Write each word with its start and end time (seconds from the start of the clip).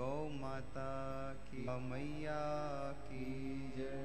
गौ 0.00 0.28
माता 0.28 1.34
की 1.34 1.62
मैया 1.80 2.42
की 2.92 3.24
जय। 3.76 4.04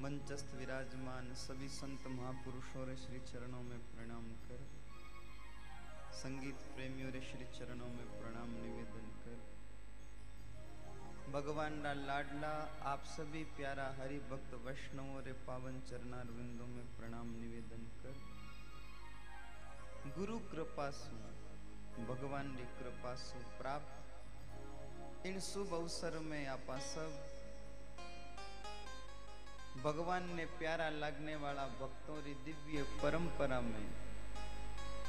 मंचस्थ 0.00 0.54
विराजमान 0.54 1.34
सभी 1.34 1.68
संत 1.68 2.06
महापुरुषों 2.06 2.86
रे 2.86 2.96
श्री 2.96 3.18
चरणों 3.18 3.62
में 3.62 3.78
प्रणाम 3.78 4.24
कर। 4.24 4.66
संगीत 6.12 6.54
प्रेमियों 6.54 7.12
रे 7.12 7.20
श्री 7.20 7.44
चरणों 7.44 7.86
में 7.86 8.20
प्रणाम 8.20 8.50
निवेदन 8.50 9.06
कर। 9.24 9.38
भगवान 11.32 11.82
रा 11.82 11.92
लाडला, 11.92 12.52
आप 12.82 13.04
सभी 13.04 13.44
प्यारा 13.44 13.96
हरि 14.00 14.18
भक्त 14.18 14.54
वैष्णवों 14.66 15.22
रे 15.22 15.32
पावन 15.32 15.80
चरणार 15.80 16.24
विंदों 16.24 16.66
में 16.66 16.84
प्रणाम 16.96 17.30
निवेदन 17.40 17.88
कर। 18.02 18.14
गुरु 20.18 20.38
कृपा 20.38 20.90
सु, 20.90 21.16
भगवान 22.02 22.56
री 22.56 22.64
कृपा 22.64 23.14
सु 23.14 23.38
प्राप्त। 23.38 25.26
इन 25.26 25.40
शुभ 25.40 25.74
अवसर 25.74 26.18
में 26.18 26.46
आपा 26.46 26.78
सब 26.78 27.35
भगवान 29.84 30.28
ने 30.36 30.44
प्यारा 30.58 30.88
लगने 30.88 31.36
वाला 31.36 31.64
भक्तों 31.80 32.16
री 32.24 32.32
दिव्य 32.44 32.82
परंपरा 33.02 33.60
में 33.60 33.88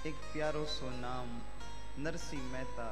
एक 0.05 0.16
प्यारो 0.33 0.66
सो 0.66 0.89
नाम 0.89 1.30
नरसिंह 2.03 2.44
मेहता। 2.44 2.88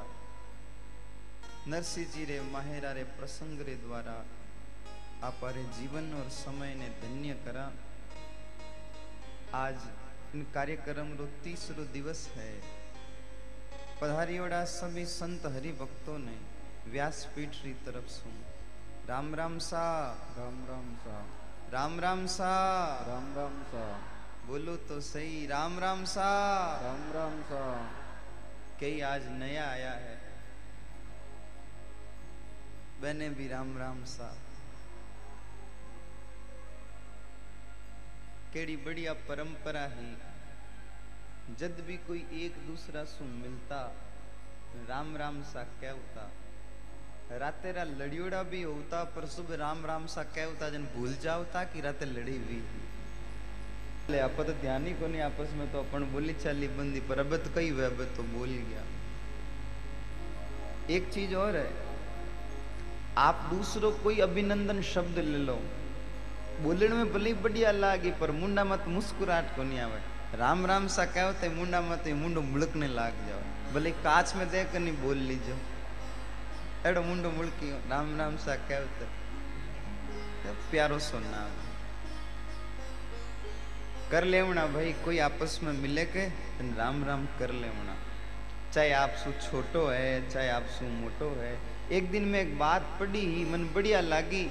नरसिंह 1.68 2.08
जी 2.12 2.26
रे 2.26 2.40
माहेरा 2.42 2.92
रे 2.92 3.04
प्रसंग 3.04 3.62
रे 3.62 3.76
द्वारा 3.76 4.16
आपारे 5.24 5.64
जीवन 5.64 6.14
और 6.14 6.30
समय 6.30 6.74
ने 6.76 6.90
धन्य 7.02 7.34
करा। 7.46 7.72
आज 9.54 9.88
इन 10.36 10.44
कार्यक्रम 10.54 11.14
रो 11.18 11.26
तीसरो 11.44 11.84
दिवस 11.84 12.28
है। 12.28 12.52
पधारियोड़ा 14.02 14.66
सभी 14.66 15.06
संत 15.06 15.46
हरि 15.46 15.72
भक्तों 15.72 16.18
ने 16.20 16.38
व्यासपीठ 16.92 17.64
री 17.64 17.74
तरफ़ 17.86 18.10
सु 18.10 18.30
राम 19.10 19.36
राम 19.36 19.60
सा। 19.60 19.88
राम 20.38 20.66
राम 20.66 20.96
सा। 20.96 21.24
राम 21.72 22.00
राम 22.00 22.28
सा। 22.28 22.52
राम 23.08 23.36
राम 23.36 23.64
सा। 23.64 24.02
बोलो 24.48 24.76
तो 24.76 25.02
सही 25.02 25.48
राम 25.48 25.80
राम 25.80 26.06
सा। 26.06 26.28
राम 26.82 27.12
राम 27.12 27.42
सा। 27.42 27.92
कई 28.80 29.02
आज 29.02 29.28
नया 29.28 29.70
आया 29.70 29.92
है। 29.92 30.22
बने 33.02 33.30
भी 33.30 33.48
राम 33.48 33.78
राम 33.78 34.06
सा। 34.06 34.38
केड़ी 38.54 38.78
बढ़िया 38.78 39.14
परंपरा 39.14 39.82
है। 39.82 40.14
जद 41.56 41.84
भी 41.88 41.98
कोई 41.98 42.20
एक 42.20 42.68
दूसरा 42.68 43.04
सु 43.04 43.24
मिलता 43.24 43.92
राम 44.90 45.18
राम 45.18 45.44
सा 45.44 45.64
कहता। 45.64 46.32
राते 47.32 47.72
रा 47.72 47.84
लड़ियोड़ा 47.84 48.42
भी 48.44 48.62
होता, 48.62 49.04
पर 49.06 49.26
सुबह 49.28 49.56
राम 49.58 49.86
राम 49.86 50.06
सा 50.08 50.24
कहता 50.26 50.70
जन 50.70 50.84
भूल 50.96 51.16
जावता 51.24 51.64
कि 51.66 51.82
राते 51.82 52.06
लड़ी 52.06 52.38
भी 52.42 52.62
ले 54.10 54.20
आप 54.20 54.36
तो 54.38 54.54
ध्यान 54.56 54.86
ही 54.88 54.94
नहीं 55.02 55.22
आपस 55.22 55.54
में 55.58 55.72
तो 55.72 55.80
अपन 55.80 56.04
बोली 56.12 56.34
चाली 56.36 56.68
बंदी, 56.70 57.00
पर 57.02 57.20
अब 57.20 57.36
तो 57.38 57.54
कई 57.56 57.70
हुआ 57.70 57.86
अब 57.86 58.04
तो 58.18 58.24
बोल 58.30 58.50
गया। 58.50 58.84
एक 60.96 61.10
चीज़ 61.14 61.36
और 61.36 61.56
है, 61.56 61.70
आप 63.18 63.48
दूसरों 63.50 63.92
कोई 64.00 64.20
अभिनंदन 64.22 64.82
शब्द 64.86 65.18
ले 65.20 65.38
लो। 65.40 65.60
बोलने 66.62 66.88
में 66.90 67.14
भले 67.14 67.34
बढ़िया 67.36 67.72
लागी, 67.74 68.12
पर 68.12 68.32
मुंडा 68.34 68.64
मत 68.66 68.86
मुस्कुराहट 68.88 69.56
को 69.56 69.64
नहीं 69.64 69.80
आवे। 69.82 70.00
राम 70.38 70.66
राम 70.66 70.88
सा 70.88 71.06
कहते 71.08 71.50
मुंडा 71.52 71.82
मत 71.82 72.08
मुंडो 72.16 72.42
मुड़कने 72.44 72.88
लाग 72.90 73.14
जाओ 73.28 73.74
भले 73.74 73.92
कांच 74.04 74.36
में 74.36 74.50
देख 74.52 74.76
नहीं 74.76 74.98
बोल 74.98 75.18
लीजो। 75.30 75.58
मुंडो 76.86 77.30
मुड़की 77.32 77.70
राम 77.90 78.18
राम 78.18 78.36
सा 78.38 78.56
कहते 78.70 79.06
तो 80.44 80.52
प्यारो 80.72 80.98
सो 81.00 81.20
नाम 81.20 81.54
कर 84.12 84.24
लेवना 84.24 84.66
भाई 84.74 84.92
कोई 85.06 85.18
आपस 85.28 85.60
में 85.64 85.72
मिले 85.74 86.06
के 86.06 86.26
राम 86.78 87.04
राम 87.06 87.26
कर 87.40 87.52
लेवना 87.54 87.96
चाहे 88.74 88.92
आप 88.94 89.16
सु 89.24 89.32
छोटो 89.42 89.86
है 89.88 90.30
चाहे 90.30 90.50
आप 90.50 90.68
सु 90.78 90.86
मोटो 90.92 91.30
है 91.40 91.58
एक 91.98 92.12
दिन 92.12 92.26
में 92.30 92.40
एक 92.42 92.58
बात 92.60 92.96
पढ़ी 93.00 93.26
मन 93.52 93.70
बढ़िया 93.76 94.02
लागी 94.02 94.44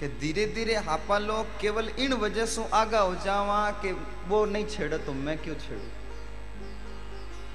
कि 0.00 0.08
धीरे 0.20 0.46
धीरे 0.54 0.74
हापा 0.88 1.18
लोग 1.18 1.60
केवल 1.60 1.88
इन 1.98 2.12
वजह 2.24 2.46
से 2.46 2.68
आगा 2.74 3.00
हो 3.00 3.14
जावा 3.24 3.60
कि 3.84 3.92
वो 4.28 4.44
नहीं 4.46 4.66
छेड़ो 4.66 4.98
तो 4.98 5.12
मैं 5.20 5.38
क्यों 5.38 5.54
छेड़ू 5.68 5.97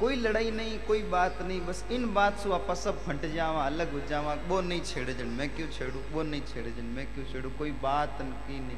कोई 0.04 0.16
लड़ाई 0.16 0.52
नहीं, 0.52 0.80
कोई 0.80 1.02
बात 1.04 1.42
नहीं, 1.42 1.62
बस 1.62 1.86
इन 1.92 2.14
बात 2.14 2.38
से 2.38 2.54
आपा 2.54 2.74
सब 2.74 3.06
फट 3.06 3.26
जावा, 3.26 3.66
अलग 3.66 3.94
हो 3.94 4.00
जावा, 4.10 4.34
वो 4.48 4.62
नहीं 4.62 4.82
छेड़े 4.82 5.14
जन, 5.14 5.26
मैं 5.26 5.56
क्यों 5.56 5.68
छेड़ू? 5.68 6.00
वो 6.12 6.24
नहीं 6.24 6.42
छेड़े 6.42 6.72
जन, 6.72 6.86
मैं 6.86 7.06
क्यों 7.14 7.26
छेड़ू? 7.26 7.50
कोई 7.50 7.72
बात 7.72 8.18
की 8.22 8.60
नहीं। 8.60 8.78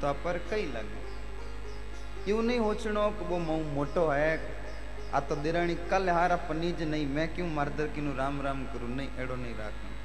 तो 0.00 0.12
पर 0.12 0.38
कई 0.50 0.66
लगे। 0.66 2.30
यूँ 2.30 2.42
नहीं 2.42 2.58
होचनो 2.58 3.08
कि 3.10 3.24
वो 3.24 3.38
मऊ 3.38 3.62
मोटो 3.74 4.06
है? 4.08 4.56
आ 5.14 5.20
तो 5.20 5.36
दिराणी 5.36 5.74
कल 5.74 6.10
हारा 6.10 6.36
पनीज 6.36 6.82
नहीं, 6.82 7.06
मैं 7.06 7.34
क्यों 7.34 7.48
मर्दर 7.48 7.86
किनु 7.86 8.14
राम 8.16 8.42
राम 8.42 8.64
करूँ? 8.64 8.90
नहीं, 8.96 9.08
एड़ो 9.18 9.36
नहीं 9.36 9.54
राखना 9.54 9.96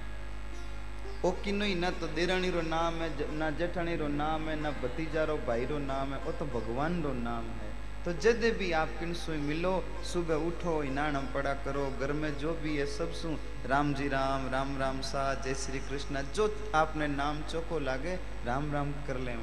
ओ 1.26 1.32
किनो 1.32 1.66
ही 1.66 1.76
ना 1.76 1.90
तो 1.90 2.08
दिराणी 2.08 2.50
रो 2.50 2.62
नाम 2.62 2.94
है 2.94 3.34
ना 3.36 3.50
जेठाणी 3.50 3.96
रो 3.96 4.08
नाम 4.08 4.50
है, 4.50 4.62
ना 4.62 4.72
भतीजा 4.72 5.24
रो 5.24 5.38
भाई 5.38 5.66
रो 5.66 5.78
नाम 5.78 6.14
है, 6.14 6.20
वो 6.20 6.32
तो 6.32 6.46
भगवान 6.46 7.04
रो 7.04 7.14
नाम 7.14 7.44
है। 7.44 7.73
तो 8.06 8.12
जद 8.14 8.42
भी 8.60 8.72
आप 8.74 8.90
किन 9.00 9.14
सु 9.14 9.32
मिलो, 9.42 9.74
सुबह 10.04 10.48
उठो 10.48 10.72
इनाणम 10.84 11.28
पड़ा 11.34 11.54
करो, 11.66 11.86
घर 12.00 12.12
में 12.14 12.38
जो 12.38 12.54
भी 12.54 12.76
है 12.78 12.86
सब 12.88 13.12
सु। 13.14 13.30
राम 13.68 13.94
जी 13.94 14.08
राम 14.10 14.48
राम 14.52 14.78
राम 14.78 15.00
सा, 15.02 15.22
जय 15.36 15.54
श्री 15.56 15.80
कृष्ण। 15.80 16.24
जो 16.36 16.48
आपने 16.76 17.08
नाम 17.10 17.42
चोको 17.44 17.80
लागे, 17.80 18.16
राम 18.46 18.72
राम 18.74 18.92
कर 19.08 19.20
ले 19.20 19.36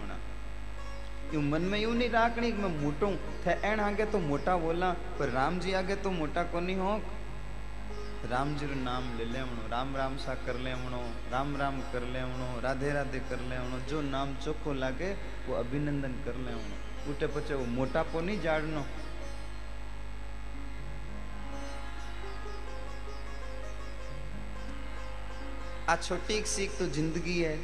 यूँ 1.34 1.42
मन 1.42 1.62
में 1.62 1.78
यूँ 1.78 1.94
नहीं 1.94 2.10
राखनी 2.10 2.50
मैं 2.52 2.68
मोटो। 2.74 3.08
थे 3.44 3.52
एण 3.66 3.80
आगे 3.80 4.04
तो 4.06 4.18
मोटा 4.20 4.56
बोला, 4.56 4.90
पर 5.18 5.28
राम 5.30 5.58
जी 5.60 5.72
आगे 5.72 5.96
तो 5.96 6.10
मोटा 6.10 6.42
को 6.44 6.60
नहीं 6.60 6.76
हो 6.76 7.00
राम 8.30 8.54
जी 8.56 8.66
नाम 8.66 9.04
ले 9.18 9.24
लेवणो 9.24 9.68
राम 9.70 9.96
राम 9.96 10.16
सा 10.18 10.34
कर 10.46 10.58
लेवणो 10.60 11.00
राम 11.32 11.56
राम 11.56 11.80
कर 11.92 12.02
लेवणो 12.12 12.60
राधे 12.60 12.92
राधे 12.92 13.20
कर 13.30 13.40
लेवणो 13.48 13.78
जो 13.88 14.00
नाम 14.10 14.34
चोखो 14.36 14.72
लागे, 14.74 15.12
वो 15.48 15.54
अभिनंदन 15.56 16.22
कर 16.26 16.36
लेवणो 16.38 16.79
उठे 17.08 17.26
पचे 17.34 17.54
वो 17.54 17.64
मोटापो 17.76 18.20
नहीं 18.20 18.40
जाड़नो 18.40 18.84
आ 25.90 25.94
छोटी 25.96 26.34
एक 26.34 26.46
सीख 26.46 26.78
तो 26.78 26.86
ज़िंदगी 26.96 27.40
है 27.42 27.58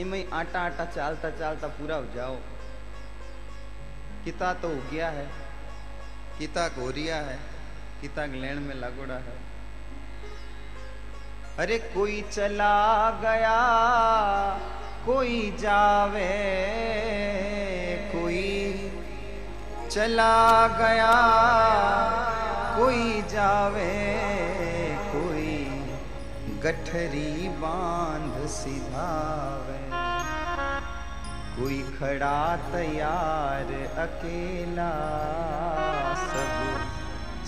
इमें 0.00 0.30
आटा 0.40 0.60
आटा 0.60 0.84
चालता 0.84 1.30
चालता 1.38 1.68
पूरा 1.78 1.96
हो 1.96 2.04
जाओ 2.14 2.36
किता 4.24 4.52
तो 4.62 4.68
हो 4.68 4.82
गया 4.92 5.08
है 5.16 5.26
किता 6.38 6.66
गोरिया 6.76 7.16
है 7.30 7.38
किता 8.00 8.24
लेन 8.26 8.58
में 8.62 8.74
लगोड़ा 8.74 9.14
है 9.26 9.36
अरे 11.58 11.78
कोई 11.94 12.20
चला 12.30 12.76
गया 13.20 13.58
कोई 15.06 15.50
जावे 15.60 16.30
चला 19.94 20.66
गया। 20.66 21.12
कोई 22.76 23.22
जावे, 23.22 23.92
कोई 25.12 25.52
गठरी 26.64 27.48
बाँध 27.48 28.46
सिधावे। 28.46 29.78
कोई 31.56 31.78
खड़ा 31.82 32.56
तैयार 32.56 33.72
अकेला, 33.98 34.90
सब 36.24 36.56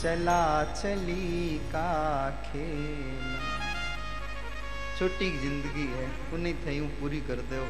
चला 0.03 0.65
चली 0.65 1.59
का 1.59 2.31
खेल। 2.31 3.37
छोटी 4.99 5.31
ज़िंदगी 5.39 5.87
है, 5.97 6.11
उन्हें 6.35 6.55
थी 6.55 6.81
पूरी 7.01 7.21
कर 7.21 7.47
दो। 7.51 7.67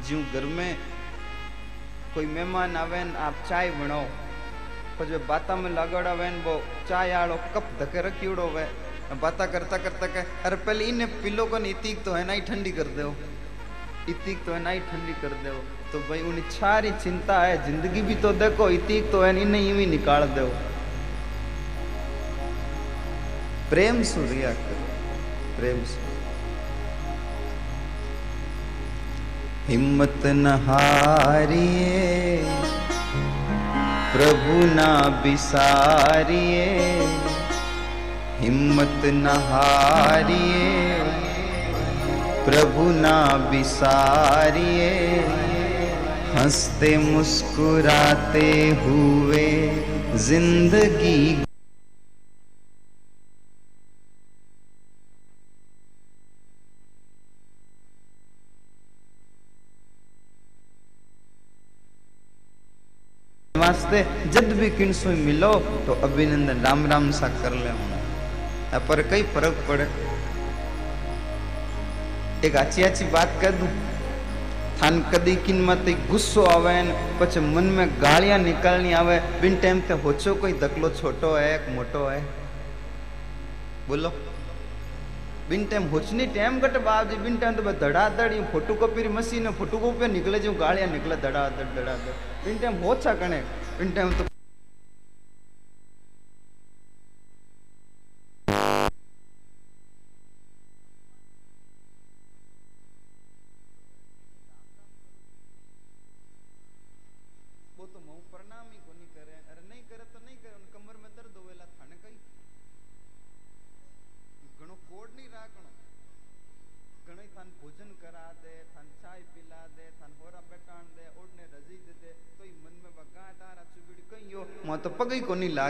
ज्यूं 0.00 0.22
घर 0.32 0.44
में 0.56 0.76
कोई 2.14 2.26
मेहमान 2.28 2.76
आवे 2.76 3.00
आप 3.20 3.44
चाय 3.48 3.70
बनाओ 3.72 4.04
पर 4.98 5.04
जो 5.08 5.18
बाता 5.28 5.56
में 5.56 5.70
लागड़ 5.70 6.06
आवे 6.06 6.28
वो 6.44 6.54
चाय 6.88 7.12
आड़ो 7.18 7.36
कप 7.54 7.68
धके 7.80 8.00
रखी 8.08 8.26
उड़ो 8.28 8.46
वे 8.54 8.64
बाता 9.20 9.46
करता 9.52 9.76
करता 9.78 10.06
कह 10.08 10.46
अरे 10.46 10.56
पहले 10.62 10.84
इन्हें 10.84 11.08
पिलो 11.22 11.46
को 11.46 11.58
इतीक 11.66 12.02
तो 12.04 12.12
है 12.12 12.24
ना 12.26 12.32
ही 12.32 12.40
ठंडी 12.48 12.72
कर 12.72 12.88
दो 12.96 13.14
इतिक 14.08 14.44
तो 14.44 14.52
है 14.52 14.62
ना 14.62 14.70
ही 14.70 14.80
ठंडी 14.90 15.12
कर 15.22 15.34
दो 15.44 15.54
तो 15.92 15.98
भाई 16.08 16.20
उन्हें 16.28 16.50
सारी 16.50 16.90
चिंता 16.98 17.40
है 17.42 17.56
ज़िंदगी 17.66 18.02
भी 18.02 18.14
तो 18.22 18.32
देखो 18.38 18.68
इतिक 18.72 19.10
तो 19.12 19.20
है 19.22 19.30
इन्हें 19.40 19.62
यूँ 19.62 19.78
ही 19.78 19.86
निकाल 19.88 20.26
दो 20.38 20.46
प्रेम 23.70 24.02
सुरिया 24.06 24.52
करो 24.54 24.86
प्रेम 25.56 25.84
सुरिया 25.84 26.11
हिम्मत 29.72 30.22
न 30.26 30.46
हारिए, 30.64 32.00
प्रभु 34.14 34.56
ना 34.74 34.88
बिसारिए, 35.22 36.66
हिम्मत 38.40 39.06
न 39.20 39.36
हारिए, 39.50 40.66
प्रभु 42.46 42.84
ना 42.98 43.14
बिसारिए, 43.50 44.90
हँसते 46.36 46.96
मुस्कुराते 46.98 48.50
हुए 48.84 49.48
ज़िंदगी 50.28 51.44
वास्ते 63.54 63.98
जब 64.72 64.78
भी 64.78 64.78
किनसो 64.78 65.10
मिलो 65.18 65.52
तो 65.86 65.92
अभिनंदन, 66.02 66.60
राम 66.62 66.86
राम 66.86 67.10
सा 67.10 67.28
कर 67.42 67.52
ले 67.54 67.72
पर 68.80 69.02
कई 69.10 69.22
फ़र्क 69.34 69.56
पड़े। 69.68 69.86
एक 72.46 72.56
अच्छी 72.56 72.82
अच्छी 72.82 73.04
बात 73.06 73.38
कह 73.42 73.50
दूँ, 73.52 73.68
थान 74.82 75.00
कदी 75.12 75.34
किन 75.36 75.60
मत 75.60 75.84
गुस्सो 76.10 76.44
आवे 76.44 76.74
पछ 77.20 77.38
मन 77.38 77.64
में 77.70 77.88
गालियाँ 78.02 78.38
निकलनी 78.38 78.92
आवे, 78.94 79.18
बिन 79.40 79.56
टाइम 79.56 79.80
ते 79.80 79.94
होचो 79.94 80.34
कोई 80.34 80.52
दकलो 80.54 80.90
छोटो 80.90 81.34
है, 81.34 81.54
एक 81.54 81.68
मोटो 81.76 82.06
है? 82.06 82.20
बोलो। 83.88 84.08
बिन 85.48 85.64
टाइम 85.66 85.88
होचनी, 85.90 86.26
टाइम 86.32 86.60
घट 86.60 86.76
बाप 86.82 87.10
जी 87.10 87.16
बिन 87.18 87.36
टाइम 87.36 87.54
तो 87.54 87.72
धड़ाधड़ 87.78 88.32
यूँ 88.32 88.44
फोटोकॉपी 88.52 89.08
मशीन 89.10 89.50
फोटोकॉपी 89.52 90.06
निकले 90.08 90.38
जो 90.40 90.52
गालियाँ 90.56 90.88
निकले 90.88 91.16
धड़ाधड़ 91.18 91.70
धड़ाधड़। 91.76 92.14
बिन 92.44 92.58
टाइम 92.58 92.82
होचा 92.82 93.14
कने, 93.14 93.40
बिन 93.78 93.90
टाइम 93.90 94.12
तो 94.12 94.30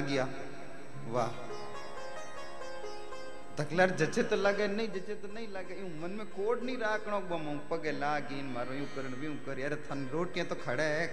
कोनी 0.03 0.17
लाग्या 0.17 0.27
वाह। 1.09 1.31
तकलार 3.59 3.91
जचे 3.91 4.23
तो 4.23 4.37
लागे, 4.37 4.67
नहीं 4.67 4.89
जचे 4.89 5.15
तो 5.15 5.29
नहीं 5.35 5.49
लागे। 5.53 5.75
यूँ 5.81 5.91
मन 6.03 6.11
में 6.11 6.27
कोड 6.27 6.63
नहीं 6.63 6.77
राखणो 6.79 7.21
बम 7.21 7.59
पगे 7.71 7.93
लागी 7.93 8.43
मारो 8.43 8.75
यूँ 8.75 8.87
करन 8.97 9.15
यूँ 9.23 9.37
करी। 9.47 9.63
अरे 9.63 9.77
थान 9.77 10.09
रोटियाँ 10.13 10.47
तो 10.47 10.55
खड़े 10.55 10.83
है। 10.83 11.07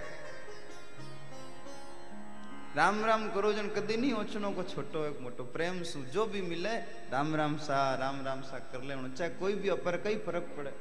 राम 2.76 3.04
राम 3.04 3.28
करो, 3.30 3.52
जन 3.52 3.68
कदी 3.68 3.96
नहीं 3.96 4.12
ओछनो 4.12 4.50
को 4.50 4.62
छोटो 4.62 5.04
एक 5.04 5.20
मोटो 5.20 5.44
प्रेम 5.44 5.82
सु। 5.82 5.98
जो 6.12 6.26
भी 6.26 6.42
मिले, 6.42 6.76
राम 7.10 7.34
राम 7.34 7.56
सा, 7.58 7.94
राम 7.94 8.24
राम 8.24 8.42
सा 8.42 8.58
कर 8.58 8.82
ले 8.82 8.94
चाहे 9.10 9.30
कोई 9.30 9.54
भी 9.54 9.68
अपर 9.68 9.96
कई 9.96 10.16
फ़र्क 10.16 10.54
पड़े। 10.56 10.72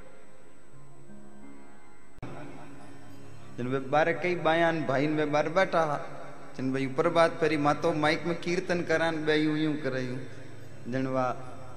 जन 3.57 3.67
वे 3.67 3.79
बारे 3.79 4.13
कई 4.13 4.35
बायान 4.35 4.83
भाई 4.85 5.07
वे 5.07 5.25
बार 5.25 5.49
बैठा 5.49 5.83
जन 6.59 6.71
भाई 6.71 6.85
ऊपर 6.85 7.07
बात 7.15 7.37
परी 7.41 7.57
मातो 7.57 7.91
माइक 7.95 8.23
में 8.27 8.35
कीर्तन 8.41 8.81
करान 8.83 9.17
बे 9.25 9.35
यूँ 9.35 9.57
यूँ 9.57 9.73
करे 9.81 10.01
यूँ 10.01 10.17
जन 10.91 11.05
वा 11.07 11.23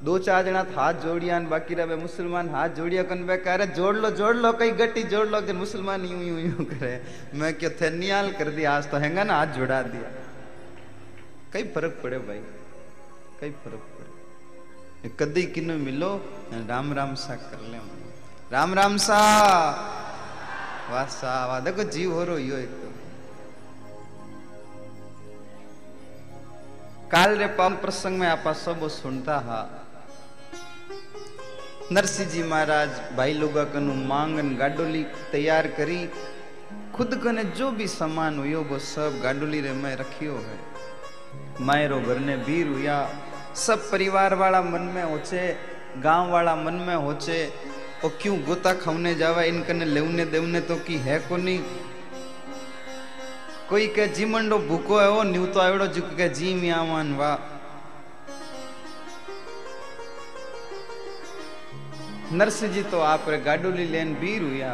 दो 0.02 0.19
चार 0.19 0.44
जना 0.44 0.64
हाथ 0.76 0.94
जोड़िया 1.02 1.38
बाकी 1.46 1.75
रहे 1.75 1.96
मुसलमान 1.96 2.49
हाथ 2.50 2.69
जोड़िया 2.79 3.02
कन 3.06 3.23
बे 3.26 3.37
करे 3.44 3.67
जोड़ 3.79 3.94
लो 3.96 4.11
जोड़ 4.19 4.34
लो 4.37 4.52
कई 4.58 4.70
गट्टी 4.81 5.02
जोड़ 5.12 5.26
लो 5.29 5.40
जन 5.46 5.56
मुसलमान 5.56 6.05
यूँ 6.05 6.23
यूँ 6.23 6.40
यूँ 6.40 6.64
करे 6.67 6.90
मैं 7.38 7.52
क्यों 7.55 7.70
थे 7.81 7.90
नियाल 7.93 8.32
कर 8.38 8.50
दिया 8.56 8.73
आज 8.73 8.90
तो 8.90 8.96
हैंगा 9.05 9.25
ना 9.25 9.37
हाथ 9.37 9.55
जोड़ा 9.56 9.81
दिया 9.84 10.11
कई 11.52 11.62
फ़र्क 11.75 12.00
पड़े 12.02 12.19
भाई 12.26 12.43
कई 13.40 13.50
फ़र्क 13.62 13.87
पड़े 13.94 15.11
कदी 15.20 15.46
किन 15.55 15.70
मिलो 15.81 16.11
राम 16.69 16.93
राम 16.94 17.14
सा 17.23 17.37
कर 17.44 17.69
ले 17.70 17.87
राम 18.52 18.75
राम 18.75 18.96
सा 19.06 19.20
वाह 20.90 21.20
वाह 21.23 21.61
देखो 21.69 21.85
जीव 21.94 22.12
हो 22.14 22.25
रो 22.25 22.38
यो 22.40 22.56
एक 22.58 22.81
तो 22.82 22.92
रे 27.14 27.47
पावन 27.47 27.75
प्रसंग 27.75 28.19
में 28.19 28.26
आप 28.29 28.44
सब 28.49 28.88
सुनता 28.88 29.35
हा। 29.38 29.88
नरसिंह 31.93 32.29
जी 32.29 32.43
महाराज 32.43 32.88
भाई 33.17 33.32
लोगा 33.32 33.64
कनु 33.64 33.94
मांगन 33.94 34.56
गाडोली 34.56 35.03
तैयार 35.32 35.67
करी। 35.67 36.09
खुद 36.94 37.20
कने 37.25 37.44
जो 37.44 37.70
भी 37.70 37.87
सामान 37.87 38.38
हुयो, 38.38 38.62
वो 38.62 38.79
सब 38.79 39.20
गाडोली 39.23 39.61
रे 39.61 39.73
में 39.73 39.97
रखियो 39.97 40.32
है। 40.32 40.59
मायरो 41.61 42.00
घर 42.00 42.19
ने 42.19 42.37
वीर 42.37 42.67
हुआ 42.67 43.09
सब 43.55 43.91
परिवार 43.91 44.35
वाला 44.35 44.62
मन 44.62 44.81
में 44.81 45.03
होचे, 45.03 45.56
गाँव 45.99 46.31
वाला 46.31 46.56
मन 46.56 46.75
में 46.75 46.97
होचे। 46.97 47.53
ओ 48.05 48.09
क्यों 48.09 48.41
गोता 48.43 48.73
खाने 48.73 49.14
जावा 49.14 49.43
इनकने 49.43 49.85
लेवने 49.85 50.25
देवने 50.25 50.61
तो 50.61 50.76
की 50.76 50.97
है 50.97 51.19
को 51.19 51.37
नहीं 51.37 51.59
जीमंडो 53.73 54.59
भूको 54.59 54.99
है, 54.99 55.09
वो 55.11 55.23
न्यू 55.23 55.47
तो 55.47 55.61
आवड़ो 55.61 55.87
जुक 55.87 56.09
के 56.17 56.29
जी 56.29 56.55
मियावान 56.55 57.13
वाह 57.17 57.37
नरसिंह 62.33 62.83
तो 62.83 63.00
आप 63.00 63.25
गाडोली 63.47 63.85
लेन 63.85 64.14
बीर 64.14 64.43
हुआ 64.43 64.73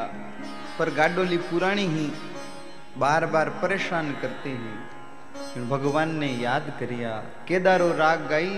पर 0.78 0.90
गाडोली 0.94 1.36
पुरानी 1.36 1.86
ही 1.86 2.06
बार 2.98 3.26
बार 3.26 3.48
परेशान 3.62 4.12
करती 4.12 4.50
ही। 4.50 5.62
भगवान 5.68 6.14
ने 6.16 6.26
याद 6.26 6.72
करिया, 6.80 7.10
केदारो 7.48 7.88
राग 7.92 8.26
गाई, 8.30 8.50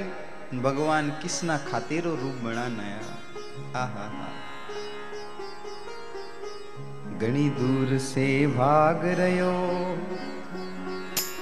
भगवान 0.54 1.10
किसना 1.10 1.56
खातेरो 1.58 2.10
रूप 2.10 2.36
बना 2.44 2.66
नया 2.68 3.80
आहा 3.80 4.06
दूर 7.50 7.98
से 7.98 8.46
भाग 8.46 9.04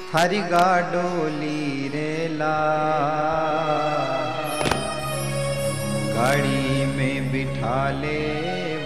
रयो 0.08 0.12
थारी 0.14 0.42
गाडोली 0.50 1.88
रेला 1.88 2.58
गाड़ी 6.16 6.86
में 6.96 7.32
बिठा 7.32 7.90
ले 7.92 8.20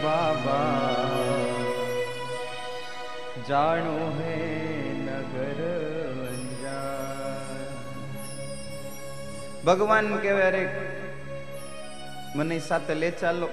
बाबा 0.03 0.61
जानो 3.49 3.97
है 4.19 4.37
नगर 5.03 5.59
ભગવાન 9.67 10.05
કહેવાય 10.23 10.47
અરે 10.47 10.63
મને 12.35 12.57
સાથે 12.59 12.93
લે 12.95 13.09
ચાલો 13.11 13.47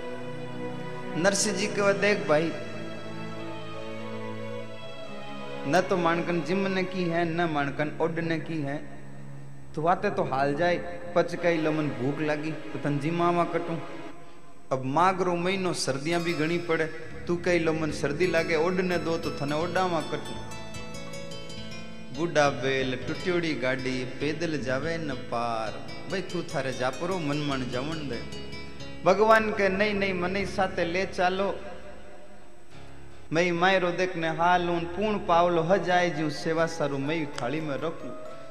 નરસિંહજી 1.16 1.68
કહેવા 1.68 1.94
દેખ 2.04 2.20
ભાઈ 2.28 2.50
न 5.69 5.81
तो 5.81 5.97
मानकन 5.97 6.41
जिम 6.41 6.67
ने 6.67 6.83
की 6.85 7.03
है, 7.03 7.23
न 7.27 7.49
मानकन 7.49 7.97
ओड 8.01 8.19
ने 8.21 8.39
की 8.39 8.61
है। 8.61 8.77
तो 9.75 9.81
वाते 9.81 10.09
तो 10.09 10.23
हाल 10.23 10.53
जाए, 10.55 10.77
पच 11.15 11.35
कई 11.35 11.57
लमन 11.57 11.87
भूख 11.97 12.21
लगी 12.21 12.51
तो 12.51 12.79
तन 12.79 12.99
जिमा 12.99 13.43
कटू। 13.53 13.77
अब 14.71 14.83
मागरो 14.87 15.35
महीनो 15.35 15.73
सर्दियाँ 15.75 16.21
भी 16.21 16.33
घनी 16.35 16.57
पड़े, 16.65 16.85
तू 17.27 17.35
कई 17.45 17.59
लमन 17.59 17.91
सर्दी 17.93 18.27
लागे, 18.27 18.55
ओड 18.55 18.79
ने 18.81 18.97
दो 18.97 19.17
तो 19.17 19.31
थने 19.37 19.55
ओडा 19.55 19.87
में 19.87 20.01
कटू। 20.03 20.33
बूढ़ा 22.17 22.49
बेल, 22.61 22.95
टुट्योड़ी 23.07 23.53
गाड़ी, 23.55 23.97
पैदल 24.19 24.57
जावे 24.61 24.97
न 24.97 25.13
पार। 25.31 25.71
भाई 26.11 26.21
तू 26.23 26.41
थारे 26.43 26.73
जापरो 26.73 27.17
मन 27.19 27.37
मन 27.49 27.65
जवन 27.71 28.07
दे। 28.09 28.19
भगवान 29.05 29.49
के 29.51 29.69
नहीं 29.69 29.93
नहीं 29.93 30.13
मनी 30.13 30.45
साथे 30.47 30.85
ले 30.85 31.05
चालो 31.07 31.47
मई 33.33 33.51
मायरो 33.51 33.89
देख 33.91 34.15
ने 34.17 34.27
हालून 34.37 34.85
पूर्ण 34.93 35.17
पावलो 35.25 35.61
हजाए 35.63 36.09
जू 36.09 36.29
सेवा 36.35 36.65
सारू 36.75 36.97
मई 36.97 37.25
थाली 37.37 37.59
में 37.61 37.75
रखू 37.83 38.09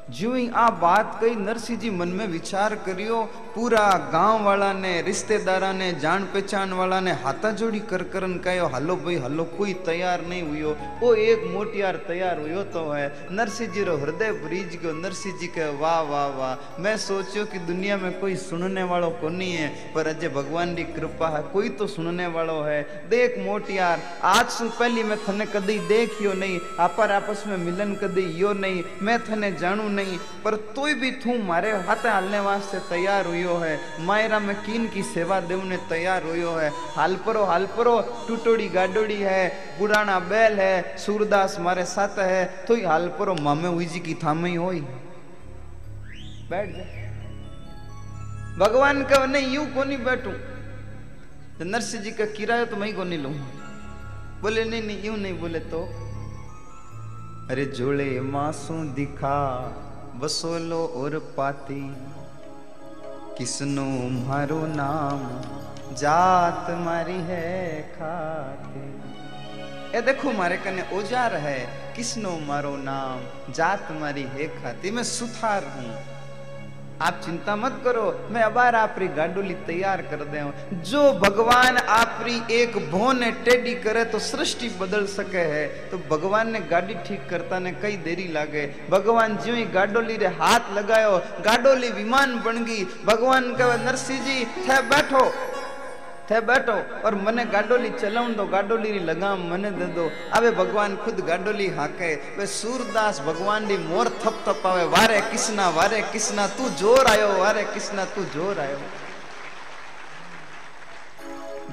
જ્યુઈ 0.09 0.51
આ 0.55 0.71
વાત 0.81 1.09
કઈ 1.21 1.35
નરસિંહજી 1.39 1.91
મનમાં 1.91 2.31
વિચાર 2.31 2.71
કર્યો 2.85 3.19
પૂરા 3.55 3.99
ગામ 4.13 4.45
વાળાને 4.45 4.93
રિશ્તેદારાને 5.03 5.89
જાણ 5.95 6.23
પહેચાન 6.27 6.71
વાળાને 6.77 7.17
હાથાજોડી 7.25 7.83
કરકરન 7.83 8.37
કહ્યો 8.39 8.69
હાલો 8.69 8.97
ભાઈ 8.97 9.19
હાલો 9.19 9.45
કોઈ 9.51 9.75
તૈયાર 9.89 10.23
નહીં 10.23 10.49
હુયો 10.49 10.73
ઓ 11.01 11.11
એક 11.25 11.45
મોટિયાર 11.47 11.99
તૈયાર 12.07 12.41
હુયો 12.41 12.65
તો 12.67 12.85
હે 12.93 13.03
નરસિંહજીરો 13.31 13.97
હૃદય 13.97 14.31
ભરીજ 14.35 14.79
ગયો 14.79 14.95
નરસિંહજી 14.95 15.49
કહે 15.49 15.67
વાહ 15.81 16.01
વાહ 16.05 16.31
વાહ 16.39 16.55
મેં 16.79 16.99
સોચ્યો 16.99 17.47
કે 17.47 17.63
દુનિયા 17.67 17.97
મેં 17.97 18.17
કોઈ 18.21 18.39
સુનने 18.45 18.87
વાળો 18.87 19.11
કોની 19.21 19.51
હે 19.57 19.69
પર 19.95 20.07
અજે 20.07 20.29
ભગવાન 20.31 20.75
રી 20.77 20.89
કૃપા 20.93 21.33
હે 21.37 21.43
કોઈ 21.53 21.75
તો 21.75 21.91
સુનने 21.97 22.31
વાળો 22.31 22.57
હે 22.65 22.79
દેખ 23.11 23.39
મોટિયાર 23.43 24.01
આજ 24.33 24.49
સુ 24.49 24.71
પહેલી 24.79 25.05
મેં 25.05 25.23
થને 25.27 25.51
કદી 25.53 25.79
દેખ્યો 25.89 26.35
નહીં 26.37 26.75
આપર 26.79 27.11
આપસ 27.11 27.47
મેં 27.47 27.69
મિલન 27.69 27.95
કદી 27.97 28.29
યો 28.41 28.57
નહીં 28.57 28.85
મેં 29.03 29.23
થને 29.23 29.55
જાણું 29.59 29.98
नहीं, 29.99 30.19
पर 30.45 30.57
तोय 30.57 30.95
भी 30.95 31.11
तू 31.11 31.39
मारे 31.43 31.73
हाथे 31.73 32.09
हालने 32.09 32.41
वास्ते 32.41 32.79
तैयार 32.79 33.27
हुयो 33.27 33.57
है। 33.57 33.81
मायरा 34.01 34.39
में 34.39 34.55
कीन 34.57 34.89
की 34.89 35.03
सेवा 35.03 35.41
देवने 35.41 35.77
तैयार 35.77 36.23
हुयो 36.23 36.51
है। 36.51 36.73
हाल 36.97 37.17
परो 37.17 37.45
हाल 37.45 37.67
परो, 37.67 38.01
टूटोड़ी 38.29 38.69
गाडोड़ी 38.69 39.21
है। 39.21 39.49
पुराना 39.79 40.19
बैल 40.21 40.61
है, 40.61 40.97
सूरदास 40.99 41.57
मारे 41.61 41.85
साथ 41.85 42.19
है। 42.19 42.45
तो 42.69 42.75
ही 42.75 42.85
हाल 42.85 43.09
परो, 43.09 43.35
मामे 43.35 43.69
हुई 43.69 43.87
जी 43.87 44.01
की 44.01 44.15
थामे 44.15 44.51
ही 44.51 44.57
होई। 44.57 44.81
बैठ 46.51 46.69
जा। 46.69 46.85
भगवान 48.59 49.03
का 49.03 49.27
नहीं, 49.27 49.49
यूँ 49.49 49.67
को 49.67 49.85
नहीं 49.85 50.05
बैठू? 50.05 50.31
तो 51.59 51.65
नरसिंह 51.65 52.03
जी 52.03 52.11
का 52.11 52.25
किराया 52.25 52.65
तो 52.65 52.77
मैं 52.77 52.95
को 52.97 53.05
नहीं 53.05 53.19
लूँ? 53.19 53.33
बोले, 54.43 54.65
नहीं 54.65 54.83
नहीं, 54.83 55.03
यूँ 55.03 55.17
नहीं 55.17 55.39
बोले 55.39 55.59
तो? 55.59 55.81
अरे 57.51 57.65
जोड़े 57.65 58.21
मासू 58.21 58.75
दिखा 58.95 59.37
बसोलो 60.21 60.79
और 60.97 61.19
पाती। 61.37 61.81
किसनो 63.39 63.85
मारो 64.27 64.61
नाम, 64.67 65.21
जात 65.95 66.71
मारी 66.81 67.19
है 67.29 67.83
खाते। 67.93 68.81
ए 69.99 70.01
देखो, 70.03 70.33
मारे 70.33 70.57
कने 70.57 70.83
औज़ार 70.97 71.35
है, 71.37 71.59
किसनो 71.97 72.39
मारो 72.39 72.77
नाम, 72.77 73.21
जात 73.53 73.93
मारी 73.93 74.23
है 74.23 74.49
खाती। 74.63 74.91
मैं 74.91 75.03
सुथार 75.03 75.65
हूँ। 75.65 76.18
आप 77.01 77.21
चिंता 77.25 77.55
मत 77.57 77.81
करो, 77.85 78.05
मैं 78.31 78.43
अबार 78.43 78.75
आपरी 78.75 79.07
गाडोली 79.09 79.55
तैयार 79.67 80.01
कर 80.03 80.23
दे 80.25 80.41
जो 80.83 81.03
भगवान 81.21 81.77
आपरी 81.77 82.41
एक 82.53 82.77
भोने 82.91 83.31
टेडी 83.45 83.75
करे 83.75 84.05
तो 84.05 84.19
सृष्टि 84.19 84.69
बदल 84.81 85.07
सके 85.07 85.45
है। 85.53 85.67
तो 85.91 85.99
भगवान 86.11 86.51
ने 86.53 86.61
गाड़ी 86.71 86.95
ठीक 87.07 87.29
करता 87.31 87.59
ने 87.59 87.73
कई 87.73 87.97
देरी 88.05 88.27
लागे। 88.33 88.67
भगवान 88.91 89.37
जो 89.37 89.55
ही 89.55 89.65
गाडोली 89.69 90.17
रे 90.17 90.27
हाथ 90.41 90.73
लगायो, 90.75 91.17
गाडोली 91.45 91.91
विमान 91.93 92.39
बन 92.41 92.65
गई। 92.65 92.85
भगवान 93.07 93.55
कह, 93.55 93.77
नरसिंह 93.85 94.25
जी, 94.25 94.45
थे 94.59 94.81
बैठो। 94.91 95.25
थे 96.31 96.41
बैठो 96.45 96.73
और 97.07 97.15
मने 97.17 97.45
गाडोली 97.53 97.91
चलाऊं 97.91 98.35
दो 98.37 98.45
गाडोली 98.47 98.91
री 98.93 98.99
लगाम 99.01 99.49
मने 99.51 99.71
दे 99.73 99.87
दो 99.97 100.05
अबे 100.37 100.51
भगवान 100.59 100.97
खुद 101.05 101.21
गाडोली 101.29 101.69
हाके 101.77 102.15
वे 102.39 102.47
सूरदास 102.53 103.21
भगवान 103.27 103.69
री 103.69 103.77
मोर 103.85 104.09
थप 104.25 104.43
थप 104.49 104.67
आवे 104.67 104.85
वारे 104.95 105.21
किसना 105.31 105.69
वारे 105.77 106.01
किसना 106.13 106.47
तू 106.59 106.69
ज़ोर 106.81 107.07
आयो 107.13 107.29
वारे 107.39 107.65
किसना 107.75 108.05
तू 108.15 108.25
ज़ोर 108.35 108.61
आयो 108.61 108.79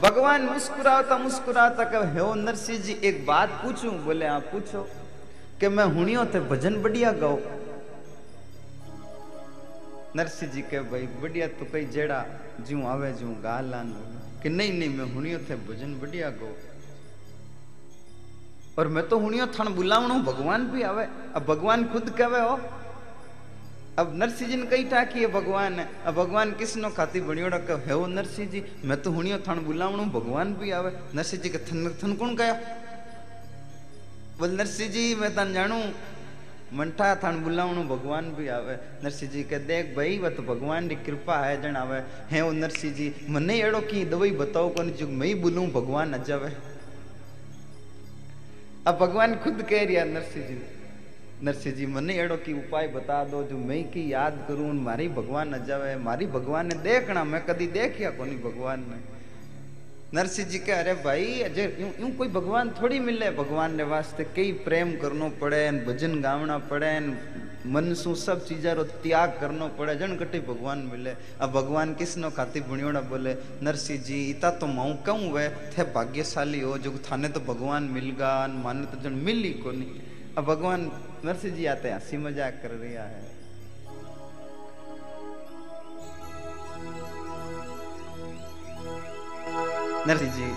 भगवान 0.01 0.45
मुस्कुराता 0.45 1.17
मुस्कुराता 1.17 1.83
कहे 1.91 2.07
हे 2.13 2.33
नरसिंह 2.41 2.79
जी 2.83 2.99
एक 3.09 3.25
बात 3.25 3.59
पूछूँ 3.61 3.91
बोले 4.05 4.25
आप 4.29 4.49
पूछो 4.51 4.87
कि 5.59 5.67
मैं 5.75 5.85
हुनियो 5.93 6.25
थे 6.33 6.39
भजन 6.49 6.81
बढ़िया 6.83 7.11
गाओ 7.21 7.37
नरसिंह 10.17 10.51
जी 10.51 10.61
के 10.71 10.79
भाई 10.91 11.07
बढ़िया 11.21 11.47
तो 11.59 11.71
कई 11.73 11.85
जेड़ा 11.93 12.25
जू 12.69 12.85
आवे 12.87 13.11
जू 13.19 13.35
गा 13.43 13.59
लान 13.71 13.93
कि 14.45 14.49
नहीं 14.51 14.73
नहीं, 14.77 14.89
मैं 14.93 15.05
हुनियो 15.09 15.37
थे 15.49 15.55
भजन 15.65 15.93
बढ़िया 15.97 16.29
गो। 16.37 16.49
और 18.77 18.87
मैं 18.87 19.07
तो 19.09 19.17
हुनियो 19.19 19.45
थान 19.49 19.73
बुलावणो, 19.73 20.15
भगवान 20.21 20.67
भी 20.69 20.81
आवे। 20.85 21.05
अब 21.33 21.45
भगवान 21.45 21.85
खुद 21.89 22.09
कहे 22.13 22.41
हो 22.41 22.53
अब 23.97 24.11
नरसिंह 24.13 24.49
जी 24.49 24.55
ने 24.55 24.65
कही 24.67 24.83
ठाकी 24.85 25.19
है 25.19 25.27
भगवान, 25.33 25.79
अब 26.05 26.13
भगवान 26.13 26.51
किसनो 26.53 26.89
खाती 26.93 27.19
बणियोड़ा 27.25 27.57
कहे, 27.59 27.89
हो 27.89 28.05
नरसिंह 28.07 28.49
जी 28.51 28.61
मैं 28.85 29.01
तो 29.01 29.11
हुनियो 29.11 29.37
थान 29.41 29.65
बुलावणो, 29.65 30.03
भगवान 30.13 30.53
भी 30.53 30.71
आवे। 30.71 30.91
नरसिंह 31.15 31.41
जी 31.41 31.49
के 31.49 31.57
थन 31.65 31.97
थन 31.97 32.13
कौन 32.13 32.35
कया 32.37 32.53
बोल 34.37 34.51
नरसिंह 34.51 34.91
जी 34.91 35.03
मैं 35.15 35.33
तन 35.35 35.53
जानू 35.53 35.79
मंठा 36.73 37.13
थान 37.23 37.43
बुलावणो 37.43 37.83
भगवान 37.89 38.33
भी 38.35 38.47
आवे 38.49 38.75
नरसिंह 39.03 39.31
जी 39.31 39.43
के 39.43 39.57
देख 39.65 39.95
भाई 39.95 40.17
वह 40.19 40.29
तो 40.29 40.43
भगवान 40.43 40.87
की 40.87 40.95
कृपा 41.05 41.37
है 41.39 41.61
जन 41.61 41.75
आवे 41.77 41.99
है 42.31 42.41
वो 42.41 42.51
नरसिंह 42.53 42.93
जी 42.93 43.11
मने 43.29 43.59
एड़ो 43.61 43.81
की 43.81 44.05
दवाई 44.05 44.31
बताओ 44.41 44.69
कौन 44.75 44.89
जो 44.99 45.07
मैं 45.07 45.27
ही 45.27 45.35
बोलूँ 45.41 45.67
भगवान 45.71 46.15
न 46.15 46.23
जावे 46.23 46.51
अब 48.87 48.97
भगवान 48.97 49.35
खुद 49.43 49.61
कह 49.69 49.83
रिया 49.83 50.05
नरसिंह 50.05 50.47
जी 50.47 50.57
नरसिंह 51.43 51.75
जी 51.75 51.85
मने 51.85 52.13
एड़ो 52.19 52.37
की 52.45 52.53
उपाय 52.53 52.87
बता 52.87 53.23
दो 53.25 53.43
जो 53.43 53.57
मैं 53.59 53.83
की 53.91 54.11
याद 54.13 54.45
करूँ 54.47 54.73
मारी 54.81 55.07
भगवान 55.17 55.55
न 55.55 55.65
जावे 55.65 55.95
मारी 56.01 56.25
नरसिंह 60.15 60.47
जी 60.47 60.59
कह 60.59 60.79
अरे 60.79 60.93
भाई, 61.03 61.23
अजय, 61.43 61.65
यूँ 61.99 62.11
कोई 62.17 62.27
भगवान 62.29 62.69
थोड़ी 62.71 62.99
मिले? 62.99 63.31
भगवान 63.31 63.75
ने 63.75 63.83
वास्ते 63.83 64.23
कई 64.35 64.51
प्रेम 64.63 64.95
करनो 64.95 65.29
पड़े 65.41 65.59
भजन 65.83 66.21
गावना 66.21 66.57
पड़े 66.71 66.91
मन 67.67 67.93
सु 67.93 68.13
सब 68.15 68.45
चीजा 68.45 68.73
रो 68.73 68.83
त्याग 69.03 69.37
करनो 69.41 69.67
पड़े 69.75 69.95
जन 69.95 70.15
कटे 70.15 70.39
भगवान 70.47 70.87
मिले। 70.87 71.15
अब 71.41 71.51
भगवान 71.51 71.93
किसनो 71.93 72.29
खाती 72.31 72.61
बुणियोड़ा 72.63 73.01
बोले, 73.01 73.33
नरसिंह 73.59 74.01
जी, 74.03 74.23
इता 74.29 74.51
तो 74.51 74.67
माऊ 74.67 74.93
कहूँ 75.03 75.31
वे 75.33 75.47
थे 75.75 75.83
भाग्यशाली 75.91 76.59
हो, 76.61 76.77
जो 76.77 76.97
थाने 77.03 77.29
तो 77.29 77.39
भगवान 77.43 77.83
मिल 77.91 78.11
गा 78.15 78.33
माने 78.47 78.85
तो 78.85 79.01
जन 79.03 79.19
मिली 79.19 79.53
कोनी। 79.59 79.91
अब 80.37 80.45
भगवान, 80.45 80.91
नरसिंह 81.25 81.55
जी 81.55 81.65
आते 81.65 81.91
हँसी 81.91 82.17
मज़ाक 82.17 82.59
कर 82.63 82.71
रहा 82.71 83.03
है। 83.03 83.34
नरसिंह 90.07 90.31
जी। 90.31 90.47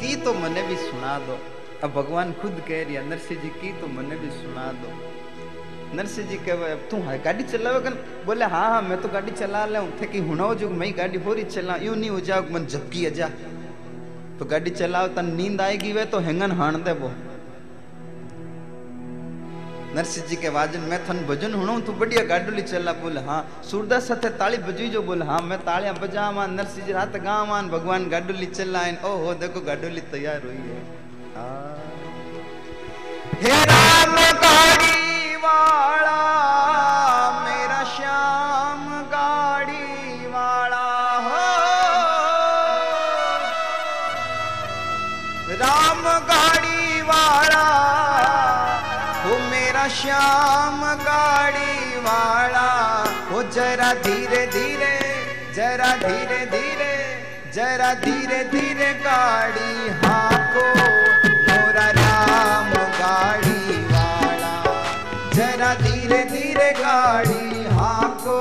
की 0.00 0.16
तो 0.16 0.34
मने 0.34 0.62
भी 0.62 0.76
सुना 0.76 1.18
दो। 1.18 1.38
अब 1.84 1.92
भगवान 1.92 2.32
खुद 2.32 2.60
कह 2.68 2.90
है 2.90 3.08
नरसिंह 3.08 3.40
जी, 3.42 3.48
की 3.48 3.72
तो 3.80 3.86
मने 3.86 4.16
भी 4.16 4.30
सुना 4.30 4.66
दो। 4.72 4.90
नरसिंह 5.96 6.28
जी 6.28 6.36
कहे 6.36 6.74
तू 6.90 7.02
हाँ 7.02 7.16
गाड़ी 7.18 7.44
चलावे 7.44 7.80
कन? 7.80 7.94
बोले 8.26 8.44
हाँ 8.44 8.68
हाँ 8.70 8.82
मैं 8.82 9.00
तो 9.02 9.08
गाड़ी 9.08 9.32
चला 9.32 9.64
ले 9.66 9.80
थे 10.00 10.06
कि 10.06 10.18
हुनाओ 10.18 10.54
जो 10.54 10.70
मैं 10.70 10.92
गाड़ी 10.98 11.18
हो 11.18 11.32
रही 11.34 11.44
चला। 11.44 11.76
यू 11.76 11.94
नहीं 11.94 12.10
हो 12.10 12.20
जाओ 12.20 12.42
मन 12.50 12.66
झपकी 12.66 13.06
अजा। 13.06 13.28
तो 14.38 14.44
गाड़ी 14.44 14.70
चलाओ, 14.70 15.06
तन 15.08 15.34
नींद 15.36 15.60
आएगी 15.60 15.92
वे 15.92 16.04
तो 16.04 16.18
हेंगन 16.18 16.52
हाण 16.52 16.76
दे 16.76 16.92
वो 16.92 17.12
नरसिंह 19.94 20.26
जी 20.26 20.36
के 20.36 20.48
वाजन, 20.48 20.80
मैं 20.80 20.98
थन 21.06 21.18
भजन 21.26 21.54
हुणो, 21.54 21.78
तू 21.80 21.92
बढ़िया 21.92 22.22
गाडोली 22.24 22.62
चला 22.62 22.92
बोल 22.92 23.18
हाँ। 23.18 23.40
सूरदास 23.70 24.08
साथे 24.08 24.28
ताली 24.38 24.58
बजी 24.58 24.88
जो 24.88 25.02
बोल 25.02 25.22
हाँ। 25.22 25.40
मैं 25.42 25.58
तालियाँ 25.58 25.94
बजावा, 25.94 26.46
नरसिंह 26.46 26.86
जी 26.86 26.92
रात 26.92 27.16
गावा, 27.16 27.62
भगवान 27.68 28.08
गाडोली 28.08 28.46
ओ 28.46 29.08
ओहो, 29.08 29.34
देखो 29.34 29.60
गाडोली 29.60 30.00
तैयार 30.12 30.42
हुई 30.42 30.62
है। 30.68 30.80
हाँ। 31.36 31.76
हे 33.42 33.56
राम 33.64 34.16
काड़ी 34.40 35.36
वाला, 35.36 36.18
मेरा 37.40 37.82
श्याम 37.96 38.39
जरा 53.70 53.92
धीरे 53.94 54.46
धीरे, 54.46 54.94
जरा 55.54 55.90
धीरे 55.96 56.38
धीरे, 56.46 56.94
जरा 57.54 57.92
धीरे 57.94 58.42
धीरे 58.44 58.92
गाड़ी 58.94 59.90
हाको, 60.02 60.64
मोरा 61.48 61.86
राम 61.98 62.72
गाड़ी 62.98 63.78
वाला। 63.92 64.54
जरा 65.34 65.74
धीरे 65.74 66.22
धीरे 66.24 66.70
गाड़ी 66.78 67.64
हाको, 67.76 68.38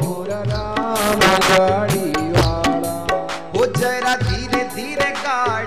मोरा 0.00 0.40
राम 0.46 1.20
गाड़ी 1.50 2.10
वाला। 2.32 2.96
वो 3.54 3.66
जरा 3.66 4.16
धीरे 4.16 4.64
धीरे 4.74 5.10
गाड़ी 5.20 5.65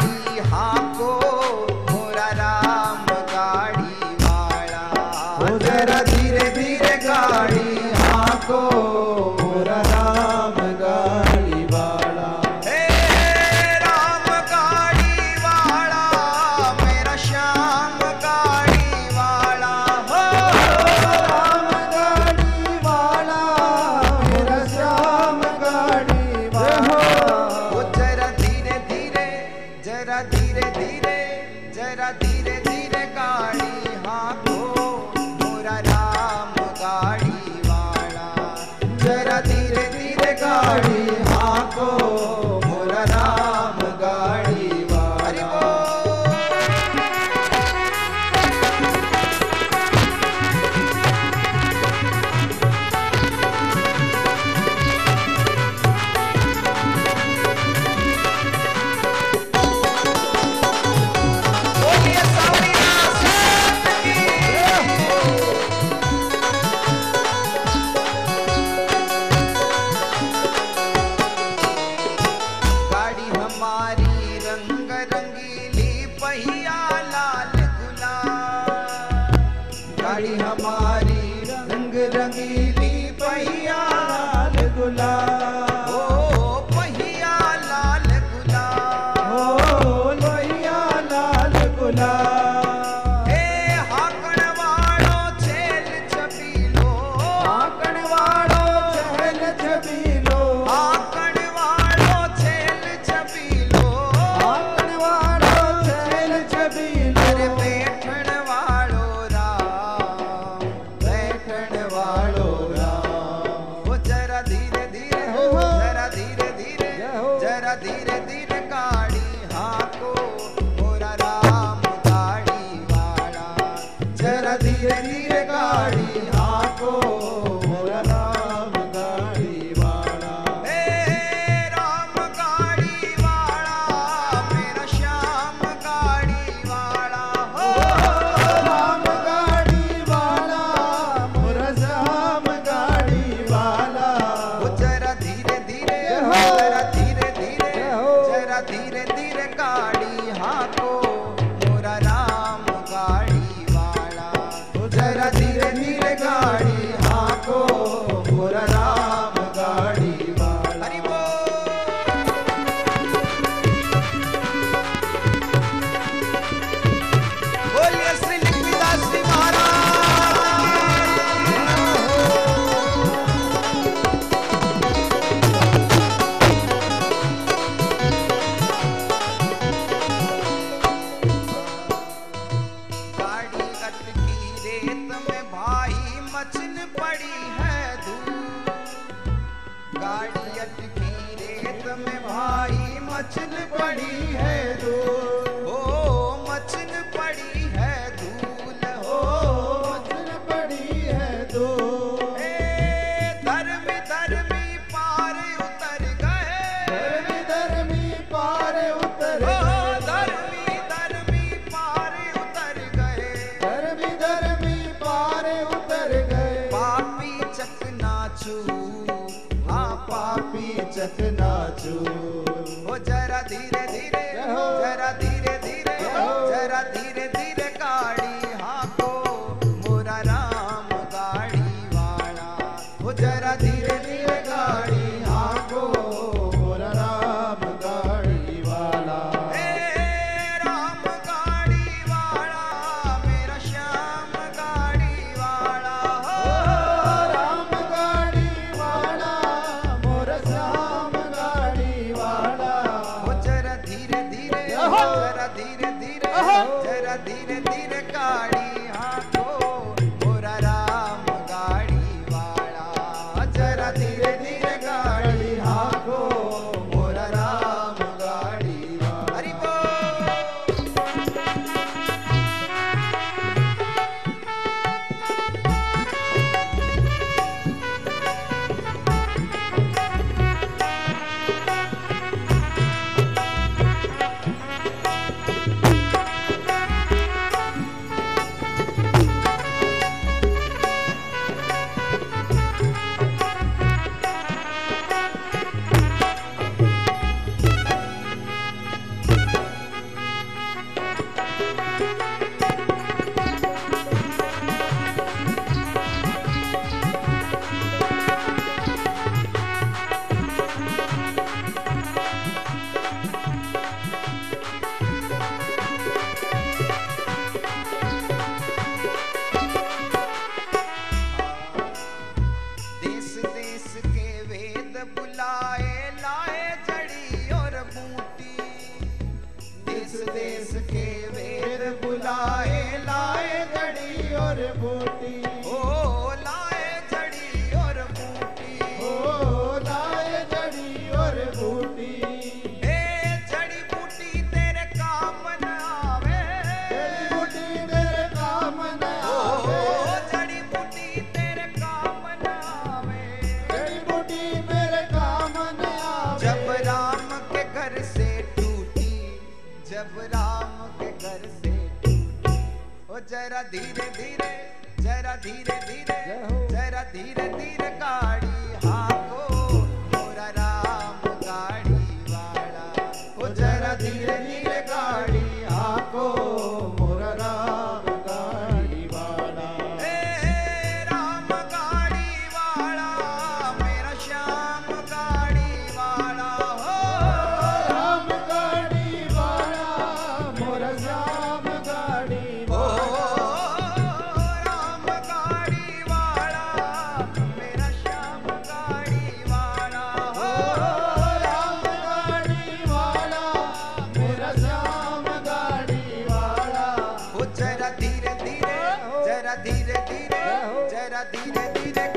धीरे 409.70 410.00
धीरे 410.10 410.44
जरा 410.92 411.24
धीरे 411.34 411.66
धीरे 411.80 412.08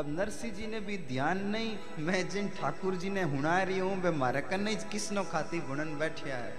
अब 0.00 0.08
नरसिंह 0.08 0.52
जी 0.54 0.66
ने 0.66 0.78
भी 0.80 0.96
ध्यान 0.98 1.38
नहीं, 1.46 1.70
मैं 1.98 2.28
जिन 2.28 2.48
ठाकुर 2.48 2.94
जी 2.94 3.10
ने 3.10 3.22
हुना 3.22 3.62
रही 3.62 3.78
हूँ, 3.78 3.96
वे 4.02 4.10
मारे 4.10 4.40
कन्ने 4.40 4.74
किसनो 4.92 5.22
खाती 5.22 5.58
गुणन 5.60 5.90
बैठिया 5.98 6.36
है। 6.36 6.54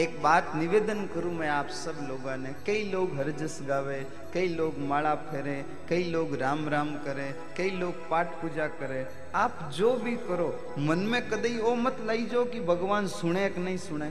एक 0.00 0.16
बात 0.22 0.52
निवेदन 0.56 1.04
करूँ 1.06 1.32
मैं 1.32 1.48
आप 1.48 1.68
सब 1.74 1.98
लोगों 2.08 2.36
ने, 2.36 2.54
कई 2.66 2.84
लोग 2.84 3.14
हरजस 3.16 3.58
गावे, 3.62 4.00
कई 4.34 4.48
लोग 4.54 4.78
माला 4.88 5.14
फेरे, 5.24 5.58
कई 5.88 6.04
लोग 6.04 6.34
राम 6.34 6.68
राम 6.68 6.94
करे, 7.04 7.28
कई 7.56 7.70
लोग 7.70 8.08
पाठ 8.08 8.40
पूजा 8.42 8.66
करे, 8.80 9.06
आप 9.34 9.70
जो 9.74 9.92
भी 9.96 10.16
करो, 10.24 10.48
मन 10.78 10.98
में 10.98 11.22
कदई 11.30 11.58
ओ 11.58 11.74
मत 11.74 12.00
लाई 12.06 12.24
जो 12.32 12.44
कि 12.44 12.60
भगवान 12.64 13.06
सुने 13.10 13.48
कि 13.50 13.60
नहीं 13.60 13.78
सुने। 13.84 14.10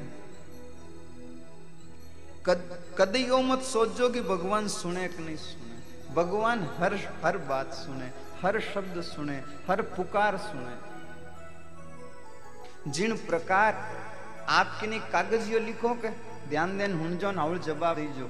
कद 2.45 2.79
कदी 2.97 3.25
यो 3.25 3.41
मत 3.41 3.61
सोचो 3.63 4.09
कि 4.09 4.21
भगवान 4.21 4.67
सुने 4.67 5.07
कि 5.07 5.23
नहीं 5.23 5.37
सुने। 5.37 5.62
भगवान 6.15 6.60
हर 6.78 6.93
हर 7.23 7.38
बात 7.49 7.73
सुने, 7.73 8.08
हर 8.41 8.60
शब्द 8.63 9.02
सुने, 9.04 9.38
हर 9.67 9.82
पुकार 9.91 10.38
सुने। 10.39 10.76
जिन 12.91 13.15
प्रकार 13.28 13.71
आपके 14.52 14.88
ने 14.88 14.99
कागजियो 15.12 15.60
लिखो 15.60 15.93
के, 15.95 16.10
ध्यान 16.49 16.78
देन 16.78 16.93
हुनजो 16.93 17.32
न 17.32 17.38
हवल 17.39 17.58
जवाब 17.60 17.95
दीजो। 17.97 18.30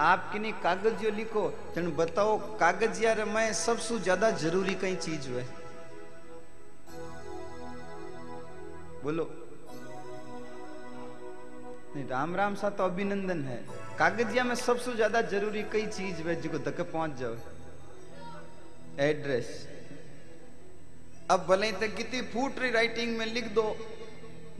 आपके 0.00 0.38
ने 0.38 0.52
कागजियो 0.62 1.10
लिखो, 1.10 1.48
तन 1.74 1.86
बताओ 1.96 2.36
कागजिया 2.58 3.12
रे 3.12 3.24
में 3.24 3.52
सबसे 3.54 3.98
ज़्यादा 3.98 4.30
ज़रूरी 4.42 4.74
कई 4.74 4.94
चीज़ 4.96 5.28
है 5.30 5.44
बोलो। 9.04 9.24
नहीं, 11.94 12.06
राम 12.08 12.34
राम 12.36 12.54
सा 12.54 12.68
तो 12.70 12.84
अभिनंदन 12.84 13.42
है। 13.44 13.56
कागजिया 13.98 14.44
में 14.44 14.54
सबसे 14.56 14.94
ज़्यादा 14.94 15.22
ज़रूरी 15.30 15.62
कई 15.72 15.86
चीज़ 15.88 16.20
है 16.22 16.40
जिको 16.40 16.58
धक्के 16.60 16.82
पहुँच 16.92 17.16
जाओ। 17.18 17.34
एड्रेस। 19.00 19.48
अब 21.30 21.46
भले 21.48 21.66
ही 21.66 21.88
कितनी 21.88 22.20
फूट 22.30 22.58
रही 22.58 22.70
राइटिंग 22.70 23.16
में 23.18 23.26
लिख 23.26 23.48
दो, 23.54 23.64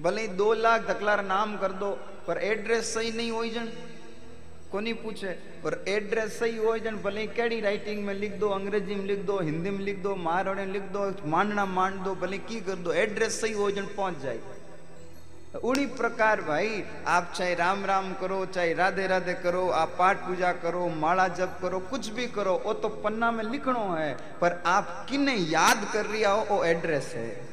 भले 0.01 0.23
ही 0.23 0.29
दो 0.37 0.53
लाख 0.57 0.89
दकलार 0.89 1.25
नाम 1.25 1.57
कर 1.57 1.73
दो, 1.75 1.91
पर 2.27 2.39
एड्रेस 2.41 2.95
सही 2.95 3.11
नहीं 3.13 3.31
हो 3.31 3.45
जन। 3.47 3.73
कोनी 4.73 4.93
पूछे 4.95 5.37
और 5.65 5.85
एड्रेस 5.89 6.39
सही 6.39 6.57
हो 6.57 6.77
जन, 6.79 6.97
भले 6.97 7.27
केड़ी 7.29 7.61
राइटिंग 7.61 8.05
में 8.07 8.15
लिख 8.15 8.33
दो, 8.35 8.49
अंग्रेज़ी 8.51 8.95
में 8.95 9.05
लिख 9.05 9.19
दो, 9.27 9.39
हिंदी 9.41 9.71
में 9.71 9.81
लिख 9.81 9.99
दो, 9.99 10.15
मारवाड़ी 10.19 10.65
में 10.67 10.73
लिख 10.73 10.83
दो 10.93 11.13
मांडना 11.27 11.65
मान 11.67 12.03
दो, 12.03 12.15
भले 12.17 12.39
की 12.41 12.61
कर 12.61 12.75
दो, 12.77 12.93
एड्रेस 12.95 13.41
सही 13.41 13.53
हो 13.53 13.71
जन, 13.71 13.87
पहुँच 13.97 14.19
जाए। 14.19 14.39
उन्हीं 15.59 15.87
प्रकार 15.87 16.41
भाई, 16.41 16.85
आप 17.07 17.33
चाहे 17.37 17.55
राम 17.55 17.85
राम 17.85 18.13
करो, 18.15 18.47
चाहे 18.47 18.75
राधे 18.75 19.07
राधे 19.07 19.35
करो, 19.35 19.69
आप 19.69 19.95
पाठ 19.99 20.17
पूजा 20.17 20.53
करो, 20.53 20.89
माला 20.89 21.29
जप 21.29 21.59
करो, 21.63 21.79
कुछ 21.79 22.09
भी 22.09 22.27
करो, 22.27 22.63
वो 22.67 22.73
तो 22.73 22.89
पन्ना 22.89 23.31
में 23.31 23.45
लिखनो 23.45 23.95
है। 23.95 24.13
पर 24.41 24.63
आप 24.67 25.07
किन्ने 25.11 25.35
याद 25.35 25.91
कर 25.93 26.07
रिया 26.07 26.31
हो, 26.31 26.45
वो 26.51 26.65
एड्रेस 26.65 27.13
है। 27.15 27.51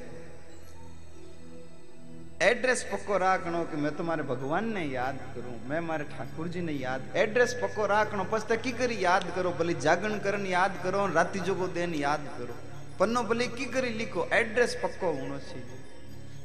एड्रेस 2.42 2.84
पक्को 2.84 3.18
राखनो 3.18 3.64
कि 3.64 3.78
मैं 3.78 3.96
तुम्हारे 3.96 4.24
भगवान 4.24 4.74
ने 4.74 4.84
याद 4.86 5.18
करूँ, 5.36 5.70
मैं 5.70 5.80
मारे 5.80 6.04
ठाकुर 6.04 6.48
जी 6.48 6.62
ने 6.62 6.72
याद। 6.72 7.12
एड्रेस 7.16 7.54
पक्को 7.54 7.86
राखनो 7.86 8.24
पछता 8.24 8.56
की 8.56 8.72
करी 8.72 9.06
याद 9.06 9.32
करो, 9.36 9.52
भले 9.52 9.74
जागरण 9.74 10.20
करन 10.20 10.46
याद 10.46 10.80
करो, 10.84 11.08
राती 11.08 11.40
जोगो 11.40 11.68
देन 11.68 11.96
याद 11.96 12.30
करो। 12.38 12.56
पन्नो 13.00 13.24
भले 13.24 13.48
की 13.48 13.66
करी 13.66 13.90
लिखो, 13.90 14.28
एड्रेस 14.34 14.80
पक्को 14.84 15.12
होनो 15.12 15.38
चाहिए। 15.40 15.77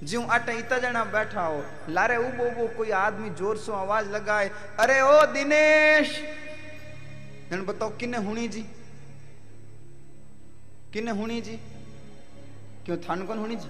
ज्यों 0.02 0.26
आटे 0.26 0.52
इतना 0.58 0.78
जना 0.78 1.04
बैठा 1.04 1.42
हो, 1.42 1.64
लारे 1.88 2.16
उबो 2.16 2.44
उबो 2.44 2.66
कोई 2.76 2.90
आदमी 2.90 3.30
ज़ोर 3.30 3.56
से 3.56 3.72
आवाज़ 3.72 4.08
लगाए, 4.10 4.50
अरे 4.80 5.00
ओ 5.00 5.26
दिनेश! 5.26 6.18
जन 7.50 7.62
बताओ 7.62 7.96
किन्ने 7.96 8.18
हुनी 8.18 8.48
जी? 8.48 8.62
किन्ने 10.92 11.10
हुनी 11.10 11.40
जी? 11.40 11.56
क्यों 12.84 12.96
थान 12.98 13.26
कौन 13.26 13.38
हुनी 13.38 13.56
जी? 13.56 13.68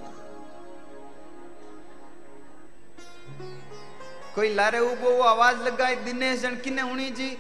कोई 4.35 4.55
लारे 4.55 4.79
उबो 4.79 5.11
वो 5.11 5.23
आवाज़ 5.23 5.63
लगाए, 5.63 5.97
दिनेश 5.97 6.41
जन 6.41 6.57
किन्ने 6.57 6.83
हुनी 6.83 7.11
जी? 7.11 7.37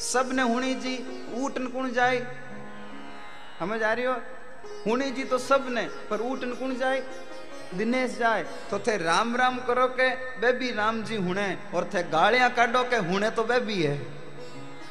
सबने 0.00 0.42
हुनी 0.42 0.74
जी 0.74 0.98
ऊटन 1.36 1.66
कौन 1.66 1.92
जाए? 1.92 2.26
हमें 3.58 3.78
जा 3.78 3.92
रही 3.92 4.04
हो? 4.04 4.14
हुनी 4.86 5.10
जी 5.10 5.24
तो 5.24 5.38
सबने 5.38 5.82
पर 6.10 6.20
ऊटन 6.20 6.52
कौन 6.52 6.76
जाए? 6.76 7.02
दिनेश 7.74 8.18
जाए 8.18 8.44
तो 8.70 8.78
थे 8.78 8.96
राम 8.98 9.36
राम 9.36 9.58
करो 9.66 9.86
के 9.90 10.08
बेबी 10.40 10.70
राम 10.72 11.02
जी 11.02 11.16
हुने 11.18 11.48
और 11.74 11.90
थे 11.94 12.02
गालियाँ 12.10 12.50
काटो 12.50 12.82
के 12.84 12.96
हुने 13.08 13.30
तो 13.30 13.44
बेबी 13.44 13.82
है। 13.82 13.98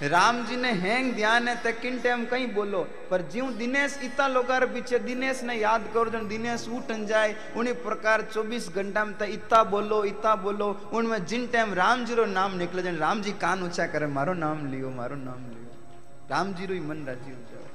राम 0.01 0.43
जी 0.45 0.55
ने 0.55 0.71
हैंग 0.73 1.13
ध्यान 1.13 1.47
है 1.47 1.55
ते 1.63 1.71
किन 1.73 1.99
टाइम 1.99 2.23
कहीं 2.25 2.47
बोलो, 2.53 2.81
पर 3.09 3.21
ज्यों 3.31 3.47
दिनेश 3.57 3.99
इतना 4.03 4.27
लोगार 4.27 4.65
पीछे 4.65 4.99
दिनेश 4.99 5.41
ने 5.43 5.55
याद 5.55 5.89
करो, 5.93 6.09
जन 6.09 6.27
दिनेश 6.27 6.67
उठन 6.69 7.05
जाए, 7.05 7.35
उन्हीं 7.57 7.73
प्रकार 7.77 8.21
24 8.33 8.69
घंटा 8.71 9.03
में 9.05 9.13
ते 9.17 9.25
इतना 9.27 9.63
बोलो 9.65 10.03
इतना 10.05 10.35
बोलो, 10.37 10.69
उनमें 10.93 11.25
जिन 11.25 11.47
टाइम 11.47 11.73
राम 11.73 12.05
जी 12.05 12.15
रो 12.15 12.25
नाम 12.27 12.55
निकले, 12.57 12.81
जन 12.81 12.97
राम 12.97 13.21
जी 13.21 13.31
कान 13.41 13.63
ऊँचा 13.63 13.85
करे, 13.87 14.07
मारो 14.07 14.33
नाम 14.35 14.65
लियो, 14.71 14.89
मारो 14.91 15.15
नाम 15.17 15.43
लियो। 15.49 15.67
राम 16.31 16.53
जी 16.53 16.65
रो 16.65 16.75
मन 16.87 17.03
राज़ी 17.07 17.31
हो 17.31 17.41
जाओ। 17.51 17.67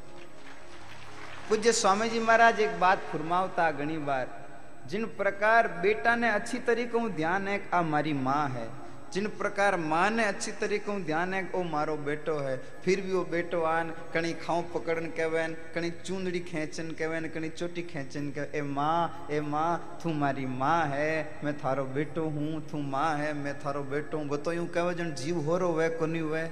पूज्य 1.49 1.73
स्वामी 1.75 2.09
जी 2.09 2.21
महाराज, 2.21 2.61
एक 2.61 2.81
बात 2.81 3.03
फुरमावता 3.13 3.71
घनी 3.71 3.99
बार 4.01 4.44
जिन 4.91 5.05
प्रकार 5.17 5.69
बेटा 5.83 6.15
ने 6.17 6.29
अच्छी 6.29 6.59
तरीकों 6.59 7.11
ध्यान 7.11 7.49
है, 7.49 7.61
आ 7.75 7.83
मारी 7.83 8.13
माँ 8.13 8.49
है। 8.49 8.69
जिन 9.13 9.27
प्रकार 9.29 9.77
माँ 9.77 10.11
ने 10.11 10.25
अच्छी 10.25 10.53
तरीकों 10.53 10.99
ध्यान 11.03 11.35
है, 11.35 11.51
ओ 11.55 11.63
मारो 11.63 11.97
बेटो 11.97 12.37
है। 12.39 12.57
फिर 12.85 13.01
भी 13.01 13.13
वो 13.13 13.23
बेटो 13.25 13.61
आन, 13.63 13.93
कणी 14.15 14.33
खाओ 14.35 14.63
पकड़न 14.75 15.07
कहवेन, 15.07 15.57
कणी 15.75 15.91
चूंदड़ी 15.91 16.41
खेचन 16.41 16.91
कहवेन, 16.91 17.29
कणी 17.29 17.49
चोटी 17.49 17.83
खेचन 17.83 18.31
कह, 18.31 18.59
ए 18.59 18.63
माँ 18.63 19.29
ए 19.31 19.41
माँ, 19.41 20.01
तू 20.03 20.13
मारी 20.13 20.47
माँ 20.47 20.87
है, 20.87 21.39
मैं 21.45 21.57
थारो 21.59 21.85
बेटो 21.85 22.25
हूँ, 22.29 22.61
तू 22.67 22.79
माँ 22.79 23.17
है, 23.17 23.33
मैं 23.35 23.55
थारो 23.61 23.83
बेटो 23.85 24.19
हूँ। 24.19 24.29
बतो 24.29 24.53
यूँ 24.53 24.67
कहो 24.67 24.93
जन 24.93 25.15
जीव 25.15 25.41
हो 25.41 25.59
रो 25.59 25.73
वे, 25.73 25.89
कोनी 25.89 26.21
वे? 26.21 26.43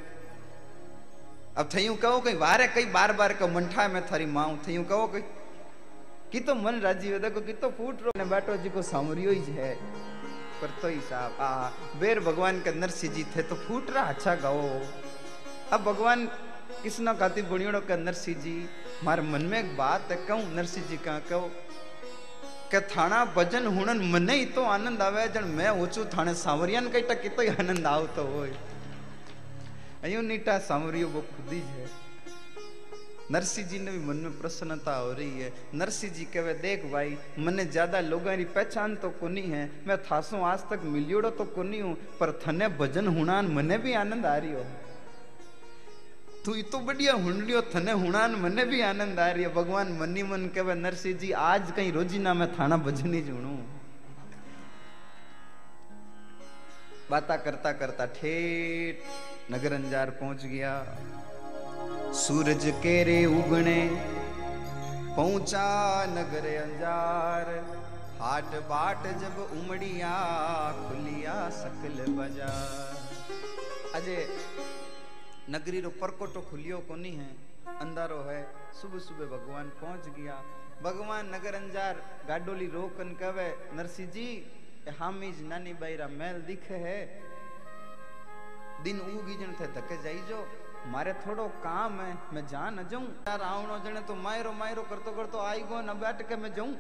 अब 1.58 1.68
थयूं 1.74 1.96
कहो 1.96 2.20
कहीं 2.20 2.36
वारे 2.36 2.66
कई 2.66 2.84
बार 2.84 3.12
बार 3.12 3.32
का 3.32 3.46
मंठा 3.46 3.88
मैं 3.88 4.06
थारी 4.06 4.26
माँ 4.26 4.46
हूँ। 4.46 4.58
थयूं 4.68 4.84
कहो 4.84 5.06
कहीं 5.06 5.22
कि 6.31 6.39
तो 6.39 6.55
मन 6.57 6.79
राजी 6.81 7.11
हो 7.11 7.19
देखो 7.19 7.41
कि 7.41 7.53
तो 7.55 7.69
फूट 7.77 8.01
रो 8.03 8.11
ने 8.17 8.25
बैठो 8.25 8.55
जी 8.63 8.69
को 8.69 8.81
सामरियो 8.83 9.31
ही 9.31 9.53
है 9.53 9.73
पर 10.61 10.73
तो 10.81 10.87
ही 10.87 10.99
साहब 11.09 11.37
आ 11.41 11.51
बेर 11.99 12.19
भगवान 12.21 12.59
के 12.61 12.73
नरसिंह 12.75 13.13
जी 13.13 13.23
थे 13.35 13.43
तो 13.43 13.55
फूट 13.57 13.89
रहा 13.91 14.03
अच्छा 14.13 14.35
गाओ 14.43 14.67
अब 15.73 15.83
भगवान 15.83 16.25
किसना 16.83 17.13
खाती 17.15 17.41
बुणियों 17.49 17.81
के 17.83 17.97
नरसिंह 17.99 18.41
जी 18.41 18.57
मारे 19.03 19.21
मन 19.25 19.45
में 19.51 19.59
एक 19.59 19.75
बात 19.77 20.11
है 20.11 20.17
कहूँ 20.27 20.53
नरसिंह 20.55 20.87
जी 20.87 20.97
कहाँ 20.99 21.21
कहो 21.29 21.49
કે 22.71 22.79
થાણા 22.91 23.19
ભજન 23.35 23.67
હુણન 23.75 24.01
મને 24.13 24.35
તો 24.55 24.63
આનંદ 24.71 25.01
આવે 25.03 25.21
જણ 25.27 25.51
મેં 25.57 25.77
ઓછું 25.83 26.07
થાણે 26.13 26.33
સાવરિયાને 26.39 26.89
કઈ 26.95 27.03
ટકી 27.09 27.29
તો 27.37 27.45
આનંદ 27.51 27.85
આવતો 27.91 28.25
હોય 28.31 28.57
अयो 30.05 30.21
नीटा 30.21 30.55
सांवरियो 30.61 31.07
वो 31.09 31.21
खुद 31.29 31.47
ही 31.51 31.61
है 31.69 31.85
नरसिंह 33.32 33.66
जी 33.68 33.78
ने 33.78 33.90
भी 33.90 33.98
मन 33.98 34.16
में 34.18 34.38
प्रसन्नता 34.38 34.94
हो 34.94 35.12
रही 35.12 35.40
है। 35.40 35.52
नरसिंह 35.74 36.12
जी 36.12 36.24
कहे, 36.26 36.54
देख 36.56 36.84
भाई, 36.92 37.16
मने 37.38 37.64
ज़्यादा 37.66 38.00
लोगों 38.02 38.36
की 38.36 38.44
पहचान 38.52 38.96
तो 38.96 39.10
कोनी 39.20 39.40
है। 39.42 39.64
मैं 39.86 39.96
थासो 40.02 40.42
आज 40.44 40.68
तक 40.70 40.80
मिलियोड़ो 40.86 41.30
तो 41.32 41.44
कोनी 41.54 41.80
हूँ, 41.80 41.94
पर 42.20 42.38
थने 42.42 42.68
भजन 42.76 43.06
हुणान 43.08 43.46
मने 43.54 43.78
भी 43.78 43.92
आनंद 43.94 44.26
आ 44.26 44.36
रही 44.36 44.52
हो। 44.52 44.64
तू 46.44 46.54
तो 46.70 46.78
बढ़िया 46.80 47.12
हुंडलियो 47.14 47.60
थने 47.74 47.92
हुणान 47.94 48.34
मने 48.36 48.64
भी 48.64 48.80
आनंद 48.82 49.18
आ 49.20 49.30
रही 49.30 49.42
है। 49.42 49.52
भगवान 49.54 49.92
मनी 49.98 50.22
मन 50.24 50.46
कहे 50.54 50.74
नरसिंह 50.76 51.18
जी 51.18 51.30
आज 51.40 51.70
कहीं 51.72 51.92
रोजीना 51.92 52.34
मैं 52.34 52.48
थाना 52.52 52.76
भजन 52.78 53.14
ही 53.14 53.22
जुणू। 53.22 53.56
बाता 57.10 57.36
करता 57.38 57.72
करता 57.74 58.06
ठेठ 58.12 59.52
नगर 59.52 59.72
अंजार 59.72 60.10
पहुँच 60.12 60.44
गया। 60.44 60.72
सूरज 62.14 62.64
केरे 62.78 63.24
उगने 63.26 63.80
पहुँचा 65.16 65.68
नगर 66.06 66.46
अंजार। 66.56 67.46
हाट 68.18 68.54
बाट 68.68 69.06
जब 69.20 69.38
उमड़िया, 69.52 70.10
खुलिया 70.80 71.36
सकल 71.52 71.96
बाज़ार। 72.12 72.92
अजय 73.94 74.20
नगरी 75.50 75.80
रो 75.80 75.90
परकोटो 76.02 76.40
खुलियो 76.50 76.78
कोनी 76.88 77.12
है, 77.12 77.30
अंधारो 77.80 78.20
है। 78.28 78.40
सुबह 78.80 78.98
सुबह 79.00 79.26
भगवान 79.28 79.68
पहुँच 79.80 80.08
गया। 80.10 80.36
भगवान 80.82 81.34
नगर 81.34 81.54
अंजार 81.54 82.02
गाडोली 82.28 82.66
रोकन 82.70 83.16
कवे 83.22 83.48
नरसिंह 83.74 84.08
जी 84.10 84.26
हामीज 85.00 85.40
नानी 85.48 85.72
बाईरा 85.80 86.08
मेल 86.12 86.42
दिखे 86.44 86.82
है। 86.84 87.00
दिन 88.84 89.00
उगी 89.00 89.34
जन 89.36 89.52
थे 89.60 89.66
धके 89.72 90.02
जाई 90.02 90.20
मारे 90.86 91.12
थोड़ो 91.16 91.46
काम 91.62 92.00
है, 92.00 92.12
मैं 92.32 92.46
जा 92.46 92.68
न 92.70 92.86
जाऊँ। 92.90 93.06
यार 93.28 93.40
जने 93.84 94.00
तो 94.02 94.14
मायरो 94.16 94.52
मायरो 94.52 94.82
करतो 94.90 95.12
करतो 95.12 95.38
आई 95.40 95.60
गो 95.62 95.80
न 95.80 95.92
बैठ 96.00 96.22
के 96.28 96.36
मैं 96.36 96.52
जाऊँ। 96.54 96.72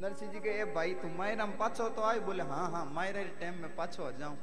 नरसिंह 0.00 0.32
जी 0.32 0.40
के 0.40 0.50
ए 0.60 0.64
भाई, 0.74 0.94
तू 0.94 1.08
मायरा 1.08 1.46
में 1.46 1.56
पाछो 1.58 1.88
तो 1.88 2.02
आई? 2.02 2.20
बोले 2.20 2.42
हाँ 2.44 2.70
हाँ 2.70 2.84
मायरा 2.94 3.22
टाइम 3.40 3.54
में 3.62 3.74
पाछो 3.76 4.04
आ 4.04 4.10
जाऊँ। 4.18 4.36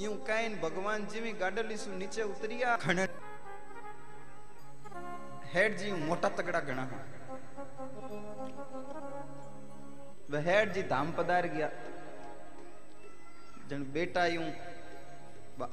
यूँ 0.00 0.14
कहीं 0.26 0.48
भगवान 0.60 1.06
जी 1.06 1.20
में 1.20 1.40
गाडली 1.40 1.76
सु 1.76 1.90
नीचे 1.92 2.22
उतरिया, 2.24 2.76
खण 2.76 3.06
हेड 5.54 5.76
जी 5.78 5.92
मोटा 5.92 6.28
तगड़ा 6.36 6.60
गणा 6.60 6.84
वह 10.30 10.40
हेड 10.42 10.72
जी 10.72 10.82
धाम 10.84 11.12
पधार 11.12 11.46
गया। 11.48 11.68
जन 13.68 13.82
बेटा 13.92 14.24
यूँ 14.26 14.48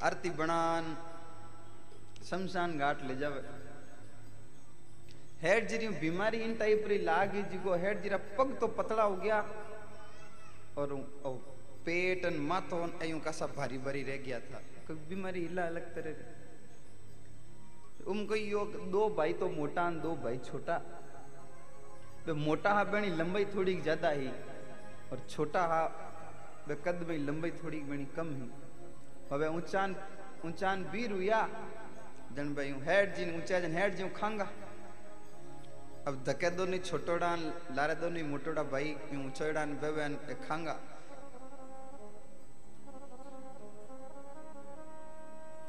आरती 0.02 0.30
बनान 0.32 0.96
शमशान 2.29 2.79
घाट 2.79 3.03
ले 3.09 3.15
जावे 3.17 3.41
हेड 5.43 5.69
जी 5.69 5.89
बीमारी 6.01 6.39
इन 6.45 6.55
टाइप 6.59 6.85
री 6.89 6.99
लागी 7.05 7.43
जिको 7.53 7.75
हेड 7.83 8.03
जीरा 8.03 8.19
पग 8.39 8.49
तो 8.61 8.67
पतला 8.79 9.03
हो 9.03 9.17
गया 9.17 9.39
और, 10.79 10.89
और 11.25 11.35
पेट 11.87 12.25
और 12.27 12.35
माथो 12.51 12.79
अयूं 13.03 13.21
का 13.21 13.33
सब 13.33 13.55
भारी 13.57 13.79
भारी 13.87 14.03
रह 14.03 14.17
गया 14.25 14.41
था 14.43 14.59
कोई 14.87 14.97
बीमारी 15.09 15.41
हिला 15.41 15.65
अलग 15.67 15.95
तरह 15.95 16.15
उनको 18.11 18.35
यो 18.37 18.65
दो 18.93 19.03
भाई 19.17 19.33
तो 19.41 19.49
मोटा 19.51 19.85
दो 20.03 20.11
भाई 20.25 20.37
छोटा 20.45 20.77
वे 22.27 22.33
मोटा 22.43 22.71
हा 22.75 22.85
बनी 22.93 23.11
लंबाई 23.17 23.45
थोड़ी 23.55 23.75
ज्यादा 23.83 24.11
ही 24.13 24.31
और 25.13 25.19
छोटा 25.31 25.63
हा 25.73 25.83
वे 26.69 26.75
कद 26.85 26.99
में 27.09 27.19
लंबाई 27.21 27.53
थोड़ी 27.63 27.81
बनी 27.91 28.07
कम 28.17 28.29
ही 28.37 28.49
હવે 29.31 29.47
ઊંચાન 29.49 29.95
ઊંચાન 30.45 30.79
બી 30.91 31.07
રૂયા 31.13 31.41
जन 32.36 32.54
भाई 32.56 32.70
हेड 32.84 33.16
जी 33.16 33.24
ऊँचा 33.38 33.60
जन 33.60 33.74
हेड 33.78 33.96
जी 33.96 34.08
खांगा। 34.12 34.48
अब 36.08 36.24
धके 36.28 36.50
दो 36.50 36.66
नहीं, 36.66 36.80
छोटो 36.82 37.16
लारे 37.76 37.96
दो 37.96 38.10
नहीं 38.10 38.24
मोटोड़ा 38.24 38.64
भाई 38.66 38.96
खांगा। 40.48 40.80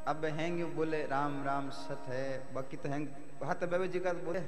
अब 0.08 0.24
हैंग 0.36 0.58
यू 0.60 0.66
बोले, 0.68 1.02
राम 1.06 1.42
राम, 1.44 1.70
सत 1.70 2.08
है, 2.08 2.54
बाकी 2.54 2.76
तो 2.76 2.88
हैंग, 2.88 3.06
हाथ 3.42 3.66
बेबे 3.66 3.88
जी 3.88 4.00
का 4.00 4.12
बोले 4.14 4.40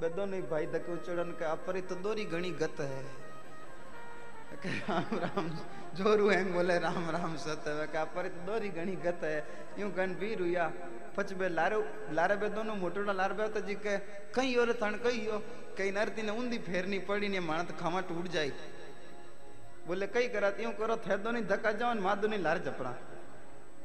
बेदो 0.00 0.24
नहीं, 0.26 0.42
भाई 0.42 0.66
धके 0.66 0.92
ऊंचो 0.92 1.44
अपरी 1.46 1.80
तो 1.82 1.94
दोरी 1.96 2.24
गणी 2.26 2.50
गत 2.62 2.80
है। 2.80 3.04
राम 4.46 5.18
राम 5.18 5.48
जोरू 5.96 6.28
है 6.28 6.42
बोले 6.52 6.78
राम 6.78 7.08
राम 7.10 7.36
सत 7.36 7.64
का 7.92 8.04
पर 8.14 8.28
दोरी 8.46 8.68
घणी 8.70 8.94
गत। 9.04 9.20
है 9.24 9.38
यूँ 9.78 9.90
गणवीर 9.92 10.40
हुआ 10.40 10.66
पछ 11.16 11.32
बे 11.32 11.48
लारे 11.50 11.76
लारे 12.14 12.36
बे 12.36 12.48
दोनों 12.50 12.74
मोटोड़ा 12.76 13.12
लार 13.12 13.32
बे 13.32 13.48
तो 13.50 13.60
जी 13.62 13.74
के 13.76 13.96
कई 14.34 14.54
और 14.56 14.72
थण 14.82 14.96
कई 15.04 15.26
हो 15.26 15.38
कई 15.78 15.90
नरती 15.90 16.22
ने 16.22 16.32
उंदी 16.32 16.58
फेरनी 16.62 16.98
पड़ी 17.08 17.28
ने 17.28 17.40
मानत 17.42 17.76
खामा 17.80 18.00
टूट 18.08 18.28
जाई। 18.30 18.52
बोले 19.86 20.06
कई 20.08 20.28
करत 20.28 20.56
यूँ 20.60 20.72
करो, 20.74 20.96
थे 20.98 21.16
दोनी 21.18 21.40
धक्का 21.46 21.72
जाओ 21.74 21.94
मा 21.96 22.14
दोनी 22.16 22.38
लार 22.38 22.58
जपड़ा 22.64 22.94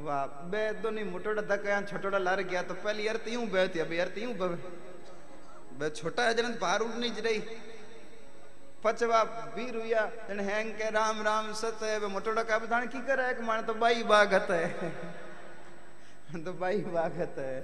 वाह 0.01 0.25
बे 0.51 0.61
दोनी 0.81 1.03
मोटोड़ा 1.05 1.41
धक्का 1.43 1.81
छोटोड़ा 1.83 2.17
लार 2.19 2.41
गया 2.43 2.61
तो 2.63 2.73
पहली 2.75 3.07
अर्थ 3.07 3.27
यूँ 3.29 3.45
बे 3.49 3.67
थी 3.67 3.79
अभी 3.79 3.97
अर्थ 3.99 4.17
यूँ 4.17 4.33
बे 4.35 4.47
बे 5.79 5.89
छोटा 5.91 6.23
है 6.23 6.33
जन 6.33 6.57
बाहर 6.61 6.81
उठ 6.81 6.95
नहीं 6.97 7.21
रही। 7.21 7.39
पचवा 8.83 9.21
वीर 9.55 9.75
हुआ 9.75 10.05
जन 10.27 10.39
हैंग 10.41 10.71
के 10.73 10.89
राम 10.91 11.21
राम 11.21 11.51
सत 11.53 11.83
है 11.83 12.07
मोटोड़ा 12.07 12.43
का 12.43 12.57
बधान 12.59 12.87
की 12.87 13.01
करे, 13.01 13.29
एक 13.29 13.41
मान 13.41 13.61
तो 13.63 13.73
बाई 13.75 14.03
बागत 14.03 14.47
है। 14.51 14.67
तो 16.35 16.53
बाई 16.53 16.81
बागत 16.89 17.35
है। 17.37 17.55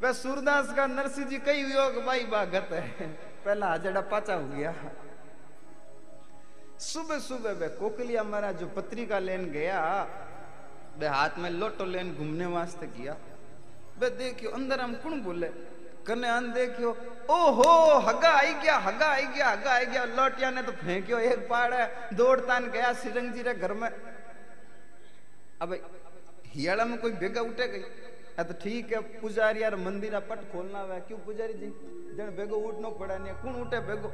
वे 0.00 0.12
सूरदास 0.14 0.72
का 0.76 0.86
नरसिंह 0.88 1.26
जी 1.28 1.38
कई 1.40 1.62
योग 1.64 2.02
बाई 2.04 2.24
बागत 2.26 2.68
है। 2.72 3.06
पहला 3.44 3.76
जड़ा 3.78 4.00
पाचा 4.06 4.34
हो 4.34 4.46
गया। 4.48 4.74
सुबह 6.80 7.18
सुबह 7.20 7.52
वे 7.54 7.68
कोकलिया 7.70 8.22
महाराज 8.22 8.56
जो 8.58 8.66
पत्रिका 8.68 9.18
लेन 9.18 9.50
गया, 9.50 9.80
वे 10.98 11.06
हाथ 11.08 11.38
में 11.38 11.50
लोटो 11.50 11.84
लेन 11.86 12.14
घूमने 12.14 12.46
वास्ते 12.48 12.86
किया 12.88 13.16
वे 13.98 14.10
देखियो, 14.12 14.50
अंदर 14.50 14.80
हम 14.80 14.94
कौन 14.96 15.20
बोले? 15.22 15.48
कने 16.06 16.28
अन 16.28 16.52
देखियो 16.52 16.90
ओहो, 17.30 17.98
हगा 17.98 18.30
आई 18.30 18.54
गया, 18.54 18.76
हगा 18.76 19.06
आई 19.06 19.26
गया, 19.26 19.48
हगा 19.48 19.70
आई 19.70 19.86
गया, 19.86 20.04
लौटिया 20.04 20.50
ने 20.50 20.62
तो 20.62 20.72
फेंकियो 20.72 21.18
एक 21.18 21.48
पाड़ 21.48 21.72
है, 21.74 22.08
दौड़तान 22.14 22.70
गया, 22.70 22.92
सिरंग 22.92 23.32
जी 23.32 23.42
रे 23.42 23.54
घर 23.54 23.72
में। 23.72 23.88
अब 25.62 25.76
हियाड़ा 26.46 26.84
में 26.84 26.98
कोई 26.98 27.12
बेगा 27.12 27.40
उठे 27.40 27.68
गई। 27.68 27.84
तो 28.38 28.54
ठीक 28.54 28.92
है, 28.92 29.00
पुजारी 29.20 29.62
यार 29.62 29.76
मंदिर 29.76 30.18
पट 30.20 30.40
खोलना 30.52 30.80
हुआ 30.80 30.98
क्यों 30.98 31.18
पुजारी 31.18 31.54
जी? 31.54 31.66
जन 32.16 32.34
बेगो 32.36 32.56
उठनो 32.68 32.90
पड़ा 32.90 33.16
नहीं 33.18 33.34
कौन 33.34 33.54
उठे 33.62 33.80
बेगो? 33.80 34.08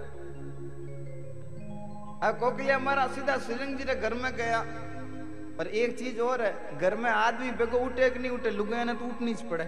आ 2.23 2.31
कोकलिया 2.33 2.79
मारा 2.79 3.07
सीधा 3.07 3.37
सिरंग 3.39 3.77
जी 3.79 3.85
रे 3.85 3.95
घर 3.95 4.15
में 4.15 4.33
गया। 4.37 4.61
पर 5.59 5.67
एक 5.67 5.99
चीज़ 5.99 6.21
और 6.21 6.43
है, 6.43 6.79
घर 6.79 6.95
में 6.95 7.11
आदमी 7.11 7.51
बेगो 7.51 7.79
उठे 7.79 8.11
कि 8.11 8.19
नहीं 8.19 8.31
उठे 8.31 8.51
लुगाया 8.51 8.85
ने 8.85 8.95
तो 8.95 9.05
उठनी 9.05 9.35
पड़े। 9.51 9.65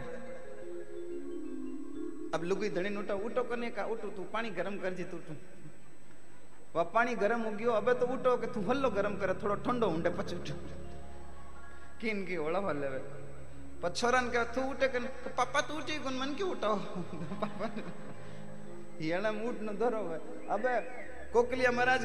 अब 2.35 2.45
लुगी 2.45 2.69
धड़ी 2.71 2.95
उठो 2.97 3.15
उठो 3.27 3.43
करने 3.51 3.71
का 3.77 3.85
उठो 3.93 4.09
तू 4.17 4.23
पानी 4.33 4.51
गरम 4.59 4.77
कर 4.83 4.95
जी 4.95 5.05
तू 5.13 5.19
वह 6.75 6.83
पानी 6.95 7.15
गरम 7.23 7.41
हो 7.43 7.51
गयो 7.59 7.73
अबे 7.73 7.95
तो 8.01 8.07
उठो 8.15 8.37
के 8.43 8.47
तू 8.55 8.61
हल्लो 8.69 8.91
गरम 8.99 9.17
करे 9.23 9.35
थोड़ो 9.43 9.55
ठंडो 9.67 9.87
हुंडे 9.91 10.11
पछ 10.19 10.35
उठ 10.35 10.51
किन 12.01 12.25
की 12.27 12.37
ओला 12.47 12.61
हल्ले 12.69 12.89
वे 12.89 13.01
पछोरन 13.83 14.29
के 14.31 14.45
तू 14.55 14.63
उठे 14.71 14.89
कन 14.95 15.09
पापा 15.37 15.61
तू 15.69 15.75
उठी 15.79 15.99
गुन 16.07 16.15
मन 16.21 16.35
क्यों 16.39 16.51
उठाओ 16.51 16.77
पापा 17.43 17.71
येना 19.01 19.33
मूड 19.33 19.63
न 19.63 19.77
धरो 19.81 20.03
अबे 20.55 20.75
कोकलिया 21.33 21.71
महाराज 21.73 22.05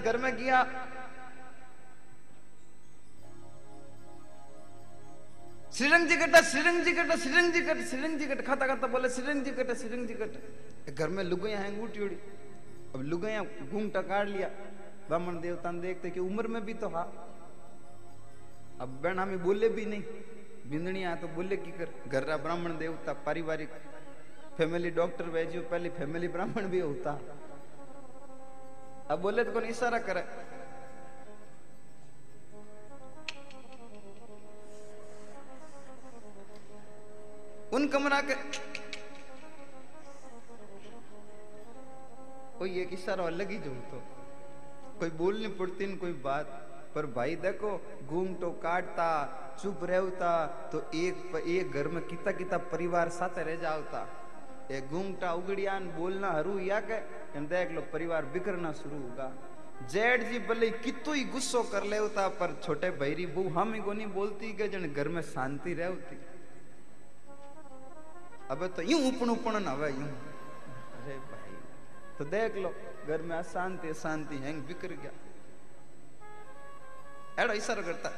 श्रीरंग 5.75 6.11
कटा 6.19 6.39
श्रीरंग 6.41 6.85
कटा 6.97 7.15
श्रीरंग 7.21 7.55
कट 7.67 7.79
श्रीरंग 7.87 8.21
कट 8.27 8.41
खाता 8.47 8.67
खाता 8.67 8.87
बोले 8.87 9.09
श्रीरंग 9.09 9.47
कटा 9.55 9.73
श्रीरंग 9.73 10.09
कट 10.19 10.93
घर 10.93 11.09
में 11.09 11.23
लुगैया 11.23 11.59
हैं 11.59 11.71
उठी 11.83 12.03
उड़ी 12.03 12.17
अब 12.95 13.01
लुगैया 13.03 13.41
घूमटा 13.71 14.01
काट 14.01 14.27
लिया। 14.27 14.47
ब्राह्मण 15.07 15.39
देवता 15.41 15.71
ने 15.71 15.81
देखते 15.81 16.09
कि 16.09 16.19
उम्र 16.19 16.47
में 16.47 16.63
भी 16.65 16.73
तो 16.73 16.87
हा। 16.87 17.01
अब 18.81 18.89
बहन 19.03 19.19
हमें 19.19 19.43
बोले 19.43 19.69
भी 19.69 19.85
नहीं। 19.85 20.03
बिंदनिया 20.71 21.15
तो 21.15 21.27
बोले 21.35 21.57
की 21.57 21.71
कर। 21.71 21.89
घर 22.07 22.23
रा 22.23 22.37
ब्राह्मण 22.37 22.77
देवता, 22.77 23.13
पारिवारिक 23.25 23.71
फैमिली 24.57 24.89
डॉक्टर 24.91 25.25
भेजियो 25.29 25.61
पहले 25.71 25.89
फैमिली 25.99 26.27
ब्राह्मण 26.29 26.67
भी 26.69 26.79
होता। 26.79 27.19
अब 29.11 29.19
बोले 29.21 29.43
तो 29.43 29.51
कौन 29.51 29.65
इशारा 29.65 29.99
करे? 30.07 30.23
उन 37.73 37.87
कमरा 37.87 38.21
के 38.21 38.33
ओ 42.55 42.65
ये 42.65 42.83
किस्सा 42.85 43.13
अलग 43.13 43.49
ही 43.51 43.57
जो 43.59 43.71
तो। 43.89 44.01
कोई 44.99 45.09
बोलनी 45.11 45.47
पड़ती 45.55 45.95
कोई 45.97 46.13
बात, 46.23 46.45
पर 46.95 47.05
भाई 47.07 47.35
देखो 47.37 47.71
घूम 48.07 48.33
तो 48.35 48.49
काटता, 48.63 49.07
चुप 49.61 49.83
रहता 49.83 50.45
तो 50.71 50.79
एक 50.95 51.35
एक 51.37 51.71
घर 51.71 51.87
में 51.87 52.01
किता 52.03 52.31
किता 52.33 52.57
परिवार 52.69 53.09
साथ 53.11 53.39
रह 53.39 53.55
जाता 53.61 54.07
एक 54.71 54.89
घूमटा 54.89 55.33
उगड़िया 55.33 55.79
बोलना 55.97 56.29
हरू 56.31 56.57
या 56.59 56.79
के 56.81 56.99
देख 57.47 57.71
लो 57.71 57.81
परिवार 57.93 58.25
बिखरना 58.33 58.71
शुरू 58.73 58.97
होगा। 58.97 59.31
जेड 59.91 60.23
जी 60.29 60.39
भले 60.47 60.69
कितो 60.77 61.13
ही 61.13 61.23
गुस्सो 61.33 61.61
कर 61.71 61.83
लेता 61.85 62.27
पर 62.39 62.55
छोटे 62.63 62.89
भैरी 62.99 63.25
बहू 63.27 63.49
हम 63.59 63.73
ही 63.73 63.81
को 63.81 63.93
नहीं 63.93 64.07
बोलती 64.13 64.51
के 64.53 64.67
जन 64.67 64.87
घर 64.87 65.07
में 65.07 65.21
शांति 65.23 65.73
रहती। 65.73 66.17
अबे 68.51 68.67
तो 68.77 68.81
यूँ 68.83 69.01
उपन 69.07 69.29
उपन 69.29 69.55
न 69.63 69.67
हवे 69.67 69.89
यूँ 69.91 70.09
अरे 70.95 71.17
भाई 71.29 71.53
तो 72.17 72.25
देख 72.27 72.55
लो 72.63 72.69
घर 73.07 73.21
में 73.21 73.35
अशांति 73.37 73.89
अशांति 73.89 74.35
हैंग 74.43 74.61
बिखर 74.67 74.91
गया 75.01 75.11
एड़ो 77.43 77.53
इशारा 77.53 77.81
करता 77.81 78.09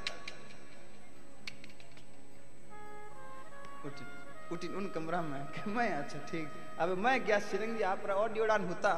उठी 3.86 4.06
उठी 4.52 4.68
उन 4.78 4.88
कमरा 4.96 5.22
में 5.22 5.42
कि 5.56 5.70
मैं 5.72 5.90
अच्छा 5.94 6.20
ठीक 6.30 6.48
अब 6.80 6.98
मैं 6.98 7.16
गया 7.26 7.40
सिरंगी 7.48 7.82
आप 7.92 8.04
रहा 8.08 8.18
और 8.18 8.34
ड्योड़ान 8.34 8.68
होता 8.68 8.92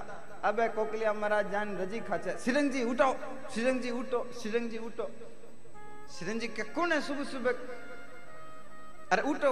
अब 0.45 0.59
कोकलिया 0.75 1.13
महाराज 1.13 1.51
जान 1.51 1.77
रज़ी 1.77 1.99
खाचे 2.09 2.37
सिरंग 2.45 2.71
जी 2.71 2.83
उठो 2.91 3.11
सिरंग 3.53 3.81
जी 3.81 3.89
उठो 4.01 4.19
सिरंग 4.41 4.69
जी 4.69 4.77
उठो 4.89 5.09
सिरंग 6.17 6.39
जी 6.41 6.47
के 6.57 6.63
कौन 6.73 6.91
है 6.91 7.01
सुबह 7.01 7.23
सुबह 7.31 7.51
अरे 9.11 9.21
उठो 9.29 9.51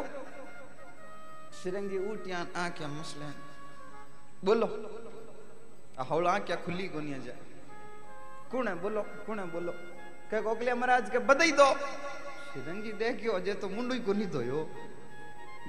सिरंग 1.58 1.89
जी 1.89 2.32
आँखें 2.32 2.88
मसला 2.88 3.34
बोलो। 4.46 4.67
हौला 6.04 6.32
आँखें 6.32 6.63
खुली 6.63 6.88
को 6.88 7.00
नहीं 7.00 7.22
जाए। 7.22 7.38
कुण 8.52 8.67
है 8.67 8.76
बोलो, 8.76 9.02
कुण 9.26 9.39
बोलो। 9.39 9.72
के 10.30 10.41
कोकले 10.41 10.74
महाराज 10.74 11.10
के 11.10 11.20
बदई 11.20 11.52
दो। 11.52 11.74
सिरंगी 12.54 12.91
देखियो, 12.91 13.32
अजय 13.32 13.54
तो 13.54 13.70
मुंडू 13.70 13.93
ही 13.93 14.00
को 14.00 14.13
नहीं 14.13 14.28
धोयो। 14.28 14.62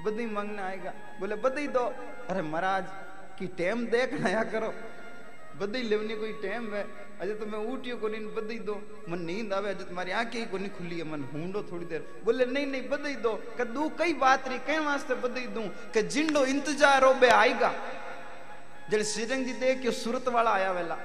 बदई 0.05 0.25
मांगने 0.25 0.61
आएगा। 0.61 0.93
बोले, 1.19 1.35
बदई 1.35 1.67
दो। 1.67 1.85
अरे 2.29 2.41
महाराज, 2.41 2.85
की 3.39 3.47
टेम 3.47 3.85
देख 3.87 4.13
नया 4.13 4.43
करो। 4.43 4.73
बदी 5.59 5.81
लेवनी 5.83 6.15
कोई 6.15 6.31
टेम 6.41 6.73
है। 6.73 6.83
अजय 7.21 7.33
तो 7.33 7.45
मैं 7.45 7.59
उठियो 7.67 7.95
को 7.97 8.07
नहीं 8.07 8.33
बदी 8.35 8.59
दो। 8.59 8.75
मन 9.09 9.19
नींद 9.19 9.53
आवे, 9.53 9.69
अजय 9.69 9.83
तुम्हारी 9.83 10.11
आँखें 10.11 10.39
ही 10.39 10.45
को 10.45 10.57
नहीं 10.57 10.69
खुली 10.69 10.97
है। 10.97 11.03
मन 11.03 11.23
हूंडो 11.33 11.63
थोड़ी 11.71 11.85
देर। 11.85 12.07
बोले, 12.25 12.45
नहीं 12.45 12.67
नहीं 12.67 12.89
बदी 12.89 13.15
दो। 13.15 13.33
कि 13.57 13.63
दू 13.65 13.89
कई 13.99 14.13
बात 14.15 14.47
रही 14.47 14.59
कई 14.67 14.79
वास्ते 14.79 15.15
बदी 15.19 15.47
दूँ। 15.47 15.67
कि 15.93 16.01
जिंडो 16.03 16.45
इंतज़ार 16.45 17.03
हो, 17.03 17.13
बे 17.13 17.29
आएगा। 17.29 17.73
जब 18.89 19.01
श्रीरंग 19.03 19.45
जी 19.45 19.53
देख 19.55 19.81
के 19.81 19.91
सूरत 19.93 20.27
वाला 20.27 20.51
आया 20.51 20.71
वेला। 20.71 20.97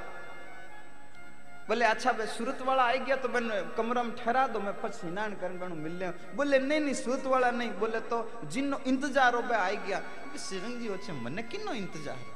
बोले 1.69 1.85
अच्छा 1.85 2.13
भाई 2.13 2.27
सूरत 2.27 2.59
वाला 2.63 2.83
आई 2.85 2.99
गया 2.99 3.17
तो 3.17 3.29
मैंने 3.29 3.61
कमरा 3.77 4.03
में 4.03 4.15
ठहरा 4.17 4.47
दो, 4.47 4.61
मैं 4.61 4.73
पछ 4.81 4.93
स्नान 4.95 5.35
कर 5.35 5.53
बनू 5.57 5.75
मिल 5.75 5.93
ले 5.93 6.09
बोले, 6.37 6.59
नहीं 6.59 6.81
नहीं, 6.81 6.95
सूरत 6.95 7.27
वाला 7.27 7.51
नहीं। 7.51 7.71
बोले 7.81 8.01
तो 8.01 8.19
जिन्नो 8.45 8.81
इंतज़ार 8.87 9.35
हो, 9.35 9.43
बे 9.43 9.55
आई 9.57 9.77
गया। 9.89 10.03
सिरंग 10.39 10.81
जी 10.81 10.87
होचे 10.87 11.13
मने 11.13 11.43
किन्नो 11.45 11.73
इंतज़ार? 11.73 12.34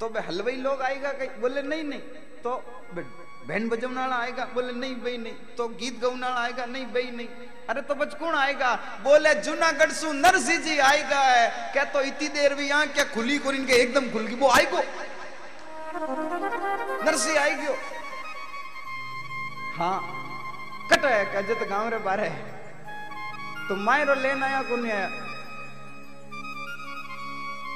तो 0.00 0.08
बे 0.08 0.20
हलवाई 0.20 0.56
लोग 0.56 0.82
आएगा 0.82 1.12
कहीं, 1.12 1.28
बोले, 1.40 1.62
नहीं 1.62 1.84
नहीं। 1.84 2.00
तो 2.42 2.50
बहन 3.48 3.68
बजवने 3.68 4.00
आएगा, 4.14 4.44
बोले, 4.54 4.72
नहीं 4.72 4.94
भाई, 4.96 5.16
नहीं। 5.16 5.34
तो 5.56 5.68
गीत 5.68 6.04
वाला 6.04 6.28
आएगा, 6.42 6.64
नहीं 6.66 6.86
भाई, 6.86 7.10
नहीं। 7.10 7.28
अरे 7.68 7.82
तो 7.82 7.94
बच 7.94 8.14
कौन 8.14 8.34
आएगा? 8.34 8.74
बोले, 9.02 9.34
जूनागढ़ 9.34 9.92
सु 9.92 10.12
नरसिंह 10.12 10.60
जी 10.62 10.78
आएगा 10.78 11.20
है। 11.20 11.72
क्या 11.72 11.84
तो 11.84 12.02
इतनी 12.02 12.28
देर 12.28 12.54
भी 12.54 12.68
यहाँ 12.68 12.86
क्या 12.86 13.04
खुली 13.04 13.38
को 13.38 13.52
इनके 13.52 13.72
एकदम 13.72 14.10
खुल 14.12 14.26
गई? 14.26 14.34
वो 14.34 14.48
आएगो। 14.48 14.82
नरसी 17.04 17.36
आई 17.36 17.54
गयो 17.54 17.74
हाँ 19.78 19.98
कट 20.90 21.04
है 21.04 21.24
अजय 21.36 21.54
तो 21.54 21.66
गाँव 21.66 21.88
रे 21.88 21.98
बारे 21.98 22.28
तो 23.68 23.76
मायरो 23.76 24.14
लेन 24.14 24.42
आया, 24.42 24.62
कौन 24.62 24.90
आया? 24.90 25.08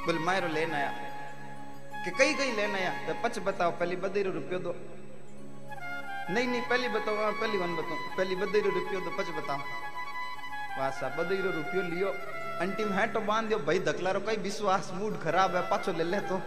बोले, 0.06 0.18
मायरो 0.18 0.48
लेन 0.48 0.72
आया। 0.74 0.90
कि 2.04 2.10
कई 2.18 2.34
कई 2.34 2.50
लेन 2.56 2.74
आया 2.74 2.92
तो 3.06 3.14
पच 3.22 3.38
बताओ 3.48 3.70
पहली 3.80 3.96
बदेरो 4.04 4.30
रुपयो 4.32 4.58
दो 4.66 4.74
नहीं 6.30 6.46
नहीं 6.46 6.62
पहली 6.70 6.88
बताओ 6.96 7.16
हाँ 7.16 7.32
पहली 7.40 7.58
वन 7.58 7.76
बताओ 7.76 7.98
पहली 8.16 8.36
बदेरो 8.42 8.70
रुपयो 8.78 9.00
दो 9.00 9.10
पच 9.18 9.28
बताओ 9.36 9.58
वासा 10.78 11.08
बदेरो 11.18 11.50
रुपयो 11.58 11.82
लियो 11.90 12.08
अंतिम 12.62 12.92
है 12.94 13.06
तो 13.12 13.20
बाँध 13.28 13.46
दियो 13.48 13.58
भाई 13.68 13.78
धकलारो 13.90 14.20
कई 14.26 14.36
विश्वास 14.48 14.90
मूड 14.94 15.20
खराब 15.22 15.56
है 15.56 15.62
पाछो 15.70 15.92
ले 15.98 16.04
ले 16.04 16.20
तो 16.32 16.40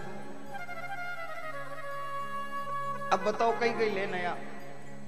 अब 3.14 3.24
बताओ 3.26 3.60
कई 3.60 3.72
कई 3.80 3.90
लेने 3.96 4.22
या 4.24 4.36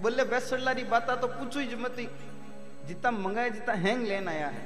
बोले 0.02 0.24
बेसलारी 0.32 0.84
बात 0.96 1.10
तो 1.22 1.28
पूछो 1.28 1.60
ही 1.60 1.76
मती 1.84 2.08
जितना 2.88 3.12
मंगाए 3.12 3.50
जितना 3.50 3.74
हैंग 3.86 4.08
लेना 4.08 4.32
आया 4.32 4.48
है 4.56 4.66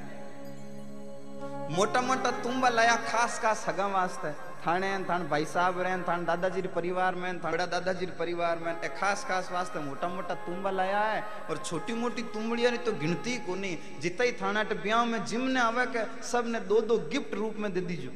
मोटा 1.76 2.00
मोटा 2.08 2.30
तुम्बा 2.42 2.68
लाया 2.68 2.96
खास 3.10 3.38
खास 3.42 3.64
हगा 3.68 3.86
वास्ते 3.94 4.30
थाने 4.62 4.88
थान 5.04 5.26
भाई 5.28 5.44
साहब 5.44 5.80
रहन 5.80 6.02
थान 6.02 6.24
दादाजी 6.24 6.62
परिवार 6.70 7.14
में 7.14 7.38
थाड़ा 7.40 7.66
दादाजी 7.68 8.06
परिवार 8.18 8.58
में 8.58 8.72
ए 8.74 8.88
खास 8.90 9.24
खास 9.28 9.48
वास्ते 9.52 9.78
मोटा 9.80 10.08
मोटा 10.08 10.34
तुम्बा 10.46 10.70
लाया 10.72 11.00
है 11.02 11.22
और 11.50 11.56
छोटी 11.58 11.92
मोटी 11.94 12.22
तुम्बड़िया 12.30 12.70
ने 12.70 12.78
तो 12.86 12.92
गिनती 12.98 13.36
को 13.46 13.54
नहीं 13.56 14.00
जितना 14.00 14.24
ही 14.24 14.32
थाना 14.40 14.62
टे 14.62 14.74
ब्याह 14.80 15.04
में 15.04 15.24
जिम 15.24 15.48
ने 15.50 15.60
आवे 15.60 15.86
के 15.96 16.04
सबने 16.24 16.60
दो 16.70 16.80
दो 16.82 16.98
गिफ्ट 17.10 17.34
रूप 17.34 17.56
में 17.58 17.72
दे 17.72 17.80
दीजो। 17.82 18.10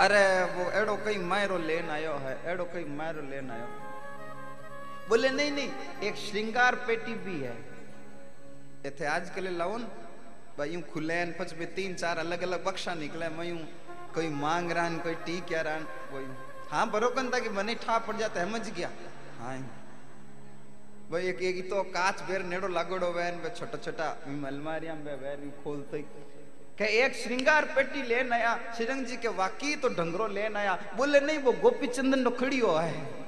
अरे 0.00 0.24
वो 0.52 0.70
एड़ो 0.72 0.96
कई 0.96 1.16
मायरो 1.20 1.56
लेन 1.60 1.90
आयो 1.90 2.12
है, 2.18 2.34
एड़ो 2.50 2.64
कई 2.64 2.84
मायरो 2.90 3.22
लेन 3.30 3.50
आयो। 3.50 3.66
बोले, 5.08 5.30
नहीं 5.30 5.50
नहीं, 5.52 5.70
एक 6.02 6.16
श्रृंगार 6.18 6.74
पेटी 6.86 7.14
भी 7.24 7.40
है। 7.40 7.56
इथे 8.86 9.06
आज 9.06 9.30
के 9.30 9.40
लिए 9.40 9.52
लाओन 9.52 9.86
भाई 10.58 10.70
यूँ 10.70 10.82
खुले 10.82 11.24
में 11.24 11.74
तीन 11.74 11.94
चार 11.94 12.18
अलग 12.18 12.42
अलग 12.42 12.64
बक्सा 12.64 12.94
निकले 12.94 13.28
मैं 13.28 13.44
यूँ 13.44 13.58
कोई 14.14 14.28
मांग 14.36 14.72
रहा 14.72 14.88
कोई 15.00 15.14
टी 15.26 15.40
क्या 15.48 15.60
रहा 15.62 15.76
वो 16.12 16.22
हाँ 16.70 16.90
बरोकन 16.90 17.30
था 17.30 17.38
कि 17.38 17.48
मनी 17.50 17.74
ठा 17.74 17.98
पड़ 17.98 18.16
जाता 18.16 18.40
है 18.40 18.50
मज 18.50 18.70
गया। 18.70 18.90
हाँ 19.38 19.58
भाई 21.10 21.28
एक 21.28 21.42
एक 21.42 21.68
तो 21.70 21.82
काच 21.90 22.20
बेर 22.22 22.42
नेड़ो 22.44 22.68
लागोड़ो 22.68 23.10
वैन 23.12 23.40
वे 23.40 23.50
छोटा 23.50 23.78
छोटा 23.78 24.08
अलमारिया 24.46 24.94
में 24.94 25.14
वैन 25.14 25.50
खोलते। 25.64 25.98
के 26.78 26.86
एक 26.98 27.14
श्रृंगार 27.14 27.64
पेटी 27.76 28.02
लेन 28.02 28.32
आया, 28.32 28.54
श्रीरंग 28.76 29.04
जी 29.06 29.16
के 29.16 29.28
वाकी 29.36 29.74
तो 29.76 29.88
ढंगरो 29.90 30.26
लेन 30.28 30.56
आया। 30.56 30.78
बोले, 30.96 31.20
नहीं, 31.20 31.38
वो 31.38 31.52
गोपी 31.52 31.86
चंदन 31.86 32.20
नो 32.20 32.30
खड़ी 32.32 32.58
हो 32.58 32.74
है। 32.74 33.19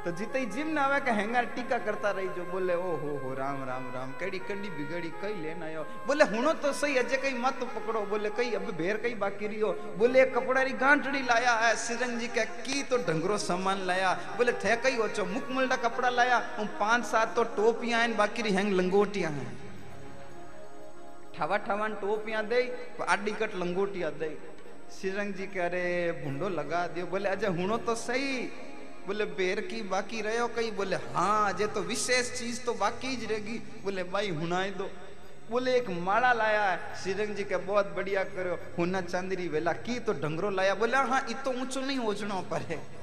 तो 0.00 0.10
जीते 0.16 0.44
जिम 0.48 0.68
ना 0.72 0.82
आवे 0.82 0.98
के 1.00 1.44
टीका 1.54 1.78
करता 1.78 2.10
रही 2.10 2.28
जो 2.36 2.44
बोले 2.50 2.74
ओ 2.74 2.92
हो 2.96 3.16
हो 3.22 3.32
राम 3.34 3.58
राम 3.64 3.84
राम, 3.94 4.12
कड़ी 4.20 4.38
कड़ी 4.40 4.68
बिगड़ी, 4.70 5.10
कई 5.20 5.34
लेना 5.36 5.66
आयो 5.66 5.82
बोले 6.06 6.24
हुनो 6.26 6.52
तो 6.56 6.72
सही 6.72 6.96
अजय 6.96 7.16
कई 7.16 7.32
मत 7.36 7.58
पकड़ो। 7.74 8.00
बोले, 8.06 8.30
कई, 8.30 8.50
अब 8.52 8.70
भेर 8.76 8.96
कई 8.96 9.14
बाकी 9.16 9.46
रही 9.46 9.60
हो 9.60 9.72
बोले 9.98 10.24
कपड़ा 10.26 10.62
री 10.62 10.72
गांठड़ी 10.80 11.22
लाया 11.22 11.52
है, 11.54 11.74
सिरन 11.76 12.18
जी 12.18 12.28
के 12.28 12.44
की 12.64 12.82
तो 12.82 12.96
ढंगरो 13.04 13.36
सामान 13.38 13.84
लाया। 13.86 14.12
बोले, 14.36 14.52
थे 14.54 14.76
कई 14.78 14.96
ओचो 14.98 15.24
मुकमलडा 15.26 15.76
कपड़ा 15.78 16.08
लाया 16.10 16.38
उन 16.60 16.66
पाँच 16.80 17.04
सात 17.04 17.34
तो 17.36 17.44
टोपियाँ 17.56 18.00
हैं, 18.00 18.16
बाकी 18.16 18.42
री 18.42 18.52
हैंग 18.52 18.72
लंगोटियाँ 18.72 19.32
हैं। 19.32 19.48
ठावा 21.36 21.56
ठावान 21.68 21.94
टोपियाँ 22.00 22.46
दे 22.46 22.62
आडी 23.08 23.32
कट 23.32 23.54
लंगोटियाँ 23.56 24.12
दे 24.14 24.36
सिरंग 24.92 25.34
जी 25.34 25.46
कह 25.48 25.66
रहे 25.68 26.10
भुंडो 26.24 26.48
लगा 26.50 26.86
दियो। 26.88 27.06
बोले 27.06 27.28
अजय 27.28 27.46
हुनो 27.54 27.76
तो 27.84 27.94
सही 27.96 28.50
बोले, 29.06 29.24
बेर 29.24 29.60
की 29.60 29.82
बाकी 29.82 30.20
रहो 30.22 30.48
कहीं? 30.48 30.72
बोले 30.72 30.96
हाँ 30.96 31.52
जे 31.52 31.66
तो 31.66 31.80
विशेष 31.80 32.38
चीज़ 32.38 32.64
तो 32.64 32.74
बाकी 32.74 33.16
ज 33.16 33.30
रहेगी। 33.30 33.58
बोले, 33.84 34.04
भाई, 34.04 34.30
हुनाई 34.30 34.70
दो। 34.70 34.90
बोले, 35.50 35.76
एक 35.76 35.90
माला 35.90 36.32
लाया 36.32 36.64
है, 36.64 37.02
श्रीरंग 37.02 37.34
जी 37.36 37.44
के, 37.44 37.56
बहुत 37.56 37.86
बढ़िया 37.96 38.24
करो। 38.24 38.58
हुना 38.78 39.00
चांदरी 39.00 39.48
वेला, 39.48 39.72
की 39.72 39.98
तो 39.98 40.12
ढंगरो 40.12 40.50
लाया? 40.50 40.74
बोले 40.74 40.96
हाँ 40.96 41.26
इतो 41.30 41.50
ऊंचो 41.50 41.80
नहीं 41.80 41.98
ओझनो 41.98 42.46
पर 42.50 42.60
है। 42.60 42.99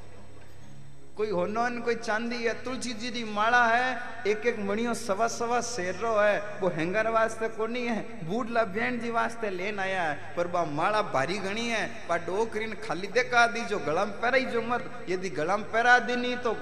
कोई 1.18 1.30
होनोन, 1.30 1.80
कोई 1.82 1.96
चांदी 1.98 2.36
है 2.38 2.54
तुलसी 2.64 2.92
जी 2.94 3.10
की 3.12 3.24
माला 3.26 3.66
है 3.66 3.88
एक 4.28 4.46
एक 4.46 4.60
मणियो 4.60 4.94
सवा 4.94 5.28
सवा 5.28 5.62
शेरो 5.66 6.14
है, 6.14 6.38
वो 6.62 6.70
हैंगर 6.70 7.10
वास्ते 7.10 7.48
कोनी 7.58 7.82
है, 7.82 8.02
बूढ़ला 8.24 8.64
भेण 8.70 9.00
जी 9.00 9.10
वास्ते 9.12 9.50
लेन 9.50 9.80
आया 9.80 10.04
है, 10.04 10.16
पर 10.38 10.48
बा 10.48 10.64
माला 10.64 11.02
भारी 11.10 11.38
घणी 11.40 11.68
है 11.70 11.86
बा 12.10 12.18
डोकरीन 12.22 12.74
खाली 12.86 13.08
देखा 13.10 13.46
दी, 13.48 13.62
जो 13.66 13.80
गला 13.80 14.06
में 14.06 14.14
पैराई 14.22 14.46
जो 14.46 14.62
मत, 14.62 14.86
यदि 15.10 15.30
गला 15.32 15.58
में 15.58 15.66
पैरा 15.72 15.98
दी 16.06 16.16
नहीं 16.16 16.38
तो 16.38 16.56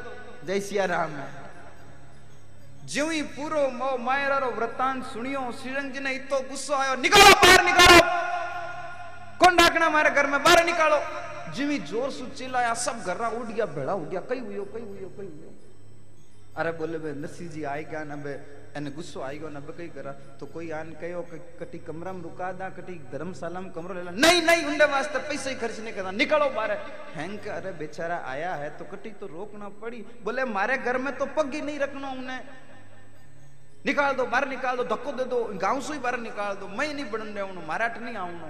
जय 0.48 0.60
सिया 0.62 0.86
राम 0.86 1.12
है। 1.12 1.28
ज्यों 2.88 3.12
ही 3.12 3.22
पूरो 3.36 3.68
मो 3.76 3.98
मायरा 3.98 4.38
रो 4.38 4.50
वृतांत 4.56 5.04
सुनियो 5.04 5.52
श्रीरंग 5.52 5.92
जी 5.92 6.00
ने 6.00 6.14
इतो 6.16 6.40
गुस्सो 6.50 6.74
आयो, 6.74 6.96
निकालो 6.96 7.30
बाहर, 7.36 7.64
निकालो! 7.66 8.00
कौन 9.40 9.56
डाकना 9.56 9.86
हमारे 9.86 10.10
घर 10.10 10.28
में? 10.28 10.44
बाहर 10.44 10.66
निकालो! 10.66 11.00
जिमी 11.52 11.78
ज़ोर 11.86 12.10
सु 12.12 12.26
चिल्लाया 12.34 12.74
सब 12.76 13.04
घर्रा 13.04 13.28
उठ 13.30 13.48
गया, 13.48 13.66
भेड़ा 13.68 13.92
हो 13.92 14.06
गया, 14.06 14.20
कई 14.30 14.40
हुई 14.40 14.56
कई 14.74 14.82
हुई 14.82 15.00
कई 15.18 15.28
हुई 15.28 15.54
अरे 16.56 16.72
बोले 16.72 16.98
बे 16.98 17.12
नसी 17.14 17.48
जी 17.52 17.64
आई 17.66 17.84
गया 17.86 18.04
ना 18.06 18.16
बे? 18.16 18.34
एने 18.76 18.92
गुस्सो 18.92 19.22
आई 19.22 19.38
गयो 19.40 19.50
ना 19.50 19.60
बे 19.60 19.74
कई 19.78 19.88
करा 19.92 20.12
तो 20.40 20.46
कोई 20.48 20.70
आन 20.72 20.92
कहो 21.00 21.22
कटी 21.60 21.80
कमरा 21.84 22.12
में 22.14 22.22
रुका 22.24 22.52
दा, 22.54 22.70
कटी 22.72 22.94
धर्मशाला 23.12 23.60
में 23.60 23.72
कमरा 23.72 23.94
ले 23.96 24.04
ला। 24.04 24.12
नहीं 24.14 24.42
नहीं, 24.42 24.64
उनके 24.66 24.86
वास्ते 24.88 25.20
पैसे 25.28 25.50
ही 25.50 25.56
खर्च 25.56 25.80
नहीं 25.80 25.94
करना 25.94 26.12
निकलो 26.14 26.50
बाहर। 26.56 26.72
हैंक 27.16 27.48
अरे 27.50 27.72
बेचारा 27.76 28.18
आया 28.26 28.54
है 28.56 28.70
तो 28.78 28.86
कटी 28.86 29.10
तो 29.20 29.28
रोकना 29.28 29.70
पड़ी। 29.82 30.00
बोले, 30.24 30.44
मारे 30.48 30.78
घर 30.78 30.98
में 30.98 31.16
तो 31.18 31.26
पग 31.36 31.54
ही 31.54 31.62
नहीं 31.62 31.80
रखना 31.80 32.10
उन्हें। 32.12 32.42
निकाल 33.86 34.14
दो, 34.16 34.26
बाहर 34.26 34.48
निकाल 34.50 34.76
दो, 34.78 34.84
धक्को 34.86 35.12
दे 35.12 35.26
दो, 35.26 35.44
गाँव 35.60 35.82
से 35.82 35.94
ही 35.94 36.00
बाहर 36.00 36.20
निकाल 36.20 36.56
दो। 36.56 36.68
मैं 36.68 36.94
नहीं 36.94 37.06
बढ़ने 37.12 37.40
आऊँ 37.40 37.66
मारा 37.68 37.88
नहीं 38.00 38.16
आऊँगा। 38.18 38.50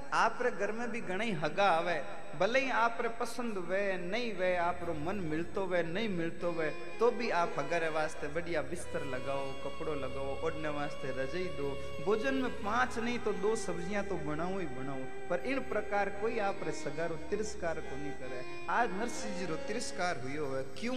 आप 0.13 0.39
घर 0.43 0.71
में 0.71 0.89
भी 0.91 1.01
घणी 1.01 1.31
हगा 1.33 1.69
आवे। 1.71 2.01
भले 2.39 2.59
ही 2.59 2.69
आप 2.71 2.97
पसंद 3.19 3.57
वे, 3.69 3.81
नहीं 3.99 4.31
वे 4.33 4.55
आप 4.57 4.79
मन 4.99 5.15
मिलतो 5.25 5.65
वे, 5.65 5.81
नहीं 5.83 6.09
मिलतो 6.09 6.51
वे 6.51 6.69
तो 6.99 7.09
भी 7.11 7.29
आप 7.31 7.55
हगारे 7.59 7.89
वास्ते 7.89 8.27
बढ़िया 8.27 8.61
बिस्तर 8.61 9.05
लगाओ, 9.05 9.45
कपड़ो 9.63 9.93
लगाओ, 9.95 10.35
ओढ़ने 10.45 10.69
वास्ते 10.69 11.11
रजाई 11.17 11.43
दो। 11.57 11.69
भोजन 12.05 12.35
में 12.35 12.51
पाँच 12.63 12.97
नहीं 12.99 13.17
तो 13.19 13.33
दो 13.41 13.55
सब्ज़ियाँ 13.57 14.03
तो 14.05 14.15
बनाओ 14.25 14.59
ही 14.59 14.65
बनाओ 14.77 15.03
पर 15.29 15.45
इन 15.45 15.59
प्रकार 15.69 16.09
कोई 16.21 16.39
आप 16.41 16.63
सगारो 16.75 17.15
तिरस्कार 17.29 17.79
को 17.79 17.95
नहीं 17.95 18.11
करे। 18.21 18.43
आज 18.71 18.93
नरसिंह 18.93 19.37
जी 19.37 19.45
रो 19.45 19.55
तिरस्कार 19.67 20.21
हुयो 20.23 20.45
है। 20.55 20.63
क्यों? 20.79 20.95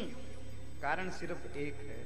कारण 0.82 1.10
सिर्फ़ 1.12 1.56
एक 1.58 1.74
है। 1.82 2.03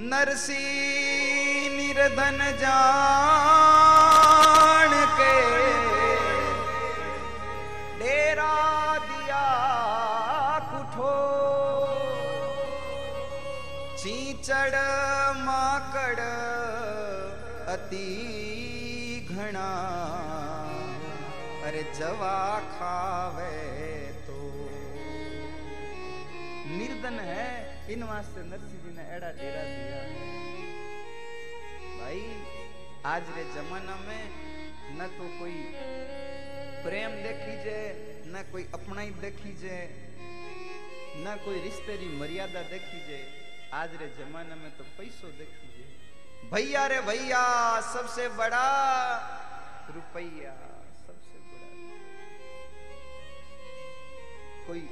नरसिंह 0.00 1.74
निर्धन 1.76 2.38
जान 2.60 4.92
के 5.18 5.36
डेरा 7.98 8.54
दिया 8.98 9.46
कुठो। 10.72 11.14
चीचड़ 13.96 14.76
माकड़ 15.36 16.22
अति 17.72 18.08
घना। 19.30 19.70
अरे 21.64 21.82
जवा 21.98 22.38
खावे 22.58 23.58
तो। 24.26 24.38
निर्धन 26.78 27.16
है, 27.20 27.50
इन 27.92 28.00
वास्ते 28.02 28.40
नरसिंह 28.40 28.71
आज 33.05 33.29
रे 33.37 33.43
जमाना 33.53 33.95
में 34.07 34.23
न 34.97 35.07
तो 35.17 35.27
कोई 35.39 35.55
प्रेम 36.83 37.11
देखी 37.23 37.55
जे 37.63 37.79
न 38.27 38.43
कोई 38.51 38.63
अपनाई 38.73 39.09
देखी 39.21 39.53
जे 39.61 39.77
न 41.23 41.35
कोई 41.45 41.61
रिश्ते 41.61 41.95
री 41.97 42.09
मर्यादा 42.19 42.61
देखी 42.71 42.99
जे 43.07 43.19
आज 43.73 43.95
रे 44.01 44.07
जमाने 44.17 44.55
में 44.61 44.71
तो 44.77 44.83
पैसो 44.97 45.27
देखी 45.39 45.67
जे 45.77 45.85
भैया 46.51 46.85
रे 46.87 46.99
भैया 47.07 47.43
सबसे 47.93 48.27
बड़ा 48.37 48.65
रुपया 49.95 50.53
सबसे 51.01 51.39
बड़ा 51.49 51.71
कोई 54.67 54.87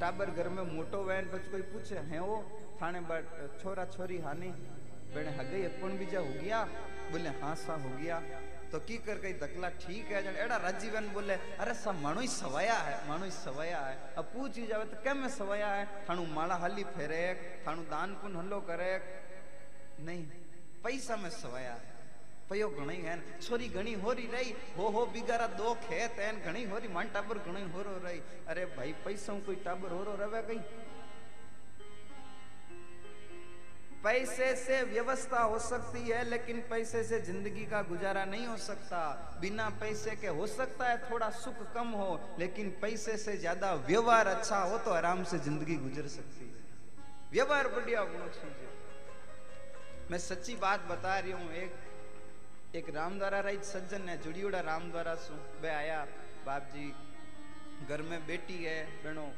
टाबर 0.00 0.30
घर 0.30 0.48
में 0.48 0.62
मोटो 0.74 0.98
वैन 1.04 1.24
પછી 1.30 1.48
કોઈ 1.52 1.62
પૂછે 1.70 2.02
હે 2.10 2.18
ઓ 2.22 2.34
થાણે 2.80 3.00
छोरा 3.60 3.84
छोरी 3.94 4.18
हानि 4.26 4.50
बेने 5.13 5.31
हगई 5.33 5.63
अपन 5.65 5.97
बीजा 5.97 6.19
हो 6.19 6.33
गया। 6.35 6.63
बोले 7.11 7.29
हाँ 7.39 7.55
सा 7.55 7.73
हो 7.75 7.89
गया। 7.91 8.19
तो 8.71 8.79
की 8.79 8.97
कर 8.97 9.17
कई 9.21 9.33
दकला 9.37 9.69
ठीक 9.77 10.05
है, 10.11 10.21
जन 10.23 10.35
एड़ा 10.35 10.55
राजीवन 10.57 11.07
बोले, 11.13 11.33
अरे 11.61 11.73
सब 11.75 11.99
मानो 12.01 12.21
ही 12.21 12.27
सवाया 12.27 12.77
है, 12.79 12.97
मानो 13.09 13.25
ही 13.25 13.31
सवाया 13.31 13.79
है। 13.79 13.97
अब 14.17 14.25
पूछी 14.33 14.65
जावे 14.67 14.85
तो 14.85 14.97
केम 15.03 15.17
में 15.17 15.29
सवाया 15.29 15.67
है? 15.67 15.85
थाणु 16.09 16.25
माला 16.27 16.55
हाली 16.55 16.83
फेरे 16.91 17.23
थाणु 17.67 17.81
दान 17.85 18.13
पुन 18.21 18.35
हल्लो 18.35 18.59
करे 18.61 18.91
नहीं, 19.99 20.23
पैसा 20.83 21.15
में 21.15 21.29
सवाया 21.31 21.73
है। 21.73 21.91
पयो 22.49 22.67
घणी 22.69 22.95
है 22.97 23.15
छोरी 23.39 23.67
घणी 23.69 23.93
हो 23.93 24.11
रही 24.11 24.27
रही 24.27 24.51
हो 24.77 24.87
हो, 24.89 25.05
बिगारा 25.05 25.47
दो 25.53 25.73
खेत 25.83 26.19
है 26.19 26.31
घणी 26.41 26.63
होरी 26.63 26.87
मान 26.87 27.07
टाबर 27.13 27.37
घणी 27.39 27.61
होरो 27.71 27.93
रही। 28.03 28.19
अरे 28.47 28.65
भाई, 28.77 28.91
पैसा 29.05 29.33
कोई 29.39 29.55
टाबर 29.65 29.91
हो 29.91 29.97
होरो 29.97 30.15
रवे 30.19 30.41
कहीं? 30.41 30.59
पैसे 34.03 34.55
से 34.55 34.81
व्यवस्था 34.83 35.41
हो 35.41 35.59
सकती 35.61 35.99
है, 36.01 36.23
लेकिन 36.29 36.59
पैसे 36.69 37.03
से 37.03 37.19
ज़िंदगी 37.21 37.65
का 37.65 37.81
गुजारा 37.83 38.23
नहीं 38.25 38.45
हो 38.47 38.57
सकता। 38.59 38.99
बिना 39.41 39.69
पैसे 39.81 40.15
के 40.15 40.27
हो 40.29 40.47
सकता 40.49 40.87
है 40.87 40.97
थोड़ा 41.11 41.29
सुख 41.37 41.61
कम 41.73 41.87
हो, 41.91 42.19
लेकिन 42.39 42.69
पैसे 42.81 43.17
से 43.17 43.37
ज़्यादा 43.37 43.73
व्यवहार 43.87 44.27
अच्छा 44.27 44.59
हो 44.61 44.77
तो 44.79 44.91
आराम 44.93 45.23
से 45.23 45.39
ज़िंदगी 45.39 45.75
गुजर 45.77 46.07
सकती 46.09 46.45
है। 46.45 46.51
व्यवहार 47.31 47.67
बढ़िया 47.69 48.01
होना 48.01 48.27
चाहिए 48.29 48.67
मैं 50.11 50.17
सच्ची 50.19 50.55
बात 50.57 50.85
बता 50.89 51.17
रही 51.19 51.31
हूँ, 51.31 51.51
एक 51.53 52.75
एक 52.75 52.89
राम 52.95 53.17
द्वारा 53.17 53.39
रही 53.39 53.57
सज्जन 53.63 54.01
ने 54.01 54.17
जुड़ियोड़ा 54.17 54.59
रामद्वारा 54.61 55.13
सु, 55.17 55.33
बे 55.61 55.69
आया। 55.69 56.05
बाप 56.45 56.69
जी, 56.73 56.93
घर 57.87 58.01
में 58.01 58.25
बेटी 58.27 58.63
है, 58.63 58.83
बहनों, 59.03 59.29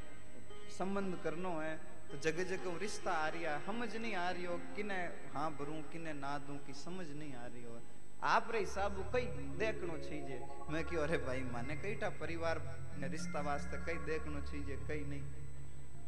संबंध 0.78 1.18
करनो 1.24 1.60
है। 1.60 1.74
तो 2.12 2.18
जगह 2.22 2.44
जगह 2.44 2.78
रिश्ता 2.82 3.12
आ 3.12 3.28
रही 3.28 3.44
समझ 3.66 3.96
नहीं 3.96 4.16
आ 4.16 4.30
रही 4.30 4.46
हो 4.46 4.58
किने 4.76 4.96
हाँ 5.34 5.50
भरूं 5.52 5.82
किने 5.92 6.14
ना 6.14 6.38
दूँ, 6.48 6.58
की 6.58 6.74
समझ 6.76 7.08
नहीं 7.10 7.34
आ 7.34 7.46
रही 7.46 7.64
हो। 7.64 7.80
आप 8.24 8.48
रे 8.52 8.60
हिसाब 8.60 9.00
कई 9.14 9.26
देखनो 9.58 9.98
चाहिए 10.00 10.40
मैं 10.70 10.84
क्यों, 10.86 11.02
अरे 11.02 11.18
भाई, 11.18 11.42
माने 11.54 11.76
कई 11.76 11.96
टा 11.96 12.10
परिवार 12.22 12.62
ने 13.00 13.08
रिश्ता 13.08 13.42
वास्ते 13.42 13.78
कई 13.86 13.98
देखनो 14.06 14.42
चाहिए 14.42 14.78
कई 14.88 15.04
नहीं। 15.06 15.22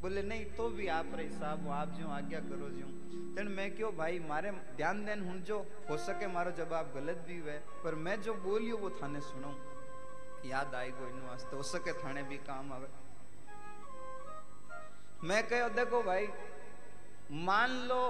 बोले, 0.01 0.21
नहीं 0.23 0.45
तो 0.57 0.69
भी 0.69 0.87
आप 0.87 1.11
रे 1.15 1.23
हिसाब 1.23 1.67
आप 1.69 1.89
जो 1.89 2.09
आज्ञा 2.09 2.39
करो 2.39 2.69
जो 2.69 2.87
तेन 3.35 3.47
मैं 3.47 3.69
क्यों, 3.75 3.91
भाई, 3.97 4.19
मारे 4.19 4.51
ध्यान 4.77 5.05
देन 5.05 5.27
हूँ 5.27 5.39
जो, 5.41 5.57
हो 5.89 5.97
सके 5.97 6.27
मारो 6.27 6.51
जवाब 6.51 6.91
गलत 6.95 7.25
भी 7.27 7.37
हुए, 7.39 7.57
पर 7.83 7.95
मैं 7.95 8.21
जो 8.21 8.33
बोलियो 8.45 8.77
वो 8.77 8.89
थाने 9.01 9.21
सुनो 9.21 9.51
याद 10.45 10.75
आई 10.75 10.91
गो 10.91 11.07
इन 11.07 11.19
वास्ते, 11.27 11.55
हो 11.55 11.63
सके 11.63 11.93
थाने 11.93 12.23
भी 12.23 12.37
काम 12.45 12.73
आवे। 12.73 12.87
मैं 15.23 15.41
कहो 15.43 15.69
देखो 15.75 16.01
भाई, 16.03 16.27
मान 17.43 17.71
लो 17.87 18.01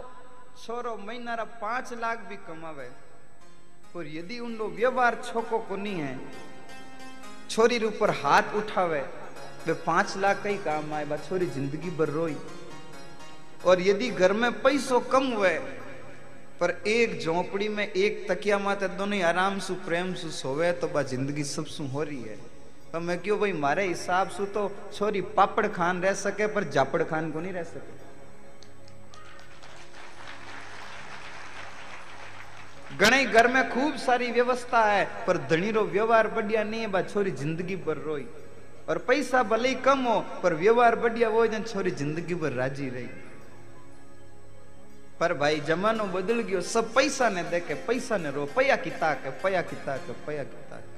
छोरो 0.58 0.96
महीना 0.98 1.36
पाँच 1.62 1.94
लाख 1.94 2.26
भी 2.30 2.36
कमावे 2.48 2.90
और 3.96 4.08
यदि 4.08 4.40
उन 4.40 4.54
लोग 4.58 4.74
व्यवहार 4.76 5.22
छोको 5.24 5.60
को 5.60 5.76
नहीं 5.76 6.00
है 6.00 6.20
छोरी 7.50 7.84
ऊपर 7.86 8.10
हाथ 8.14 8.56
उठावे, 8.56 9.00
वे 9.68 9.74
पाँच 9.86 10.18
लाख 10.18 10.44
कई 10.44 10.58
काम 10.66 10.94
आए, 10.94 11.06
बा 11.06 11.18
छोरी 11.18 11.46
ज़िंदगी 11.48 11.90
भर 11.98 12.10
रोई। 12.10 12.36
और 13.66 13.82
यदि 13.82 14.10
घर 14.10 14.34
में 14.34 14.52
पैसों 14.62 15.00
कम 15.08 15.32
हुए, 15.34 15.58
पर 16.60 16.72
एक 16.88 17.20
झोपड़ी 17.22 17.70
में 17.70 17.88
एक 17.88 18.26
तकिया 18.30 18.58
माते 18.60 18.88
दोनों 18.90 19.22
आराम 19.24 19.60
सु, 19.60 19.74
प्रेम 19.88 20.14
सु 20.14 20.30
सोवे 20.34 20.72
तो 20.74 20.88
बा 20.88 21.02
ज़िंदगी 21.04 21.44
सब 21.46 21.66
सु 21.68 21.84
हो 21.88 22.04
रही 22.04 22.22
है। 22.22 22.38
पर 22.98 23.04
मैं 23.04 23.18
क्यों 23.22 23.38
भाई, 23.40 23.52
मारे 23.54 23.84
हिसाब 23.88 24.30
से 24.30 24.46
तो 24.46 24.62
छोरी 24.94 25.22
पापड़ 25.38 25.66
खान 25.68 26.02
रह 26.02 26.14
सके, 26.14 26.46
पर 26.48 26.64
जापड़ 26.74 27.02
खान 27.04 27.30
को 27.32 27.40
नहीं 27.40 27.54
रह 27.54 27.64
सके। 27.64 27.96
घने 32.98 33.24
घर 33.26 33.48
में 33.48 33.70
खूब 33.70 33.98
सारी 33.98 34.32
व्यवस्था 34.32 34.84
है, 34.86 35.06
पर 35.28 35.38
धनी 35.48 35.72
रो 35.72 35.84
व्यवहार 35.84 36.28
बढ़िया 36.28 36.64
नहीं 36.64 36.82
है, 36.82 36.88
बा 36.88 37.02
छोरी 37.04 37.32
ज़िंदगी 37.34 37.76
भर 37.86 37.98
रोई। 37.98 38.28
और 38.90 38.98
पैसा 38.98 39.44
भले 39.46 39.70
ही 39.70 39.76
कम 39.86 40.00
हो, 40.00 40.20
पर 40.44 40.54
व्यवहार 40.56 40.96
बढ़िया 40.96 41.30
वो 41.30 41.48
जन 41.48 41.64
छोरी 41.64 41.92
ज़िंदगी 41.94 42.36
भर 42.36 42.52
राज़ी 42.54 42.90
रही। 42.90 43.08
पर 45.20 45.34
भाई, 45.36 45.60
जमानो 45.60 46.04
बदल 46.10 46.42
गयो, 46.42 46.62
सब 46.64 46.94
पैसा 46.94 47.30
ने 47.30 47.44
देखे, 47.44 47.74
पैसा 47.88 48.18
ने 48.18 48.32
रो, 48.32 48.46
पया 48.58 48.76
के 48.78 48.90
पया 48.90 49.62
किता 49.62 49.98
के 49.98 50.24
पया 50.26 50.44
किता 50.44 50.78
के 50.78 50.96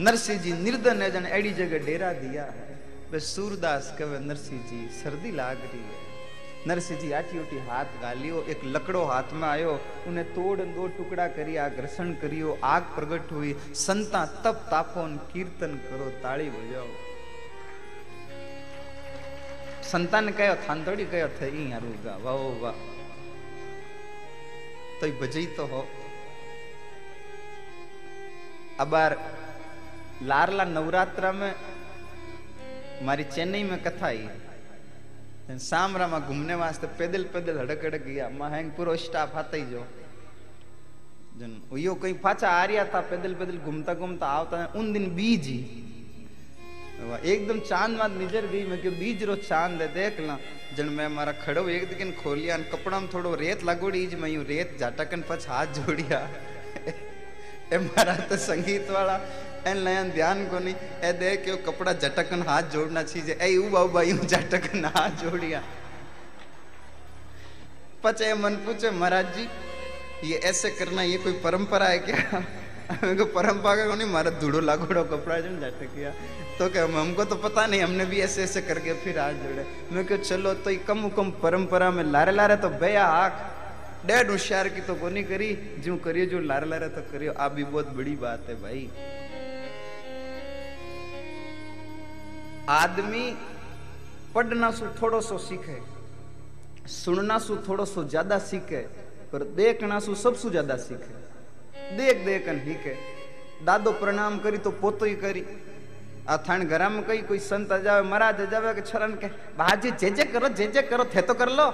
नरसिंह 0.00 0.38
जी 0.42 0.52
निर्धन 0.54 1.02
है, 1.02 1.10
जन 1.10 1.26
एड़ी 1.26 1.50
जगह 1.52 1.86
डेरा 1.86 2.12
दिया 2.14 2.42
है। 2.44 2.66
वे 3.10 3.20
सूरदास 3.20 3.94
कहे 3.98 4.18
नरसिंह 4.20 4.60
जी 4.62 4.88
सर्दी 4.94 5.30
लाग 5.32 5.56
रही 5.56 5.80
है। 5.80 6.06
नरसिंह 6.66 7.00
जी 7.00 7.10
आटी 7.12 7.38
उठी 7.38 7.58
हाथ 7.66 8.00
गालियो, 8.02 8.42
एक 8.44 8.60
लकड़ो 8.66 9.02
हाथ 9.04 9.32
में 9.32 9.46
आयो, 9.48 9.72
उन्हें 10.06 10.24
तोड़ 10.34 10.58
दो 10.60 10.86
टुकड़ा 10.96 11.26
करिया 11.28 11.68
घर्षण 11.70 12.12
करियो, 12.14 12.58
आग 12.64 12.82
प्रगट 12.94 13.32
हुई। 13.32 13.52
संता 13.76 14.24
तप 14.44 14.66
तापोन 14.70 15.16
कीर्तन 15.32 15.74
करो, 15.84 16.10
ताली 16.22 16.48
बजाओ। 16.50 16.86
संतान 19.84 20.28
कहो 20.30 20.54
थानतोड़ी 20.68 21.04
कहो 21.06 21.28
थे 21.40 21.48
ई 21.48 21.70
हरूगा 21.72 22.16
वाह 22.22 22.42
वाह 22.62 22.86
तो 25.00 25.10
बजई 25.20 25.46
तो 25.56 25.66
हो। 25.66 25.86
अबार 28.80 29.14
लारला 30.22 30.64
नवरात्रा 30.64 31.32
में 31.32 31.54
मारी 33.02 33.24
चेन्नई 33.24 33.62
में 33.62 33.82
कथा 33.82 34.06
आई। 34.06 34.28
सामरा 35.50 36.06
में 36.06 36.20
घूमने 36.20 36.54
वास्ते 36.54 36.86
पैदल 36.86 37.22
पैदल 37.24 37.58
हड़क 37.58 37.84
हड़क 37.84 38.02
गया। 38.02 38.28
महंग 38.28 38.70
पूरा 38.70 38.94
स्टाफ 38.96 39.36
आता 39.36 39.56
ही 39.56 39.62
जो। 39.62 39.86
जन 41.38 41.78
यो 41.78 41.94
कहीं 41.94 42.14
पाचा 42.14 42.48
आ 42.50 42.64
रहा 42.64 42.84
था, 42.84 43.00
पैदल 43.00 43.34
पैदल 43.34 43.58
घूमता 43.58 43.94
घूमता 43.94 44.26
आवता 44.26 44.72
उन 44.76 44.92
दिन 44.92 45.14
बीज। 45.14 45.46
ही 45.46 45.84
एकदम 47.24 47.60
चाँद 47.60 47.96
वाद 47.96 48.12
निजर 48.12 48.46
गई। 48.46 48.64
मैं 48.64 48.80
क्यों 48.82 48.94
बीज 48.94 49.22
रो 49.22 49.36
चाँद 49.36 49.82
है, 49.82 49.88
देख 49.94 50.20
ला। 50.20 50.38
जन 50.76 50.86
मैं 50.86 51.08
मारा 51.08 51.32
खड़ो 51.32 51.68
एक 51.68 51.98
दिन 51.98 52.12
खोलिया 52.12 52.58
कपड़ा 52.58 53.00
में 53.00 53.08
थोड़ो 53.14 53.34
रेत 53.34 53.64
लागोड़ी। 53.64 54.06
ज 54.06 54.14
मैं 54.14 54.30
यूँ 54.30 54.44
रेत 54.44 54.76
जाटकन 54.80 55.22
पछ 55.22 55.48
हाथ 55.48 55.66
जोड़िया। 55.66 56.28
ए 57.72 57.78
मारा 57.78 58.16
तो 58.16 58.36
संगीत 58.36 58.90
वाला 58.90 59.16
लयन 59.66 60.10
ध्यान 60.10 60.44
को 60.48 60.58
नहीं 60.58 60.74
ए 61.04 61.12
देख 61.14 61.44
के 61.44 61.56
कपड़ा 61.64 61.92
झटकन 61.92 62.42
हाथ 62.48 62.70
जोड़ना 62.72 63.02
चीज़ 63.04 63.30
ए 63.32 63.56
ऊ 63.56 63.68
बाबा 63.70 64.02
यूँ 64.02 64.24
झटकन 64.26 64.84
हाथ 64.86 65.22
जोड़िया 65.22 65.62
पचे 68.04 68.32
मन 68.36 68.54
पूछे 68.66 68.90
महाराज 68.92 69.34
जी 69.36 69.48
ये 70.24 70.36
ऐसे 70.44 70.70
करना 70.78 71.02
ये 71.02 71.16
कोई 71.18 71.32
परंपरा 71.44 71.86
है 71.86 71.98
क्या 72.00 72.42
को 72.88 73.24
परंपरा 73.32 73.86
को 73.86 73.94
नहीं 73.94 74.08
मारा 74.10 74.30
धूड़ो 74.40 74.60
लागोड़ो 74.60 75.02
कपड़ा 75.06 75.38
जो 75.40 75.50
झटक 75.60 75.94
गया 75.96 76.12
तो 76.58 76.68
क्या 76.70 76.84
हमको 76.94 77.24
तो 77.24 77.36
पता 77.38 77.66
नहीं 77.66 77.82
हमने 77.82 78.04
भी 78.06 78.20
ऐसे 78.20 78.42
ऐसे 78.42 78.60
करके 78.62 78.92
फिर 79.04 79.18
हाथ 79.18 79.44
जोड़े 79.44 79.66
मैं 79.92 80.04
क्यों 80.06 80.18
चलो 80.20 80.54
तो 80.64 80.70
ये 80.70 80.76
कम 80.88 81.08
कम 81.16 81.30
परंपरा 81.42 81.90
में 81.90 82.02
लारे 82.06 82.32
लारे 82.32 82.56
तो 82.56 82.68
भैया 82.80 83.04
आख 83.18 83.46
डेढ़ 84.06 84.30
होशियार 84.30 84.68
की 84.68 84.80
तो 84.82 84.94
कोनी 84.96 85.22
करी 85.24 85.50
जो 85.84 85.96
करियो 86.04 86.26
जो 86.26 86.40
लारे 86.42 86.66
लारे 86.68 86.88
तो 86.88 87.02
करियो 87.12 87.32
आप 87.36 87.52
भी 87.52 87.64
बहुत 87.66 87.88
बड़ी 87.96 88.14
बात 88.16 88.48
है 88.48 88.54
भाई 88.62 88.88
आदमी 92.70 93.30
पढ़ना 94.34 94.70
सु 94.70 94.86
थोड़ो 95.00 95.20
सो 95.20 95.38
सीखे, 95.40 95.80
सुनना 96.88 97.38
सु 97.38 97.56
थोड़ो 97.68 97.84
सो 97.84 98.04
ज़्यादा 98.04 98.38
सीखे, 98.40 98.80
पर 99.32 99.44
देखना 99.56 99.98
सु 100.00 100.14
सबसे 100.16 100.50
ज़्यादा 100.50 100.76
सीखे। 100.78 101.96
देख 101.96 102.24
देख 102.24 102.48
हीके। 102.66 102.94
दादो 103.64 103.92
प्रणाम 103.94 104.38
करी 104.38 104.58
तो 104.58 104.70
पोतो 104.72 105.04
ही 105.04 105.14
करी। 105.16 105.44
आ 106.28 106.36
थान 106.38 106.66
घर 106.68 106.88
में 106.90 107.02
कई 107.06 107.18
कोई 107.24 107.38
संत 107.40 107.72
आ 107.72 107.78
जावे, 107.78 108.02
महाराज 108.04 108.40
आ 108.40 108.44
जावे 108.44 108.74
के 108.74 108.80
छोरन 108.82 109.12
के 109.16 109.26
बाजी 109.56 109.90
जे 109.92 110.10
जे 110.10 110.24
करो, 110.26 110.48
जे 110.50 110.66
जे 110.68 110.82
करो, 110.82 111.04
थे 111.06 111.22
तो 111.22 111.34
कर 111.34 111.48
लो। 111.50 111.72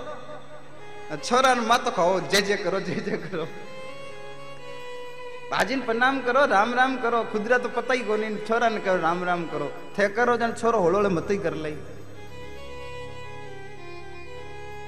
छोरा 1.16 1.54
मत 1.56 1.92
खाओ, 1.96 2.20
जे 2.22 2.40
जे 2.42 2.56
करो, 2.56 2.80
जे 2.80 2.94
जे 2.96 3.16
करो। 3.18 3.46
भाजी 5.54 5.74
ने 5.76 5.82
प्रणाम 5.82 6.20
करो, 6.20 6.44
राम 6.46 6.74
राम 6.74 6.96
करो, 6.96 7.22
खुदरा 7.32 7.58
तो 7.58 7.68
पता 7.68 7.94
ही 7.94 8.00
को 8.00 8.16
छोरा 8.46 8.68
ने 8.68 8.80
करो, 8.80 8.96
राम 9.00 9.22
राम 9.24 9.44
करो। 9.44 9.70
थे 9.98 10.08
करो 10.08 10.36
जन 10.36 10.52
छोरो 10.52 10.78
होलो 10.78 11.10
मत 11.10 11.30
ही 11.30 11.36
कर 11.38 11.54
लई। 11.54 11.76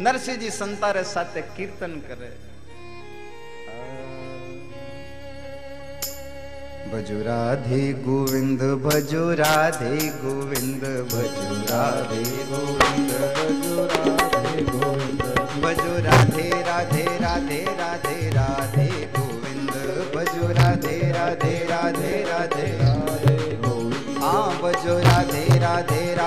नरसिंह 0.01 0.37
जी 0.37 0.51
संतारे 0.51 1.05
साथे 1.05 1.43
कीर्तन 1.57 1.95
करे। 2.09 2.31
भजू 6.91 7.23
राधे 7.23 7.81
गोविंद, 8.03 8.61
भजू 8.83 9.23
राधे 9.35 9.97
गोविंद, 10.19 10.85
भजू 11.12 11.55
राधे 11.71 12.23
गोविंद, 12.51 13.12
भजू 13.39 13.87
राधे 13.87 14.62
गोविंद, 14.64 15.23
भजू 15.64 15.95
राधे 16.05 16.51
राधे 16.62 17.05
राधे। 17.19 17.66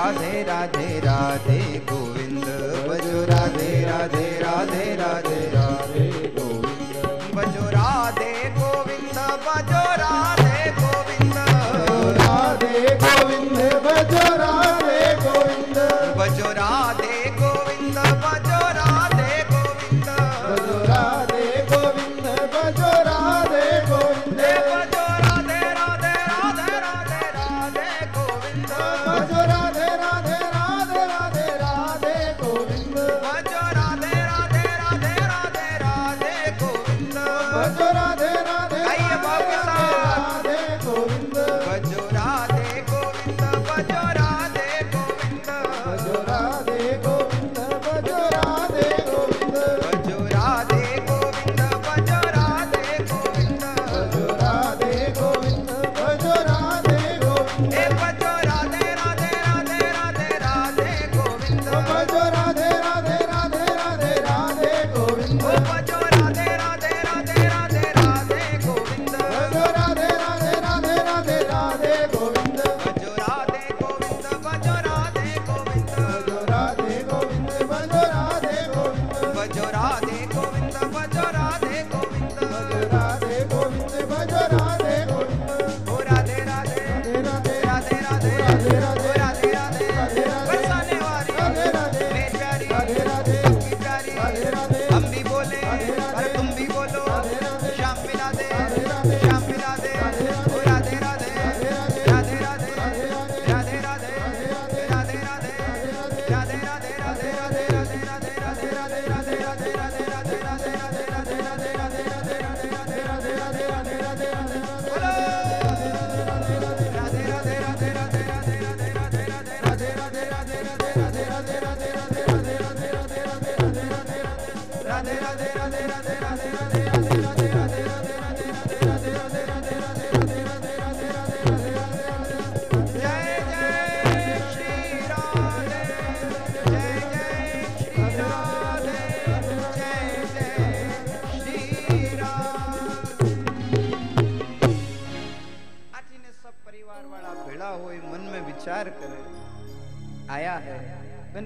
राधे 0.09 0.41
राधे 0.43 0.99
राधे 0.99 1.58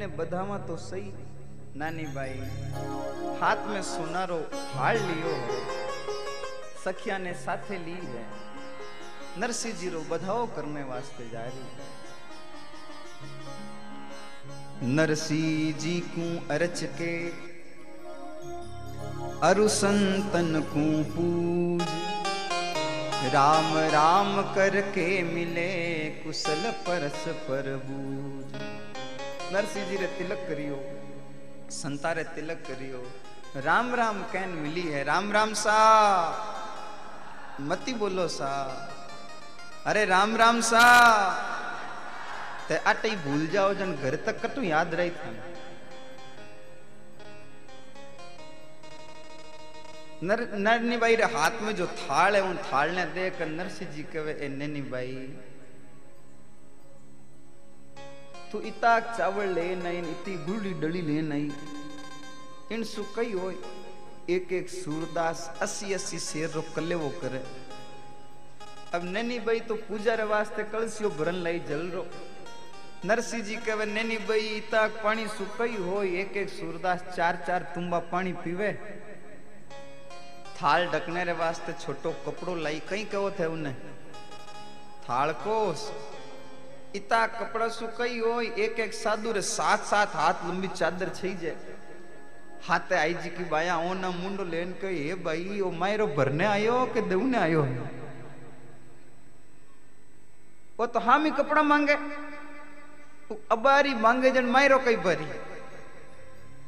ने 0.03 0.07
बधावा 0.17 0.57
तो 0.67 0.75
सही 0.77 1.11
नानी 1.79 2.05
बाई 2.15 2.39
हाथ 3.41 3.67
में 3.67 3.81
सुनारो 3.81 4.39
हार 4.71 4.97
लियो 5.01 5.35
सखिया 6.83 7.17
ने 7.17 7.33
साथे 7.41 7.77
ली 7.77 7.95
है 8.07 8.23
नरसिंह 9.39 9.75
जी 9.75 9.89
बधाओ 10.09 10.41
करने 10.55 10.83
वास्ते 10.83 11.27
जा 11.29 11.43
रही 11.45 11.69
है 11.75 11.85
नरसिंह 14.89 15.77
जी 15.77 15.95
को 16.09 16.27
अरच 16.53 16.83
के 16.99 17.13
अरु 19.49 19.67
संतन 19.71 20.61
को 20.67 20.85
पूज 21.13 21.87
राम 23.33 23.73
राम 23.91 24.41
करके 24.55 25.07
मिले 25.25 25.71
कुशल 26.23 26.71
परस 26.85 27.25
पर 27.47 27.75
बूझ 27.85 28.72
नरसिंह 29.53 29.89
जी 29.89 29.97
रे 29.97 30.07
तिलक 30.07 30.45
करियो। 30.49 30.77
संता 31.71 32.11
रे 32.11 32.23
तिलक 32.23 32.63
करियो। 32.67 32.99
राम 33.61 33.95
राम 33.95 34.23
कैन 34.23 34.49
मिली 34.49 34.81
है। 34.81 35.03
राम 35.03 35.31
राम 35.31 35.53
सा। 35.53 35.75
मती 37.61 37.93
बोलो 37.93 38.27
सा। 38.27 38.51
अरे 39.85 40.05
राम 40.05 40.35
राम 40.35 40.61
सा। 40.61 40.83
ते 42.67 42.75
अट 42.75 43.07
भूल 43.23 43.47
जाओ, 43.47 43.73
जन 43.73 43.95
घर 43.95 44.15
तक 44.15 44.41
कटू 44.45 44.61
याद 44.61 44.93
रही 44.93 45.09
था। 45.09 45.31
नर 50.23 50.41
नरनी 50.57 50.97
बाई 50.97 51.15
रे 51.15 51.23
हाथ 51.23 51.61
में 51.61 51.75
जो 51.75 51.87
थाल 51.87 52.35
है, 52.35 52.41
उन 52.41 52.57
थाल 52.57 52.91
ने 52.91 53.05
देख 53.05 53.41
नरसिंह 53.41 53.91
जी 53.91 54.03
कहे, 54.03 54.45
ए 54.45 54.47
नैनी 54.47 54.81
बाई 54.81 55.15
तू 58.53 58.59
इता 58.61 58.99
चावल 59.07 59.47
ले 59.49 59.63
नहीं 59.75 60.01
इतनी 60.01 60.35
गुड़ी 60.45 60.73
डली 60.81 61.01
ले 61.01 61.21
नहीं 61.23 61.49
इन 62.71 62.83
सुकई 62.85 63.31
हो 63.33 63.49
एक 64.29 64.51
एक 64.53 64.69
सूरदास 64.69 65.39
अस्सी 65.61 65.93
अस्सी 65.93 66.19
शेर 66.21 66.49
रो 66.49 66.61
कले 66.75 66.95
वो 66.95 67.09
करे। 67.21 67.41
अब 68.93 69.03
नैनी 69.05 69.39
बाई 69.39 69.59
तो 69.61 69.75
पूजा 69.87 70.13
रे 70.15 70.23
वास्ते 70.25 70.63
कलसियो 70.71 71.09
भरन 71.11 71.41
लाई 71.43 71.59
जल 71.69 71.89
रो। 71.89 72.05
नरसिंह 73.05 73.43
जी 73.43 73.55
कहे, 73.57 73.85
नैनी 73.87 74.17
बाई 74.27 74.47
इता 74.57 74.87
पानी 75.03 75.27
सुकई 75.29 75.75
हो 75.77 76.03
एक 76.03 76.37
एक 76.37 76.49
सूरदास 76.51 77.03
चार 77.15 77.43
चार 77.47 77.71
तुम्बा 77.75 77.99
पानी 78.13 78.33
पीवे। 78.45 78.71
थाल 80.55 80.87
ढकने 80.87 81.23
रे 81.23 81.33
वास्ते 81.35 81.73
छोटो 81.81 82.11
कपड़ो 82.25 82.55
लाई 82.57 82.81
कई 82.89 83.03
कहो 83.05 83.31
थे 83.31 83.45
उन्हें 83.47 83.75
थाल 85.03 85.31
को 85.41 85.55
इता 86.95 87.25
कपड़ा 87.27 87.67
सुकई 87.75 88.17
हो 88.19 88.39
एक 88.41 88.79
एक 88.79 88.93
साधु 88.93 89.31
रे 89.33 89.41
सात 89.41 89.85
सात 89.91 90.15
हाथ 90.15 90.45
लंबी 90.49 90.67
चादर 90.67 91.09
छई 91.19 91.33
जाए 91.41 91.73
हाथे 92.67 92.95
आई 92.95 93.13
जी 93.23 93.29
की 93.37 93.43
बाया 93.49 93.77
ओ 93.77 93.93
ना 94.01 94.09
मुंडो 94.17 94.43
लेन 94.51 94.71
के 94.81 94.87
हे 94.87 95.15
भाई 95.25 95.59
ओ 95.61 95.71
मायरो 95.79 96.07
भरने 96.17 96.45
आयो 96.45 96.75
के 96.93 97.01
देवने 97.09 97.37
आयो 97.37 97.63
वो 100.79 100.85
तो 100.93 100.99
हामी 101.07 101.31
कपड़ा 101.39 101.63
मांगे 101.63 101.97
अबारी 103.51 103.93
मांगे 104.05 104.31
जन 104.31 104.45
मायरो 104.53 104.77
कई 104.85 104.95
भरी 105.07 105.27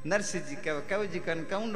नरसिंह 0.10 0.44
जी 0.50 0.56
कहे 0.66 0.82
कहो 0.90 1.06
जी 1.14 1.20
कन 1.30 1.46
कहूँ 1.50 1.68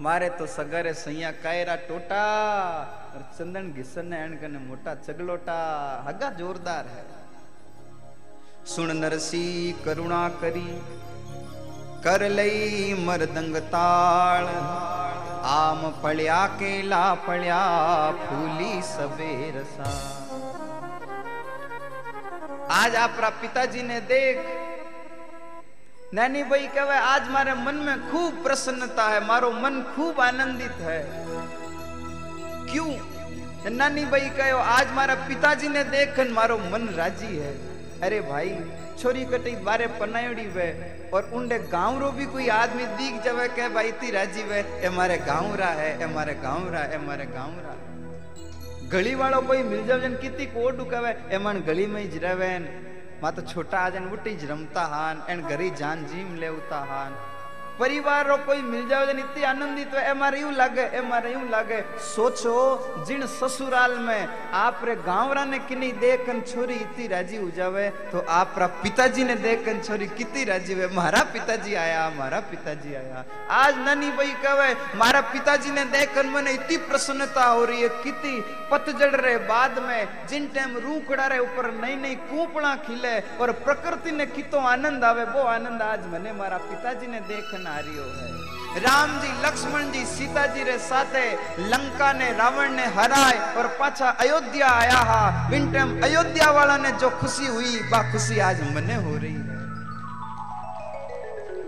मारे 0.00 0.28
तो 0.30 0.46
सगरे 0.48 0.92
सैया 0.94 1.30
कायरा 1.38 1.74
टोटा, 1.88 2.24
और 3.14 3.22
चंदन 3.38 3.72
घिसन 3.72 4.12
एण 4.14 4.36
कने 4.36 4.58
मोटा 4.60 4.94
चगलोटा। 4.96 5.56
हगा 6.06 6.30
जोरदार 6.38 6.86
है। 6.88 7.04
सुन 8.66 8.96
नरसी 8.96 9.46
करुणा 9.84 10.22
करी, 10.40 10.70
कर 12.04 12.28
लई 12.30 12.94
मरदंग 13.06 13.56
ताल। 13.68 14.48
आम 15.50 15.80
पड़िया 16.02 16.40
केला 16.56 17.02
पड़िया 17.26 17.60
फूली 18.20 18.80
सवेर 18.86 19.62
सा। 19.68 19.90
आज 22.74 22.96
आपरा 22.96 23.28
पिताजी 23.40 23.82
ने 23.82 24.00
नैनी 26.14 26.42
भाई 26.42 26.66
कहे, 26.66 26.98
आज 26.98 27.28
मारे 27.30 27.52
मन 27.54 27.74
में 27.74 28.10
खूब 28.10 28.42
प्रसन्नता 28.42 29.08
है, 29.08 29.26
मारो 29.26 29.50
मन 29.50 29.94
खूब 29.96 30.20
आनंदित 30.20 30.80
है। 30.80 31.02
क्यों? 32.72 32.86
नानी 33.70 34.04
भाई 34.04 34.28
कहो, 34.28 34.58
आज 34.58 34.92
मारा 34.92 35.14
पिताजी 35.14 35.68
ने 35.68 35.84
देखन 35.84 36.28
मारो 36.28 36.58
मन 36.58 36.88
राज़ी 36.88 37.36
है। 37.36 37.52
अरे 38.02 38.20
भाई, 38.20 38.56
छोरी 38.98 39.24
कटी 39.24 39.54
बारे 39.56 39.86
पनायोड़ी 39.86 40.46
वे, 40.46 40.68
और 41.14 41.30
उनके 41.34 41.58
गाँव 41.58 42.00
रो 42.00 42.10
भी 42.10 42.26
कोई 42.26 42.48
आदमी 42.48 42.86
दिख 42.98 43.22
जावे, 43.24 43.48
कहे, 43.48 43.68
भाई 43.68 43.88
इतनी 43.88 44.10
राज़ी 44.10 44.42
वे, 44.42 44.60
ए 44.82 44.88
मारे 44.88 45.18
गाँव 45.18 45.54
रा 45.54 45.66
है, 45.66 46.02
ए 46.02 46.06
मारे 46.06 46.34
गाँव 46.34 46.72
रा 46.72 46.80
ए 46.80 46.98
मारे 46.98 47.26
गाँव 47.26 47.54
रा 47.60 47.76
गली 48.90 49.14
वालों 49.14 49.42
कोई 49.42 49.62
मिल 49.62 49.86
जावे 49.86 50.02
जन 50.02 50.14
कितनी 50.14 50.46
कोट 50.46 50.80
उकावे 50.80 51.10
ए 51.32 51.38
मन 51.38 51.62
गली 51.66 51.86
में 51.86 52.02
ही 52.02 52.08
जरावे 52.08 52.48
માં 53.22 53.34
તો 53.34 53.42
છોટા 53.42 53.78
આજે 53.78 53.98
ઉટી 53.98 54.36
જ 54.36 54.46
રમતા 54.46 54.84
હાન 54.84 55.18
એન 55.28 55.40
ઘરે 55.40 55.68
જાન 55.70 56.04
જીમ 56.04 56.28
લેવતા 56.34 56.84
હાન. 56.84 57.12
પરિવારો 57.79 58.35
કોઈ 58.47 58.61
મિલ 58.63 58.83
જાવે 58.91 59.13
ને 59.15 59.21
इतनी 59.25 59.41
आनंदित 59.51 59.93
है 59.99 60.13
मारे 60.19 60.39
यूं 60.39 60.51
लागे 60.53 60.83
ए 60.97 61.01
मारे 61.11 61.31
यूं 61.33 61.45
लागे 61.49 61.79
सोचो 62.09 62.53
जिन 63.07 63.25
ससुराल 63.29 63.93
में 64.05 64.21
आप 64.59 64.79
रे 64.87 64.95
गांवरा 65.07 65.43
ने 65.45 65.59
किनी 65.69 65.89
देखन 66.03 66.39
छोरी 66.51 66.75
इतनी 66.75 67.07
राजी 67.13 67.37
हो 67.37 67.49
जावे 67.57 67.85
तो 68.11 68.19
आप 68.39 68.53
रा 68.59 68.67
पिताजी 68.83 69.23
ने 69.29 69.35
देखन 69.47 69.81
छोरी 69.87 70.07
कितनी 70.19 70.43
राजी 70.51 70.73
हुए 70.73 70.87
मारा 70.99 71.23
पिताजी 71.35 71.73
आया 71.83 72.03
मारा 72.19 72.39
पिताजी 72.51 72.93
आया 73.01 73.23
आज 73.57 73.73
ननी 73.87 74.11
भाई 74.17 74.31
कहे 74.45 74.69
मारा 75.01 75.21
पिताजी 75.33 75.71
ने 75.71 75.85
देखन 75.97 76.31
मैंने 76.35 76.53
इतनी 76.59 76.77
प्रसन्नता 76.87 77.45
हो 77.47 77.65
रही 77.65 77.81
है 77.81 77.89
कितनी 78.05 78.33
पतझड़ 78.71 79.13
रे 79.17 79.35
बाद 79.51 79.83
में 79.87 79.99
जिन 80.29 80.47
टाइम 80.55 80.77
रूखड़ा 80.85 81.27
रे 81.27 81.39
ऊपर 81.41 81.71
नई 81.75 81.95
नई 82.05 82.15
कूपड़ा 82.31 82.73
खिले 82.87 83.15
और 83.41 83.51
प्रकृति 83.67 84.11
ने 84.13 84.25
कितो 84.31 84.65
आनंद 84.71 85.03
आवे 85.03 85.23
वो 85.35 85.45
आनंद 85.49 85.81
आज 85.83 86.07
मने 86.13 86.33
मारा 86.41 86.57
पिताजी 86.65 87.07
ने 87.07 87.19
देखन 87.27 87.63
रही 87.78 87.96
है। 87.96 88.30
राम 88.76 89.20
जी, 89.20 89.28
लक्ष्मण 89.46 89.92
जी, 89.92 90.04
सीता 90.04 90.46
जी 90.46 90.62
रे 90.62 90.78
साथे 90.78 91.32
लंका 91.68 92.12
ने, 92.12 92.32
रावण 92.32 92.70
ने 92.70 92.86
हराए 92.86 93.54
और 93.54 93.66
पाछा 93.66 94.08
अयोध्या 94.08 94.68
आया 94.68 94.96
हा। 94.96 95.48
टाइम 95.72 96.02
अयोध्या 96.02 96.50
वाला 96.50 96.76
ने 96.76 96.92
जो 96.92 97.10
खुशी 97.10 97.46
हुई, 97.46 97.76
बा 97.90 98.12
खुशी 98.12 98.38
आज 98.38 98.74
मने 98.74 98.94
हो 98.94 99.16
रही। 99.16 99.39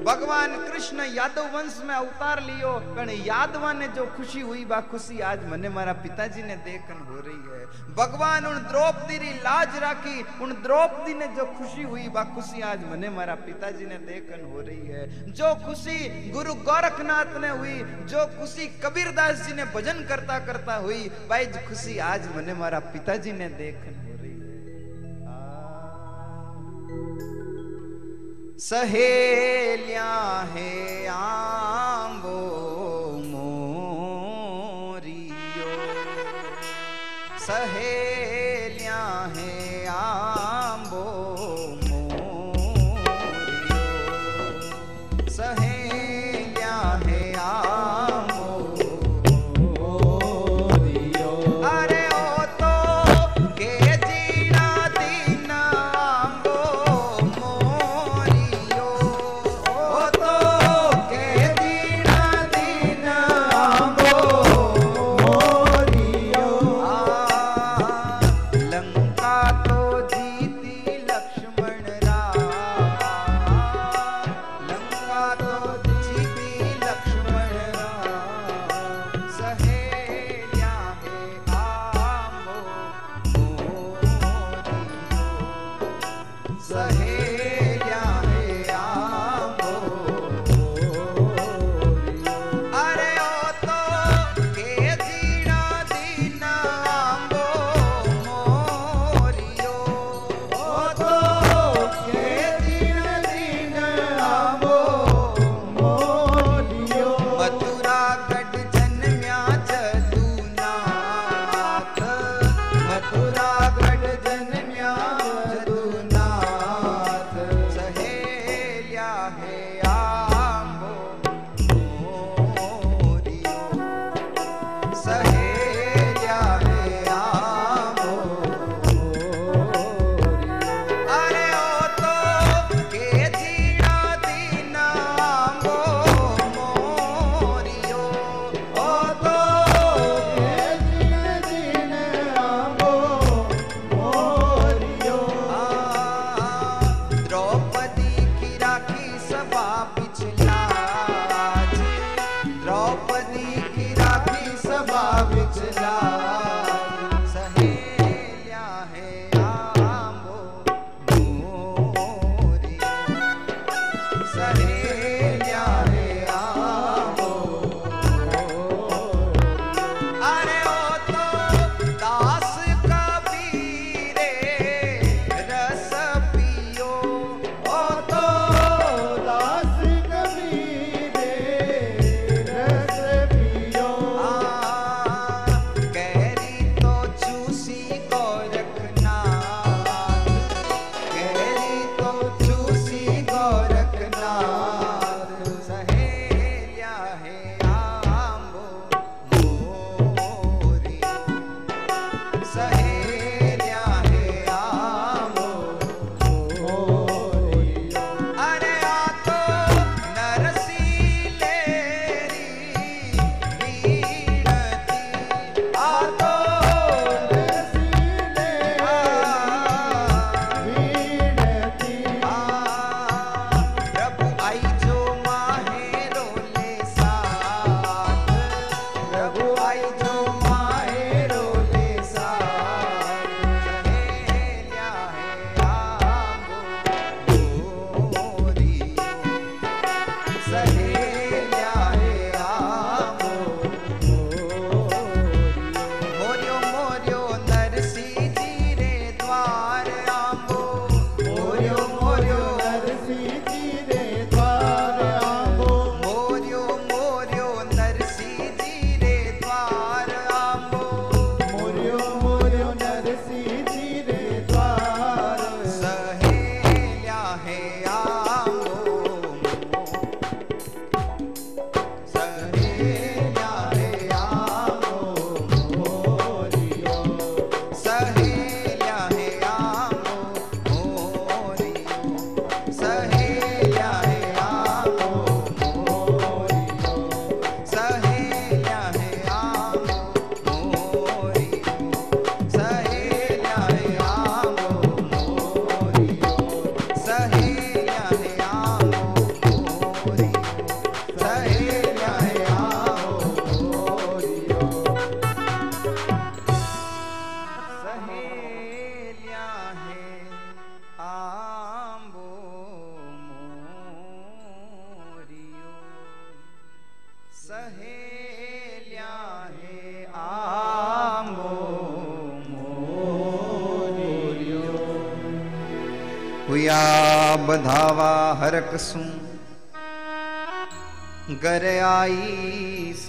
भगवान 0.03 0.57
कृष्ण 0.67 1.05
यादव 1.15 1.47
वंश 1.57 1.81
में 1.85 1.95
अवतार 1.95 2.43
लियो 2.43 2.73
कण 2.97 3.11
यादवा 3.11 3.73
ने 3.73 3.89
जो 3.89 4.05
खुशी 4.07 4.41
हुई, 4.41 4.65
बा 4.65 4.81
खुशी 4.81 5.21
आज 5.21 5.45
मने 5.49 5.69
मारा 5.69 5.93
पिताजी 6.03 6.43
ने 6.43 6.57
देखन 6.57 6.99
हो 7.09 7.19
रही 7.19 7.43
है। 7.49 7.67
भगवान 7.95 8.47
उन 8.47 8.59
द्रौपदी 8.63 9.19
री 9.19 9.31
लाज 9.39 9.77
राखी, 9.77 10.23
उन 10.43 10.53
द्रौपदी 10.63 11.15
ने 11.15 11.27
जो 11.29 11.45
खुशी 11.59 11.83
हुई, 11.83 12.09
बा 12.09 12.25
खुशी 12.35 12.61
आज 12.61 12.85
मने 12.91 13.11
मारा 13.11 13.35
पिताजी 13.35 13.87
ने 13.87 13.99
देखन 14.07 14.45
हो 14.53 14.61
रही 14.61 14.87
है। 14.87 15.33
जो 15.33 15.55
खुशी 15.67 15.99
गुरु 16.31 16.55
गोरखनाथ 16.63 17.41
ने 17.41 17.49
हुई, 17.49 17.79
जो 18.07 18.27
खुशी 18.39 18.67
कबीरदास 18.85 19.47
जी 19.47 19.53
ने 19.55 19.65
भजन 19.75 20.05
करता 20.09 20.39
करता 20.47 20.75
हुई, 20.77 21.03
भाई 21.31 21.47
खुशी 21.69 21.99
आज 21.99 22.29
मने 22.37 22.55
मारा 22.55 22.79
पिताजी 22.79 23.33
ने 23.33 23.49
देखन 23.49 23.95
हो 24.01 24.17
रही 24.23 24.37
है। 24.41 24.51
सहेलियाँ 28.61 30.47
है 30.53 31.07
आंबो 31.09 32.39
मोरियो। 33.31 34.91
सहेलियाँ 37.47 39.09
है 39.37 39.51
वो 39.89 41.05
मोरियो। 41.89 43.79
सहेलियाँ 45.31 46.83
है 47.05 47.21
आंबो 47.35 48.12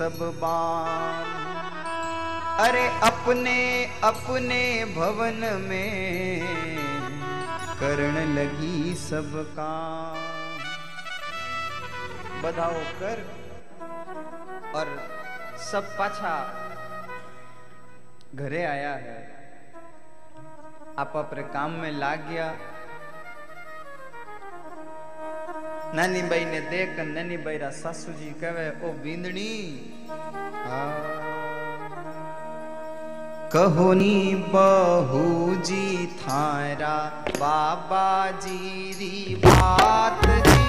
सब 0.03 0.17
बान 0.39 1.27
अरे 2.59 2.81
अपने 3.03 3.59
अपने 4.03 4.59
भवन 4.95 5.39
में 5.61 6.41
करण 7.79 8.17
लगी 8.35 8.95
सब 8.95 9.31
काम। 9.59 10.17
बधाओ 12.41 12.81
कर 12.99 13.23
और 14.75 14.91
सब 15.71 15.95
पाछा 15.97 16.35
घरे 18.35 18.63
आया 18.65 18.93
है। 19.05 19.17
आप 20.99 21.13
अपने 21.15 21.43
काम 21.53 21.71
में 21.71 21.91
लाग 21.91 22.27
गया। 22.29 22.53
નાની 25.94 26.22
બાઈ 26.30 26.44
ને 26.44 26.60
દેખ 26.72 27.00
અને 27.02 27.12
નાની 27.12 27.40
બાઈ 27.46 27.72
સાસુજી 27.80 28.34
કહેવે 28.40 28.66
ઓ 28.86 28.92
બીંદણી 29.02 29.64
કહોની 33.52 34.34
બહુજી 34.54 36.08
થારા 36.22 37.04
બાબાજી 37.40 38.94
રી 39.00 39.38
વાત 39.44 40.26
જી 40.48 40.61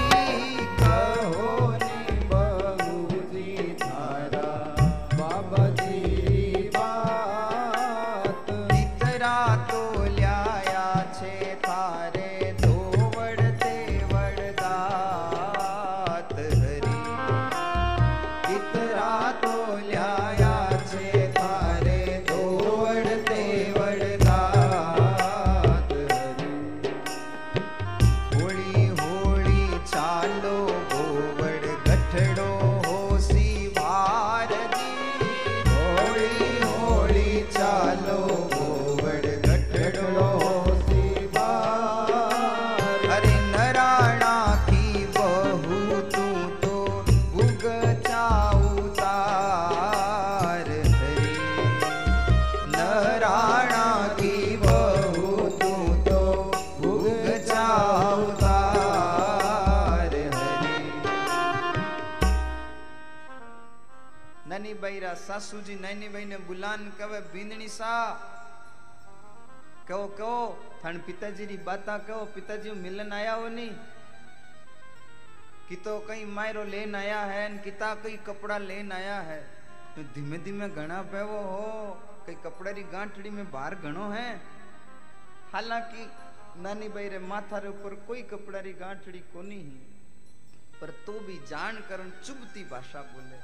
રા 65.54 65.54
સાસુજી 65.54 65.74
નાની 65.84 66.08
બાઈ 66.14 66.28
ને 66.32 66.38
બુલાન 66.48 66.84
કવે 66.98 67.18
બીંદણી 67.32 67.66
સા 67.78 67.90
કહો 69.88 69.98
કહો 70.18 70.30
થણ 70.80 70.96
પિતાજી 71.08 71.44
રી 71.50 71.58
બાતા 71.68 71.94
કહો 72.06 72.18
पिताजी 72.34 72.70
मिलन 72.84 73.12
आया 73.12 73.34
हो 73.40 73.48
नहीं 73.56 73.72
कि 75.68 75.76
तो 75.84 75.92
कहीं 76.08 76.24
मायरो 76.36 76.62
लेन 76.72 76.94
आया 77.02 77.20
है 77.32 77.42
न 77.48 77.58
किता 77.66 77.88
कई 78.04 78.16
कपड़ा 78.28 78.56
लेन 78.62 78.90
आया 78.92 79.18
है 79.28 79.38
तो 79.94 80.02
धीमे 80.14 80.38
धीमे 80.46 80.68
घना 80.80 80.98
पेवो 81.12 81.38
हो 81.50 81.68
कई 82.26 82.36
कपड़े 82.46 82.72
री 82.72 82.84
गांठड़ी 82.94 83.30
में 83.36 83.46
बाहर 83.52 83.74
घणो 83.86 84.08
है 84.16 84.26
हालांकि 85.54 86.08
नानी 86.64 86.88
बाई 86.96 87.08
रे 87.14 87.20
माथा 87.30 87.58
रे 87.64 87.68
ऊपर 87.76 87.94
कोई 88.08 88.22
कपड़ा 88.32 88.60
री 88.66 88.72
गांठड़ी 88.82 89.22
कोनी 89.32 89.60
ही 89.68 89.78
पर 90.80 90.90
तो 91.06 91.18
भी 91.28 91.38
जान 91.52 91.82
करन 91.88 92.12
चुभती 92.26 92.64
भाषा 92.74 93.02
बोले 93.14 93.40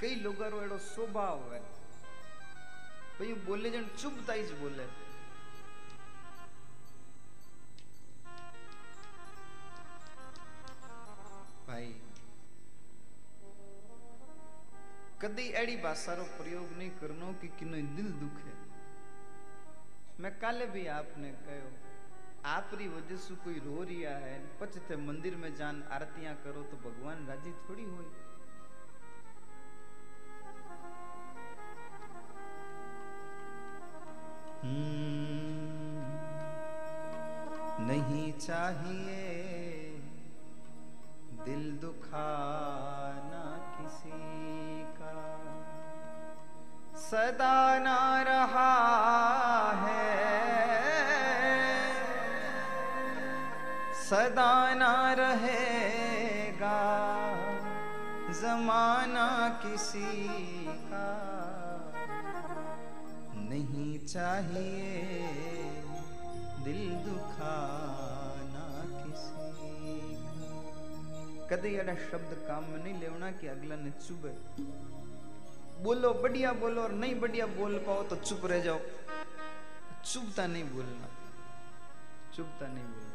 कई 0.00 0.14
लोगा 0.16 0.48
रो 0.48 0.58
अड़ो 0.58 0.78
स्वभाव 0.84 1.52
है। 1.52 1.60
भाई 3.18 3.32
बोले 3.46 3.70
जन 3.70 3.86
चुभताई 3.96 4.42
ज 4.44 4.58
बोले। 4.60 4.84
भाई, 11.68 11.88
कदी 15.22 15.46
एड़ी 15.54 15.76
भाषा 15.78 16.12
रो 16.14 16.24
प्रयोग 16.36 16.76
नहीं 16.78 16.90
करनो 17.00 17.32
कि 17.40 17.48
किनो 17.58 17.82
दिल 17.96 18.12
दुखे 18.20 18.54
मैं 20.22 20.32
काले 20.40 20.66
भी 20.68 20.86
आपने 20.92 21.30
कहो, 21.42 21.68
आपरी 22.46 22.88
वजह 22.88 23.16
से 23.18 23.34
कोई 23.44 23.58
रो 23.60 23.82
रिया 23.84 24.14
है 24.18 24.38
पचते 24.60 24.96
मंदिर 25.02 25.36
में 25.36 25.54
जान 25.56 25.82
आरतियाँ 25.92 26.34
करो 26.44 26.62
तो 26.70 26.76
भगवान 26.80 27.26
राज़ी 27.26 27.52
थोड़ी 27.66 27.84
हुई 27.84 28.08
नहीं 37.80 38.32
चाहिए 38.32 39.24
दिल 41.44 41.78
दुखाना 41.82 43.44
किसी 43.78 44.82
का। 44.82 45.38
सदा 46.96 47.78
ना 47.78 48.22
रहा 48.22 48.74
है। 49.86 50.18
सदा 53.94 54.74
ना 54.74 55.12
रहेगा 55.12 56.78
जमाना 58.32 59.48
किसी 59.48 60.26
का। 60.68 61.37
चाहिए। 64.12 65.02
दिल 66.64 66.90
दुखाना 66.90 68.66
किसी। 69.04 69.38
कदे 71.48 71.76
अड़ा 71.76 71.94
शब्द 71.94 72.44
काम 72.48 72.64
में 72.64 72.84
नहीं 72.84 73.00
लेना 73.00 73.30
कि 73.30 73.46
अगला 73.46 73.76
ने 73.76 73.90
चुभे। 73.90 74.62
बोलो, 75.82 76.14
बढ़िया 76.14 76.52
बोलो, 76.52 76.82
और 76.82 76.92
नहीं 76.92 77.20
बढ़िया 77.20 77.46
बोल 77.46 77.78
पाओ 77.78 78.02
तो 78.02 78.16
चुप 78.16 78.40
रह 78.44 78.60
जाओ। 78.60 78.78
चुभता 80.12 80.46
नहीं 80.46 80.64
बोलना। 80.64 81.08
चुभता 82.36 82.66
नहीं 82.66 82.84
बोलना। 82.84 83.07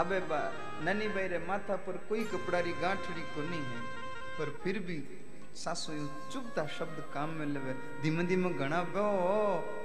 अबे 0.00 0.18
बा 0.28 0.38
ननी 0.84 1.08
भाई 1.08 1.26
रे 1.28 1.38
माथा 1.38 1.76
पर 1.86 1.96
कोई 2.08 2.22
कपड़ा 2.26 2.60
री 2.60 2.72
गांठड़ी 2.82 3.22
को 3.34 3.42
नहीं 3.42 3.60
है, 3.62 3.80
पर 4.38 4.50
फिर 4.62 4.78
भी 4.80 4.96
सासु 5.54 5.92
यूँ 5.92 6.08
चुभता 6.32 6.66
शब्द 6.68 7.02
काम 7.14 7.28
में 7.30 7.46
लेवे। 7.46 7.74
धीमे 8.02 8.24
धीमे 8.24 8.50
घना 8.56 8.82
बो 8.88 9.04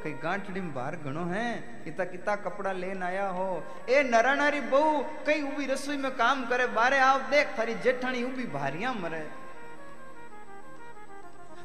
कई 0.03 0.11
गांठड़ी 0.23 0.61
में 0.61 0.73
बाहर 0.73 0.95
घणो 0.97 1.25
है 1.25 1.47
किता 1.83 2.05
किता 2.05 2.35
कपड़ा 2.45 2.71
लेन 2.73 3.03
आया 3.03 3.27
हो। 3.29 3.49
ए 3.89 4.03
नरानारी 4.03 4.61
बहू, 4.71 5.03
कई 5.27 5.41
उबी 5.43 5.65
रसोई 5.65 5.97
में 5.97 6.11
काम 6.15 6.45
करे 6.47 6.67
बारे 6.71 6.99
आओ, 6.99 7.19
देख, 7.29 7.47
थारी 7.59 7.73
जेठानी 7.83 8.23
उबी 8.23 8.45
भारिया 8.53 8.93
मरे। 8.95 9.25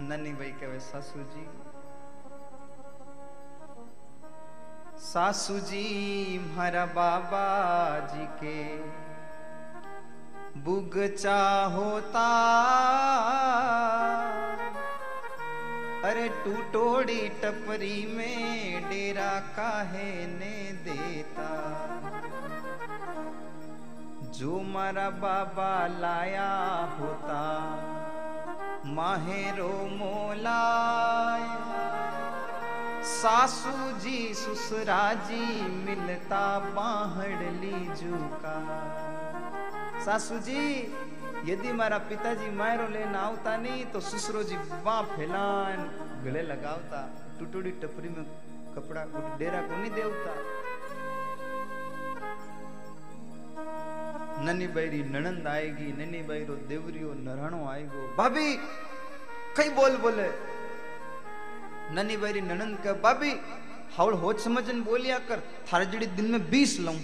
ननी 0.02 0.32
भाई 0.32 0.50
कहे 0.60 0.78
सासू 0.82 1.22
जी 1.30 1.46
सासू 5.02 5.54
जी 5.58 5.86
मारा 6.56 6.84
बाबा 6.86 7.46
जी 8.10 8.26
के। 8.40 8.58
बुगचा 10.60 11.40
होता 11.66 12.26
अरे 16.04 16.28
टूटोड़ी 16.44 17.28
टपरी 17.42 17.98
में 18.12 18.88
डेरा 18.90 19.32
काहे 19.56 20.12
ने 20.28 20.54
देता। 20.84 21.50
जो 24.32 24.60
मारा 24.68 25.08
बाबा 25.20 25.72
लाया 25.98 26.52
होता, 27.00 27.42
माहेरो 28.92 29.72
मोलाय 29.96 31.41
सासू 33.22 33.72
जी 34.02 34.34
ससुरा 34.34 35.02
मिलता 35.86 36.44
बाहड़ 36.74 37.50
लीजू 37.54 38.16
का 38.42 38.54
सासू 40.04 40.38
जी, 40.38 40.62
यदि 41.46 41.72
मारा 41.72 41.98
पिताजी 42.10 42.50
मायरो 42.56 42.88
लेना 42.88 43.18
आवता 43.20 43.56
नहीं 43.56 43.84
तो 43.92 44.00
ससुरो 44.00 44.42
जी 44.42 44.56
बाँ 44.84 45.02
फैलान 45.06 45.78
गले 46.24 46.42
लगावता, 46.42 47.00
टूटोड़ी 47.38 47.70
टपरी 47.82 48.08
में 48.08 48.24
कपड़ा 48.74 49.04
डेरा 49.38 49.60
को 49.62 49.76
नहीं 49.76 49.90
देवता। 49.92 50.32
ननी 54.44 54.66
बैरी 54.74 55.02
ननंद 55.10 55.46
आएगी 55.48 55.92
ननी 55.98 56.22
बैरो 56.28 56.54
देवरियो 56.68 57.12
नराणो 57.22 57.66
आएगो। 57.70 58.02
भाभी 58.16 58.48
कई 59.56 59.68
बोल 59.78 59.96
बोले। 59.98 60.28
ननी 61.92 62.16
बैरी 62.16 62.40
ननंद 62.42 62.78
का 62.84 62.92
भाभी 63.02 63.32
हावड़ 63.94 64.14
होच 64.16 64.40
समझन 64.40 64.80
बोलिया 64.82 65.18
कर, 65.20 65.40
थारे 65.68 65.86
जड़ी 65.86 66.06
दिन 66.08 66.30
में 66.30 66.50
बीस 66.50 66.78
लाऊं। 66.80 67.00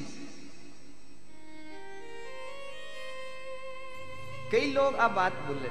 कई 4.52 4.72
लोग 4.72 4.94
आ 4.96 5.08
बात 5.10 5.32
बोले, 5.46 5.68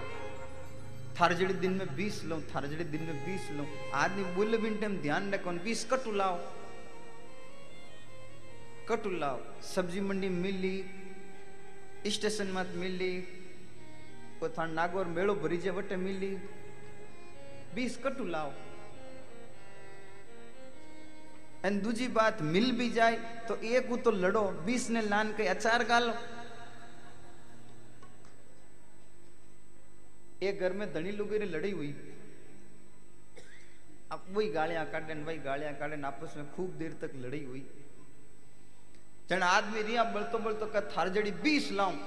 थार 1.20 1.34
जड़े 1.34 1.53
दिन 1.55 1.72
में 1.74 1.95
बीस 1.95 2.24
लो 2.26 2.39
थार 2.49 2.68
जड़े 2.68 2.84
दिन 2.86 3.01
में 3.03 3.26
बीस 3.26 3.49
लो 3.51 3.65
आदमी 3.95 4.24
बोले 4.36 4.57
बिन 4.57 4.78
टाइम 4.78 4.97
ध्यान 5.01 5.32
रखो 5.34 5.51
बीस 5.63 5.84
कटु 5.91 6.11
लाओ। 6.13 6.38
कटु 8.89 9.09
लाओ। 9.11 9.39
सब्ज़ी 9.65 10.01
मंडी 10.01 10.30
मिली, 10.36 10.76
स्टेशन 12.07 12.51
मत 12.51 12.74
मिली 12.76 13.11
थार 14.49 14.68
नागौर 14.70 15.05
मेड़ो 15.07 15.34
भरीजे 15.36 15.70
वटे 15.72 15.95
मिली। 15.97 16.30
बीस 17.76 17.97
कटु 17.97 18.26
लाओ। 18.28 18.51
एंड 21.65 21.81
दूजी 21.83 22.07
बात 22.09 22.41
मिल 22.43 22.71
भी 22.71 22.89
जाए 22.89 23.15
तो 23.47 23.55
एक 23.55 23.93
तो 24.03 24.11
लड़ो, 24.11 24.41
बीस 24.65 24.89
ने 24.89 25.01
लान 25.01 25.33
के 25.33 25.47
अचार 25.47 25.83
गालो। 25.83 26.13
एक 30.41 30.59
घर 30.59 30.73
में 30.73 30.93
धनी 30.93 31.11
लोगों 31.11 31.39
ने 31.39 31.45
लड़ी 31.45 31.71
हुई। 31.71 31.95
अब 34.11 34.25
वही 34.31 34.47
गालियाँ 34.49 34.85
काटे, 34.85 35.13
वही 35.15 35.37
गालियाँ 35.39 35.73
काटे, 35.73 36.01
आपस 36.03 36.33
में 36.37 36.51
खूब 36.53 36.77
देर 36.77 36.91
तक 37.01 37.11
लड़ी 37.15 37.43
हुई। 37.43 37.65
जन 39.29 39.41
आदमी 39.43 39.81
रिया 39.81 40.03
बलतो 40.03 40.37
बलतो 40.37 40.65
का 40.65 40.81
थार 40.87 41.09
जड़ी 41.09 41.31
बीस 41.43 41.71
लाऊं। 41.71 41.97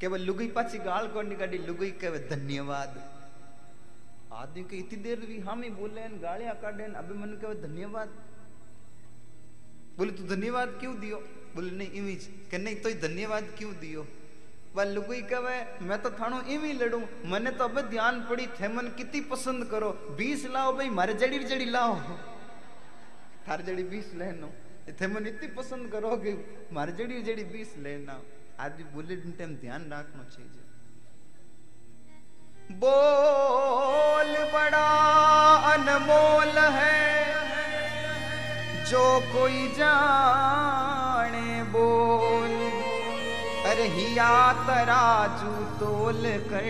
केवल 0.00 0.20
लुगई 0.20 0.46
पाची 0.48 0.78
गाल 0.78 1.08
को 1.08 1.22
निकाली 1.22 1.58
लुगई 1.58 1.90
केवल 2.00 2.28
धन्यवाद। 2.28 2.96
आदमी 4.38 4.64
के 4.64 4.76
इतनी 4.76 5.02
देर 5.02 5.20
भी 5.20 5.38
हम 5.38 5.62
ही 5.62 5.70
बोले, 5.70 6.18
गालियाँ 6.18 6.54
काटे, 6.54 6.84
अभी 6.84 7.14
मन 7.14 7.28
केवल 7.28 7.54
धन्यवाद। 7.54 8.08
बोले, 9.98 10.12
तू 10.12 10.24
धन्यवाद 10.24 10.68
क्यों 10.68 11.00
दियो? 11.00 11.16
बोले, 11.54 11.70
नहीं, 11.70 11.90
इमेज। 11.90 12.48
के 12.50 12.58
नहीं 12.58 12.76
तो 12.76 12.90
धन्यवाद 13.08 13.44
क्यों 13.58 13.74
दियो? 13.74 14.06
लुगई 14.78 15.22
कहे, 15.22 15.84
मैं 15.84 16.02
तो 16.02 16.10
थानो 16.10 16.40
इवी 16.42 16.72
लड़ू। 16.72 17.02
मने 17.24 17.50
तो 17.50 17.64
अब 17.64 17.80
ध्यान 17.80 18.20
पड़ी, 18.28 18.46
थे 18.46 18.68
मन 18.68 18.88
कितनी 18.88 19.20
पसंद 19.20 19.64
करो। 19.64 19.90
बीस 19.92 20.46
लाओ 20.46 20.76
भाई, 20.76 20.90
मारे 20.90 21.14
जड़ी 21.14 21.38
जड़ी 21.38 21.64
लाओ। 21.64 21.96
थार 23.48 23.62
जड़ी 23.62 23.82
बीस 23.82 24.14
लेनो। 24.14 24.52
थे 25.00 25.06
मन 25.06 25.26
इतनी 25.26 25.48
पसंद 25.48 25.92
करो 25.92 26.16
कि 26.16 26.32
मारे 26.72 26.92
जड़ी 26.92 27.22
जड़ी 27.22 27.44
बीस 27.44 27.74
लेना। 27.78 28.22
आदमी 28.60 28.84
बोले 28.84 29.16
टाइम 29.16 29.56
ध्यान 29.56 29.82
रखना 29.82 30.24
चाहिए। 30.24 30.67
बोल 32.70 34.32
बड़ा 34.52 34.88
अनमोल 35.68 36.58
है। 36.74 36.98
जो 38.84 39.04
कोई 39.32 39.66
जाने 39.78 41.62
बोल 41.72 42.54
कर 43.64 43.80
हिया 43.94 44.34
तराजू 44.66 45.52
तोल 45.80 46.22
कर, 46.50 46.68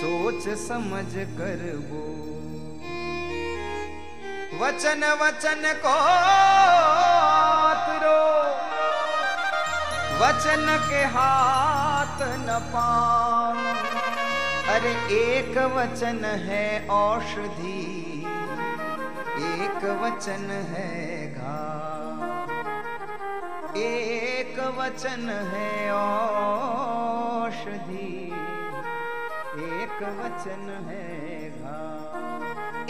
सोच 0.00 0.48
समझ 0.58 1.12
कर 1.38 1.60
वो 1.88 2.06
वचन 4.60 5.04
वचन 5.20 5.62
को 5.84 5.96
वचन 10.20 10.66
के 10.88 11.02
हाथ 11.12 12.18
न 12.38 12.56
पाओ। 12.72 13.60
अरे 14.72 14.92
एक 15.18 15.54
वचन 15.74 16.18
है 16.46 16.64
औषधि, 16.90 17.84
एक 19.60 19.84
वचन 20.02 20.44
है 20.72 20.90
घा 21.34 21.60
एक 23.76 24.56
वचन 24.78 25.24
है 25.52 25.70
औषधि, 25.92 26.90
एक 29.70 29.98
वचन 30.18 30.64
है 30.86 30.89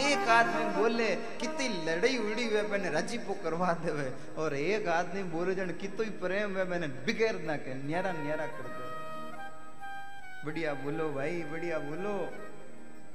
एक 0.00 0.28
आदमी 0.28 0.80
बोले, 0.80 1.16
कितनी 1.16 1.68
लड़ाई 1.68 2.18
उड़ी 2.18 2.48
हुए 2.48 2.62
मैंने 2.62 2.90
राजीपो 2.90 3.34
करवा 3.34 3.72
देवे। 3.72 4.12
और 4.38 4.54
एक 4.54 4.88
आदमी 4.88 5.22
बोले, 5.22 5.54
जन 5.54 5.66
कितो 5.66 6.02
ही 6.02 6.10
प्रेम 6.10 6.58
है, 6.58 6.64
मैंने 6.64 6.86
बिगैर 6.88 7.40
ना 7.42 7.56
के 7.56 7.74
न्यारा 7.74 8.12
न्यारा 8.12 8.46
कर 8.46 8.62
दे। 8.62 8.88
बढ़िया 10.46 10.74
बोलो 10.74 11.12
भाई, 11.12 11.42
बढ़िया 11.42 11.78
बोलो। 11.78 12.28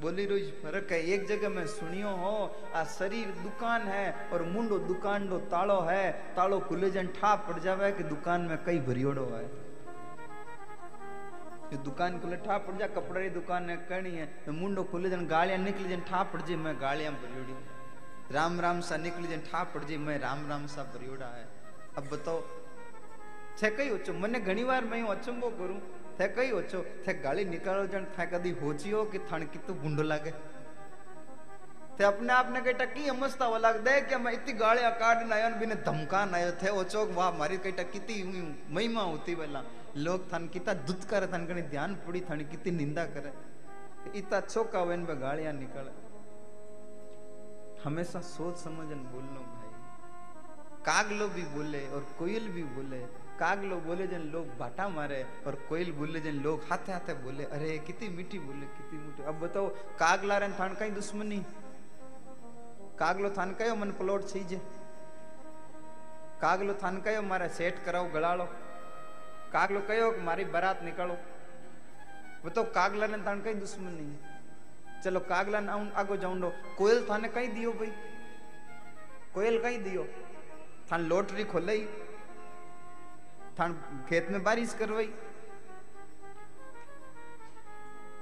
बोली, 0.02 0.26
रोज 0.26 0.42
फ़र्क 0.42 0.92
है, 0.92 1.06
एक 1.06 1.28
जगह 1.28 1.50
में 1.50 1.68
सुनियो 1.68 2.08
हो, 2.08 2.56
आ 2.76 2.84
शरीर 2.84 3.28
दुकान 3.28 3.82
है 3.82 4.30
और 4.34 4.44
मुंडो 4.44 4.78
दुकान 4.78 5.30
दो 5.30 5.38
तालो 5.38 5.80
है। 5.82 6.12
तालो 6.12 6.60
खुले 6.60 6.90
जन 6.90 7.08
ठा 7.08 7.36
पड़ 7.36 7.60
जावे 7.60 7.92
कि 7.92 8.04
दुकान 8.04 8.42
में 8.42 8.58
कई 8.66 8.80
भरियोड़ो 8.80 9.26
है। 9.26 9.65
ये 11.66 11.78
दुकान 11.80 12.20
खुले, 12.20 12.36
ठा 12.38 12.58
पड़ 12.58 12.76
जा, 12.76 12.88
कपड़े 12.88 13.30
दुकान 13.32 13.70
है 13.70 13.76
कहनी 13.90 14.12
है 14.12 14.26
तो 14.46 14.52
मुंडो 14.54 14.84
खुले 14.84 15.10
जन, 15.10 15.26
गालियाँ 15.28 15.60
निकली 15.60 15.90
जन, 15.90 16.02
ठा 16.02 16.24
पड़ 16.24 16.42
जी, 16.42 16.56
मैं 16.56 16.76
गालियाँ 16.82 17.14
भरियोड़ी 17.14 17.56
राम 18.32 18.60
राम 18.62 18.82
सा 18.82 18.98
निकली 18.98 19.28
जन, 19.28 19.42
ठा 19.42 19.64
पड़ 19.74 19.84
जी, 19.84 19.98
मैं 19.98 20.18
राम 20.20 20.48
राम 20.50 20.68
सा 20.68 20.84
भरियोड़ा 20.94 21.26
है। 21.28 21.48
अब 21.98 22.10
बताओ, 22.12 22.42
थे 23.58 23.70
कई 23.72 23.90
ओचो 23.90 24.14
मैंने 24.14 24.40
घनी 24.42 24.64
बार 24.64 24.86
मैं 24.86 25.02
अचंबो 25.10 25.50
करूँ? 25.60 25.80
थे 26.20 26.28
कई 26.36 26.52
ओचो 26.52 26.84
थे 27.08 27.14
गाली 27.22 27.46
निकालो 27.46 27.86
जन, 27.88 28.06
थे 28.14 28.26
कदी 28.28 28.52
होचियो 28.62 29.04
कि 29.06 29.20
थण 29.32 29.46
कितु 29.54 29.74
गुंडो 29.76 30.04
लागे? 30.04 30.34
थे 32.00 32.04
अपने 32.04 32.34
आप 32.34 32.50
ने 32.52 32.62
कही 32.62 32.74
टकी 32.74 33.08
समझता 33.08 33.48
वो 33.48 33.58
लग 33.58 33.84
दे 33.84 34.00
कि 34.02 34.16
मैं 34.16 34.32
इतनी 34.34 34.54
गालियाँ 34.54 34.92
काट 34.92 35.26
ना 35.28 35.36
आयो 35.36 35.50
बिने 35.60 35.76
धमका 35.76 36.26
ना 36.26 36.38
आयो 36.38 36.52
थे 36.52 36.70
ओचो 36.70 37.06
वाह 37.14 37.32
मारी 37.32 37.58
कही 37.58 37.72
टकी 37.72 38.00
कितनी 38.00 38.42
महिमा 38.70 39.02
होती 39.02 39.36
वेला 39.36 39.64
लोग 39.98 40.34
थन 40.34 40.48
किता 40.48 40.74
दुत 40.74 41.04
करे, 41.04 41.28
थन 41.28 41.46
कनी 41.46 41.62
ध्यान 41.72 41.96
पड़ी, 41.96 42.22
थन 42.22 42.40
कितनी 42.52 42.72
निंदा 42.72 43.06
करे। 43.06 43.32
इतना 44.16 44.40
छोका 44.42 44.82
वेन 44.84 45.06
पे 45.06 45.16
गालियाँ 45.16 45.54
निकले। 45.54 45.92
हमेशा 47.84 48.20
सोच 48.20 48.58
समझन 48.58 49.02
बोलनो 49.12 49.42
भाई। 49.56 49.72
कागलो 50.86 51.28
भी 51.28 51.42
बोले 51.42 51.88
और 51.88 52.06
कोयल 52.20 52.48
भी 52.48 52.64
बोले। 52.64 53.00
कागलो 53.40 53.76
बोले 53.78 54.08
जन 54.08 54.22
लोग 54.34 54.58
बाटा 54.58 54.88
मारे 54.90 55.26
और 55.48 55.56
कोयल 55.70 55.92
बोले 55.92 56.20
जन 56.20 56.36
लोग 56.44 56.62
हाथे 56.70 56.92
हाथे 56.92 57.14
बोले। 57.14 57.44
अरे 57.46 57.78
कितनी 57.78 58.10
मीठी 58.10 58.40
बोले, 58.40 58.66
कितनी 58.68 59.00
मीठी। 59.00 59.24
अब 59.24 59.40
बताओ 59.40 59.68
कागला 60.00 60.38
रे 60.38 60.48
थान 60.60 60.74
कहीं 60.74 60.92
दुश्मनी? 60.92 61.46
कागलो 63.00 63.30
थान 63.38 63.50
कयो 63.60 63.76
मन 63.76 63.90
प्लॉट 64.00 64.28
छीजे 64.30 64.58
कागलो 66.42 66.74
थान 66.84 67.02
कयो 67.06 67.22
मारे 67.24 67.48
सेट 67.58 67.84
कराओ 67.86 68.06
गलाड़ो 68.14 68.46
कागलो 69.54 69.82
कयो 69.90 70.10
कि 70.12 70.22
मारी 70.28 70.46
बारात 70.56 70.84
निकालो 70.84 71.18
बताओ 72.46 72.64
कागला 72.78 73.08
ने 73.08 73.18
थान 73.26 73.42
कई 73.44 73.54
दुश्मनी 73.64 74.08
चलो 75.04 75.20
कागला 75.32 75.60
ना 75.68 75.74
आगो 76.02 76.18
जाऊंडो 76.24 76.50
कोयल 76.78 77.06
थाने 77.10 77.28
कई 77.36 77.48
दियो 77.58 77.72
भाई 77.82 77.92
कोयल 79.36 79.62
कई 79.64 79.78
दियो 79.86 80.04
थान 80.92 81.08
लॉटरी 81.12 81.44
खोलई 81.54 81.82
थान 83.60 83.74
खेत 84.10 84.32
में 84.32 84.44
बारिश 84.44 84.74
करवाई 84.80 85.10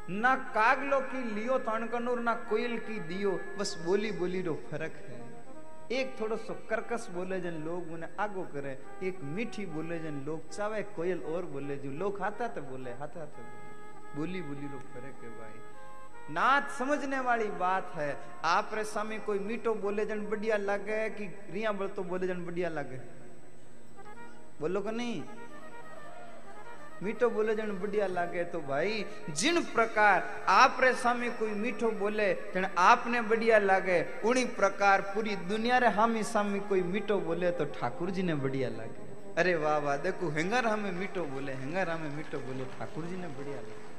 ना 0.10 0.36
कागलो 0.36 1.00
की 1.00 1.24
लियो 1.36 1.60
थान 1.60 1.88
कनूर 1.88 2.20
ना 2.20 2.34
कोयल 2.36 2.78
की 2.78 3.00
दियो। 3.00 3.40
बस 3.60 3.84
बोली 3.86 4.12
बोली 4.12 4.42
रो 4.42 4.54
फ़र्क 4.72 4.94
है। 4.94 5.22
एक 5.92 6.16
थोड़ो 6.22 6.38
सो 6.38 6.54
कर्कश 6.70 7.08
बोले 7.10 7.40
जन 7.42 7.54
लोग 7.54 7.92
उन्हें 7.92 8.10
आगो 8.20 8.44
करे। 8.44 8.80
एक 9.04 9.20
मीठी 9.22 9.66
बोले 9.66 10.00
जन 10.00 10.24
लोग 10.26 10.50
चावे, 10.50 10.84
कोयल 10.84 11.20
और 11.20 11.46
बोले 11.46 11.78
जो। 11.78 11.92
लोग 11.92 12.22
हाथा 12.22 12.48
तो 12.48 12.62
बोले, 12.62 12.92
हाथा 12.92 13.26
तो 13.26 13.44
बोले। 13.44 14.16
बोली 14.16 14.42
बोली 14.42 14.68
रो 14.68 14.80
फ़र्क 14.80 15.24
है 15.24 15.30
भाई। 15.30 16.34
नाच 16.34 16.70
समझने 16.70 17.20
वाली 17.20 17.46
बात 17.46 17.92
है। 17.96 18.18
आप 18.46 18.72
रे 18.74 18.84
सामी 18.84 19.18
कोई 19.20 19.40
मीठो 19.40 19.74
बोले 19.74 20.06
जन 20.06 20.26
बढ़िया 20.26 20.58
लगे 20.58 21.10
कि 21.10 21.26
रिया 21.50 21.72
बोल 21.72 21.88
तो 21.88 22.04
बोले 22.04 22.28
जन 22.28 22.46
बढ़िया 22.46 22.70
लगे। 22.70 22.98
बोलो 24.60 24.82
को 24.82 24.92
नहीं? 24.92 25.24
મીઠો 27.04 27.30
બોલે 27.30 27.52
જણ 27.54 27.78
બુઢિયા 27.78 28.14
લાગે 28.14 28.44
તો 28.48 28.62
ભાઈ 28.64 29.00
જીણ 29.36 29.62
પ્રકાર 29.70 30.18
આપરે 30.56 30.92
સામે 30.98 31.30
કોઈ 31.36 31.56
મીઠો 31.60 31.94
બોલે 31.98 32.28
જણ 32.50 32.68
આપને 32.84 33.24
બઢિયા 33.24 33.64
લાગે 33.64 33.98
ઉણી 34.24 34.50
પ્રકાર 34.56 34.98
પૂરી 35.10 35.40
દુનિયારે 35.48 35.94
હામી 35.94 36.28
સામે 36.28 36.60
કોઈ 36.68 36.84
મીઠો 36.90 37.20
બોલે 37.22 37.48
તો 37.54 37.72
ઠાકુરજીને 37.72 38.36
બઢિયા 38.38 38.76
લાગે 38.76 39.02
અરે 39.38 39.56
વાહ 39.60 39.80
વાહ 39.82 39.98
દેખું 40.02 40.34
હેંગર 40.34 40.64
હામે 40.66 40.92
મીઠો 40.94 41.26
બોલે 41.30 41.52
હેંગર 41.56 41.88
હામે 41.88 42.10
મીઠો 42.12 42.42
બોલે 42.42 42.64
ઠાકુરજીને 42.68 43.30
બઢિયા 43.32 43.66
લાગે 43.66 43.92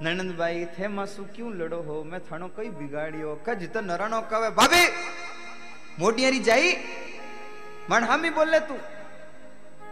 નણંદભાઈ 0.00 0.64
થે 0.72 0.88
માસુ 0.90 1.22
ક્યું 1.30 1.54
લડો 1.58 1.78
હો 1.84 1.94
મેં 2.06 2.24
થાણો 2.24 2.48
કઈ 2.50 2.70
બિગાડ્યો 2.74 3.34
કજ 3.44 3.68
તો 3.70 3.80
નરણો 3.82 4.18
કવે 4.26 4.50
ભાભી 4.52 4.88
મોઢિયારી 5.98 6.42
જાઈ 6.42 6.74
મણ 7.88 8.04
હામી 8.04 8.32
બોલે 8.32 8.60
તું 8.62 8.82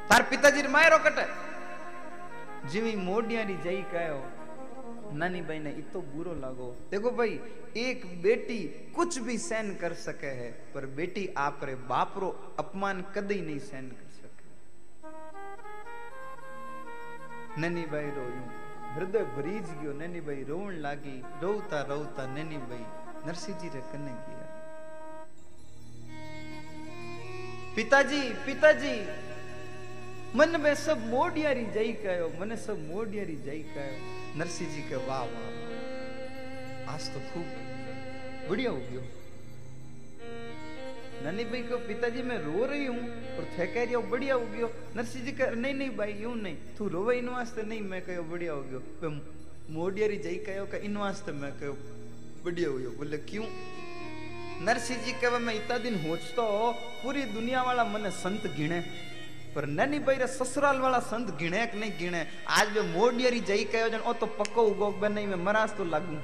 તાર 0.10 0.22
પિતાજી 0.26 0.68
માયરો 0.70 1.00
કટે 1.00 1.26
જેવી 2.74 2.98
મોડિયારી 3.08 3.58
જાઈ 3.64 3.88
કયો 3.92 4.20
नानी 5.14 5.42
भाई 5.42 5.60
ने 5.60 5.72
इतो 5.74 6.00
बुरो 6.08 6.34
लागो 6.36 6.66
देखो 6.90 7.12
भाई 7.14 7.32
एक 7.78 8.02
बेटी 8.22 8.58
कुछ 8.96 9.18
भी 9.20 9.36
सहन 9.40 9.70
कर 9.76 9.94
सके 10.00 10.32
है 10.36 10.50
पर 10.74 10.86
बेटी 10.98 11.24
आप 11.40 11.64
रे 11.64 11.76
बाप 11.90 12.18
रो 12.18 12.30
अपमान 12.60 13.04
कदी 13.16 13.40
नहीं 13.42 13.60
सहन 13.62 13.88
कर 13.92 14.10
सके 14.16 14.48
ननी 17.62 17.86
भाई 17.88 18.10
रोयूं 18.18 18.48
હૃદય 18.92 19.22
ભરી 19.34 19.60
જ 19.60 19.70
ગયો 19.80 19.92
નેનીભાઈ 19.96 20.44
રોવણ 20.44 20.78
લાગી 20.82 21.18
રોવતા 21.42 21.82
રોવતા 21.90 22.24
નેનીભાઈ 22.30 22.86
નરસિંહજી 23.26 23.70
રે 23.70 23.82
કને 23.92 24.14
ગયા 24.22 24.48
पिताजी 27.76 28.22
पिताजी 28.46 28.94
मन 30.37 30.61
में 30.61 30.75
सब 30.75 31.07
मोडियारी 31.07 31.65
जई 31.65 31.93
कयो, 32.03 32.29
मने 32.41 32.57
सब 32.57 32.79
मोडियारी 32.89 33.35
जई 33.37 33.59
कयो। 33.75 34.39
नरसिंह 34.39 34.71
जी 34.71 34.81
के 34.83 34.97
वाह 35.07 35.23
वाह। 35.25 36.95
आज 36.95 37.07
तो 37.09 37.21
खूब 37.21 38.49
बढ़िया 38.51 38.71
हो 38.71 38.77
गयो। 38.77 39.03
ननी 41.23 41.45
भाई 41.45 41.63
को 41.63 41.77
पिताजी 41.79 42.23
मैं 42.23 42.39
रो 42.39 42.65
रही 42.67 42.87
हूँ, 42.87 43.05
और 43.37 43.45
थे 43.59 43.67
कह 43.67 43.85
रही 43.85 43.95
हो 43.95 44.03
बढ़िया 44.03 44.35
हो 44.35 44.47
गयो। 44.47 44.73
नरसिंह 44.97 45.25
जी 45.25 45.33
कह 45.33 45.51
नहीं 45.51 45.75
नहीं 45.75 45.97
भाई, 45.97 46.13
यूँ 46.13 46.35
नहीं। 46.37 46.57
तू 46.79 46.89
रोवे 46.89 47.17
इन 47.19 47.29
वास्ते 47.29 47.63
नहीं, 47.63 47.81
मैं 47.81 48.03
कहो 48.03 48.23
बढ़िया 48.23 48.53
हो 48.53 48.63
गयो। 48.63 49.11
मोडियारी 49.71 50.17
जई 50.19 50.37
कहो 50.49 50.67
का 50.67 50.79
इन 50.79 50.97
वास्ते 50.97 51.33
मैं 51.33 51.53
कहो 51.53 51.73
बढ़िया 52.45 52.69
हो 52.69 52.79
गयो। 52.79 52.91
बोले, 52.91 53.19
क्यों? 53.31 53.47
नरसिंह 54.67 55.03
जी 55.05 55.13
कहे, 55.13 55.39
मैं 55.39 55.55
इतना 55.55 55.79
दिन 55.79 56.05
होचतो, 56.07 56.73
पूरी 57.03 57.23
दुनिया 57.23 57.63
वाला 57.63 57.85
मने 57.85 58.11
संत 58.11 58.47
गिणे। 58.57 58.83
पर 59.55 59.67
ननी 59.69 59.99
भाई 60.01 60.17
रे 60.17 60.27
ससुराल 60.29 60.79
वाला 60.81 60.99
संत 61.01 61.29
गिणे 61.39 61.67
के 61.67 61.79
नहीं 61.81 61.93
गिणे? 61.99 62.23
आज 62.51 62.73
वे 62.75 62.83
मोडियरी 62.93 63.41
जई 63.43 63.65
कहो 63.73 63.89
जन 63.89 64.01
ओ 64.01 64.13
तो 64.15 64.27
पक्को 64.39 64.63
उगो 64.65 64.91
बे 65.01 65.09
नहीं 65.09 65.27
मैं 65.27 65.45
मरास 65.45 65.75
तो 65.79 65.85
लागू। 65.87 66.17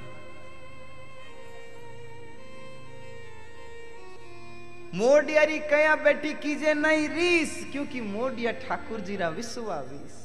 मोडियरी 4.93 5.59
कया 5.69 5.95
बेटी 6.03 6.33
कीजे 6.43 6.73
नहीं 6.75 7.07
रीस, 7.09 7.53
क्योंकि 7.71 8.01
मोडिया 8.03 8.51
ठाकुर 8.59 8.99
जी 9.01 9.15
रा 9.15 9.29
विश्वावीस 9.31 10.20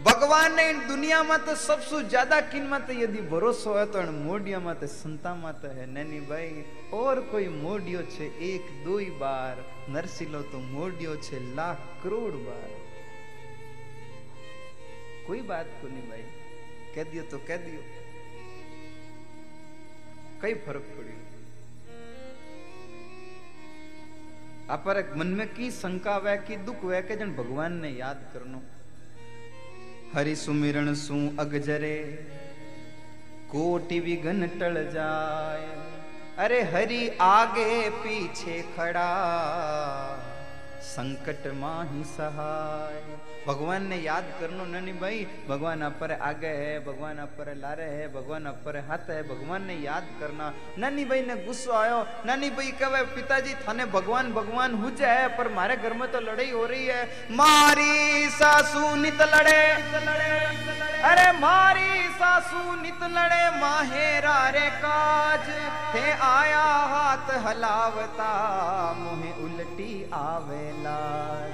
भगवान 0.00 0.54
ने 0.56 0.68
इन 0.70 0.78
दुनिया 0.88 1.22
में 1.22 1.38
तो 1.44 1.54
सबसे 1.54 2.02
ज़्यादा 2.04 2.40
किन 2.48 2.66
मत 2.68 2.86
यदि 2.92 3.20
भरोसो 3.28 3.74
है 3.74 3.84
तो 3.86 4.02
मोडिया 4.12 4.60
मत 4.60 4.84
संता 4.86 5.34
मत 5.36 5.62
है 5.66 5.86
नैनी 5.88 6.20
भाई 6.26 6.64
और 6.94 7.20
कोई 7.32 7.48
मोडियो 7.56 8.02
छे 8.08 8.30
एक 8.46 8.70
दो 8.84 8.96
ही 8.98 9.10
बार 9.20 9.64
नरसिलो 9.90 10.42
तो 10.52 10.58
मोडियो 10.70 11.16
छे 11.18 11.40
लाख 11.54 11.84
करोड़ 12.04 12.32
बार 12.32 12.70
कोई 15.26 15.42
बात 15.46 15.76
को 15.82 15.88
नहीं 15.88 16.08
भाई 16.08 16.24
कह 16.94 17.10
दियो 17.10 17.22
तो 17.30 17.38
कह 17.46 17.56
दियो 17.58 17.82
कई 20.42 20.54
फ़र्क 20.64 20.92
पड़ियो 20.96 21.30
अपर 24.70 25.06
मन 25.16 25.38
में 25.38 25.48
की 25.54 25.70
शंका 25.74 26.16
वह 26.18 26.36
की 26.42 26.56
दुख 26.64 26.84
वह 26.84 27.00
के 27.02 27.16
जन 27.16 27.32
भगवान 27.36 27.80
ने 27.80 27.88
याद 27.92 28.28
करनो 28.34 28.62
हरि 30.14 30.34
सुमिरण 30.36 30.94
सु 30.94 31.16
अगजरे 31.38 31.96
कोटि 33.50 33.98
विघन 34.00 34.46
टल 34.60 34.74
जाए। 34.90 35.68
अरे 36.38 36.62
हरि 36.62 37.00
आगे 37.20 37.90
पीछे 37.90 38.60
खड़ा। 38.76 39.08
संकट 40.80 41.46
माही 41.54 42.04
सहाय। 42.04 43.02
भगवान 43.46 43.86
ने 43.86 43.96
याद 43.96 44.24
करनो 44.40 44.64
ननी 44.64 44.92
भाई, 44.92 45.26
भगवान 45.48 45.80
अपर 45.82 46.12
आगे 46.12 46.46
है, 46.46 46.78
भगवान 46.84 47.18
अपर 47.18 47.54
लारे 47.56 47.84
है, 47.84 48.08
भगवान 48.14 48.44
अपर 48.44 48.78
हाथ 48.78 49.10
है, 49.10 49.22
भगवान 49.22 49.64
ने 49.64 49.74
याद 49.74 50.06
करना। 50.20 50.52
ननी 50.78 51.04
भाई 51.04 51.22
ने 51.22 51.36
गुस्सो 51.36 51.72
आयो, 51.72 52.02
ननी 52.26 52.50
भाई 52.50 52.70
कहे, 52.72 53.02
पिताजी, 53.02 53.54
थाने 53.54 53.84
भगवान 53.84 54.32
भगवान 54.32 54.74
हो 54.74 54.90
जाए 54.90 55.28
पर 55.28 55.48
मारे 55.48 55.76
घर 55.76 55.92
में 55.92 56.12
तो 56.12 56.20
लड़ाई 56.20 56.50
हो 56.50 56.66
रही 56.66 56.86
है। 56.86 57.04
मारी 57.30 58.28
सासू 58.30 58.94
नित 58.96 59.22
लड़े। 59.22 59.62
अरे 61.02 61.30
मारी 61.32 62.08
सासू 62.08 62.80
नित 62.82 63.02
लड़े 63.02 63.60
माहेरा 63.60 64.48
रे 64.48 64.68
काज। 64.70 65.48
थे 65.94 66.10
आया 66.12 66.64
हाथ 66.92 67.30
हलावता, 67.46 68.30
मुहे 68.98 69.30
लाज। 70.82 71.52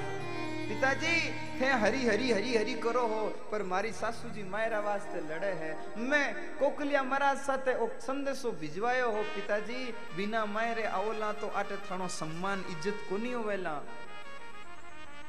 पिताजी, 0.68 1.16
थे 1.60 1.68
हरी 1.80 2.02
हरी 2.06 2.28
हरी 2.32 2.52
हरी 2.56 2.74
करो 2.82 3.04
हो, 3.06 3.22
पर 3.50 3.62
मारी 3.62 3.92
सासू 3.92 4.28
जी 4.30 4.42
मायरा 4.50 4.80
वास्ते 4.80 5.20
लड़े 5.28 5.52
है। 5.54 5.72
मैं 6.00 6.26
कोकलिया 6.58 7.02
महाराज 7.04 7.38
साथे 7.40 7.72
ओ 7.74 7.86
संदेशो 8.02 8.50
भिजवायो 8.60 9.08
हो, 9.10 9.20
पिताजी। 9.34 9.80
बिना 10.16 10.44
मायरे 10.46 10.84
आवला 10.90 11.30
तो 11.32 11.46
आटे 11.56 11.76
थानो 11.86 12.08
सम्मान, 12.10 12.58
इज़्ज़त 12.70 12.96
कोनी 13.08 13.32
होवेला। 13.32 13.76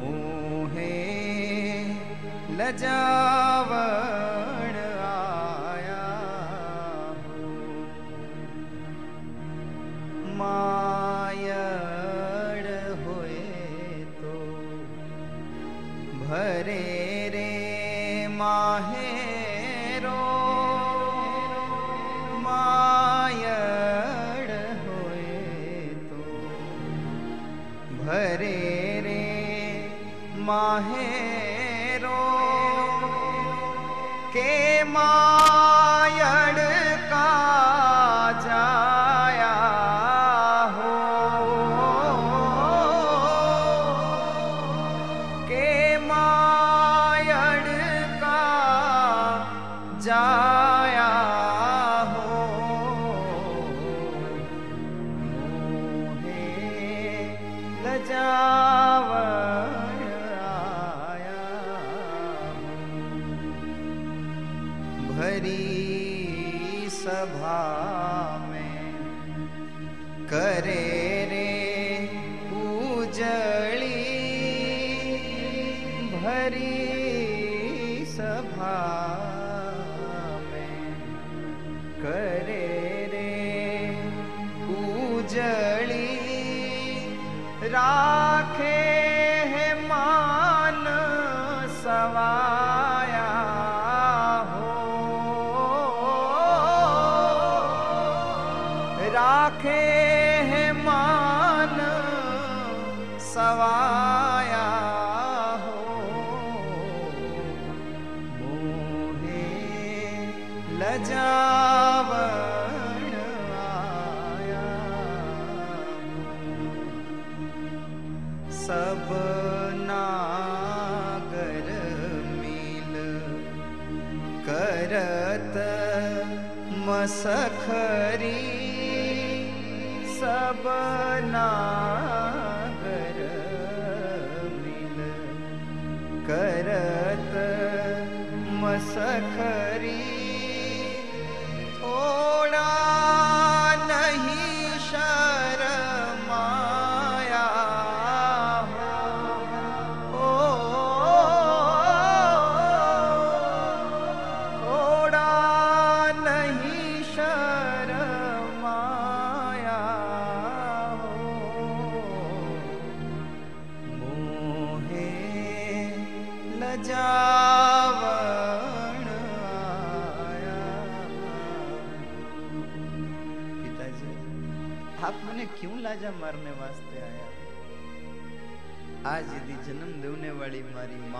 मोहे 0.00 0.96
लजावण 2.60 3.49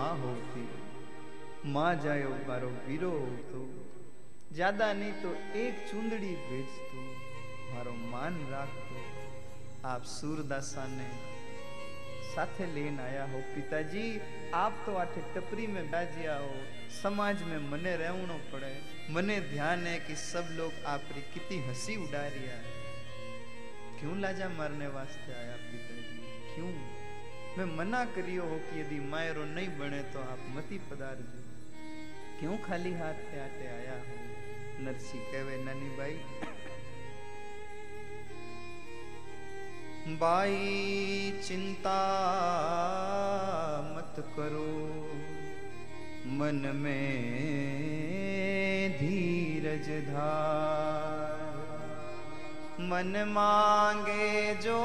माँ 0.00 0.10
होती 0.20 1.72
माँ 1.72 1.94
जायो 2.02 2.30
मारो 2.48 2.68
वीरो 2.88 3.10
होतो 3.10 3.60
ज्यादा 4.54 4.92
नहीं 4.92 5.12
तो 5.22 5.30
एक 5.60 5.86
चूंदड़ी 5.90 6.32
भेजतो 6.48 7.00
मारो 7.74 7.92
मान 8.12 8.34
રાખતો 8.50 9.04
आप 9.86 10.02
सूरदासा 10.02 10.84
ने 10.88 11.08
साथे 12.34 12.66
लेन 12.74 12.98
आया 13.00 13.24
हो 13.32 13.38
पिताजी 13.54 14.04
आप 14.54 14.82
तो 14.86 14.94
आठे 14.96 15.20
टपरी 15.34 15.66
में 15.66 15.90
बाजिया 15.90 16.36
हो 16.36 16.54
समाज 17.02 17.42
में 17.42 17.58
मने 17.70 17.94
रहनो 17.96 18.38
पड़े 18.52 18.72
मने 19.14 19.40
ध्यान 19.52 19.86
है 19.86 19.98
कि 20.06 20.16
सब 20.16 20.48
लोग 20.58 20.72
आप 20.94 21.04
री 21.16 21.22
कितनी 21.34 21.58
हंसी 21.68 21.96
उड़ा 22.06 22.26
रिया 22.36 22.56
है 22.64 22.74
क्यों 24.00 24.18
लाजा 24.20 24.48
मारने 24.58 24.86
वास्ते 24.96 25.32
आया 25.34 25.56
पिताजी 25.62 25.76
क्यों 25.76 25.79
मैं 27.57 27.65
मना 27.77 28.05
करियो 28.05 28.43
हो 28.43 28.57
कि 28.57 28.81
यदि 28.81 28.99
मायरो 28.99 29.43
नहीं 29.45 29.67
बने 29.67 30.01
तो 30.03 30.19
आप 30.19 30.39
मती 30.49 30.77
पधारजो 30.77 31.39
क्यों 32.39 32.57
खाली 32.57 32.93
हाथ 32.93 33.13
पे 33.13 33.41
आते 33.41 33.67
आया 33.67 33.95
हो? 33.97 34.15
नरसी 34.83 35.19
कहवे 35.19 35.57
नानी 35.63 35.89
बाई 35.97 36.15
बाई 40.15 41.41
चिंता 41.47 41.99
मत 43.95 44.15
करो। 44.35 44.71
मन 46.25 46.71
में 46.75 47.01
धीरज 48.91 49.89
धार। 50.07 51.51
मन 52.79 53.23
मांगे 53.27 54.55
जो 54.55 54.79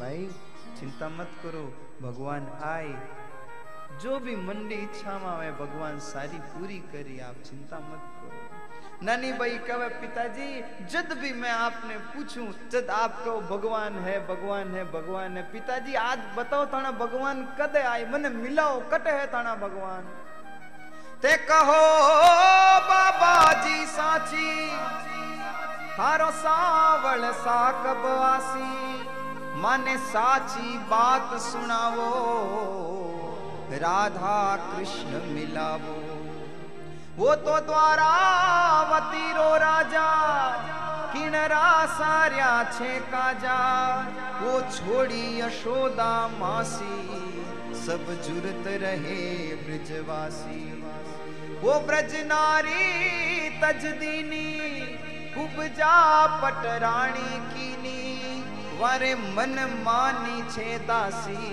भाई, 0.00 0.30
चिंता 0.80 1.08
मत 1.08 1.30
करो, 1.42 1.92
भगवान 2.02 2.60
आए। 2.62 3.08
जो 4.00 4.18
भी 4.18 4.36
मन 4.36 4.56
में 4.56 4.88
आवे, 5.26 5.52
भगवान 5.52 5.98
सारी 5.98 6.38
पूरी 6.38 6.78
करी, 6.78 7.20
आप 7.20 7.34
चिंता 7.34 7.78
मत 7.78 8.02
करो। 8.20 8.44
नानी 9.06 9.32
भाई 9.32 9.58
कहे, 9.58 9.88
पिताजी 9.88 10.64
जब 10.86 11.12
भी 11.12 11.32
मैं 11.32 11.50
आपने 11.50 11.96
पूछूँ 11.96 12.68
जब 12.68 12.90
आप 12.90 13.24
कहो, 13.24 13.40
भगवान 13.40 13.94
है 13.94 14.26
भगवान 14.26 14.74
है 14.74 14.84
भगवान 14.84 15.36
है। 15.36 15.52
पिताजी, 15.52 15.94
आज 15.94 16.18
बताओ 16.36 16.66
थाना 16.66 16.90
भगवान 16.90 17.56
कदे 17.60 17.82
आए? 17.82 18.10
मने 18.10 18.28
मिलाओ, 18.28 18.90
कटे 18.90 19.10
है 19.10 19.26
थाना 19.26 19.54
भगवान। 19.54 20.02
ते 21.22 21.36
कहो 21.36 22.00
बाबा 22.80 23.52
जी 23.62 23.86
साची 23.86 24.70
थारो 25.96 26.30
सावल 26.34 27.24
सा 27.34 27.60
कब 27.82 28.06
आसी 28.06 28.70
माने 29.62 29.96
साची 30.04 30.78
बात 30.90 31.34
सुनावो, 31.40 32.08
राधा 33.82 34.40
कृष्ण 34.64 35.20
मिलावो। 35.26 35.98
वो 37.18 37.34
तो 37.44 37.58
द्वारावती 37.60 39.32
रो 39.32 39.54
राजा, 39.56 40.08
किणरा 41.12 41.70
सार्या 41.94 42.52
छे 42.72 42.98
काजा, 43.12 43.60
वो 44.40 44.60
छोड़ी 44.70 45.40
यशोदा 45.40 46.12
मासी, 46.40 46.98
सब 47.76 48.10
जुरत 48.26 48.66
रहे 48.82 49.22
ब्रजवासी। 49.62 50.62
वो 51.62 51.78
ब्रज 51.86 52.14
नारी 52.26 53.48
तजदीनी 53.62 54.50
उपजा 55.34 55.94
पटराणी 56.42 57.38
कीनी, 57.52 58.02
वारे 58.80 59.14
मन 59.14 59.54
मानी 59.84 60.42
छे 60.50 60.78
दासी, 60.88 61.44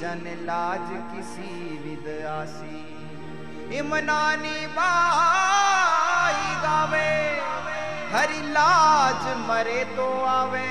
जन 0.00 0.24
लाज 0.46 0.88
किसी 1.10 1.52
विद 1.84 2.06
इमनानी 3.78 4.60
बाई 4.76 6.42
गावे, 6.62 7.12
हरि 8.12 8.40
लाज 8.48 9.22
मरे 9.48 9.82
तो 9.96 10.08
आवे, 10.26 10.70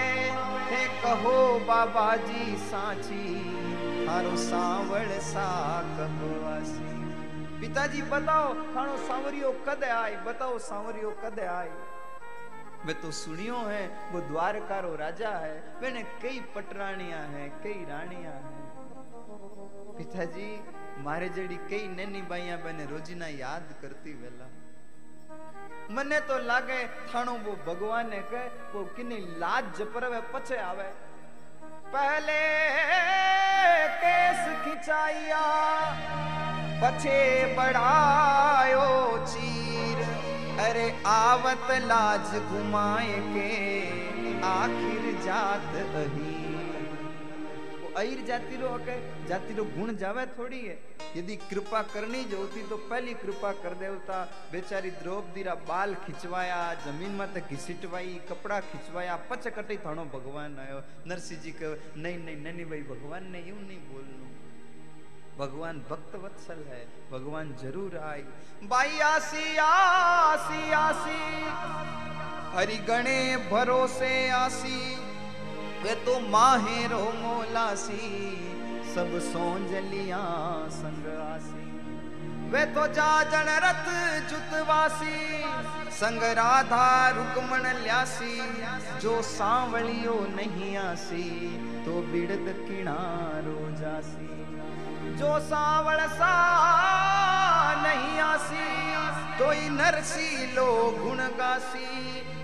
हे 0.72 0.84
कहो 1.04 1.38
बाबा 1.68 2.10
जी 2.26 2.44
साची, 2.66 3.28
थारो 4.08 4.36
सांवड़ 4.38 5.20
सा 5.30 5.48
पिताजी, 7.62 8.02
बताओ 8.12 8.54
थारो 8.76 8.98
सांवरियो 9.08 9.52
कद 9.68 9.84
आए, 9.84 10.16
बताओ 10.28 10.58
सांवरियो 10.68 11.10
कद 11.24 11.40
आए? 11.40 11.72
मैं 12.86 12.96
तो 13.02 13.12
सुनियो 13.12 13.56
है, 13.56 13.88
वो 14.12 14.20
द्वारका 14.22 14.80
रो 14.80 14.96
राजा 14.96 15.30
है। 15.30 15.56
मैंने 15.82 16.02
कई 16.22 16.40
पटरानियाँ 16.56 17.24
हैं, 17.28 17.50
कई 17.64 17.86
रानियाँ 17.90 18.34
हैं। 18.34 18.62
पिताजी, 19.98 20.50
मारे 21.04 21.30
जड़ी 21.30 21.58
कई 21.70 21.88
नैनी 21.88 22.22
बाइया 22.22 22.58
बने 22.58 22.86
रोजीना 22.86 23.28
याद 23.28 23.76
करती 23.82 24.14
वेला। 24.14 24.48
मने 25.92 26.20
तो 26.20 26.38
लागे 26.38 26.80
थाणो 27.10 27.34
वो 27.46 27.54
भगवान 27.68 28.10
ने 28.10 28.22
कहे, 28.32 28.48
वो 28.74 28.84
किनी 28.96 29.18
लाज 29.40 29.64
जपरवे 29.78 30.22
पछे 30.34 30.58
आवे। 30.62 30.90
पहले 31.92 32.40
केस 34.00 34.42
खिंचाइया, 34.64 35.44
पछे 36.82 37.20
बढ़ायो 37.56 38.88
चीर। 39.26 40.29
अरे 40.60 40.88
आवत 41.08 41.68
लाज 41.84 42.36
घुमाए 42.38 43.20
के 43.28 43.50
आखिर 44.46 45.04
जात 45.26 45.76
अही। 45.96 46.38
अहिर 47.98 48.24
जाति 48.28 48.58
रो 48.58 48.68
हके, 48.70 48.96
जाति 49.28 49.54
रो 49.54 49.64
गुण 49.68 49.96
जावे 49.98 50.26
थोड़ी 50.38 50.60
है। 50.60 50.78
यदि 51.16 51.36
कृपा 51.44 51.82
करनी 51.94 52.24
जो 52.24 52.38
होती 52.38 52.64
तो 52.70 52.78
पहली 52.90 53.14
कृपा 53.14 53.52
कर 53.64 53.74
देवता 53.76 54.18
बेचारी 54.52 54.92
द्रौपदी 55.00 55.44
रा 55.44 55.56
बाल 55.68 55.96
खिंचवाया, 56.06 56.60
ज़मीन 56.86 57.12
में 57.12 57.28
ते 57.34 57.42
घिसीटवाई 57.42 58.20
कपड़ा 58.30 58.60
खिंचवाया 58.62 59.16
पच 59.32 59.48
कटी 59.58 59.78
थानो 59.78 60.06
भगवान 60.14 60.60
आयो। 60.60 60.80
नरसिंह 61.08 61.42
जी 61.42 61.52
कहे, 61.52 61.76
नहीं 61.98 62.18
नहीं 62.26 62.38
ननी 62.44 62.66
भाई 62.66 62.82
भगवान 62.92 63.32
ने 63.32 63.40
यूँ 63.48 63.60
नहीं 63.60 63.82
बोलनो। 63.88 64.28
भगवान 65.40 65.78
भक्त 65.90 66.16
वत्सल 66.16 66.64
है, 66.70 66.80
भगवान 67.12 67.52
ज़रूर 67.62 67.96
आई 67.98 68.22
बाई 68.64 69.00
आसी 69.00 69.56
आसी 69.58 70.72
आसी। 70.72 71.20
हरि 72.56 72.78
गणे, 72.88 73.22
भरोसे, 73.52 74.30
आसी। 74.30 74.80
वे 75.84 75.94
तो 76.06 76.20
माहेरो 76.30 77.02
मोलासी। 77.16 78.10
सब 78.94 79.18
सोंजलिया 79.24 80.24
संग 80.72 81.08
आसी। 81.22 81.68
वे 82.52 82.66
तो 82.76 82.88
जाजन 82.94 83.52
रथ 83.64 83.88
जुतवासी। 84.30 85.20
संग 85.94 86.24
राधा, 86.38 86.88
रुकमण 87.10 87.72
ल्यासी। 87.80 88.36
जो 89.00 89.22
सांवलियो 89.22 90.20
नहीं 90.36 90.76
आसी 90.78 91.30
तो 91.86 92.02
बिड़द 92.12 92.54
किनारो 92.60 93.60
जासी। 93.78 94.39
जो 95.20 95.40
सावल 95.46 96.06
सा 96.10 96.34
नहीं 97.84 98.20
आसी 98.22 98.68
तो 99.40 99.48
नरसी 99.74 100.54
लो 100.54 100.70
गुण 100.98 101.18
गासी। 101.38 101.90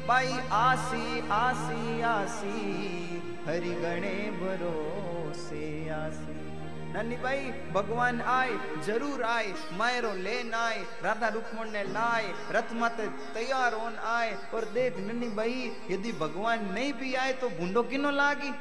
बाई 0.07 0.33
आसी 0.53 1.29
आसी 1.31 2.01
आसी, 2.03 2.57
हरि 3.47 3.73
गणे 3.75 4.17
भरोसे 4.41 5.63
आसी। 5.89 6.35
नन्ही 6.93 7.17
भाई, 7.17 7.41
भगवान 7.73 8.21
आए, 8.21 8.51
ज़रूर 8.85 9.23
आए, 9.25 9.53
मायरो 9.73 10.13
लेन 10.19 10.53
आए, 10.55 10.83
राधा 11.03 11.27
रुक्मण 11.29 11.71
ने 11.71 11.83
लाए 11.85 12.27
रथ 12.51 12.73
मत 12.73 13.01
तैयार 13.33 13.73
होन 13.73 13.95
आए। 14.09 14.31
और 14.53 14.65
देख 14.73 14.99
नन्ही 14.99 15.29
भाई, 15.31 15.71
यदि 15.91 16.11
भगवान 16.21 16.71
नहीं 16.73 16.93
भी 16.93 17.13
आए 17.15 17.33
तो 17.33 17.49
बूंदो 17.51 17.83
किनो 17.85 18.11
लागी? 18.13 18.53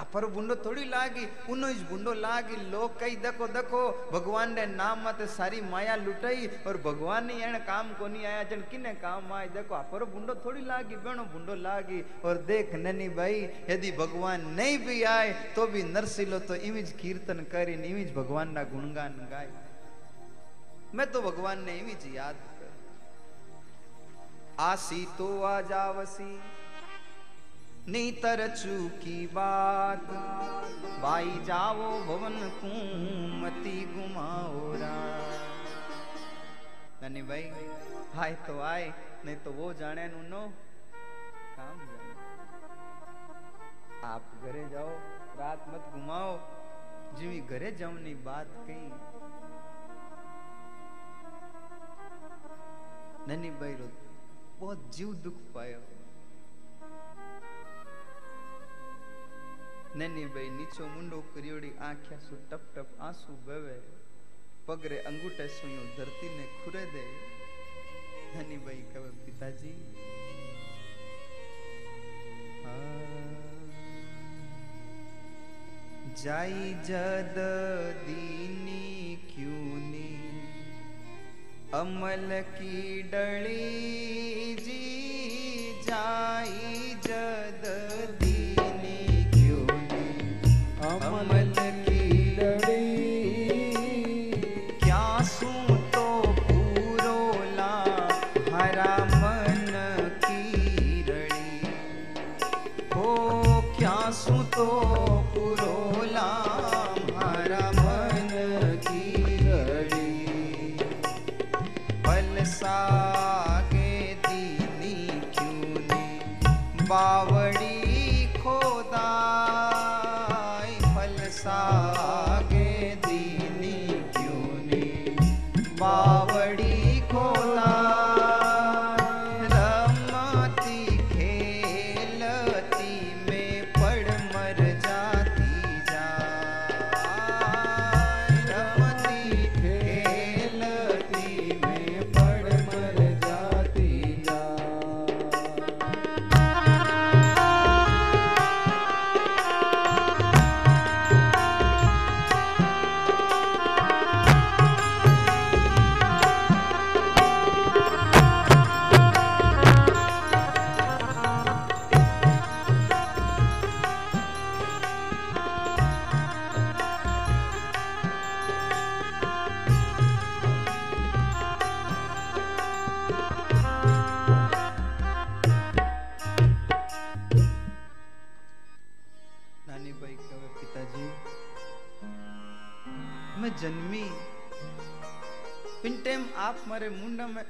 अपर 0.00 0.26
बुंडो 0.32 0.54
थोड़ी 0.64 0.84
लागी 0.86 1.24
उनो 1.50 1.68
बुंडो 1.88 2.12
लागी 2.16 2.56
लोग 2.70 2.98
कई 3.00 3.16
देखो 3.20 3.46
देखो 3.50 3.80
भगवान 4.12 4.52
ने 4.54 4.66
नाम 4.68 5.02
मत 5.06 5.22
सारी 5.30 5.60
माया 5.66 5.96
लुटाई 5.98 6.46
और 6.66 6.76
भगवान 6.84 7.26
ने 7.26 7.34
एण 7.44 7.58
काम 7.66 7.92
को 7.94 8.08
नहीं 8.08 8.24
आया 8.26 8.42
जन 8.50 8.60
किने 8.70 8.92
काम 8.98 9.32
आए 9.32 9.48
देखो 9.50 9.74
अपर 9.74 10.04
बुंडो 10.10 10.34
थोड़ी 10.44 10.62
लागी 10.64 10.96
बेणो 10.98 11.24
बुंडो 11.32 11.54
लागी 11.60 12.00
और 12.24 12.38
देख 12.46 12.74
ननी 12.76 13.08
भाई 13.14 13.40
यदि 13.70 13.90
भगवान 13.98 14.46
नहीं 14.52 14.78
भी 14.86 15.02
आए 15.08 15.32
तो 15.56 15.66
भी 15.66 15.82
नरसिलो 15.88 16.38
तो 16.48 16.54
इमिज 16.66 16.92
कीर्तन 17.00 17.44
करी 17.52 17.74
इमिज 17.86 18.14
भगवान 18.14 18.52
ना 18.52 18.62
गुणगान 18.66 19.18
गाय 19.30 19.48
मैं 20.94 21.10
तो 21.12 21.20
भगवान 21.22 21.64
ने 21.64 21.78
इमिज 21.78 22.06
याद 22.14 22.36
कर 22.52 22.72
आसी 24.60 25.04
तो 25.18 25.28
आ 25.42 25.60
जावसी 25.68 26.30
नीतर 27.90 28.40
चूकी 28.54 29.26
बात। 29.26 30.10
बाई 31.02 31.30
जाओ 31.44 31.88
भवन 32.06 32.36
कुमती 32.58 33.78
घुमाओ 33.86 34.72
ननी 37.02 37.22
भाई, 37.22 37.44
आए 38.16 38.34
तो 38.46 38.60
आए, 38.62 38.86
नहीं 39.24 39.36
तो 39.36 39.52
वो 39.52 39.72
जाने 39.74 40.06
नो 40.08 40.42
काम 41.56 41.78
जाने 41.80 42.08
आप 44.04 44.30
घरे 44.44 44.64
जाओ, 44.68 44.90
रात 45.38 45.64
मत 45.68 45.92
घुमाओ। 45.92 46.32
जीवी 47.18 47.40
घरे 47.50 47.70
जमनी 47.72 48.14
बात 48.24 48.52
कही। 48.66 48.88
ननी 53.28 53.50
भाई 53.60 53.74
रो, 53.74 53.88
बहुत 54.60 54.90
जीव 54.96 55.14
दुख 55.24 55.40
पायो। 55.54 55.80
નની 59.95 60.25
ભાઈ 60.27 60.55
નીચો 60.57 60.87
મુંડો 60.87 61.21
કર્યોડી 61.33 61.75
આંખ્યા 61.81 62.25
સુ 62.25 62.41
ટપ 62.41 62.63
ટપ 62.73 63.01
આંસુ 63.01 63.37
બવે 63.45 63.77
પગરે 64.67 64.97
અંગૂઠે 65.09 65.47
સુયો 65.57 65.85
ધરતીને 65.95 66.45
ખુરે 66.57 66.83
દે 66.93 67.05
નની 68.37 68.61
ભાઈ 68.65 68.85
કહે 68.91 69.07
પિતાજી 69.25 69.77
जाई 76.17 76.67
जद 76.85 77.37
दीनी 78.01 79.15
क्यूनी 79.25 80.11
अमल 81.73 82.29
की 82.51 83.01
डली 83.09 84.28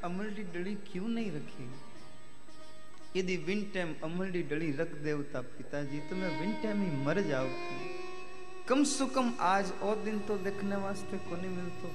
में 0.01 0.15
अमलडी 0.15 0.43
डली 0.43 0.75
क्यों 0.75 1.09
नहीं 1.09 1.31
रखी? 1.33 1.71
यदि 3.21 3.37
विन 3.37 3.63
टाइम 3.75 3.95
अमलडी 4.05 4.43
डली 4.43 4.73
रख 4.73 4.93
देवता 4.93 5.41
पिताजी 5.41 5.99
तो 5.99 6.17
मैं 6.17 6.41
विन 6.41 6.53
टाइम 6.63 6.83
ही 6.83 7.07
मर 7.07 7.21
जाऊ 7.21 7.49
कम 8.69 8.85
सु 8.85 9.07
कम 9.07 9.33
आज 9.41 9.73
और 9.83 9.97
दिन 9.97 10.19
तो 10.19 10.37
देखने 10.39 10.77
वास्ते 10.77 11.17
को 11.17 11.37
नहीं 11.37 11.51
मिलतो। 11.51 11.89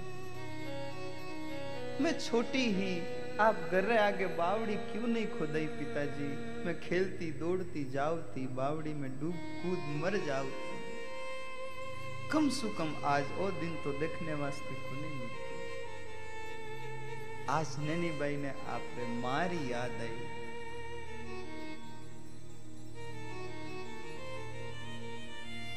मैं 2.03 2.19
छोटी 2.19 2.65
ही, 2.71 2.99
आप 3.39 3.69
घर 3.71 3.97
आगे 3.97 4.25
बावड़ी 4.25 4.75
क्यों 4.75 5.07
नहीं 5.07 5.27
खोदाई 5.27 5.67
पिताजी? 5.67 6.27
मैं 6.65 6.79
खेलती, 6.79 7.31
दौड़ती, 7.31 7.83
जावती, 7.91 8.47
बावड़ी 8.47 8.93
में 8.93 9.11
डूब 9.19 9.33
कूद 9.33 9.79
मर 10.03 10.17
जावती 10.25 10.73
कम 12.31 12.49
सु 12.49 12.69
कम 12.69 12.95
आज 13.05 13.23
और 13.23 13.51
दिन 13.51 13.75
तो 13.83 13.91
देखने 13.99 14.33
वास्ते 14.33 14.75
को 14.75 15.01
नहीं 15.01 15.24
आज 17.49 17.75
नैनी 17.79 18.09
बाई 18.19 18.35
ने 18.35 18.49
आपने 18.73 19.05
मारी 19.21 19.57
याद 19.71 19.99
आई 20.01 20.15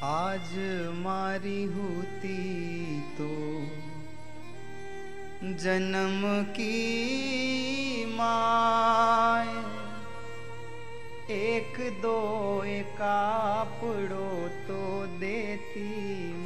आज 0.02 0.54
मारी 1.04 1.62
होती 1.74 3.00
तो 3.18 3.28
जन्म 5.64 6.22
की 6.58 8.06
माय 8.14 9.52
एक 11.34 11.78
दो 12.02 12.18
एक 12.64 12.86
एकापड़ो 12.86 14.48
तो 14.68 14.80
देती 15.18 16.37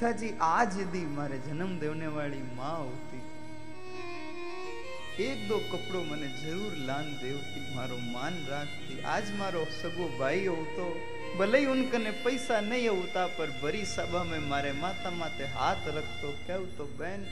મીઠાજી 0.00 0.36
આજ 0.40 0.74
દી 0.92 1.08
મારે 1.14 1.38
જન્મ 1.38 1.72
દેવને 1.78 2.06
વાળી 2.06 2.44
માં 2.56 2.76
આવતી. 2.76 3.24
એક 5.24 5.40
દો 5.48 5.58
કપડો 5.58 6.00
મને 6.02 6.28
જરૂર 6.28 6.78
લાન 6.78 7.10
દેવતી, 7.14 7.64
મારો 7.74 7.98
માન 8.12 8.38
રાખતી. 8.48 9.02
આજ 9.04 9.32
મારો 9.38 9.66
સગો 9.82 10.08
ભાઈ 10.18 10.46
આવતો. 10.46 10.86
ભલે 11.38 11.60
ઉનકને 11.66 12.10
પૈસા 12.22 12.60
નહીં 12.60 12.88
આવતા 12.92 13.26
પર 13.36 13.50
ભરી 13.62 13.84
સભા 13.84 14.24
મેં 14.24 14.48
મારે 14.48 14.72
માતા 14.72 15.10
માતે 15.10 15.44
હાથ 15.44 15.86
રખતો. 15.88 16.32
કહેવતો 16.46 16.86
બેન, 16.98 17.26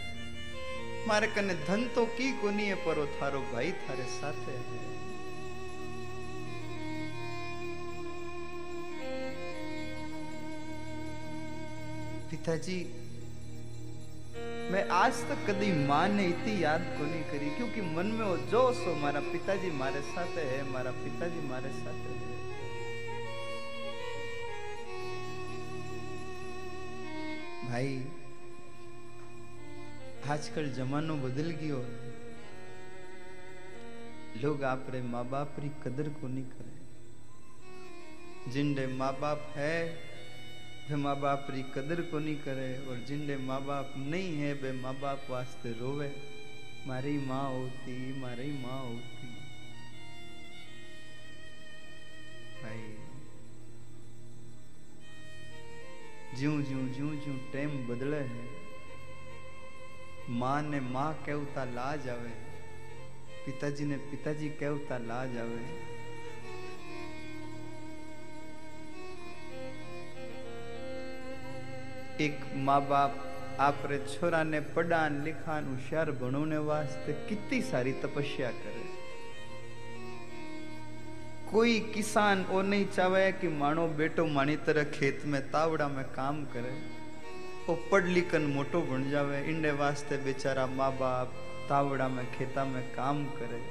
મારે 1.06 1.26
કને 1.26 1.54
ધન 1.66 1.88
તો 1.94 2.04
કી 2.18 2.32
કોનીએ 2.32 2.78
પરો 2.84 3.08
થારો 3.20 3.40
ભાઈ 3.52 3.74
થારે 3.86 4.08
સાથે 4.20 4.54
पिताजी, 12.30 12.78
मैं 14.72 14.82
आज 14.92 15.20
तक 15.28 15.38
कभी 15.46 15.68
माँ 15.86 16.08
ने 16.08 16.24
इतनी 16.26 16.54
याद 16.62 16.82
को 16.98 17.04
नहीं 17.04 17.22
करी, 17.22 17.50
क्योंकि 17.50 17.80
मन 17.96 18.06
में 18.06 18.24
वो 18.26 18.36
जो 18.50 18.62
सो 18.74 18.94
मारा 18.94 19.20
पिताजी 19.20 19.70
मारे 19.70 20.00
साथ 20.00 20.32
है, 20.38 20.58
मारा 20.70 20.90
पिताजी 20.94 21.40
मारे 21.48 21.70
साथ 21.70 21.98
है। 22.00 22.16
भाई, 27.68 27.92
आजकल 30.30 30.64
जमानो 30.72 31.14
बदल 31.16 31.48
गयो 31.62 31.80
लोग 34.42 34.64
आप 34.64 34.86
रे 34.90 35.00
माँ 35.02 35.24
बाप 35.28 35.56
री 35.60 35.68
कदर 35.84 36.08
को 36.20 36.28
नहीं 36.28 36.44
करे। 36.44 36.74
जिनडे 38.52 38.86
माँ 38.86 39.12
बाप 39.20 39.40
है 39.56 39.76
वे 40.90 40.96
माँ 40.96 41.14
बाप 41.20 41.46
री 41.50 41.62
कदर 41.74 42.00
को 42.02 42.18
नहीं 42.18 42.36
करे 42.36 42.68
और 42.88 42.98
जिनडे 42.98 43.36
माँ 43.36 43.60
बाप 43.64 43.94
नहीं 43.98 44.36
है, 44.36 44.52
वे 44.52 44.70
माँ 44.72 44.94
बाप 45.00 45.26
वास्ते 45.30 45.72
रोवे। 45.72 46.08
मारी 46.86 47.16
माँ 47.18 47.42
होती, 47.50 48.20
मारी 48.20 48.52
माँ 48.62 48.78
होती। 48.82 49.28
भाई 52.62 52.80
ज्यों 56.38 56.56
ज्यों 56.62 56.86
ज्यों 56.94 57.12
ज्यों 57.14 57.36
टाइम 57.52 57.76
बदले 57.88 58.22
है, 58.24 58.48
माँ 60.30 60.60
ने 60.62 60.80
माँ 60.80 61.12
कहता 61.26 61.64
लाज 61.66 62.08
आवे, 62.08 62.32
पिताजी 63.46 63.84
ने 63.84 63.96
पिताजी 64.10 64.48
कहता 64.56 64.98
लाज 64.98 65.36
आवे। 65.36 65.96
माँ 72.20 72.80
बाप 72.88 73.24
आप 73.60 73.82
छोरा 74.08 74.42
ने 74.44 74.60
पढ़ान 74.74 75.22
लिखान 75.24 75.66
होशियार 75.66 76.10
बनोने 76.22 76.58
वास्ते 76.68 77.12
कितनी 77.28 77.60
सारी 77.62 77.92
तपस्या 78.02 78.50
करे 78.50 78.86
कोई 81.50 81.78
किसान 81.94 82.44
वो 82.50 82.62
नहीं 82.62 82.86
चाहे 82.86 83.30
कि 83.40 83.48
मानो 83.48 83.86
बेटो 83.98 84.24
मानी 84.26 84.56
तरह 84.66 84.84
खेत 84.98 85.22
में 85.26 85.40
तावड़ा 85.50 85.88
में 85.88 86.04
काम 86.14 86.44
करे 86.54 86.72
वो 87.68 87.74
पढ़ 87.90 88.06
लिखन 88.06 88.42
मोटो 88.54 88.80
बन 88.90 89.10
जावे 89.10 89.40
इंडे 89.50 89.70
वास्ते 89.80 90.16
बेचारा 90.24 90.66
माँ 90.66 90.90
बाप 90.98 91.32
तावड़ा 91.68 92.08
में 92.08 92.24
खेता 92.32 92.64
में 92.64 92.82
काम 92.94 93.24
करे 93.38 93.62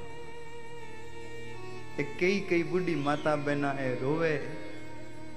कई 2.20 2.40
कई 2.50 2.62
बुढ़ी 2.62 2.94
माता 3.04 3.36
बहना 3.36 3.70
ए 3.80 3.94
रोवे 4.02 4.34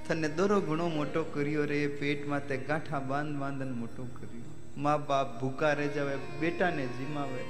તને 0.08 0.28
દોરો 0.28 0.60
ઘણો 0.60 0.88
મોટો 0.88 1.24
કર્યો 1.24 1.64
રે, 1.64 1.86
પેટમાં 1.86 2.46
તે 2.48 2.56
ગાંઠા 2.56 2.98
બાંધ 2.98 3.36
બાંધન 3.36 3.72
મોટો 3.72 4.04
કર્યો. 4.04 4.42
મા 4.76 4.96
બાપ 4.96 5.40
ભૂકા 5.40 5.72
રે 5.72 5.88
જાવે, 5.88 6.16
બેટાને 6.40 6.86
જીમાવે. 6.86 7.44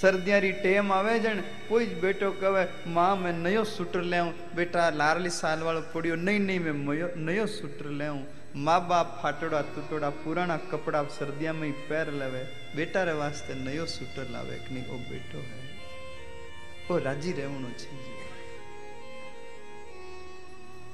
સરદિયારી 0.00 0.52
ટેમ 0.52 0.92
આવે 0.92 1.18
છે 1.18 1.32
ને 1.34 1.42
કોઈ 1.68 1.86
જ 1.86 2.00
બેટો 2.00 2.32
કહેવાયમાં, 2.32 3.22
મેં 3.22 3.34
નયો 3.34 3.64
સૂટર 3.64 4.02
લેવું 4.02 4.54
બેટા 4.54 4.90
લારલી 4.90 5.30
સાલવાળો 5.30 5.82
પડ્યો, 5.92 6.16
નહીં 6.16 6.40
નહીં, 6.40 6.62
મેં 6.62 6.74
મયો, 6.74 7.08
નયો 7.16 7.46
સૂટર 7.46 7.86
લેવું 7.86 8.40
મા 8.54 8.78
બાપ 8.78 9.22
ફાટોડા 9.22 9.62
તૂટોડા 9.62 10.10
પુરાણા 10.10 10.56
કપડાં 10.56 11.08
સરદિયામાં 11.08 11.72
પહેર 11.88 12.12
લેવે. 12.12 12.46
બેટા 12.74 13.04
રે 13.04 13.12
વાસ્તે 13.12 13.54
નયો 13.54 13.86
સૂટર 13.86 14.30
લાવે, 14.30 14.58
કે 14.58 14.74
નહીં? 14.74 14.88
ઓ 14.88 14.98
બેટો. 14.98 15.38
હે 15.38 16.92
ઓ 16.92 16.98
રાજી 16.98 17.32
રહેવાનું 17.32 17.72
છે. 17.72 18.09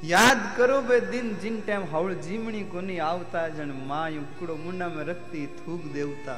चाहिए 0.06 0.12
याद 0.12 0.54
करो 0.56 0.80
बे 0.82 1.00
दिन 1.00 1.34
जिन 1.42 1.60
टाइम 1.66 1.84
हवल 1.92 2.14
जीमणी 2.14 2.62
कोनी 2.70 2.98
आवता 2.98 3.46
जन 3.48 3.70
माँ 3.88 4.08
उकड़ो 4.10 4.56
मुंडा 4.56 4.88
में 4.88 5.04
रखती 5.04 5.46
थूक 5.58 5.84
देवता 5.92 6.36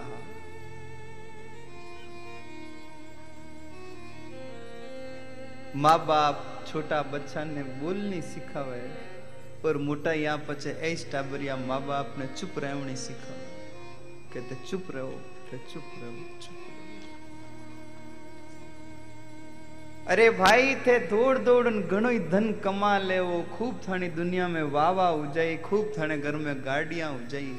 माँ 5.76 5.98
बाप 6.06 6.64
छोटा 6.68 7.02
बच्चा 7.12 7.44
ने 7.44 7.62
बोलनी 7.80 8.20
सिखावे 8.22 8.80
पर 9.62 9.76
मोटा 9.78 10.12
यहाँ 10.12 10.38
पचे 10.48 10.70
ऐस 10.90 11.06
टाबरिया 11.12 11.56
माँ 11.56 11.80
बाप 11.86 12.14
ने 12.18 12.26
चुप 12.26 12.58
रहनी 12.58 12.96
सिखावे 12.96 13.46
कहते 14.32 14.64
चुप 14.66 14.90
रहो 14.94 15.10
कहते 15.50 15.58
चुप 15.72 16.67
अरे 20.12 20.28
भाई 20.30 20.74
थे 20.84 20.98
दौड़ 21.08 21.38
घणो 21.68 22.08
ही 22.08 22.18
धन 22.32 22.46
कमा 22.64 22.92
ले 22.98 23.18
वो 23.20 23.40
खूब 23.56 23.80
थानी 23.86 24.08
दुनिया 24.10 24.46
में 24.48 24.62
हो 24.98 25.24
जाई 25.34 25.56
खूब 25.64 25.92
थाने 25.96 26.16
घर 26.18 26.36
में 26.44 26.64
गाड़ियाँ 26.64 27.10
हो 27.12 27.18
जाई 27.32 27.50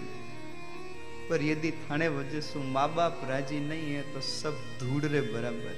पर 1.30 1.44
यदि 1.44 1.72
थाने 1.82 2.08
वजह 2.10 2.42
से 2.42 2.60
माँ 2.74 2.88
बाप 2.96 3.22
राज़ी 3.30 3.60
नहीं 3.68 3.94
है 3.94 4.02
तो 4.14 4.22
सब 4.28 4.56
ढूंढ 4.80 5.06
रहे 5.06 5.22
बराबर 5.34 5.76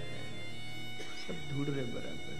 सब 1.23 1.41
ढूंढ 1.49 1.67
रहे 1.69 1.85
बराबर 1.95 2.39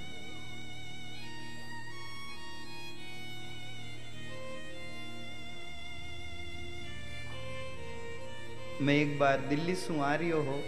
मैं 8.86 8.96
एक 8.96 9.18
बार 9.20 9.42
दिल्ली 9.50 9.76
से 9.76 10.00
आ 10.02 10.14
रही 10.16 10.30
हो। 10.30 10.62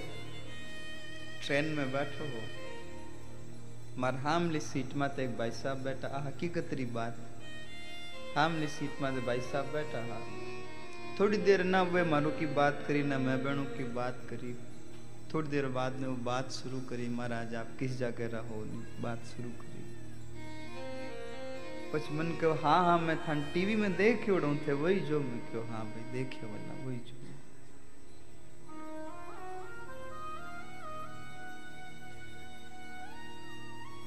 ट्रेन 1.46 1.66
में 1.78 1.92
बैठो 1.94 2.26
हो। 2.26 2.42
મારા 4.03 4.21
હામલી 4.25 4.61
સીટમાં 4.67 5.11
તો 5.17 5.23
એક 5.23 5.33
ભાઈ 5.39 5.59
સાહેબ 5.63 5.83
બેઠા 5.89 6.15
આ 6.19 6.21
હકીકતરી 6.29 6.87
बात 6.93 7.17
हामली 8.35 8.67
सीट 8.69 9.01
में 9.03 9.25
भाई 9.27 9.41
साहब 9.43 9.73
बैठा 9.73 10.01
हा 10.09 10.19
थोड़ी 11.19 11.39
देर 11.39 11.63
ना 11.65 11.83
वे 11.85 12.03
मानो 12.05 12.31
की 12.33 12.47
बात 12.55 12.85
करी 12.89 13.03
ना 13.03 13.19
मैं 13.19 13.37
बहनों 13.45 13.65
की 13.71 13.85
बात 13.95 14.21
करी 14.31 14.53
थोड़ी 15.33 15.49
देर 15.49 15.67
बाद 15.79 15.97
में 16.01 16.07
वो 16.09 16.15
बात 16.25 16.53
शुरू 16.53 16.81
करी 16.91 17.09
महाराज 17.17 17.55
आप 17.55 17.75
किस 17.79 17.99
जगह 17.99 18.31
रहो 18.35 18.61
बात 19.03 19.25
शुरू 19.33 19.51
करी 19.63 19.83
कुछ 21.93 22.11
मन 22.13 22.31
कहो 22.41 22.53
हाँ 22.63 22.79
हाँ 22.85 22.99
मैं 23.01 23.17
था 23.25 23.35
टीवी 23.55 23.77
में 23.77 23.91
देखे 23.97 24.33
उड़ू 24.33 24.55
थे 24.67 24.73
वही 24.85 25.01
जो 25.11 25.21
मैं 25.21 25.41
क्यों 25.51 25.67
हाँ 25.69 25.85
भाई 25.87 26.05
देखे 26.13 26.47
वाला 26.47 26.81
वही 26.85 26.99
जो 27.09 27.12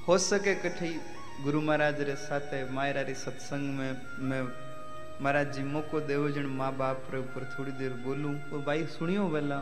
हो 0.07 0.17
सके 0.17 0.53
कठी 0.55 0.89
गुरु 1.43 1.61
महाराज 1.61 1.99
रे 2.01 2.15
साथे, 2.17 2.63
मायरा 2.71 3.01
री 3.01 3.13
सत्संग 3.15 3.77
में 3.77 3.91
मैं 4.21 4.41
महाराज 5.21 5.51
जी 5.55 5.63
मौको 5.63 5.99
देव 6.01 6.29
जन 6.31 6.45
माँ 6.57 6.71
बाप 6.77 7.07
रे 7.13 7.19
ऊपर 7.19 7.43
थोड़ी 7.53 7.71
देर 7.71 7.93
बोलूँ। 8.05 8.33
तो 8.49 8.59
भाई 8.63 8.85
सुनियो 8.87 9.27
वेला 9.27 9.57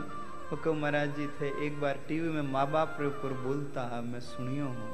तो 0.50 0.56
कहो, 0.56 0.72
महाराज 0.74 1.16
जी, 1.16 1.26
थे 1.40 1.48
एक 1.66 1.80
बार 1.80 1.98
टीवी 2.08 2.28
में 2.28 2.42
माँ 2.52 2.70
बाप 2.70 2.96
रे 3.00 3.06
ऊपर 3.06 3.32
बोलता 3.42 3.82
है, 3.94 4.02
मैं 4.02 4.20
सुनियो 4.22 4.66
हूँ। 4.66 4.90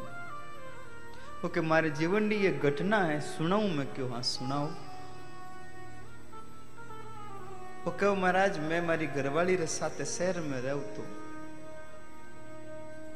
ओके 1.44 1.60
मारे 1.60 1.90
जीवन 1.92 2.28
की 2.28 2.36
ये 2.36 2.52
घटना 2.52 2.98
है, 3.04 3.20
सुनाऊ 3.20 3.68
मैं 3.68 3.86
क्यों? 3.94 4.10
हाँ 4.10 4.22
सुनाऊ 4.24 4.66
वो 7.84 7.90
कहो, 7.90 8.14
महाराज, 8.14 8.58
मैं 8.60 8.86
मारी 8.86 9.06
घरवाली 9.08 9.56
रे 9.56 9.66
साथ 9.68 10.04
शहर 10.06 10.40
में 10.40 10.60
रहू 10.60 10.80
तो 10.96 11.02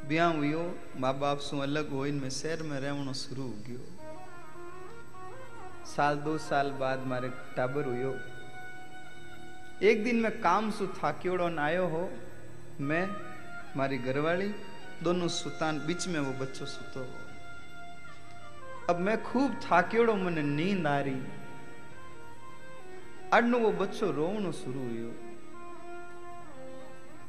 बिया 0.09 0.27
हुई 0.27 0.55
माँ 0.97 1.19
बाप 1.19 1.39
सू 1.39 1.59
अलग 1.59 1.91
हो 1.91 1.99
में 1.99 2.31
शहर 2.31 2.63
में 2.63 2.81
रहो 2.81 3.13
शुरू 3.13 3.43
हो 3.43 3.49
कयो 3.49 3.81
साल, 5.85 6.17
दो 6.17 6.39
साल 6.39 6.71
बाद 6.71 7.07
मारे 7.07 7.29
टाबर 7.29 7.85
हुयो। 7.85 8.15
एक 9.83 10.05
दिन 10.05 10.17
मैं 10.17 10.41
काम 10.41 10.71
सु 10.71 10.87
थाक्योड़ो 10.87 11.57
आयो 11.61 11.87
हो, 11.87 12.11
मैं, 12.81 13.11
मारी 13.77 13.99
घरवाली, 13.99 14.55
दोनों 15.03 15.29
सुतान, 15.29 15.87
बीच 15.87 16.09
में 16.09 16.21
वो 16.21 16.33
बच्चो 16.33 16.67
सुतो 16.67 17.01
हो। 17.01 17.15
अब 18.91 19.01
मैं 19.01 19.23
खूब 19.23 19.61
थाक्योड़ो, 19.71 20.15
मैंने 20.15 20.43
नींद 20.43 20.87
आ 20.87 21.01
रही। 21.01 21.21
अड़नू 23.33 23.59
वो 23.59 23.73
बच्चो 23.73 24.11
रोवणो 24.11 24.53
शुरू 24.53 24.81
हुयो। 24.81 25.15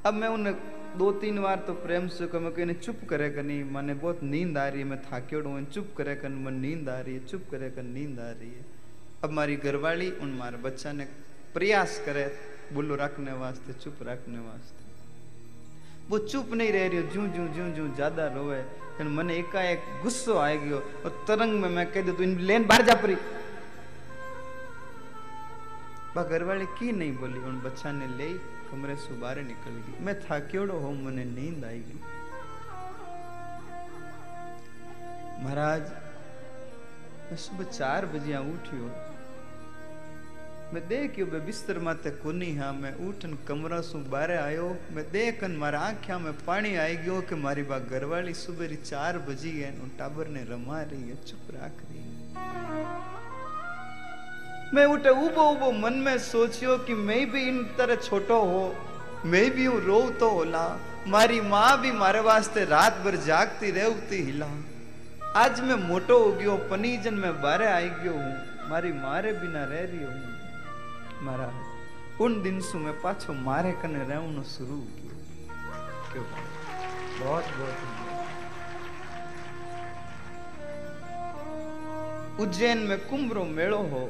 अब 0.05 0.13
मैं 0.13 0.27
उन्हें 0.27 0.76
दो 0.97 1.11
तीन 1.21 1.41
बार 1.41 1.59
तो 1.67 1.73
प्रेम 1.75 2.07
से 2.09 2.27
कम 2.27 2.49
कहीं 2.49 2.73
चुप 2.75 2.99
करे 3.09 3.29
कनी, 3.29 3.63
मैंने 3.65 3.93
बहुत 3.95 4.23
नींद 4.23 4.57
आ 4.57 4.67
रही 4.67 4.81
है, 4.81 4.87
मैं 4.87 4.99
थाक्योड़ 5.03 5.45
हूँ, 5.45 5.63
चुप 5.65 5.93
करे 5.97 6.15
कन, 6.15 6.31
मन 6.45 6.53
नींद 6.55 6.89
आ 6.89 6.99
रही 6.99 7.13
है, 7.13 7.25
चुप 7.25 7.43
करे 7.51 7.69
कन, 7.69 7.85
नींद 7.93 8.19
आ 8.19 8.29
रही 8.31 8.49
है। 8.49 8.65
अब 9.23 9.31
मारी 9.31 9.55
घरवाली, 9.57 10.09
उन 10.21 10.33
मारे 10.39 10.57
बच्चा 10.63 10.91
ने 10.91 11.05
प्रयास 11.53 12.01
करे 12.05 12.25
बुल्लो 12.73 12.95
रखने 12.95 13.33
वास्ते, 13.35 13.73
चुप 13.73 13.99
रखने 14.03 14.39
वास्ते। 14.39 14.85
वो 16.09 16.17
चुप 16.19 16.53
नहीं 16.53 16.71
रह 16.71 16.87
रही 16.87 17.01
जू 17.13 17.27
जू 17.27 17.47
जू 17.55 17.69
जू 17.75 17.87
ज़्यादा 17.95 18.27
रोवे 18.35 18.61
फिर 18.97 19.07
मन 19.07 19.29
एकाएक 19.31 19.79
गुस्सो 20.03 20.33
आ 20.35 20.49
गयो, 20.55 20.77
और 21.05 21.25
तरंग 21.27 21.61
में 21.61 21.69
मैं 21.69 21.85
कह 21.91 22.01
दे 22.01 22.11
तू 22.11 22.23
इन 22.23 22.37
लेन 22.41 22.65
बाहर 22.67 22.85
जा 22.85 22.95
परी। 23.01 23.15
घरवाली 26.17 26.65
की 26.77 26.91
नहीं 26.91 27.15
बोली, 27.17 27.39
उन 27.39 27.59
बच्चा 27.61 27.91
ने 27.91 28.07
ले 28.17 28.29
कमरे 28.69 28.95
से 28.97 29.19
बाहर 29.19 29.41
निकल 29.43 29.81
गई। 29.81 30.05
मैं 30.05 30.19
था 30.21 30.39
क्योड़ो 30.47 30.77
हो 30.79 30.91
मने 30.93 31.25
नींद 31.25 31.65
आई 31.65 31.79
गई। 31.79 31.99
महाराज, 35.43 35.91
मैं 37.27 37.37
सुबह 37.37 37.63
चार 37.71 38.05
बजे 38.05 38.37
उठियो 38.47 38.95
मैं 40.67 40.81
देखियो 40.87 41.25
बे 41.25 41.39
बिस्तर 41.39 41.77
माते 41.79 42.11
कोनी 42.11 42.51
हाँ। 42.55 42.71
मैं 42.73 42.93
उठन 43.07 43.37
कमरा 43.47 43.79
सु 43.81 43.97
बारे 44.11 44.35
आयो। 44.37 44.65
मैं 44.91 45.03
देखन 45.11 45.51
मारा 45.55 45.79
आंख्या 45.81 46.17
में 46.19 46.33
पानी 46.45 46.75
आई 46.75 46.95
गयो 46.97 47.19
कि 47.21 47.35
मारी 47.37 47.63
बा 47.63 47.77
घरवाली 47.79 48.33
सुबह 48.33 48.67
री 48.67 48.75
चार 48.75 49.19
बजी 49.29 49.51
है। 49.59 49.69
नु 49.77 49.87
टाबर 49.97 50.27
ने 50.27 50.43
रमा 50.43 50.81
रही 50.83 51.09
है, 51.09 51.15
चुप 51.23 51.47
राख 51.55 51.77
रही 51.83 52.03
है। 52.03 53.26
मैं 54.73 54.85
उठे 54.85 55.09
उबो 55.09 55.43
उबो 55.49 55.71
मन 55.73 55.93
में 56.05 56.17
सोचियो 56.19 56.77
कि 56.77 56.93
मैं 56.93 57.19
भी 57.31 57.41
इन 57.47 57.63
तरह 57.77 57.95
छोटो 57.97 58.39
हो, 58.41 58.63
मैं 59.25 59.49
भी 59.51 59.65
हूँ 59.65 59.79
रो 59.81 59.99
तो 60.19 60.29
होला। 60.29 60.63
मारी 61.07 61.39
माँ 61.41 61.79
भी 61.81 61.91
मारे 61.93 62.19
वास्ते 62.19 62.63
रात 62.65 62.97
भर 63.05 63.15
जागती 63.25 63.71
रहती 63.71 64.21
हिला। 64.23 64.49
आज 65.35 65.61
मैं 65.61 65.75
मोटो 65.87 66.17
हो 66.19 66.31
गयो, 66.31 66.55
पनीजन 66.71 67.13
में 67.13 67.41
बारे 67.41 67.65
आई 67.67 67.89
गयो 67.93 68.13
हूँ। 68.13 68.69
मारी 68.69 68.91
मारे 68.93 69.31
बिना 69.33 69.63
रह 69.63 69.83
रही 69.83 70.03
हूँ। 70.03 71.25
महाराज, 71.25 72.21
उन 72.21 72.41
दिन 72.43 72.59
सु 72.61 72.77
मैं 72.77 72.95
पाछो 73.01 73.33
मारे 73.41 73.71
कने 73.81 74.03
रहनो 74.03 74.43
शुरू 74.49 74.77
क्यों। 76.11 76.25
बहुत 77.19 77.45
बहुत 77.57 77.77
उज्जैन 82.41 82.77
में 82.79 82.97
कुंभरो 82.99 83.43
मेड़ो 83.45 83.77
हो। 83.91 84.09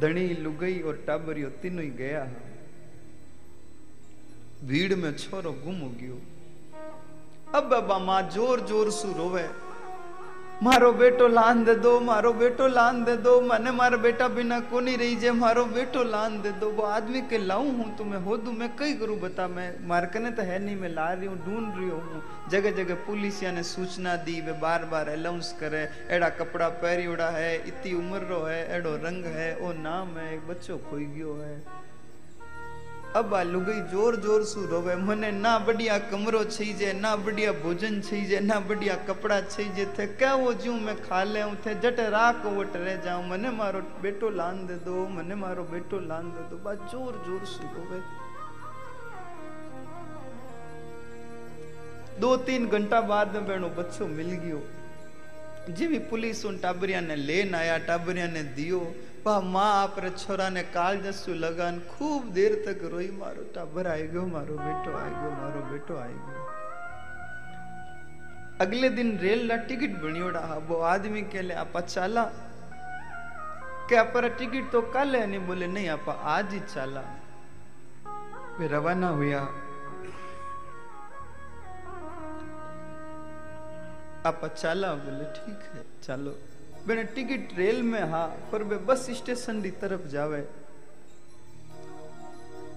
धनी 0.00 0.26
लुगई 0.36 0.80
और 0.80 1.02
टाबरियो 1.06 1.48
तीनों 1.60 1.84
ही 1.84 1.90
गया। 1.98 2.24
भीड़ 4.64 4.94
में 4.94 5.12
छोरो 5.16 5.52
गुम 5.64 5.76
हो 5.78 5.88
गयो। 6.00 6.18
अब 7.54 7.64
बाबा 7.70 7.98
माँ 7.98 8.22
ज़ोर 8.30 8.60
ज़ोर 8.66 8.90
सु 8.90 9.12
रोवे। 9.12 9.46
મારો 10.61 10.89
બેટો 10.93 11.25
લાન 11.29 11.63
દે 11.65 11.73
દો 11.77 11.93
મારો 12.01 12.29
બેટો 12.33 12.65
લાન 12.69 12.99
दे 13.05 13.15
दो 13.17 13.31
मैंने 13.41 13.71
मारा 13.71 13.97
बेटा 13.97 14.27
बिना 14.29 14.59
को 14.61 14.79
नहीं 14.79 14.97
रही 14.97 15.15
जे 15.15 15.31
मारो 15.33 15.63
बेटो 15.67 16.03
लान 16.05 16.37
दे 16.41 16.51
दो 16.53 16.69
वो 16.71 16.83
आदमी 16.87 17.21
के 17.23 17.37
लाऊं 17.39 17.71
हूं 17.77 17.87
तो 17.97 18.03
मैं 18.05 18.19
हो 18.19 18.37
दू 18.37 18.51
मैं 18.53 18.69
कई 18.77 18.93
करूं 18.93 19.19
बता 19.19 19.47
मैं 19.49 19.67
मारकने 19.87 20.31
तो 20.31 20.43
है 20.43 20.59
नहीं 20.59 20.75
मैं 20.77 20.89
ला 20.91 21.11
रही 21.11 21.27
हूँ 21.27 21.37
ढूंढ 21.39 21.77
रही 21.77 21.89
हूँ 21.89 22.21
जगह 22.49 22.71
जगह 22.73 23.03
पुलिसिया 23.05 23.51
ने 23.51 23.63
सूचना 23.65 24.15
दी 24.23 24.39
वे 24.41 24.53
बार 24.61 24.85
बार 24.87 25.09
अनाउंस 25.09 25.55
करे 25.59 25.83
एड़ा 26.09 26.29
कपड़ा 26.35 26.69
पहरी 26.79 27.07
उड़ा 27.09 27.29
है 27.31 27.55
इतनी 27.67 27.93
उम्र 27.95 28.21
रो 28.27 28.43
है 28.43 28.59
एड़ो 28.77 28.95
रंग 29.03 29.25
है 29.35 29.49
ओ 29.57 29.71
नाम 29.81 30.17
है 30.17 30.33
एक 30.33 30.47
बच्चो 30.47 30.77
खोई 30.89 31.05
गयो 31.07 31.33
है 31.41 31.55
अब 33.16 33.34
लुगई 33.46 33.80
ज़ोर 33.90 34.16
ज़ोर 34.20 34.42
सु 34.44 34.60
रोवे। 34.66 34.94
मने 34.96 35.30
ना 35.32 35.58
बढ़िया 35.58 35.96
कमरो 36.10 36.42
छई 36.44 36.72
जे, 36.74 36.92
ना 36.92 37.14
बढ़िया 37.16 37.52
भोजन 37.54 38.00
छई 38.00 38.20
जे, 38.22 38.40
ना 38.40 38.58
बढ़िया 38.60 38.94
कपड़ा 39.08 39.40
छई 39.42 39.64
जे, 39.76 39.86
थे 39.98 40.06
क्या 40.14 40.34
वो 40.34 40.52
जू 40.54 40.72
मैं 40.76 40.96
खा 41.02 41.22
ले 41.24 41.42
थे 41.64 41.74
जट 41.80 42.00
राख 42.10 42.44
वट 42.48 42.76
रह 42.76 42.96
जाऊँ। 43.04 43.28
मने 43.28 43.50
मारो 43.50 43.80
बेटो 44.02 44.30
लान 44.30 44.66
दे 44.66 44.74
दो 44.84 45.06
मने 45.08 45.34
मारो 45.34 45.62
बेटो 45.64 46.00
लान 46.06 46.30
दे। 46.30 46.48
दो 46.50 46.56
बा 46.64 46.74
ज़ोर 46.74 47.22
ज़ोर 47.26 47.44
सु 47.46 47.62
रोवे। 47.74 48.00
दो 52.20 52.36
तीन 52.44 52.68
घंटा 52.68 53.00
बाद 53.08 53.34
में 53.34 53.46
बेनो 53.46 53.68
बच्चो 53.74 54.06
मिल 54.08 54.30
गयो। 54.36 54.62
जी 55.70 55.86
भी 55.86 55.98
पुलिस 56.08 56.44
उन 56.46 56.58
टाबरिया 56.58 57.00
ने 57.00 57.16
लेन 57.16 57.54
आया, 57.54 57.76
टाबरिया 57.78 58.26
ने 58.28 58.42
दियो। 58.54 58.80
पा 59.24 59.40
माँ 59.54 59.70
आपरे 59.82 60.10
छोरा 60.10 60.48
ने 60.50 60.62
काल 60.74 61.00
जसु 61.02 61.34
लगान 61.44 61.78
खूब 61.90 62.30
देर 62.34 62.54
तक 62.66 62.84
रोई 62.92 63.10
मारो 63.20 63.42
टाबर 63.54 63.86
आई 63.94 64.06
गयो 64.14 64.24
मारो 64.34 64.54
बेटो 64.64 64.96
आई 64.98 65.10
गयो 65.10 65.30
मारो 65.40 65.60
बेटो 65.70 65.96
आई 66.04 66.14
गयो 66.26 66.46
अगले 68.64 68.88
दिन 68.98 69.16
रेल 69.18 69.46
ला 69.48 69.56
टिकट 69.68 69.92
बनियोड़ा 70.02 70.40
हा 70.50 70.56
वो 70.68 70.80
आदमी 70.92 71.22
के 71.32 71.42
लिए 71.42 71.56
आपा 71.64 71.80
चाला 71.94 72.24
के 73.88 73.96
आपरा 73.96 74.28
टिकट 74.40 74.70
तो 74.72 74.80
कल 74.96 75.16
है 75.16 75.26
नहीं 75.26 75.46
बोले 75.46 75.66
नहीं 75.76 75.88
आपा 75.88 76.12
आज 76.34 76.52
ही 76.54 76.60
चाला 76.74 77.04
वे 78.58 78.66
रवाना 78.74 79.08
हुआ 79.20 79.40
आपा 84.30 84.48
चाला 84.60 84.94
बोले 85.06 85.24
ठीक 85.38 85.60
है 85.74 85.84
चलो 86.02 86.34
बेने 86.88 87.04
टिकट 87.04 87.58
रेल 87.58 87.82
में 87.82 88.00
हा, 88.00 88.26
पर 88.52 88.62
बे 88.64 88.76
बस 88.76 89.06
स्टेशन 89.10 89.60
दी 89.62 89.70
तरफ़ 89.70 90.06
जावे। 90.08 90.48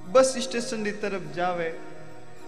बस 0.09 0.33
स्टेशन 0.37 0.83
दी 0.83 0.91
तरफ़ 0.91 1.33
जावे। 1.33 1.69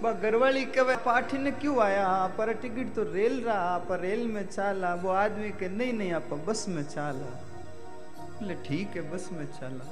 बा 0.01 0.11
घरवाली 0.11 0.65
कहे, 0.65 0.95
पाठी 0.95 1.37
ने 1.37 1.51
क्यों 1.51 1.79
आया 1.79 2.07
हाँ? 2.07 2.27
पर 2.29 2.53
टिकट 2.53 2.93
तो 2.95 3.03
रेल 3.03 3.41
रहा 3.41 3.77
पर 3.77 3.99
रेल 3.99 4.27
में 4.27 4.47
चाला। 4.47 4.93
वो 4.95 5.09
आदमी 5.09 5.49
के 5.49 5.69
नहीं 5.69 5.93
नहीं, 5.93 6.11
आप 6.11 6.33
बस 6.47 6.65
में 6.69 6.83
चाला। 6.83 7.29
बोले, 8.33 8.55
ठीक 8.55 8.95
है, 8.95 9.11
बस 9.11 9.29
में 9.31 9.45
चला। 9.45 9.85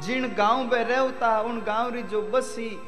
जिन 0.00 0.34
गाँव 0.34 0.64
में 0.64 0.84
रहता 0.84 1.40
उन 1.40 1.60
गाँव 1.60 1.94
री 1.94 2.02
जो 2.02 2.22
बस 2.22 2.54
ही 2.58 2.78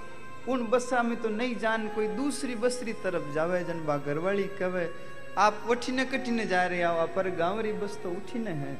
उन 0.48 0.66
बसा 0.66 1.02
में 1.02 1.20
तो 1.22 1.28
नहीं 1.28 1.54
जान 1.58 1.88
कोई 1.88 2.06
दूसरी 2.08 2.54
बसरी 2.54 2.92
तरफ़ 3.02 3.32
जावे 3.34 3.62
जन 3.64 3.84
बा 3.86 3.96
घरवाली 3.98 4.44
कहे, 4.60 4.86
आप 5.38 5.62
वठीने 5.66 6.04
कठीने 6.04 6.46
जा 6.46 6.64
रहे 6.66 6.82
हो 6.82 7.06
पर 7.06 7.28
गाँव 7.36 7.60
री 7.60 7.72
बस 7.72 7.98
तो 8.02 8.10
उठीने 8.10 8.50
है। 8.50 8.72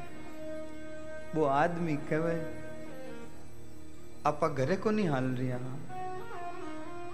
वो 1.35 1.45
आदमी 1.45 1.97
कहे, 2.11 2.39
आपा 4.27 4.49
घरे 4.49 4.77
को 4.77 4.91
नहीं 4.91 5.09
हाल 5.09 5.35
रिया 5.35 5.59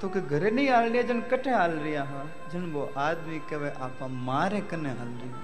तो 0.01 0.09
के 0.09 0.21
घरे 0.21 0.51
नहीं 0.51 0.69
हाल 0.69 0.89
रिया, 0.91 1.03
जन 1.03 1.21
कटे 1.31 1.51
हाल 1.51 1.73
रिया 1.79 2.03
हा? 2.05 2.25
जन 2.53 2.65
वो 2.73 2.83
आदमी 2.99 3.39
कहे, 3.51 3.71
आपा 3.81 4.07
मारे 4.07 4.61
कने 4.61 4.89
हाल 4.91 5.13
रिया। 5.23 5.37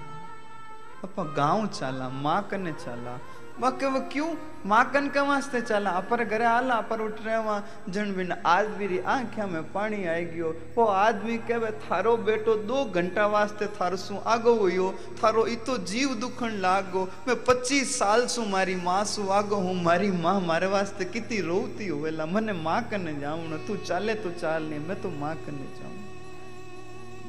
आपा 1.05 1.23
गाँव 1.35 1.66
चाला, 1.69 2.09
माँ 2.09 2.43
कने 2.51 2.73
चाला। 2.74 3.19
बाकी 3.61 3.87
वो 3.87 4.01
क्यों 4.12 4.29
माकन 4.66 5.07
के 5.15 5.20
वास्ते 5.29 5.61
चला 5.61 5.91
अपर 6.01 6.23
घरे 6.24 6.45
आला 6.45 6.74
अपर 6.74 7.01
उठ 7.01 7.20
रहे 7.24 7.37
वहाँ 7.37 7.85
जन 7.89 8.12
बिन 8.16 8.33
आदमी 8.33 8.87
री 8.87 8.99
आंखिया 9.15 9.47
में 9.47 9.62
पानी 9.73 10.05
आई 10.09 10.24
गयो 10.24 10.51
वो 10.77 10.85
आदमी 10.87 11.37
कहे 11.51 11.70
थारो 11.83 12.16
बेटो 12.29 12.55
दो 12.70 12.85
घंटा 12.87 13.27
वास्ते 13.35 13.66
थारो 13.79 13.97
सु 13.97 14.16
आगो 14.35 14.55
हुयो 14.57 14.89
थारो 15.23 15.47
इतो 15.57 15.77
जीव 15.93 16.15
दुखन 16.20 16.57
लागो 16.62 17.05
मैं 17.29 17.37
पच्चीस 17.45 17.99
साल 17.99 18.27
सु 18.37 18.45
मारी 18.55 18.74
माँ 18.89 19.05
सु 19.12 19.29
आगो 19.41 19.57
हूँ 19.66 19.74
मारी 19.83 20.11
माँ 20.23 20.39
मारे 20.47 20.66
वास्ते 20.77 21.05
कितनी 21.12 21.41
रोती 21.51 21.89
होवेला 21.89 22.27
मने 22.29 22.53
माँ 22.62 22.81
कने 22.91 23.19
जाऊँ 23.20 23.47
न 23.53 23.65
तू 23.69 23.77
चाले 23.85 24.15
तो 24.24 24.31
चाल 24.41 24.70
नहीं 24.70 24.81
मैं 24.89 25.01
तो 25.03 25.11
माँ 25.20 25.35
कने 25.47 25.69
जाऊँ 25.79 25.97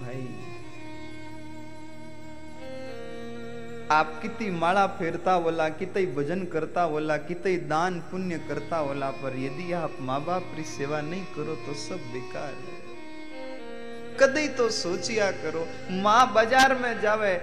भाई 0.01 0.42
आप 3.91 4.19
कितनी 4.21 4.49
माला 4.51 4.85
फेरता 4.89 5.37
बोला 5.39 5.67
कितई 5.71 6.05
भजन 6.15 6.43
करता 6.51 6.87
बोला 6.87 7.15
कितई 7.19 7.55
दान 7.69 7.99
पुण्य 8.11 8.37
करता 8.47 8.81
बोला 8.83 9.09
पर 9.13 9.35
यदि 9.39 9.71
आप 9.73 9.97
माँ 10.01 10.19
बाप 10.25 10.43
की 10.55 10.63
सेवा 10.65 11.01
नहीं 11.03 11.23
करो 11.35 11.55
तो 11.65 11.73
सब 11.79 12.05
बेकार 12.13 12.53
है। 12.53 12.81
कदई 14.19 14.47
तो 14.57 14.69
सोचिया 14.71 15.29
करो, 15.33 15.65
माँ 15.93 16.33
बाज़ार 16.33 16.77
में 16.79 17.01
जावे 17.01 17.35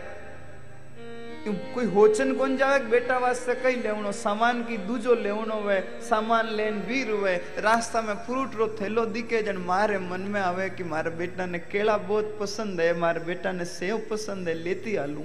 कोई 1.74 1.84
होचन 1.86 2.32
कौन 2.34 2.56
जावे 2.56 2.78
बेटा 2.86 3.18
वास्ते 3.18 3.54
कई 3.62 3.76
लेवनो 3.76 4.12
सामान 4.14 4.62
की 4.64 4.76
दूजो 4.78 5.14
लेवनो 5.16 5.60
वे, 5.60 5.78
सामान 6.02 6.48
लेन 6.56 6.80
वीर 6.88 7.12
वे, 7.14 7.34
रास्ता 7.58 8.02
में 8.02 8.14
फ्रूट 8.26 8.54
रो 8.56 8.66
थैलो 8.80 9.04
दिखे 9.08 9.42
जन 9.42 9.56
मारे 9.68 9.98
मन 10.00 10.20
में 10.30 10.40
आवे 10.40 10.68
कि 10.70 10.84
मारे 10.84 11.10
बेटा 11.16 11.46
ने 11.46 11.58
केला 11.60 11.96
बहुत 11.98 12.36
पसंद 12.40 12.80
है, 12.80 12.92
मारे 12.98 13.20
बेटा 13.20 13.52
ने 13.52 13.64
सेव 13.66 14.06
पसंद 14.10 14.48
है, 14.48 14.54
लेती 14.54 14.96
आलू। 14.96 15.24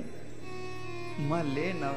माँ 1.19 1.41
ले 1.45 1.71
ना 1.73 1.91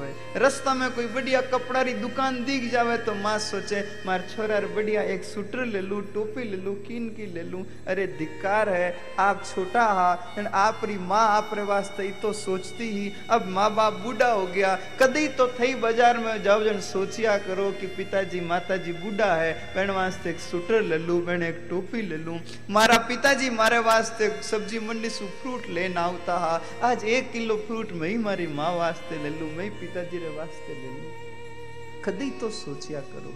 में 0.75 0.91
कोई 0.95 1.07
बढ़िया 1.07 1.41
कपड़ा 1.43 1.81
री 1.83 1.93
दुकान 1.95 2.45
दिख 2.45 2.71
जावे 2.73 2.97
तो 2.99 3.15
माँ 3.15 3.39
सोचे, 3.39 3.81
मार 4.07 4.25
छोरा 4.29 4.61
बढ़िया 4.75 5.03
एक 5.05 5.25
स्वेटर 5.25 5.65
ले 5.67 5.81
लू, 5.81 6.01
टोपी 6.15 6.45
ले 6.45 6.57
लू, 6.57 6.73
कीन 6.87 7.09
की 7.09 7.27
ले 7.27 7.43
लू। 7.43 7.65
अरे 7.87 8.07
धिक्कार 8.19 8.69
है, 8.69 8.95
आप 9.19 9.43
छोटा 9.47 9.85
हा 9.85 10.35
एंड 10.39 10.47
आप 10.47 10.81
री 10.85 10.99
माँ 10.99 11.27
आप 11.29 11.51
रे 11.55 11.63
वास्ते 11.63 12.11
तो 12.23 12.33
सोचती 12.33 12.89
ही। 12.91 13.13
अब 13.31 13.49
माँ 13.49 13.75
बाप 13.75 13.93
बूढ़ा 14.05 14.31
हो 14.31 14.47
गया 14.47 14.75
कदी 15.01 15.27
तो 15.29 15.49
थई 15.61 15.75
बाज़ार 15.75 16.19
में 16.19 16.43
जाओ, 16.43 16.63
जन 16.65 16.81
सोचिया 16.81 17.37
करो 17.39 17.71
कि 17.71 17.87
पिताजी 17.97 18.41
माता 18.41 18.77
जी 18.77 18.93
बूढ़ा 18.95 19.35
है। 19.35 19.53
बहन 19.75 19.91
वास्ते 19.91 20.31
एक 20.31 20.41
स्वेटर 20.41 20.83
ले 20.83 20.99
लू 20.99 21.19
बहन 21.21 21.43
एक 21.43 21.67
टोपी 21.71 22.03
ले 22.03 22.17
लू। 22.17 22.39
मारा 22.71 22.99
पिताजी 23.09 23.51
मारे 23.51 23.79
वास्ते 23.81 24.31
सब्ज़ी 24.43 24.79
मंडी 24.79 25.11
से 25.11 25.27
फ्रूट 25.43 25.69
लेना 25.71 26.01
आता 26.03 26.39
हा। 26.39 26.61
आज 26.91 27.05
एक 27.07 27.33
किलो 27.33 27.57
फ्रूट 27.67 27.93
में 27.93 28.09
ही 28.09 28.17
मारी 28.19 28.47
माँ 28.47 28.73
वास्ते 28.77 29.08
वास्ते 29.09 29.23
ले 29.25 29.31
लू, 29.31 29.47
मैं 29.57 29.71
पिता 29.81 30.03
जी 30.05 30.19
वास्ते 30.37 30.73
ले 30.75 30.89
लू। 30.89 32.03
कदी 32.05 32.31
तो 32.41 32.49
सोचिया 32.53 33.01
करो 33.03 33.33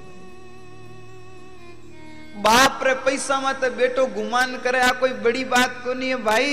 बाप 2.36 2.80
रे, 2.84 2.94
पैसा 3.00 3.40
माते 3.40 3.70
बेटो 3.70 4.06
गुमान 4.12 4.56
करे, 4.60 4.80
आ 4.80 4.90
कोई 5.00 5.12
बड़ी 5.24 5.44
बात 5.46 5.80
को 5.84 5.94
नहीं 5.94 6.08
है 6.08 6.16
भाई। 6.24 6.50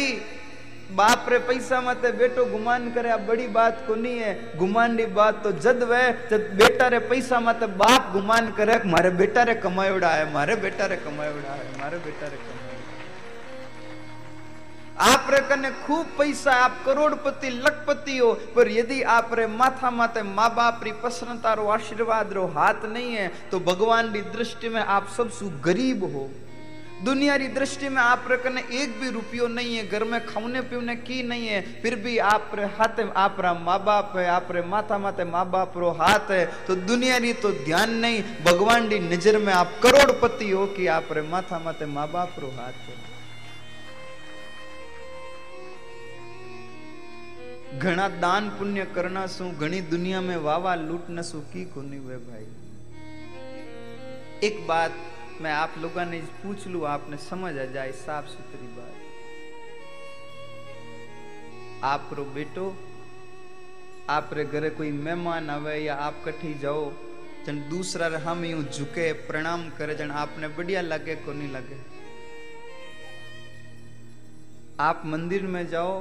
बाप 0.95 1.25
रे, 1.29 1.39
पैसा 1.39 1.81
माते 1.81 2.11
बेटो 2.13 2.45
गुमान 2.47 2.91
करे, 2.93 3.09
आ 3.09 3.17
बड़ी 3.27 3.47
बात 3.49 3.83
को 3.87 3.95
नहीं 3.95 4.19
है। 4.19 4.57
गुमान 4.57 4.97
की 4.97 5.05
बात 5.11 5.43
तो 5.43 5.51
जद 5.59 5.83
वे, 5.83 6.01
जद 6.31 6.49
बेटा 6.55 6.87
रे 6.87 6.99
पैसा 7.09 7.39
माते 7.39 7.67
बाप 7.75 8.11
गुमान 8.13 8.51
करे, 8.55 8.79
मारे 8.87 9.09
बेटा 9.19 9.43
रे 9.43 9.55
कमाए 9.57 9.91
उड़ा 9.91 10.11
है 10.11 10.31
मारे 10.33 10.55
बेटा 10.57 10.85
रे 10.85 10.97
कमाए 10.97 11.33
उड़ा 11.33 11.53
है 11.53 11.77
मारे 11.79 11.97
बेटा 11.99 12.27
रे 12.27 12.37
कमाए 12.37 12.68
आप 15.01 15.27
कने 15.49 15.69
खूब 15.85 16.05
पैसा, 16.17 16.51
आप 16.53 16.81
करोड़पति 16.85 17.49
लखपति 17.49 18.17
हो 18.17 18.33
पर 18.55 18.71
यदि 18.71 19.01
आप 19.09 19.29
रे 19.33 19.45
माथा 19.49 19.91
माते 19.91 20.23
माँ 20.25 20.49
बाप 20.55 20.81
री 20.83 20.91
प्रसन्नता 20.97 21.53
रो 21.53 21.67
आशीर्वाद 21.69 22.33
रो 22.33 22.45
हाथ 22.55 22.85
नहीं 22.85 23.13
है 23.13 23.27
तो 23.51 23.59
भगवान 23.61 24.11
की 24.13 24.21
दृष्टि 24.29 24.69
में 24.69 24.81
आप 24.81 25.07
सबसे 25.17 25.49
गरीब 25.63 26.03
हो। 26.05 26.29
दुनिया 27.05 27.37
की 27.37 27.47
दृष्टि 27.49 27.89
में 27.89 28.01
आप 28.01 28.25
रे 28.29 28.37
कने 28.37 28.61
एक 28.73 28.99
भी 28.99 29.09
रुपयो 29.09 29.47
नहीं 29.49 29.75
है, 29.75 29.87
घर 29.87 30.03
में 30.03 30.25
खाने 30.25 30.61
पीने 30.61 30.95
की 30.97 31.21
नहीं 31.23 31.47
है, 31.47 31.61
फिर 31.81 31.95
भी 31.95 32.17
आप 32.17 32.51
रे 32.55 32.65
हाथ, 32.67 32.99
आप 33.15 33.37
रा 33.39 33.53
माँ 33.55 33.79
बाप 33.85 34.13
है, 34.17 34.27
आप 34.27 34.47
रे 34.51 34.61
माथा 34.63 34.97
माते 34.97 35.23
माँ 35.25 35.49
बाप 35.51 35.77
रो 35.77 35.91
हाथ 35.91 36.31
है 36.31 36.45
तो 36.67 36.75
दुनिया 36.75 37.17
री 37.17 37.33
तो 37.35 37.51
ध्यान 37.63 37.95
नहीं, 37.97 38.23
भगवान 38.45 38.89
की 38.89 38.99
नज़र 39.07 39.37
में 39.37 39.53
आप 39.53 39.79
करोड़पति 39.83 40.49
हो 40.51 40.65
कि 40.67 40.87
आप 40.89 41.07
रे 41.11 41.21
माथा 41.21 41.59
माते 41.59 41.85
माँ 41.87 42.07
बाप 42.11 42.35
रो 42.39 42.51
हाथ 42.57 42.89
है। 42.89 43.08
ઘણા 47.82 48.06
દાન 48.24 48.44
પુણ્ય 48.56 48.84
કરના 48.96 49.22
શું 49.34 49.46
ઘણી 49.60 49.80
दुनिया 49.92 50.18
में 50.26 50.36
वावा 50.46 50.72
लूट 50.80 51.04
न 51.10 51.22
सु 51.30 51.38
की 51.52 51.62
कोनी 51.72 51.98
वे 52.00 52.18
भाई 52.26 52.46
एक 54.48 54.56
बात 54.66 54.92
मैं 55.42 55.52
आप 55.54 55.72
लोगों 55.82 56.04
ने 56.06 56.18
पूछ 56.42 56.66
लू 56.72 56.80
आपने 56.92 57.16
समझ 57.24 57.52
आ 57.54 57.64
जाए 57.74 57.92
साफ 58.00 58.24
सुथरी 58.34 58.68
बात 58.76 58.94
आप 61.84 62.10
रो 62.18 62.24
बेटो 62.34 62.66
आप 64.10 64.30
रे 64.34 64.44
घरे 64.54 64.70
कोई 64.78 64.90
मेहमान 65.04 65.50
आवे 65.50 65.76
या 65.78 65.94
आप 66.06 66.22
कठी 66.24 66.52
जाओ 66.60 66.82
जन 67.46 67.56
दूसरा 67.70 68.06
रे 68.14 68.20
हम 68.26 68.44
यूं 68.44 68.62
झुके 68.66 69.06
प्रणाम 69.28 69.68
करे 69.78 69.94
जन 69.94 70.10
आपने 70.22 70.48
बढ़िया 70.58 70.80
लगे 70.84 71.14
को 71.24 71.32
नहीं 71.32 71.52
लगे 71.52 71.78
आप 74.82 75.02
मंदिर 75.06 75.42
में 75.54 75.64
जाओ 75.68 75.92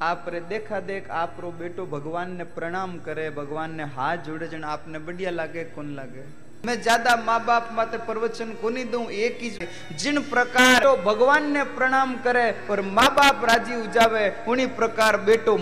आप 0.00 0.24
रे 0.28 0.40
देखा 0.40 0.78
देख 0.80 1.08
आप 1.10 1.36
रो 1.40 1.50
बेटो 1.52 1.84
भगवान 1.88 2.36
ने 2.36 2.44
प्रणाम 2.50 2.90
करे 3.06 3.28
भगवान 3.32 3.74
ने 3.76 3.84
हाथ 3.94 4.16
जोड़े 4.26 4.48
जन 4.48 4.64
आपने 4.64 4.98
बढ़िया 5.00 5.30
लगे 5.30 5.64
कौन 5.70 5.88
लगे 5.94 6.24
मैं 6.64 6.80
ज़्यादा 6.82 7.14
माँ 7.18 7.38
बाप 7.44 7.70
माते 7.72 7.98
प्रवचन 8.06 8.52
को 8.62 8.70
नहीं 8.70 8.84
दूँ 8.90 9.04
एक 9.18 9.38
ही 9.42 9.50
जिन 9.94 10.18
प्रकार 10.24 10.82
तो 10.82 10.94
भगवान 11.04 11.50
ने 11.52 11.64
प्रणाम 11.74 12.14
करे 12.24 12.50
और 12.70 12.80
माँ 12.90 13.08
बाप 13.16 13.44
राज़ी 13.44 13.74
हो 13.74 13.86
जावे 13.92 14.28
उन्हीं 14.48 14.66
प्रकार 14.76 15.16
बेटो 15.22 15.56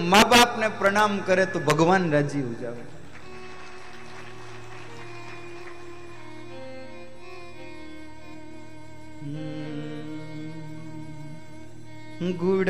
गुड़ 12.23 12.69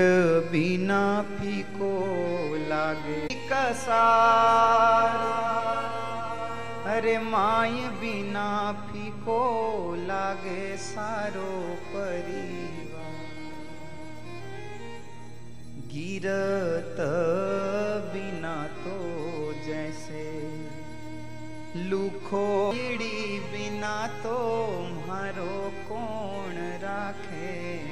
बिना 0.51 1.23
फीको 1.23 1.90
लागे। 2.68 3.27
कसार 3.47 5.14
अरे 6.86 7.18
माय 7.18 7.70
बिना 7.70 8.73
फीको 8.73 9.36
लागे 9.98 10.77
सारो 10.77 11.52
परिवार। 11.94 13.14
गिरत 15.94 16.97
बिना 18.12 18.56
तो 18.66 18.98
जैसे 19.66 20.24
लुखो 21.77 22.73
बिना 22.73 24.06
तो 24.06 24.39
मारो 25.06 25.70
कौन 25.89 26.59
राखे? 26.82 27.85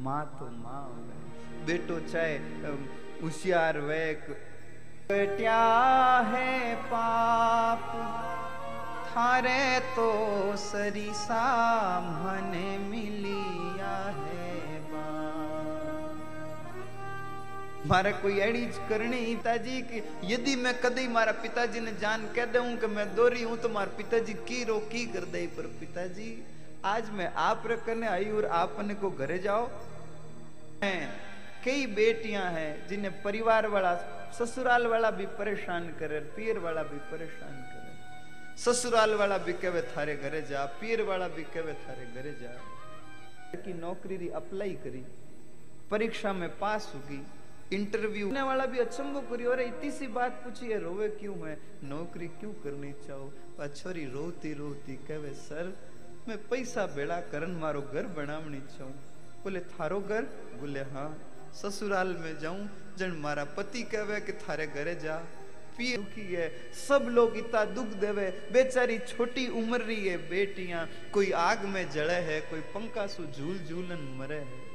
माँ 0.00 0.24
तो 0.38 0.46
माँ 0.58 0.82
हो 0.82 1.64
बेटो 1.66 1.98
चाहे 2.02 2.36
होशियार 3.22 3.78
वेक। 3.80 4.28
बेटिया 5.08 5.60
है 6.26 6.74
पाप 6.86 7.82
थारे 9.06 9.64
तो 9.96 10.08
सरिसा 10.56 11.44
मने 12.00 12.70
मिलिया 12.80 13.96
है 14.18 14.48
मारे 17.88 18.12
कोई 18.22 18.38
एड़ी 18.40 18.64
करनी 18.88 19.20
पिताजी 19.26 19.80
की 19.82 20.02
यदि 20.24 20.54
मैं 20.56 20.74
कदी 20.80 21.06
मारा 21.08 21.32
पिताजी 21.42 21.80
ने 21.80 21.92
जान 22.00 22.26
कह 22.36 22.44
दूँ 22.54 22.76
कि 22.76 22.86
मैं 22.88 23.06
दोरी 23.14 23.42
हूँ 23.42 23.56
तो 23.58 23.68
मारे 23.68 23.96
पिताजी 23.98 24.34
की 24.48 24.62
रो 24.64 24.78
की 24.92 25.04
कर 25.12 25.24
दे 25.32 25.46
पर 25.56 25.66
पिताजी। 25.80 26.30
आज 26.84 27.10
मैं 27.10 27.26
आप 27.36 27.62
करने 27.86 28.06
आई 28.06 28.30
और 28.30 28.44
आपने 28.46 28.94
को 28.94 29.10
घरे 29.10 29.38
जाओ। 29.38 29.68
कई 31.64 31.86
बेटियाँ 31.86 32.44
हैं 32.52 32.88
जिन्हें 32.88 33.22
परिवार 33.22 33.66
वाला, 33.66 33.94
ससुराल 34.32 34.86
वाला 34.86 35.10
भी 35.10 35.26
परेशान 35.38 35.88
करे, 35.90 36.20
पीर 36.36 36.58
वाला 36.58 36.82
भी 36.82 36.98
परेशान 37.10 37.56
करे। 37.62 38.62
ससुराल 38.62 39.14
वाला 39.14 39.38
भी 39.38 39.52
कहे, 39.54 39.82
थारे 39.82 40.14
घरे 40.16 40.40
जा। 40.42 40.64
पीर 40.80 41.02
वाला 41.02 41.28
भी 41.28 41.42
कहे, 41.46 41.74
थारे 41.74 42.06
घरे 42.06 42.32
जा। 42.32 42.54
की 43.56 43.72
नौकरी 43.72 44.16
री 44.16 44.28
अप्लाई 44.30 44.72
करी, 44.84 45.04
परीक्षा 45.90 46.32
में 46.32 46.48
पास 46.58 46.92
होगी 46.94 47.22
इंटरव्यू। 47.72 48.28
करने 48.28 48.42
वाला 48.42 48.66
भी 48.66 48.78
अचंबो 48.78 49.20
करी 49.20 49.44
और 49.44 49.60
इतनी 49.60 49.90
सी 49.90 50.06
बात 50.08 50.40
पूछी 50.44 50.66
है, 50.66 50.78
रोवे 50.80 51.08
क्यों 51.10 51.36
है? 51.48 51.58
नौकरी 51.84 52.28
क्यों 52.30 52.52
करनी 52.64 52.92
चाहो? 53.06 53.32
छोरी 53.68 54.04
रोती 54.06 54.52
रोती, 54.54 54.96
कहे, 55.06 55.34
सर 55.36 55.72
मैं 56.28 56.36
पैसा 56.48 56.84
बेड़ा 56.86 57.20
करन 57.32 57.50
मारो 57.60 57.80
घर 57.82 58.06
बनावनी 58.16 58.60
चाहूँ 58.70 58.92
बोले, 59.44 59.60
थारो 59.72 60.00
घर? 60.00 60.22
बोले 60.60 60.80
हाँ। 60.92 61.08
ससुराल 61.54 62.08
में 62.20 62.38
जाऊँ 62.38 62.68
जन 62.98 63.12
मारा 63.20 63.44
पति 63.56 63.82
कहे 63.94 64.20
कि 64.20 64.32
थारे 64.38 64.66
घरे 64.68 64.94
जा। 64.94 65.16
पिए 65.78 65.96
दुखी 65.96 66.26
है, 66.34 66.48
सब 66.76 67.06
लोग 67.10 67.36
इतना 67.38 67.64
दुख 67.72 67.92
देवे। 68.00 68.28
बेचारी 68.52 68.98
छोटी 69.08 69.46
उम्र 69.58 69.80
रही 69.80 70.08
है, 70.08 70.16
बेटियाँ। 70.28 70.86
कोई 71.12 71.30
आग 71.32 71.64
में 71.66 71.90
जड़े 71.90 72.20
है, 72.28 72.40
कोई 72.40 72.60
पंखा 72.74 73.06
सु 73.06 73.24
झूल 73.26 73.58
झूलन 73.60 74.02
मरे 74.18 74.38
है। 74.38 74.68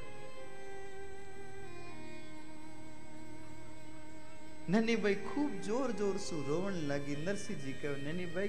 ननी 4.70 4.96
भाई 4.96 5.16
खूब 5.26 5.62
ज़ोर 5.62 5.92
ज़ोर 5.92 6.18
सु 6.18 6.36
रोवन 6.48 6.74
लगी। 6.90 7.16
नरसिंह 7.26 7.60
जी 7.62 7.74
कहो 7.82 7.96
ननी 8.04 8.26
भाई 8.26 8.48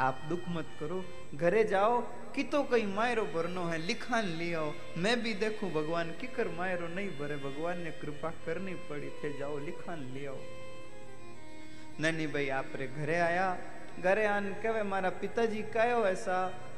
आप 0.00 0.20
दुख 0.28 0.48
मत 0.48 0.66
करो। 0.80 0.98
घरे 1.34 1.62
जाओ, 1.64 2.00
कि 2.34 2.42
तो 2.42 2.62
कहीं 2.62 2.86
मायरो 2.94 3.24
भरनो 3.24 3.64
है, 3.64 3.78
लिखान 3.78 4.24
लियो 4.38 4.62
मैं 4.96 5.22
भी 5.22 5.32
देखूँ 5.34 5.70
भगवान, 5.72 6.10
किकर 6.20 6.48
मायरो 6.48 6.88
नहीं 6.88 7.08
भरे। 7.18 7.36
भगवान 7.36 7.80
ने 7.80 7.90
कृपा 7.90 8.30
करनी 8.46 8.74
पड़ी, 8.88 9.10
थे 9.20 9.38
जाओ, 9.38 9.58
लिखान 9.58 10.00
लियो 10.14 10.36
ननी 12.00 12.26
भाई, 12.26 12.48
आप 12.48 12.72
रे 12.76 12.86
घरे 12.88 13.18
आया। 13.20 13.48
घरे 14.00 14.26
आन 14.26 14.44
कहे, 14.62 14.82
मारा 14.82 15.10
पिताजी 15.20 15.62
कहो 15.76 16.04
ऐसा, 16.06 16.36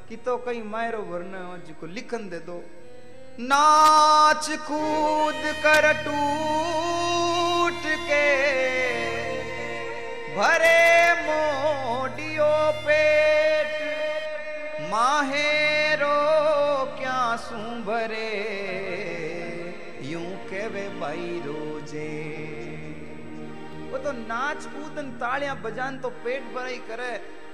कि 0.09 0.17
तो 0.17 0.37
कहीं 0.37 0.63
मायरो 0.63 1.03
भरनो 1.03 1.47
हो 1.47 1.57
जिको 1.59 1.87
लिखन 1.87 2.29
दे 2.29 2.39
दो। 2.39 2.59
नाच 3.41 4.49
कूद 4.67 5.43
कर 5.63 5.85
टूट 6.05 7.83
के, 8.09 8.27
भरे 10.37 10.92
नाच 24.33 24.67
कूद 24.69 24.99
तालियाँ 25.21 25.57
बजान 25.63 25.99
तो 26.01 26.09
पेट 26.25 26.43
भराई 26.55 26.79
करे। 26.89 27.13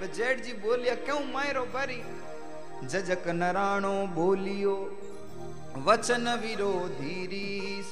जेठ 0.09 0.43
जी 0.43 0.53
बोलिया, 0.61 0.95
क्यों 0.97 1.21
मायरो 1.33 1.65
बारी 1.75 2.01
जजक 2.85 3.25
नराणो 3.35 3.95
बोलियो, 4.15 4.75
वचन 5.79 6.29
विरोधी 6.43 7.17
रीस, 7.27 7.91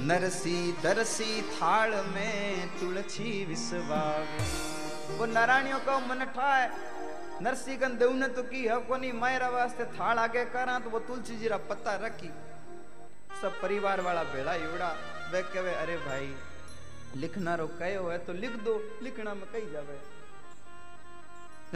नरसी 0.00 0.60
दरसी 0.82 1.42
थाल 1.50 1.90
में 2.08 2.68
तुलसी 2.78 3.32
विसवावे। 3.46 4.46
वो 5.18 5.26
नारायणियों 5.28 5.78
का 5.80 5.98
मन 6.00 6.24
ठाए, 6.30 6.70
नरसी 7.42 7.76
कन 7.76 7.96
देवने 7.98 8.28
तो 8.28 8.42
की 8.44 8.62
है 8.64 8.78
कोनी? 8.86 9.12
मायरा 9.14 9.48
वास्ते 9.50 9.84
थाल 9.92 10.18
आगे 10.20 10.44
करा 10.54 10.78
तो 10.78 10.90
वो 10.90 10.98
तुलसी 11.02 11.36
जीरा 11.38 11.56
पत्ता 11.68 11.94
रखी। 12.04 12.30
सब 13.42 13.60
परिवार 13.62 14.00
वाला 14.00 14.22
भेड़ा 14.30 14.54
योड़ा 14.56 14.94
वे 15.32 15.42
कहे, 15.44 15.74
अरे 15.74 15.96
भाई 15.98 16.34
लिखना 17.16 17.54
रो 17.54 17.66
कहो 17.66 18.08
है 18.08 18.18
तो 18.18 18.32
लिख 18.32 18.50
दो, 18.64 18.74
लिखना 19.02 19.34
में 19.34 19.44
कही 19.52 19.70
जावे। 19.72 19.98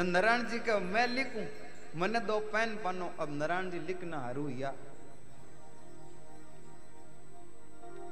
नारायण 0.03 0.43
जी 0.43 0.59
का 0.59 0.79
मैं 0.79 1.07
लिखूं? 1.09 1.47
मने 2.01 2.21
दो 2.21 2.39
पेन 2.53 2.77
पनो 2.85 3.07
अब 3.21 3.29
नारायण 3.33 3.71
जी 3.71 3.79
लिखना 3.79 4.19
हरू 4.19 4.49
या। 4.49 4.73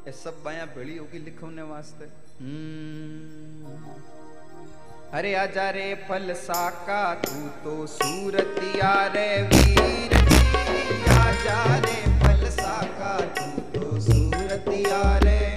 ये 0.07 0.13
सब 0.13 0.43
बाया 0.45 0.65
भेड़ी 0.67 0.97
होगी 0.97 1.19
लिखने 1.19 1.63
वास्ते। 1.63 2.05
अरे 5.19 5.35
आजा 5.35 5.69
रे 5.71 5.95
फल 6.09 6.33
साका, 6.35 7.15
तू 7.15 7.49
तो 7.65 7.87
सूरतिया 7.87 8.95
रे 9.07 9.43
वीर। 9.43 10.15
आजा 11.11 11.61
रे 11.79 11.97
फल 12.21 12.49
साका, 12.51 13.13
तू 13.21 13.47
तो 13.73 14.01
सूरतिया 14.01 15.03
रे 15.19 15.54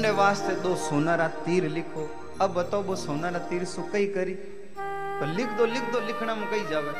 उनने 0.00 0.10
वास्ते 0.10 0.52
दो 0.54 0.74
सोनारा 0.76 1.26
तीर 1.44 1.64
लिखो। 1.68 2.02
अब 2.40 2.52
बताओ, 2.54 2.82
वो 2.82 2.96
सोनारा 2.96 3.38
तीर 3.38 3.64
सु 3.64 3.82
कई 3.82 4.06
करी? 4.06 4.34
तो 5.20 5.26
लिख 5.26 5.48
दो 5.48 5.64
लिख 5.66 5.82
दो, 5.92 6.00
लिखना 6.00 6.34
में 6.34 6.50
कई 6.50 6.64
जावे। 6.70 6.92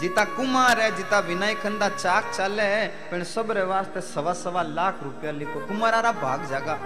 जीता 0.00 0.24
कुमार 0.24 0.80
है, 0.80 0.96
जीता 0.96 1.18
विनय 1.18 1.54
खंदा 1.54 1.88
चाक 1.88 2.32
चाले 2.34 2.62
है, 2.62 2.86
पण 3.10 3.22
सब 3.22 3.50
रे 3.50 3.62
वास्ते 3.62 4.00
सवा 4.00 4.32
सवा 4.32 4.62
लाख 4.62 5.02
रुपया 5.02 5.30
लिखो। 5.30 5.60
कुमारारा 5.60 6.12
भाग 6.12 6.46
जागा। 6.46 6.78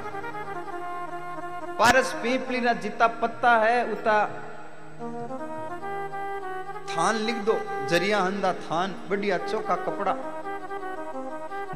पारस 1.79 2.13
पीपली 2.13 2.61
ना 2.61 2.73
जीता 2.73 3.07
पत्ता 3.07 3.53
है, 3.59 3.79
उता 3.93 4.19
थान 6.91 7.15
लिख 7.15 7.37
दो। 7.37 7.59
ज़रिया 7.87 8.21
हंदा 8.21 8.53
थान, 8.53 8.97
बढ़िया 9.11 9.39
चौका 9.39 9.77
कपड़ा। 9.77 10.17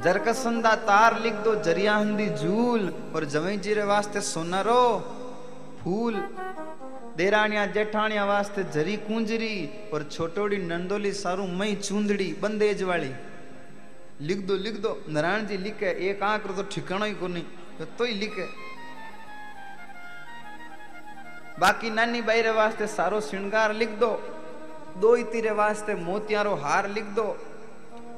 जरकसंदा 0.04 0.74
तार 0.82 1.18
लिख 1.20 1.34
दो, 1.34 1.54
ज़रिया 1.56 1.94
हंदी 1.96 2.28
झूल, 2.30 2.88
और 3.14 3.24
जवई 3.24 3.56
जीरे 3.56 3.82
वास्ते 3.84 4.20
सोनारो 4.22 4.82
फूल। 5.82 6.14
देराणिया 7.16 7.66
जेठाणिया 7.68 8.24
वास्ते 8.24 8.62
जरी 8.74 8.96
कुंजरी, 8.98 9.56
और 9.92 10.02
छोटोड़ी 10.04 10.56
नंदोली 10.58 11.12
सारू 11.12 11.46
मई 11.48 11.74
चूंदड़ी, 11.76 12.32
बंदेज 12.42 12.82
वाली। 12.82 13.12
लिख 14.22 14.38
दो 14.46 14.54
लिख 14.56 14.80
दो, 14.80 14.90
नारायण 15.08 15.46
जी 15.46 15.56
लिखे, 15.58 15.90
एक 16.08 16.22
आंक 16.22 16.46
तो 16.56 16.62
ठिकाना 16.64 17.04
ही 17.04 17.14
कोनी 17.14 17.46
तो 17.98 18.04
ही 18.04 18.12
लिखे। 18.14 18.46
बाकी 21.60 21.90
नानी 21.90 22.20
बाई 22.22 22.42
रे 22.42 22.50
वास्ते 22.52 22.86
सारो 22.88 23.20
श्रृंगार 23.20 23.72
लिख 23.74 23.90
दो 23.98 24.10
दो 24.98 25.16
तीरे 25.32 25.50
वास्ते 25.52 25.94
मोतियारो 25.96 26.54
हार 26.56 26.88
लिख 26.90 27.04
दो। 27.14 27.26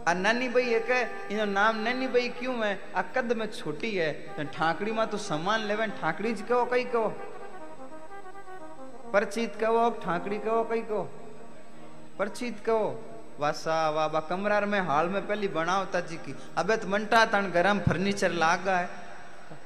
आ 0.08 0.12
नानी 0.14 0.48
भाई 0.48 0.74
एक 0.74 0.90
है 0.90 1.02
इनो 1.32 1.44
नाम 1.44 1.76
नानी 1.76 2.06
भाई 2.06 2.28
क्यों 2.28 2.54
है? 2.64 2.78
आ, 2.96 3.02
कद 3.02 3.32
में 3.32 3.46
छोटी 3.46 3.90
है 3.96 4.44
ठाकड़ी 4.52 4.92
में 4.92 5.06
तो 5.06 5.16
सामान 5.18 5.60
लेवे 5.60 5.86
ठाकड़ी 6.00 6.32
कहो 6.42 6.64
कई 6.64 6.84
कहो। 6.84 7.08
परचित 9.12 9.56
कहो 9.56 9.88
ठाकड़ी 10.04 10.38
कहो 10.38 10.62
कई 10.64 10.82
कहो। 10.82 11.02
परचित 12.18 12.60
कहो, 12.60 12.84
वासा, 13.40 13.78
वाबा, 13.90 14.20
कमरार 14.20 14.64
में 14.66 14.80
हाल 14.80 15.08
में 15.08 15.26
पहली 15.26 15.48
बनावता 15.48 16.00
जी 16.00 16.16
की। 16.16 16.34
अबे 16.56 16.76
तो 16.76 16.88
मंटा 16.88 17.24
तन 17.26 17.50
गरम 17.54 17.78
फर्नीचर 17.78 18.32
लागा 18.32 18.76
है। 18.76 18.86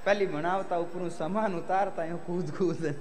पहली 0.07 0.27
बनावता 0.27 0.79
ऊपर 0.79 1.09
सामान 1.09 1.55
उतारता 1.55 2.05
यूँ 2.05 2.19
कूद 2.27 2.51
कूद 2.59 2.95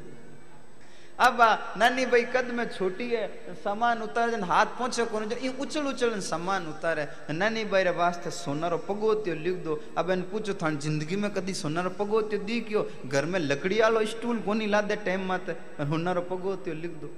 अब 1.19 1.39
नानी 1.77 2.05
भाई, 2.05 2.23
कद 2.25 2.49
में 2.53 2.67
छोटी 2.69 3.07
है, 3.09 3.27
सामान 3.57 4.01
उतारे 4.01 4.37
हाथ 4.43 4.65
पहुँचे 4.77 5.05
को 5.05 5.21
ये 5.35 5.49
उछल 5.59 5.85
उछल 5.87 6.19
सामान 6.21 6.67
उतारे। 6.69 7.07
नानी 7.33 7.63
भाई 7.65 7.83
रे 7.83 7.91
वास्ते 7.91 8.31
सोनारो 8.31 8.77
पगोत्यो 8.85 9.33
लिख 9.35 9.55
दो। 9.65 9.79
अब 9.97 10.11
इन 10.11 10.21
पूछो 10.29 10.53
था 10.53 10.69
ज़िंदगी 10.77 11.15
में 11.17 11.29
कदी 11.33 11.53
सोनारो 11.55 11.89
पगोत्यो 11.97 12.39
दी 12.39 12.59
क्यों? 12.61 12.83
घर 13.09 13.25
में 13.25 13.39
लकड़ी 13.39 13.79
वालो 13.81 14.05
स्टूल 14.07 14.39
कोनी 14.41 14.67
ला 14.67 14.81
दे 14.83 14.95
टाइम 15.01 15.25
माते 15.25 15.55
हुनारो 15.85 16.21
पगोत्यो 16.23 16.73
लिख 16.75 16.91
दो। 17.01 17.09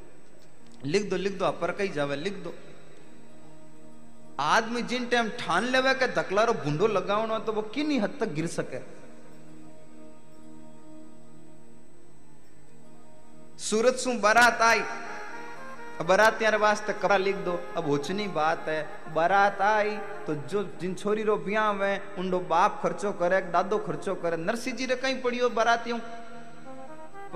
लिख 0.85 1.09
दो 1.09 1.15
लिख 1.17 1.37
दो 1.39 1.45
अपर 1.45 1.71
कहीं 1.73 1.91
जावे, 1.91 2.15
लिख 2.15 2.33
दो। 2.43 2.53
आदमी 4.39 4.81
जिन 4.83 5.07
टाइम 5.07 5.29
ठान 5.37 5.65
लेवे 5.65 5.93
के 5.93 6.07
धकलारो 6.15 6.53
भूंडो 6.55 6.87
लगावनो 6.89 7.39
तो 7.39 7.53
वो 7.53 7.61
किन्नी 7.75 7.97
हद 7.99 8.17
तक 8.19 8.33
गिर 8.33 8.47
सके। 8.49 8.79
सूरत 13.59 13.95
सु 13.95 14.11
बारात 14.19 14.61
आई। 14.61 14.81
बारात 16.07 16.41
यार 16.41 16.55
वास्ते 16.57 16.93
कपड़ा 16.95 17.17
लिख 17.17 17.35
दो। 17.45 17.59
अब 17.77 17.87
होचनी 17.87 18.27
बात 18.29 18.67
है। 18.67 18.81
बारात 19.15 19.61
आई 19.61 19.95
तो 20.27 20.35
जो 20.47 20.63
जिन 20.81 20.93
छोरी 20.95 21.23
रो 21.23 21.35
ब्याह 21.39 21.71
में 21.73 22.15
उनको 22.17 22.39
बाप 22.41 22.79
खर्चो 22.83 23.11
करे, 23.13 23.41
दादो 23.51 23.77
खर्चो 23.79 24.15
करे 24.15 24.37
नरसिंह 24.39 24.75
जी 24.77 24.85
रे 24.85 24.95
कहीं 24.95 25.21
पड़ियो 25.21 25.49
बारातियों। 25.51 25.99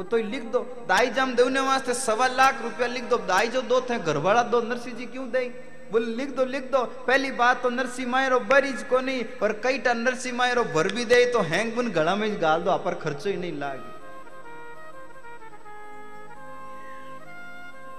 तो 0.04 0.18
लिख 0.18 0.44
दो। 0.52 0.60
दाई 0.88 1.10
जाम 1.12 1.34
देने 1.36 1.60
वास्ते 1.62 1.94
सवा 1.96 2.28
लाख 2.30 2.62
रुपया 2.64 2.88
लिख 2.88 3.10
दो। 3.10 3.18
दाई 3.28 3.48
जो 3.50 3.62
दो 3.64 3.82
थे 3.82 4.00
घर 4.00 4.18
वाला 4.20 4.44
दो 4.46 4.62
नरसिंह 4.64 4.96
जी 4.98 5.06
क्यों 5.08 5.30
दे 5.32 5.46
बोल, 5.92 6.04
लिख 6.18 6.30
दो 6.36 6.46
लिख 6.48 6.72
दो। 6.72 6.84
पहली 7.08 7.32
बात 7.34 7.62
तो 7.64 7.70
नरसिंह 7.72 8.10
मायरो 8.10 8.40
बरीज 8.50 8.84
को 8.90 9.00
नहीं 9.02 9.24
और 9.44 9.60
कई 9.64 9.78
टा 9.80 9.94
नरसिंह 9.96 10.38
मायरो 10.38 10.64
भर 10.74 10.94
भी 10.94 11.06
दे 11.06 11.26
तो 11.34 11.42
हैंग 11.44 11.74
बुन 11.76 11.92
गला 11.92 12.16
में 12.16 12.42
गाल 12.42 12.64
दो 12.64 12.78
पर 12.78 12.96
खर्चो 13.04 13.30
ही 13.30 13.36
नहीं 13.38 13.60
लागे। 13.60 13.92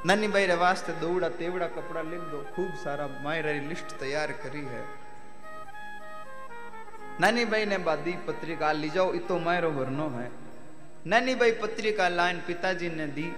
नानी 0.07 0.29
भाई 0.29 0.47
रे 0.47 0.55
वास्ते 0.55 0.93
दौड़ा 0.93 1.29
तेवड़ा 1.35 1.67
कपड़ा 1.67 2.01
लिख 2.05 2.21
दो 2.31 2.39
खूब 2.57 2.73
सारा 2.79 3.07
मायरी 3.25 3.61
लिस्ट 3.69 3.93
तैयार 3.99 4.33
करी 4.39 4.61
है। 4.63 4.83
नानी 7.21 7.45
भाई 7.45 7.65
ने 7.65 7.79
बादी 7.81 8.13
पत्रिका, 8.27 8.73
ली 8.73 8.91
जाओ, 8.91 9.13
इतो 9.15 9.39
मायरो 9.39 9.71
भरनो 9.71 10.09
है। 10.11 10.31
नानी 11.07 11.35
भाई 11.35 11.51
पत्रिका 11.63 12.09
लाइन 12.11 12.41
पिताजी 12.47 12.89
ने 12.91 13.07
दी, 13.09 13.29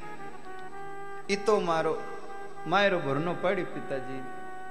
इतो 1.30 1.58
मारो 1.60 1.92
मायरो 2.66 2.98
भरनो 2.98 3.34
पड़ी 3.42 3.62
पिताजी। 3.70 4.18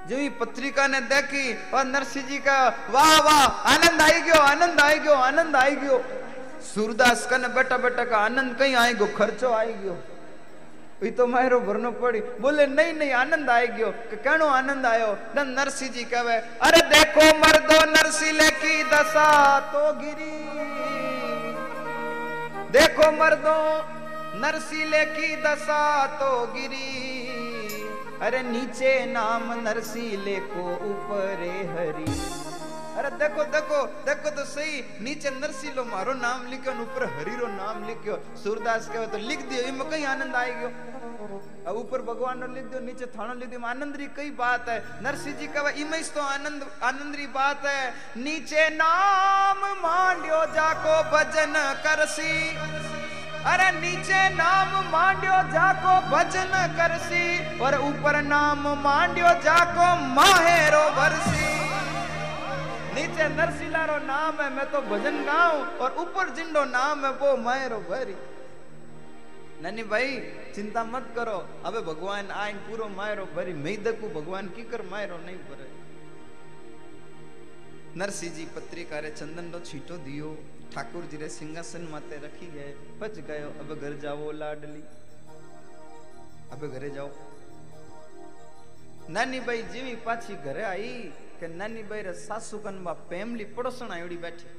जो 0.09 0.17
ये 0.17 0.29
पत्रिका 0.35 0.87
ने 0.87 0.99
देखी 1.07 1.53
और 1.71 1.85
नरसिंह 1.85 2.27
जी 2.27 2.37
का, 2.39 2.57
वाह 2.91 3.19
वाह, 3.21 3.45
आनंद 3.71 4.01
आई 4.01 4.19
गयो, 4.21 4.41
आनंद 4.41 4.81
आई 4.81 4.99
गयो, 4.99 5.13
आनंद 5.23 5.55
आई 5.55 5.75
गयो। 5.75 6.03
सूरदास 6.65 7.25
का 7.27 7.37
ने 7.37 7.47
बेटा 7.55 7.77
बेटा 7.77 8.03
का 8.03 8.17
आनंद 8.19 8.55
कहीं 8.57 8.75
आई 8.75 8.93
गयो 8.93 9.07
खर्चो 9.17 9.53
आई 9.53 9.73
गयो। 9.75 9.97
तो 10.95 11.25
मायरो 11.27 11.59
भरनो 11.59 11.91
पड़ी 11.99 12.19
बोले 12.39 12.65
नहीं 12.67 12.93
नहीं 12.95 13.11
आनंद 13.13 13.49
आए 13.49 13.67
गयो 13.75 13.89
कहो 14.23 14.47
आनंद 14.49 14.85
आयो 14.85 15.11
नरसी 15.35 15.87
जी 15.91 16.03
कहे 16.07 16.37
अरे 16.63 16.81
देखो 16.87 17.25
मर्दो 17.37 17.79
नरसी 17.91 18.31
लेकी 18.31 18.83
दशा 18.87 19.27
तो 19.73 19.83
गिरी 19.99 20.31
देखो 22.71 23.11
मर्दो 23.11 23.57
नरसी 24.39 24.83
लेकी 24.89 25.35
दशा 25.43 25.83
तो 26.15 26.31
गिरी 26.55 26.87
अरे 28.23 28.41
नीचे 28.45 28.93
नाम 29.11 29.51
नरसी 29.67 30.07
लेको 30.25 30.65
ऊपरे 30.91 31.55
हरी 31.75 32.11
अरे 32.95 33.09
देखो 33.19 33.43
देखो 33.51 33.79
देखो 34.05 34.29
तो 34.31 34.43
सही, 34.45 34.73
नीचे 35.03 35.29
नरसीलो 35.31 35.83
मारो, 35.85 36.13
नाम 36.15 36.45
लिखो 36.47 36.71
ऊपर 36.81 37.03
हरीरो 37.15 37.47
नाम 37.49 37.83
लिखो 37.87 38.15
सूरदास 38.39 38.87
कहे 38.87 39.07
तो 39.07 39.17
लिख 39.19 39.39
दियो 39.49 39.61
इनमें 39.63 39.89
कहीं 39.89 40.05
आनंद 40.05 40.35
गयो? 40.35 40.69
अब 41.67 41.75
ऊपर 41.75 42.01
भगवान 42.07 42.39
ने 42.39 42.47
लिख 42.55 42.65
दियो, 42.65 42.81
नीचे 42.81 43.05
थानो 43.11 43.33
लिख 43.33 43.49
दियो। 43.49 43.65
आनंद 43.67 43.95
री 43.95 44.07
कई 44.15 44.29
बात 44.31 44.69
है। 44.69 44.77
नरसिंह 45.03 45.35
जी 45.35 45.47
कहे, 45.47 45.71
इमें 45.81 46.03
तो 46.13 46.21
आनंद 46.23 46.65
आनंद 46.83 47.15
री 47.15 47.27
बात 47.35 47.65
है। 47.65 47.83
नीचे 48.17 48.69
नाम 48.75 49.59
मांडियो, 49.83 50.39
जाको 50.55 50.95
भजन 51.11 51.53
करसी। 51.83 52.33
अरे 53.45 53.69
नीचे 53.79 54.21
नाम 54.35 54.69
मांडियो, 54.91 55.41
जाको 55.51 55.99
भजन 56.09 56.53
करसी। 56.77 57.25
और 57.59 57.79
ऊपर 57.81 58.21
नाम 58.23 58.67
मांडियो, 58.83 59.33
जाको 59.43 59.87
माहेरो 60.15 60.83
भरसी। 60.95 61.43
नीचे 62.95 63.27
नरसिला 63.29 63.83
रो 63.85 63.97
नाम 64.05 64.41
है, 64.41 64.49
मैं 64.49 64.65
तो 64.71 64.81
भजन 64.81 65.23
गाऊं 65.25 65.61
और 65.77 65.95
ऊपर 65.97 66.29
जिंडो 66.29 66.63
नाम 66.65 67.05
है, 67.05 67.11
वो 67.11 67.35
मायरो 67.37 67.79
भरी। 67.79 68.15
ननी 69.63 69.83
भाई, 69.83 70.19
चिंता 70.55 70.83
मत 70.83 71.11
करो, 71.15 71.37
अबे 71.65 71.81
भगवान 71.81 72.31
आइन 72.31 72.57
पूरो 72.57 72.87
मायरो 72.89 73.25
भरी, 73.25 73.53
मैं 73.53 73.75
दकू 73.83 74.09
भगवान 74.09 74.47
की 74.47 74.63
कर 74.63 74.81
मायरो 74.81 75.17
नहीं 75.17 75.37
भरे। 75.49 75.67
नरसिंह 77.97 78.33
जी 78.33 78.45
पत्रिका 78.45 78.99
रे 78.99 79.11
चंदन 79.11 79.51
रो 79.51 79.59
छीटो 79.59 79.97
दियो, 79.97 80.31
ठाकुर 80.73 81.03
जी 81.03 81.17
रे 81.17 81.29
सिंहासन 81.29 81.87
माते 81.91 82.15
रखी 82.15 82.47
गए 82.47 82.71
पच 83.01 83.19
गयो, 83.19 83.49
अब 83.59 83.75
घर 83.81 83.99
जाओ 83.99 84.31
लाडली। 84.31 84.83
अब 86.51 86.65
घरे 86.67 86.89
जाओ। 86.89 87.11
नानी 89.09 89.39
भाई, 89.39 89.61
जीवी 89.63 89.95
पाछी 89.95 90.35
घरे 90.35 90.63
आई 90.63 91.13
કે 91.39 91.47
નાની 91.47 91.83
બૈરે 91.83 92.13
સાસુ 92.13 92.59
કનમાં 92.59 93.07
પેમલી 93.09 93.43
પડોસણા 93.43 93.97
એવડી 93.97 94.17
બેઠી. 94.17 94.55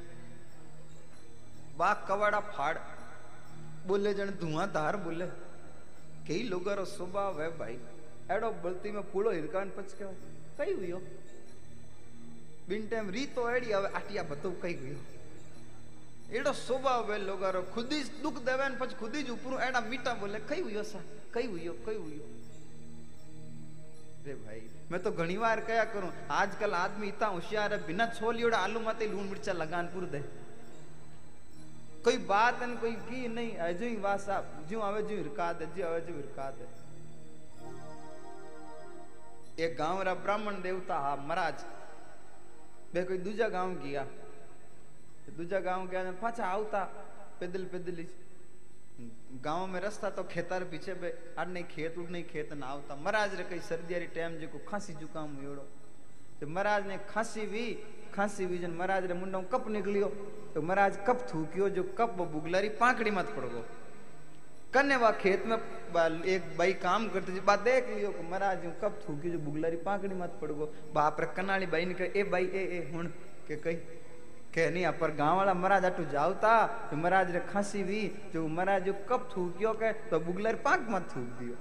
બા 1.77 1.95
કવાડા 1.95 2.41
ફાડ, 2.41 2.77
બોલે 3.87 4.15
જણ 4.15 4.31
ધુઆધાર 4.31 4.97
બોલે. 4.97 5.29
કઈ 6.27 6.43
લોગારો 6.49 6.85
સ્વભાવ 6.85 7.43
હે 7.43 7.49
ભાઈ. 7.49 7.79
એડો 8.31 8.49
બળતી 8.63 8.91
में 8.91 9.03
પૂળો 9.13 9.33
હિરકાન 9.33 9.69
પચક્યો 9.77 10.15
કઈ 10.59 10.75
ગયો 10.75 11.01
બિન 12.69 12.89
ટાઈમ 12.89 13.11
રીતો 13.11 13.51
એડી 13.51 13.73
હવે 13.73 13.89
આટિયા 13.89 14.23
બધું 14.23 14.57
કઈ 14.63 14.75
ગયો 14.75 15.03
એડો 16.33 16.53
સ્વભાવ 16.53 17.13
હે 17.13 17.19
લોગારો, 17.19 17.63
ખુદ 17.75 17.91
જ 17.91 18.09
દુઃખ 18.23 18.41
દેવે 18.45 18.69
ને 18.69 18.77
પછી 18.77 18.99
ખુદ 19.01 19.15
જ 19.17 19.31
ઉપરું 19.31 19.61
એડા 19.61 19.81
મીઠા 19.81 20.15
બોલે, 20.15 20.39
કઈ 20.49 20.63
ગયો 20.63 20.83
સા? 20.83 21.05
કઈ 21.33 21.47
ગયો 21.47 21.75
કઈ 21.87 21.99
ગયો 21.99 22.36
रे 24.27 24.35
भाई। 24.37 24.61
मैं 24.91 25.03
तो 25.03 25.11
घनी 25.13 25.37
बार 25.39 25.61
क्या 25.63 25.85
करूँ, 25.87 26.11
आजकल 26.33 26.75
आदमी 26.75 27.09
इतना 27.09 27.27
होशियार 27.29 27.73
है, 27.73 27.87
बिना 27.87 28.07
छोलियोड़ा 28.09 28.59
आलू 28.59 28.81
माते 28.81 29.07
लून 29.07 29.29
मिर्चा 29.29 29.53
लगान 29.55 29.87
पूर 29.87 30.05
दे। 30.07 30.21
कोई 32.05 32.17
बात 32.27 32.63
है 32.63 32.67
कोई 32.77 32.93
की 33.05 33.29
नहीं 33.29 33.57
अजू 33.59 33.87
ही 33.87 33.97
बात 33.99 34.21
साहब 34.21 34.67
जो 34.71 34.81
आवे 34.81 35.03
जो 35.03 35.17
हिरका 35.17 35.53
दे 35.53 35.67
जो 35.69 35.87
आवे 35.87 36.01
जो 36.01 36.15
हिरका 36.15 36.51
दे। 36.51 36.67
एक 39.59 39.77
गाँव 39.79 40.03
रा 40.03 40.15
ब्राह्मण 40.17 40.61
देवता 40.63 40.99
हा, 40.99 41.17
महाराज। 41.19 41.65
बे 42.95 43.03
कोई 43.05 43.19
दूजा 43.21 43.49
गाँव 43.49 43.75
गया। 43.77 44.05
दूजा 45.37 45.61
गाँव 45.61 45.87
गया, 45.89 46.13
पाछा 46.13 46.47
आवता 46.47 46.85
पैदल 47.41 47.65
पैदल 47.67 48.05
गाँव 49.45 49.67
में 49.67 49.81
रास्ता 49.81 50.11
तो 50.11 50.23
खेतर 50.25 50.65
पीछे 50.65 50.95
बे, 50.95 51.13
आड 51.39 51.49
नहीं 51.49 51.65
खेत, 51.65 51.99
उड़ 51.99 52.09
नहीं 52.11 52.25
खेत, 52.25 52.53
ना 52.53 52.67
आवता। 52.67 52.95
महाराज 52.97 53.35
रे 53.35 53.45
कई 53.45 53.59
सर्दी 53.61 54.07
टाइम 54.15 54.37
जो 54.39 54.61
खांसी 54.69 54.93
जुकाम 54.95 55.35
हुयोड़ो। 55.37 55.67
तो 56.41 56.47
महाराज 56.47 56.87
ने 56.87 56.97
खांसी 57.09 57.47
भी 57.47 57.65
खांसी 58.15 58.47
भी 58.47 58.59
जन 58.59 58.71
महाराज 58.73 59.05
रे 59.07 59.15
मुंडा 59.15 59.41
कप 59.53 59.69
निकलियो। 59.69 60.09
तो 60.55 60.63
महाराज 60.63 60.99
कप 61.07 61.27
थूकियो, 61.35 61.69
जो 61.69 61.83
कप 61.99 62.11
बुगलारी 62.11 62.69
पाकड़ी 62.77 63.11
मत 63.11 63.33
पड़ 63.37 63.45
गो। 63.45 63.65
कन्ने 64.75 64.97
वा 64.97 65.11
खेत 65.13 65.45
में 65.47 65.57
एक 65.57 66.57
भाई 66.59 66.73
काम 66.81 67.09
करते 67.09 67.33
जी 67.33 67.41
बात 67.41 67.61
देख 67.61 67.89
लियो 67.89 68.11
कि 68.13 68.23
महाराज 68.23 68.63
जो 68.63 68.71
कप 68.83 69.01
थूकी 69.09 69.31
जो 69.31 69.39
बुगलारी 69.41 69.77
पाकड़ी 69.85 70.15
मत 70.15 70.39
पड़ 70.41 70.51
गो। 70.53 70.73
बाप 70.95 71.21
रे, 71.21 71.27
कनाली 71.37 71.67
भाई 71.67 71.85
ने 71.85 71.95
ए 72.07 72.23
भाई, 72.25 72.45
ए 72.45 72.65
ए 72.73 72.91
हुन 72.93 73.07
के 73.49 73.57
कही 73.57 73.77
કે 74.56 74.64
નહીં 74.70 74.94
પર 74.96 75.12
ગામવાળા 75.18 75.56
મહારાજ 75.56 75.86
આટું 75.86 76.08
જાવતા 76.12 76.56
મહારાજ 76.94 77.30
રે 77.32 77.42
ખાંસી 77.48 77.84
વી 77.84 78.06
જો 78.34 78.48
મહારાજ 78.50 78.88
જો 78.88 78.96
કપ 79.06 79.22
થૂક્યો 79.30 79.74
કે 79.76 79.92
તો 80.10 80.20
બુગલર 80.22 80.56
પાંક 80.66 80.90
માં 80.90 81.06
થૂક 81.08 81.30
દિયો 81.38 81.60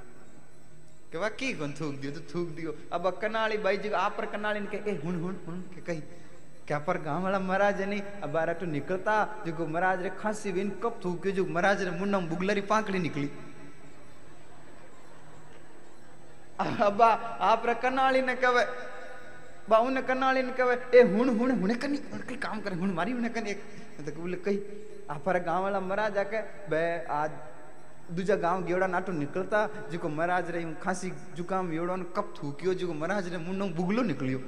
કે 1.12 1.18
વા 1.18 1.30
કી 1.36 1.52
કોણ 1.54 1.74
થૂક 1.74 2.00
દિયો 2.00 2.14
તો 2.14 2.24
થૂક 2.32 2.48
દિયો 2.56 2.74
अब 2.90 3.06
कनाली 3.22 3.58
भाई 3.58 3.76
जी 3.78 3.92
आ 3.96 4.08
पर 4.10 4.26
कनाली 4.28 4.60
ने 4.60 4.72
के 4.74 4.82
ए 4.84 4.96
हुन 5.04 5.20
हुन 5.22 5.36
हुन 5.46 5.60
के 5.74 5.80
कही 5.82 6.02
क्या 6.66 6.78
पर 6.80 6.98
गांव 7.00 7.22
वाला 7.22 7.38
महाराज 7.40 7.80
नहीं 7.84 8.02
अब 8.22 8.30
बार 8.30 8.52
तो 8.54 8.66
निकलता 8.68 9.14
जो 9.46 9.66
महाराज 9.68 10.02
रे 10.02 10.10
खांसी 10.18 10.52
वीन 10.52 10.68
कप 10.82 11.00
थूक्यो 11.04 11.32
जो 11.32 11.44
महाराज 11.48 11.82
रे 11.82 11.90
मुंडा 11.92 12.18
बुगलरी 12.26 12.62
पाकड़ी 12.68 12.98
निकली 13.00 13.30
अब 16.84 17.02
आप 17.02 17.62
रे 17.66 17.74
कनाली 17.82 18.22
ने 18.22 18.34
कहे 18.36 18.64
बा 19.69 19.77
उन 19.79 20.01
कनाल 20.01 20.37
कहे, 20.53 20.75
ए 20.93 21.01
हुन 21.09 21.29
हुन 21.37 21.51
हुन 21.59 21.73
कनी 21.75 21.97
हुन 22.11 22.21
कई 22.29 22.35
काम 22.37 22.59
करे 22.61 22.75
हुन 22.75 22.91
मारी 22.93 23.11
हुन 23.11 23.27
कनी 23.29 23.53
तो 23.97 24.11
बोले 24.21 24.37
कई 24.45 24.57
आपर 25.09 25.39
गाँव 25.43 25.63
वाला 25.63 25.79
मरा 25.79 26.07
जाके 26.11 26.39
बे, 26.69 27.05
आज 27.09 27.31
दूजा 28.11 28.35
गाँव 28.35 28.63
गेवड़ा 28.65 28.87
नाटो 28.87 29.11
निकलता, 29.11 29.59
जिको 29.89 30.09
महाराज 30.09 30.49
रे 30.51 30.61
खांसी 30.77 31.09
जुकाम 31.35 31.73
योड़ो 31.73 31.95
ने 31.95 32.05
कप 32.15 32.33
थूकियो, 32.37 32.73
जिको 32.75 32.93
महाराज 32.93 33.33
रे 33.33 33.37
मुंडो 33.37 33.65
बुगलो 33.73 34.01
निकलियो. 34.03 34.39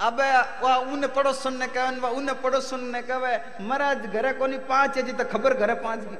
अबे 0.00 0.30
वा 0.64 0.76
उन 0.88 1.06
पड़ोसन 1.12 1.58
ने 1.60 1.66
कहन 1.68 2.00
वा 2.00 2.08
उन 2.10 2.32
पड़ोसन 2.42 2.80
ने 2.92 3.02
कहे 3.02 3.36
महाराज 3.60 4.06
घरे 4.08 4.32
कोनी 4.40 4.58
पाँच 4.64 4.96
है, 4.96 5.02
जी 5.02 5.12
तो 5.12 5.24
खबर 5.28 5.54
घरे 5.54 5.74
पाँच 5.84 6.00
की 6.04 6.16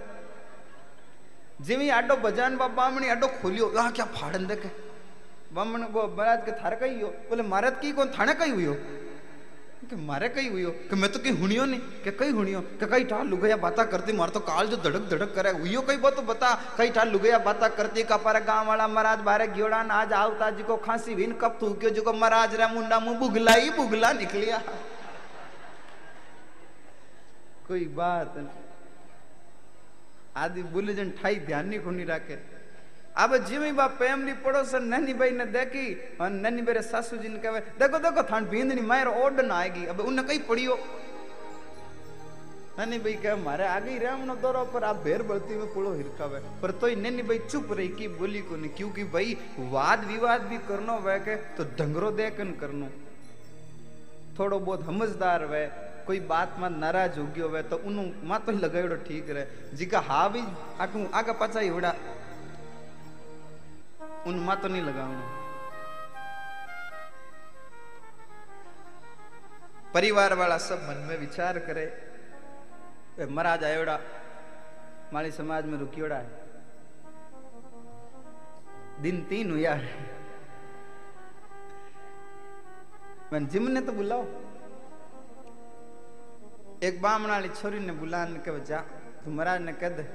जिमी 1.64 1.88
आडो 1.90 2.16
बजान 2.20 2.56
बा 2.56 2.68
बामणी 2.68 3.08
आडो 3.08 3.26
खोलियो 3.40 3.72
आ 3.72 3.90
क्या 3.90 4.04
फाड़न 4.12 4.46
देखे 4.46 4.68
ब्राह्मण 5.52 5.82
गो 5.92 6.02
महाराज 6.08 6.44
के 6.44 6.52
थार 6.52 6.74
कही 6.74 7.00
हो? 7.00 7.08
बोले 7.28 7.42
महाराज 7.42 7.74
की 7.80 7.92
कौन 7.92 8.08
थाने 8.08 8.34
कही 8.34 8.50
हुई 8.50 8.64
हो? 8.64 8.74
कि 9.90 9.96
मारे 9.96 10.28
कही 10.28 10.48
हुई 10.48 10.62
हो? 10.62 10.70
कि 10.70 10.96
मैं 10.96 11.10
तो 11.12 11.18
कहीं 11.18 11.32
हुनियो 11.32 11.64
नहीं। 11.64 11.80
के 12.04 12.10
कही 12.10 12.30
हुनियो? 12.30 12.60
के 12.80 12.86
कई 12.86 13.04
ठाल 13.04 13.26
लुगया 13.26 13.56
बाता 13.56 13.84
करती, 13.84 14.12
मार 14.12 14.28
तो 14.28 14.40
काल 14.40 14.66
जो 14.66 14.76
धड़क 14.76 15.08
धड़क 15.10 15.32
करे। 15.34 15.50
हुई 15.50 15.74
हो 15.74 15.82
कई 15.82 15.96
बात 15.96 16.16
तो 16.16 16.22
बता। 16.22 16.54
कई 16.78 16.90
ठाल 16.90 17.08
लुगया 17.08 17.38
बाता 17.38 17.68
करती, 17.68 18.02
का 18.02 18.16
पर 18.16 18.40
गाँव 18.44 18.68
वाला 18.68 18.88
महाराज 18.88 19.18
बारे 19.18 19.46
घोड़ा 19.48 19.82
ना 19.82 20.04
जावता 20.04 20.50
जी 20.50 20.62
को 20.62 20.76
खांसी 20.76 21.14
भीन 21.14 21.32
कब 21.32 21.58
थूक्यो 21.62 21.90
जी 21.90 22.00
को 22.00 22.12
महाराज 22.12 22.54
रे 22.54 22.66
मुंडा 22.66 23.00
मु 23.00 23.14
बुगला 23.14 23.56
बुगला 23.76 24.12
निकलिया। 24.12 24.62
कोई 27.68 27.84
बात 27.92 28.34
आदि 30.36 30.62
बुलेजन 30.62 31.10
ठाई 31.10 31.36
ध्यान 31.36 31.68
नहीं 31.68 31.80
खुनी 31.80 32.04
रखे। 32.04 32.51
अब 33.14 33.36
जीवी 33.44 33.70
बा 33.72 33.86
फैमिली 33.92 34.32
पड़ोसन 34.40 34.84
नन्ही 34.84 35.14
भाई 35.14 35.30
ने 35.30 35.44
देखी 35.46 35.86
और 36.20 36.30
नन्ही 36.32 36.62
मेरे 36.62 36.82
सासू 36.82 37.16
जी 37.16 37.28
ने 37.28 37.38
कहे, 37.38 37.60
देखो 37.78 37.98
देखो, 37.98 38.22
थान 38.24 38.44
भींदनी, 38.46 38.80
मायर 38.82 39.08
ओड 39.08 39.40
ना 39.42 39.54
आएगी, 39.54 39.84
अब 39.86 40.00
उन्हें 40.00 40.26
कहीं 40.26 40.38
पड़ियो 40.40 40.78
नन्ही 42.78 42.98
भाई 42.98 43.12
कहे, 43.14 43.34
मारे 43.36 43.66
आ 43.66 43.78
गई 43.80 43.98
राम 43.98 44.24
नो 44.24 44.34
दौरा 44.36 44.62
पर, 44.72 44.84
आप 44.84 44.96
भेर 45.04 45.22
बलती 45.22 45.54
में 45.54 45.72
पुड़ो 45.74 45.92
हिरकावे। 45.92 46.40
पर 46.62 46.70
तो 46.72 46.88
नन्ही 46.88 47.22
भाई 47.22 47.38
चुप 47.40 47.72
रही 47.72 47.88
की 47.90 48.08
बोली 48.16 48.40
को 48.40 48.56
नहीं 48.56 48.70
क्योंकि 48.70 49.04
भाई 49.12 49.36
वाद 49.58 50.04
विवाद 50.06 50.42
भी 50.48 50.58
करनो 50.68 50.96
वह 51.00 51.18
के 51.18 51.36
तो 51.56 51.64
ढंगरो 51.78 52.10
देखन 52.12 52.56
करनो। 52.60 52.88
थोड़ो 54.38 54.58
बहुत 54.58 54.84
समझदार 54.86 55.44
वह 55.44 55.66
कोई 56.06 56.20
बात 56.26 56.56
में 56.58 56.68
नाराज़ 56.70 57.18
हो 57.18 57.26
गयो 57.36 57.48
वह 57.48 57.62
तो 57.62 57.76
उन्हों 57.86 58.06
माँ 58.28 58.42
तो 58.46 58.52
लगायो 58.54 58.96
ठीक 59.04 59.30
रहे। 59.30 59.76
जिका 59.76 60.00
हा 60.00 60.26
भी 60.28 60.42
आटू 60.80 61.06
आगे 61.14 61.32
पचाई 61.40 61.66
एवड़ा 61.66 61.94
उनमा 64.26 64.54
तो 64.54 64.68
नहीं 64.68 64.82
परिवार 69.94 70.34
वाला 70.34 70.56
सब 70.58 70.82
मन 70.88 70.96
में 71.08 71.16
विचार 71.18 71.58
करे 71.58 71.84
ए, 73.18 73.26
महाराज 73.26 73.64
आयोड़ा 73.64 73.98
मारी 75.12 75.30
समाज 75.30 75.64
में 75.64 75.78
रुकियोड़ा 75.78 76.16
है। 76.16 76.30
दिन 79.02 79.24
तीन 79.24 79.50
हुआ 79.50 79.74
है। 79.74 79.92
जिम 83.46 83.68
ने 83.68 83.80
तो 83.80 83.92
बुलाओ। 83.92 84.22
एक 86.82 86.98
बामण 87.02 87.48
छोरी 87.48 87.78
ने 87.80 87.92
बुला 87.92 88.24
के 88.24 88.64
जा 88.64 88.80
तू 89.24 89.30
महाराज 89.30 89.60
ने 89.60 89.72
कह 89.72 89.88
दे 89.88 90.06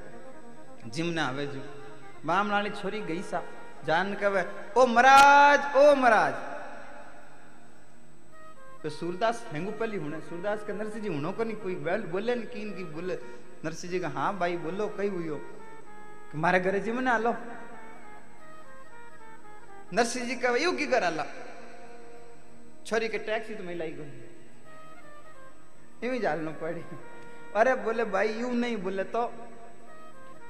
जिम 0.89 1.05
ने 1.05 1.21
आवे 1.21 1.45
जो। 1.47 1.61
बामण 2.25 2.69
छोरी 2.69 3.01
गई 3.01 3.21
सा। 3.21 3.43
जान 3.87 4.13
कवे 4.21 4.43
ओ 4.77 4.85
महाराज 4.85 5.59
ओ 5.77 5.95
महाराज। 5.95 6.33
तो 8.83 8.89
सूरदास 8.89 9.45
हेंगू 9.53 9.71
पली 9.79 9.97
हुने 9.97 10.19
सूरदास 10.21 10.63
के 10.65 10.73
नरसिंह 10.73 11.03
जी 11.03 11.09
हुनो 11.09 11.31
को 11.31 11.43
नहीं 11.43 11.55
कोई 11.57 11.75
बैल 11.85 12.01
बोले 12.11 12.35
नहीं 12.35 12.47
कीन 12.47 12.69
की 12.75 12.83
बोले। 12.93 13.15
नरसिंह 13.65 13.91
जी 13.91 13.99
का 13.99 14.09
हाँ 14.09 14.37
भाई, 14.37 14.57
बोलो, 14.57 14.87
कई 14.97 15.09
हुई 15.09 15.27
हो? 15.27 15.39
मारे 16.35 16.59
घरे 16.59 16.79
जी 16.79 16.91
मना 16.91 17.17
लो 17.17 17.31
नरसिंह 19.93 20.25
जी 20.27 20.35
का 20.35 20.49
यू 20.57 20.71
की 20.77 20.87
करा 20.87 21.09
ला 21.09 21.25
छोरी 22.85 23.07
के 23.09 23.17
टैक्सी 23.19 23.55
तो 23.55 23.63
मैं 23.63 23.75
लाई 23.75 23.91
गई। 23.91 24.09
यूँ 26.03 26.17
जालनो 26.21 26.51
पड़ी। 26.61 26.81
अरे 27.55 27.73
बोले, 27.83 28.03
भाई 28.05 28.27
यूँ 28.33 28.53
नहीं 28.55 28.77
बोले 28.77 29.03
तो 29.05 29.21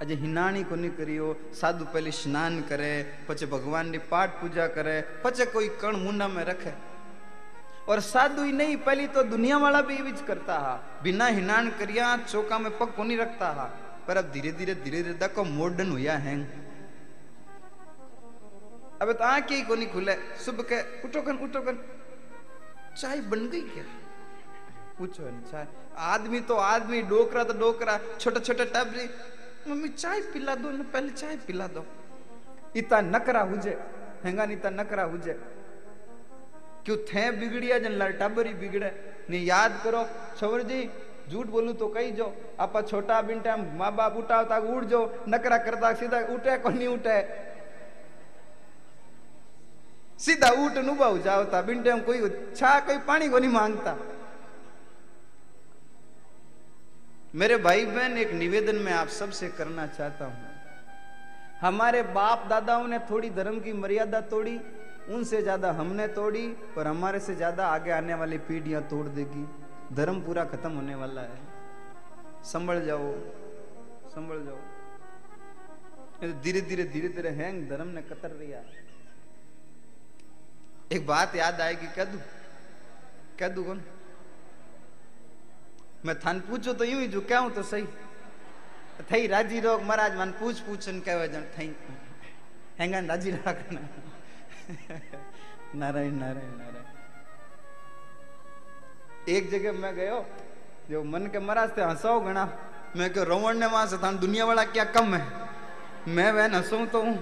આજે 0.00 0.14
હિનાણી 0.22 0.64
કોની 0.70 0.94
કર્યો 0.98 1.26
સાધુ 1.58 1.90
પહેલી 1.92 2.14
સ્નાન 2.20 2.56
કરે 2.70 2.94
પછી 3.26 3.52
ભગવાનની 3.52 4.06
પાઠ 4.12 4.40
પૂજા 4.40 4.64
કરે 4.78 4.96
પછી 5.24 5.44
કોઈ 5.54 5.68
કણ 5.82 6.02
મુંડા 6.06 6.28
में 6.28 6.44
रखे 6.44 6.72
और 7.84 8.00
साधु 8.02 8.42
ही 8.42 8.52
नहीं 8.52 8.76
पहली 8.78 9.06
तो 9.08 9.22
दुनिया 9.26 9.56
वाला 9.58 9.80
भी 9.82 9.94
ये 9.98 10.12
करता 10.24 10.56
हा 10.56 10.74
बिना 11.02 11.26
हिनान 11.28 11.70
करिया 11.78 12.16
चौका 12.24 12.58
में 12.58 12.70
पग 12.78 12.90
कोनी 12.96 13.16
रखता 13.16 13.48
हा 13.52 13.64
पर 14.06 14.16
अब 14.16 14.30
धीरे 14.32 14.52
धीरे 14.52 14.74
धीरे 14.76 15.02
धीरे 15.02 15.14
देखो 15.16 15.44
मॉडर्न 15.46 15.90
हुआ 15.92 16.16
है 16.26 16.34
अब 19.02 19.12
तो 19.12 19.24
आंख 19.24 19.50
ही 19.50 19.60
कोनी 19.62 19.86
खुले 19.88 20.14
सुबह 20.44 20.62
के 20.70 20.78
उठो 21.04 21.22
कन 21.22 21.36
उठो 21.46 21.60
कन 21.62 21.82
चाय 22.96 23.20
बन 23.26 23.46
गई 23.52 23.60
क्या 23.68 23.84
पूछो 24.98 25.30
चाय 25.50 25.66
आदमी 26.06 26.40
तो 26.48 26.54
आदमी 26.64 27.02
डोकरा 27.10 27.44
तो 27.44 27.54
डोकरा 27.58 27.98
छोटे 28.20 28.40
छोटे 28.40 28.64
टबरी 28.74 29.08
मम्मी, 29.67 29.89
चाय 29.89 30.21
पिला 30.33 30.55
दो, 30.55 30.71
ना 30.71 30.83
पहले 30.93 31.09
चाय 31.11 31.35
पिला 31.47 31.67
दो। 31.67 31.85
इता 32.75 33.01
नकरा 33.01 33.41
हुजे, 33.41 33.77
हेंगा 34.23 34.43
इता 34.51 34.69
नकरा 34.69 35.03
हुजे। 35.03 35.33
क्यों 36.85 36.97
थे 37.05 37.29
बिगड़िया 37.31 37.79
जन 37.79 37.91
लाल 37.91 38.11
टाबरी 38.13 38.53
बिगड़े। 38.53 38.91
ने 39.29 39.37
याद 39.37 39.79
करो 39.83 40.05
छवर 40.37 40.61
जी, 40.63 40.89
झूठ 41.29 41.47
बोलू 41.47 41.73
तो 41.73 41.87
कही 41.87 42.11
जो। 42.11 42.33
आपा 42.59 42.81
छोटा 42.81 43.21
बिन 43.21 43.39
टाइम 43.41 43.65
माँ 43.77 43.91
बाप 43.95 44.15
उठावता 44.17 44.57
उड़ 44.57 44.83
जो। 44.85 45.01
नकरा 45.29 45.57
करता 45.57 45.93
सीधा 45.93 46.19
उठे 46.33 46.57
को 46.57 46.69
नहीं 46.69 46.87
उठे। 46.87 47.21
सीधा 50.19 50.49
उठ 50.57 50.77
नुबाऊ 50.85 51.17
जावता 51.17 51.61
बिन 51.61 51.83
टाइम 51.83 51.99
कोई 52.01 52.29
छा, 52.55 52.79
कोई 52.79 52.97
पानी 52.97 53.29
को 53.29 53.39
नहीं 53.39 53.51
माँगता। 53.51 53.97
मेरे 57.37 57.57
भाई 57.59 57.85
बहन 57.85 58.17
एक 58.17 58.31
निवेदन 58.33 58.75
मैं 58.75 58.93
आप 58.93 59.07
सबसे 59.13 59.47
करना 59.49 59.85
चाहता 59.87 60.25
हूँ। 60.25 60.45
हमारे 61.61 62.01
बाप 62.11 62.45
दादाओं 62.49 62.87
ने 62.87 62.99
थोड़ी 63.09 63.29
धर्म 63.31 63.59
की 63.59 63.73
मर्यादा 63.75 64.21
तोड़ी, 64.31 64.53
उनसे 65.09 65.41
ज़्यादा 65.41 65.71
हमने 65.71 66.07
तोड़ी, 66.15 66.45
और 66.77 66.87
हमारे 66.87 67.19
से 67.19 67.35
ज़्यादा 67.35 67.67
आगे 67.67 67.91
आने 67.91 68.13
वाली 68.13 68.37
पीढ़ियाँ 68.47 68.81
तोड़ 68.89 69.07
देगी। 69.09 69.43
धर्म 69.95 70.21
पूरा 70.21 70.43
खत्म 70.45 70.71
होने 70.71 70.95
वाला 70.95 71.21
है। 71.23 71.37
संभल 72.43 72.81
जाओ 72.85 73.11
संभल 74.15 74.43
जाओ। 74.45 74.61
धीरे 76.41 76.61
धीरे 76.61 76.83
धीरे 76.85 77.09
धीरे 77.09 77.29
हैंग 77.41 77.69
धर्म 77.69 77.87
ने 77.89 78.01
कतर 78.03 78.31
दिया 78.39 78.63
एक 80.91 81.05
बात 81.07 81.35
याद 81.35 81.61
आएगी, 81.61 81.87
कह 81.87 82.05
दू? 82.05 82.17
कह 83.39 83.47
दू 83.49 83.63
कौन? 83.63 83.81
मैं 86.07 86.15
थान 86.19 86.39
पूछो 86.39 86.73
तो 86.73 86.83
यूँ 86.85 87.01
ही 87.01 87.07
जो 87.07 87.21
कहूँ 87.29 87.51
तो 87.51 87.63
सही। 87.65 87.85
थई 89.11 89.27
राज़ी 89.27 89.59
रोग 89.59 89.81
महाराज 89.83 90.15
मन 90.17 90.31
पूछ 90.39 90.59
पूछन 90.63 90.99
कहवे 90.99 91.27
जन 91.27 91.43
थई। 91.57 91.69
हेंगन 92.79 93.05
राज़ी 93.05 93.31
रखना 93.31 93.81
नारायण 95.75 96.13
नारायण 96.15 96.51
नारायण। 96.57 96.85
एक 99.27 99.49
जगह 99.51 99.71
मैं 99.73 99.95
गयो, 99.95 100.25
जो 100.89 101.03
मन 101.03 101.27
के 101.27 101.39
महाराज 101.39 101.77
थे 101.77 101.81
हंसाओ 101.83 102.19
गणा। 102.19 102.45
मैं 102.95 103.11
क्यों 103.13 103.25
रोवण 103.25 103.57
ने 103.57 103.65
वहाँ 103.65 103.87
से 103.87 103.97
थान 103.97 104.17
दुनिया 104.19 104.45
वाला 104.45 104.63
क्या 104.65 104.83
कम 104.91 105.13
है? 105.15 105.25
मैं 106.07 106.31
वह 106.31 106.55
हंसू 106.55 106.85
तो 106.85 107.01
हूँ। 107.01 107.17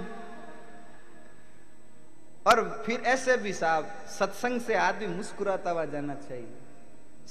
और 2.46 2.84
फिर 2.86 3.02
ऐसे 3.08 3.38
भी 3.38 3.54
साहब, 3.54 3.84
सत्संग 4.10 4.62
से 4.62 4.76
आदमी 4.76 5.08
मुस्कुराता 5.08 5.72
हुआ 5.72 5.86
जाना 5.86 6.16
चाहिए। 6.18 6.54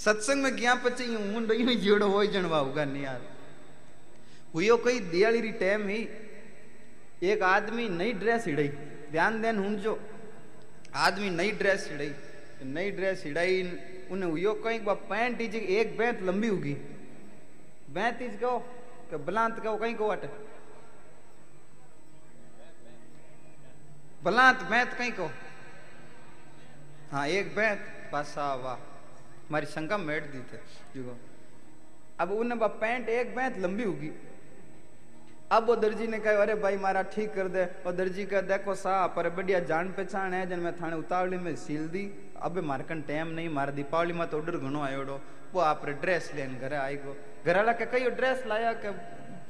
સત્સંગ 0.03 0.41
में 0.45 0.51
ગયા 0.61 0.73
પછી 0.83 1.05
હું 1.33 1.43
यूं 1.61 1.75
જેડો 1.85 2.05
હોય 2.15 2.27
જણવા 2.33 2.59
होगा 2.67 2.83
नहीं 2.93 3.03
यार 3.09 3.21
हुयो 4.53 4.75
कोई 4.85 4.99
दिवाली 5.13 5.39
री 5.45 5.51
टाइम 5.63 5.81
ही 5.93 5.99
एक 7.31 7.41
आदमी 7.55 7.83
नई 7.99 8.11
ड्रेस 8.21 8.43
हिड़ाई 8.49 8.69
ध्यान 9.15 9.33
देन 9.43 9.57
हूं 9.63 9.73
जो 9.85 9.93
आदमी 11.05 11.29
नई 11.39 11.51
ड्रेस 11.61 11.81
हिड़ाई 11.91 12.11
नई 12.77 12.91
ड्रेस 12.99 13.23
हिड़ाई 13.25 13.57
उन्हें 14.13 14.29
हुयो 14.29 14.53
कहीं 14.63 14.79
बा 14.87 14.93
पैंट 15.11 15.41
ही 15.41 15.59
एक 15.79 15.97
बैंत 15.97 16.21
लंबी 16.29 16.47
होगी 16.55 16.73
बैंत 17.97 18.21
ही 18.21 18.29
कहो 18.43 18.57
कि 19.09 19.17
बलांत 19.27 19.59
कहो 19.65 19.75
कहीं 19.83 19.95
को 20.01 20.07
अटे 20.15 20.29
बलांत 24.23 24.63
बैंत 24.71 24.93
कहीं 24.99 25.11
को 25.19 25.27
हाँ 27.11 27.27
एक 27.37 27.55
बैंत 27.55 27.83
पासा 28.11 28.47
वाह 28.63 28.79
हमारी 29.48 29.66
शंका 29.68 29.96
मेट 30.00 30.30
दी 30.32 30.38
थे 30.50 31.02
अब 32.20 32.30
उन्हें 32.32 32.58
बा 32.58 32.66
पैंट 32.80 33.08
एक 33.10 33.34
बैंत 33.36 33.58
लंबी 33.58 33.84
होगी। 33.84 34.10
अब 35.52 35.66
वो 35.66 35.74
दर्जी 35.76 36.06
ने 36.06 36.18
कहा, 36.18 36.42
अरे 36.42 36.54
भाई 36.56 36.76
मारा, 36.76 37.02
ठीक 37.04 37.34
कर 37.34 37.48
दे। 37.48 37.64
और 37.86 37.92
दर्जी 37.94 38.24
का 38.26 38.40
देखो 38.42 38.74
सा 38.74 39.06
पर 39.06 39.28
बढ़िया 39.30 39.58
जान 39.62 39.88
पहचान 39.92 40.34
है, 40.34 40.46
जन 40.48 40.58
मैं 40.58 40.72
थाने 40.76 40.96
उतावली 40.96 41.38
में 41.38 41.54
सील 41.56 41.88
दी। 41.88 42.04
अब 42.42 42.58
मारकन 42.64 43.02
टाइम 43.02 43.28
नहीं, 43.28 43.48
मार 43.50 43.70
दीपावली 43.72 44.12
में 44.12 44.26
तो 44.28 44.38
ऑर्डर 44.38 44.56
घणो 44.58 44.80
आयोड़ो 44.82 45.20
वो 45.54 45.60
आप 45.62 45.86
ड्रेस 45.86 46.30
लेन 46.34 46.58
घरे 46.58 46.76
आई 46.76 46.96
गो। 46.96 47.16
घर 47.46 47.56
वाला 47.56 47.72
के 47.72 47.86
कई 47.86 48.10
ड्रेस 48.12 48.44
लाया 48.46 48.72
के 48.74 48.92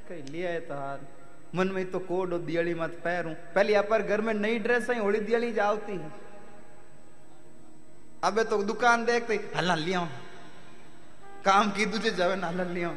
कई 0.08 0.22
लिया 0.32 0.50
है 0.50 0.60
तो 0.60 0.74
हार। 0.74 1.06
मन 1.54 1.68
में 1.68 1.90
तो 1.90 1.98
कोड 2.00 2.34
दियाली 2.46 2.74
मत 2.74 2.98
पैरूं 3.04 3.34
पहले 3.54 3.80
पर 3.82 4.02
घर 4.02 4.20
में 4.20 4.34
नई 4.34 4.58
ड्रेस 4.58 4.90
आई, 4.90 4.98
होली 4.98 5.20
दियाली 5.20 5.52
जाती 5.52 5.92
है। 5.94 6.10
अबे 8.24 8.44
तो 8.44 8.62
दुकान 8.64 9.04
देखते 9.04 9.34
हला 9.56 9.74
लिया 9.76 10.00
काम 11.44 11.70
की 11.70 11.86
तुझे 11.86 12.10
जावे 12.12 12.36
ना 12.36 12.48
हला 12.48 12.64
लिया 12.72 12.90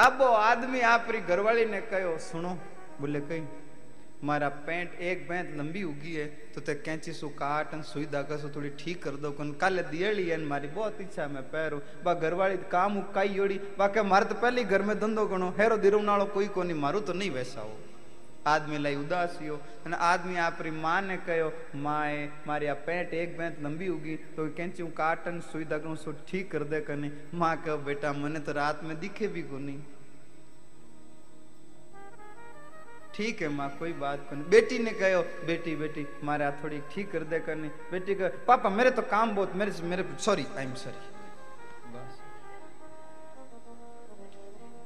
अब 0.00 0.18
वो 0.20 0.26
आदमी 0.26 0.80
आपरी 0.82 1.18
घरवाली 1.20 1.64
ने 1.66 1.80
कहो, 1.82 2.18
सुनो, 2.20 2.48
बोले 3.00 3.20
कहीं, 3.22 3.46
मारा 4.24 4.48
पेंट 4.66 5.00
एक 5.00 5.28
बैंत 5.28 5.54
लंबी 5.56 5.82
उगी 5.84 6.14
है 6.14 6.26
तो 6.54 6.60
ते 6.60 6.74
कैंची 6.76 7.12
सु 7.12 7.28
काट 7.38 7.74
सुई 7.84 8.04
धागा 8.12 8.36
सु, 8.36 8.48
थोड़ी 8.50 8.70
ठीक 8.74 9.02
कर 9.04 9.16
दो, 9.22 9.30
कन 9.32 9.52
काले 9.54 9.82
दियली 9.84 10.28
है 10.28 10.38
मारी, 10.44 10.68
बहुत 10.70 11.00
इच्छा 11.00 11.26
मैं 11.28 11.42
पैरू। 11.50 11.78
बा 12.04 12.14
घरवाली 12.14 12.56
काम 12.68 12.98
उकाई 12.98 13.28
योड़ी 13.30 13.58
बाके 13.78 14.02
मारे 14.02 14.24
तो 14.26 14.34
पहले 14.36 14.64
घर 14.66 14.82
में 14.82 14.98
धंधो 15.00 15.26
गणो 15.26 15.48
हेरो 15.58 15.76
दिरव 15.78 16.02
नालो 16.02 16.24
कोई 16.34 16.48
कोनी, 16.50 16.74
मारू 16.74 17.00
तो 17.00 17.12
नहीं 17.14 17.30
वैसा 17.30 17.62
हो 18.43 18.43
आदमी 18.45 18.77
लाई 18.79 18.95
उदासियो 18.95 19.59
અને 19.85 19.99
આદમી 20.01 20.39
આપણી 20.39 20.73
માને 20.79 21.15
કહ્યો 21.27 21.51
માએ 21.83 22.17
મારી 22.47 22.69
આ 22.69 22.79
પેન્ટ 22.87 23.13
એક 23.13 23.37
બેંત 23.37 23.61
લંબી 23.61 23.89
ઉગી 23.89 24.17
તો 24.35 24.47
કેંચી 24.59 24.83
હું 24.83 24.93
કાટન 24.93 25.39
સુઈ 25.51 25.65
દગણું 25.65 25.97
સુ 25.97 26.15
ઠીક 26.21 26.51
કર 26.51 26.63
દે 26.65 26.81
કને 26.81 27.11
માં 27.35 27.55
કહો 27.59 27.77
બેટા 27.77 28.13
મને 28.13 28.39
તો 28.39 28.51
રાત 28.53 28.83
में 28.83 28.95
दिखे 28.99 29.27
भी 29.27 29.43
को 29.43 29.59
नहीं 29.59 29.79
ठीक 33.13 33.41
है 33.41 33.47
माँ 33.49 33.69
कोई 33.77 33.93
बात 34.01 34.25
को 34.29 34.35
नहीं 34.35 34.49
बेटी 34.49 34.79
ने 34.79 34.91
कहो 34.93 35.21
बेटी 35.45 35.75
बेटी 35.75 36.07
मारे 36.23 36.45
हाथ 36.45 36.63
थोड़ी 36.63 36.81
ठीक 36.91 37.11
कर 37.11 37.23
दे 37.25 37.39
करनी 37.41 37.71
बेटी 37.91 38.15
कहो 38.15 38.45
पापा 38.47 38.69
मेरे 38.69 38.91
तो 38.91 39.01
काम 39.11 39.35
बहुत 39.35 39.55
मेरे 39.55 39.71
मेरे 39.85 40.05
सॉरी 40.19 40.45
आई 40.57 40.63
एम 40.63 40.75
सॉरी 40.83 41.12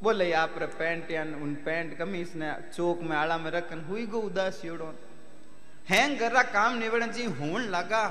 बोले 0.02 0.32
आप 0.34 0.58
पेंट 0.78 1.10
या 1.10 1.22
उन 1.22 1.54
पेंट 1.64 1.96
कमीज 1.98 2.32
ने 2.36 2.52
चौक 2.72 3.00
में 3.02 3.16
आड़ा 3.16 3.38
में 3.38 3.50
रखन, 3.50 3.80
हुई 3.88 4.06
गो 4.06 4.18
उदास 4.20 4.60
योड़ो 4.64 4.94
हैंग 5.88 6.18
कर 6.18 6.32
रहा 6.32 6.42
काम 6.52 6.78
निबड़न 6.78 7.12
जी 7.12 7.24
होन 7.34 7.62
लगा, 7.70 8.02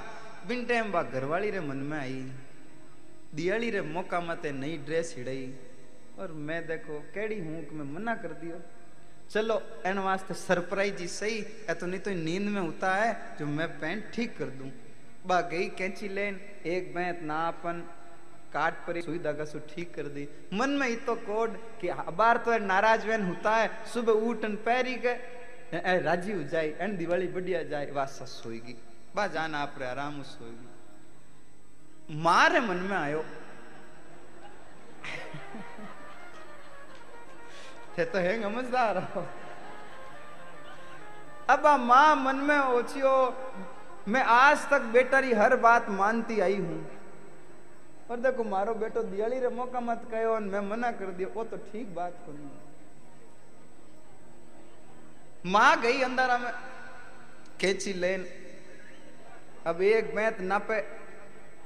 बिन 0.47 0.65
टाइम 0.65 0.91
बा 0.91 1.03
घरवाली 1.03 1.49
रे 1.51 1.59
मन 1.59 1.77
में 1.87 1.97
आई। 1.99 2.21
दियाली 3.35 3.69
रे 3.71 3.81
मौका 3.83 4.19
मते 4.21 4.51
नई 4.53 4.77
ड्रेस 4.85 5.13
हिड़ई, 5.17 5.53
और 6.19 6.31
मैं 6.31 6.65
देखो 6.67 6.99
केड़ी 7.13 7.39
हूँ 7.39 7.63
कि 7.65 7.75
मैं 7.75 7.85
मना 7.93 8.15
कर 8.15 8.33
दियो। 8.35 8.61
चलो, 9.31 9.61
एन 9.85 9.97
वास्ते 9.99 10.33
सरप्राइज़ 10.35 10.99
ही 10.99 11.07
सही 11.09 11.39
है 11.69 11.73
तो 11.75 11.85
नहीं 11.85 11.99
तो 11.99 12.11
नींद 12.13 12.47
में 12.49 12.61
होता 12.61 12.93
है 12.95 13.11
जो 13.39 13.45
मैं 13.47 13.67
पैंट 13.79 14.11
ठीक 14.13 14.37
कर 14.37 14.49
दूँ। 14.51 14.71
बा 15.25 15.39
गई 15.43 15.67
कैंची 15.77 16.07
लेन, 16.09 16.39
एक 16.65 16.93
बैंत 16.93 17.21
ना 17.23 17.47
अपन 17.47 17.83
काट 18.53 18.73
पर, 18.85 19.01
सुई 19.01 19.19
धागा 19.19 19.45
सु 19.45 19.59
ठीक 19.69 19.93
कर 19.95 20.03
दी। 20.09 20.27
मन 20.53 20.69
में 20.71 20.87
ही 20.87 20.95
तो 21.07 21.15
कोड 21.23 21.57
कि 21.81 21.89
बार 22.17 22.37
तो 22.45 22.57
नाराज़ 22.65 23.07
वैन 23.07 23.23
होता 23.27 23.55
है, 23.55 23.69
सुबह 23.93 24.13
उठन 24.29 24.55
पैरी 24.65 24.95
के 25.05 25.13
राज़ी 25.99 26.33
हो 26.33 26.43
जाए 26.43 26.67
एन 26.81 26.97
दिवाली 26.97 27.27
बढ़िया 27.29 27.63
जाए 27.63 27.91
वासा 27.91 28.25
सोएगी 28.27 28.75
बा 29.15 29.27
जाना 29.27 29.59
आप 29.59 29.75
आराम 29.83 30.21
सोएगी 30.23 30.67
मारे 32.15 32.59
मन 32.59 32.77
में 32.89 32.97
आयो। 32.97 33.25
थे 37.97 38.05
तो 38.05 38.19
है 38.19 38.41
समझदार 38.41 38.97
अब 41.49 41.65
आ 41.67 41.77
माँ 41.77 42.15
मन 42.15 42.35
में 42.47 42.59
ओछियो 42.59 43.35
मैं 44.07 44.23
आज 44.23 44.57
तक 44.69 44.81
बेटारी 44.93 45.33
हर 45.33 45.55
बात 45.57 45.89
मानती 45.91 46.39
आई 46.39 46.57
हूँ। 46.57 46.96
और 48.09 48.19
देखो 48.19 48.43
मारो 48.45 48.73
बेटो 48.75 49.01
दियाली 49.05 49.39
रे 49.39 49.49
मौका 49.51 49.79
मत 49.81 50.07
कहो 50.11 50.39
मैं 50.41 50.61
मना 50.63 50.91
कर 50.99 51.11
दियो 51.13 51.29
वो 51.35 51.43
तो 51.45 51.57
ठीक 51.71 51.93
बात 51.95 52.13
को 52.25 52.35
माँ 55.45 55.81
गई 55.81 56.01
अंदर 56.03 56.37
में 56.39 56.51
खेची 57.61 57.93
लेन 57.95 58.25
अब 59.67 59.81
एक 59.83 60.13
मैत 60.15 60.39
नापे 60.41 60.79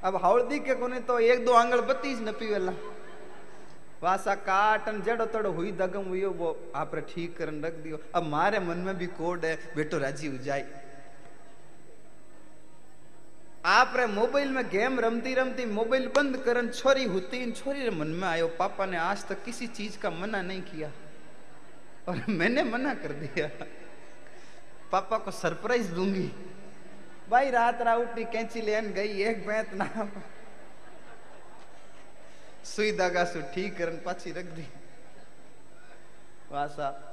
अब 0.04 0.16
हौलदी 0.24 0.58
के 0.60 0.74
कोने 0.74 1.00
तो 1.06 1.18
एक 1.22 1.44
दो 1.44 1.52
आंगल 1.54 1.80
बत्तीस 1.88 2.20
नपी 2.20 2.46
वेला 2.52 2.72
वासा 4.02 4.34
काटन 4.42 5.00
जड़ो 5.02 5.26
तड़ो 5.32 5.50
हुई 5.52 5.72
दगम 5.78 6.08
हुई 6.08 6.24
वो 6.36 6.48
आप 6.76 6.94
ठीक 7.08 7.36
करन 7.38 7.62
रख 7.64 7.74
दियो 7.82 8.00
अब 8.14 8.24
मारे 8.28 8.60
मन 8.60 8.78
में 8.86 8.96
भी 8.98 9.06
कोड 9.18 9.44
है 9.44 9.54
बेटो 9.76 9.98
राज़ी 9.98 10.28
हो 10.28 10.38
जाए 10.44 10.81
गेम 13.66 15.00
रमती 15.00 15.34
रमती 15.34 15.64
मोबाइल 15.64 16.08
बंद 16.08 16.36
करन 16.36 16.68
छोरी 16.68 17.04
होती 17.04 17.52
छोरी 17.52 17.82
रे 17.82 17.90
मन 17.90 18.06
में 18.06 18.28
आयो, 18.28 18.48
पापा 18.48 18.86
ने 18.86 18.96
आज 18.96 19.24
तक 19.24 19.44
किसी 19.44 19.66
चीज़ 19.66 19.98
का 19.98 20.10
मना 20.10 20.42
नहीं 20.42 20.62
किया। 20.62 20.90
और 22.08 22.24
मैंने 22.28 22.62
मना 22.62 22.94
कर 22.94 23.12
दिया। 23.12 23.66
पापा 24.92 25.18
को 25.18 25.30
सरप्राइज़ 25.30 25.92
दूँगी। 25.92 26.32
भाई, 27.30 27.50
रात 27.50 27.82
राउटी 27.82 28.24
कैंची 28.24 28.60
लेन 28.60 28.92
गई, 28.92 29.22
एक 29.22 29.46
बैंत 29.46 29.74
ना 29.74 30.10
सुई 32.64 32.92
धागा 32.92 33.24
सु 33.24 33.42
ठीक 33.54 33.78
करन, 33.78 33.96
पाछी 33.96 34.32
रख 34.32 34.44
दी। 34.44 34.66
वासा 36.52 37.11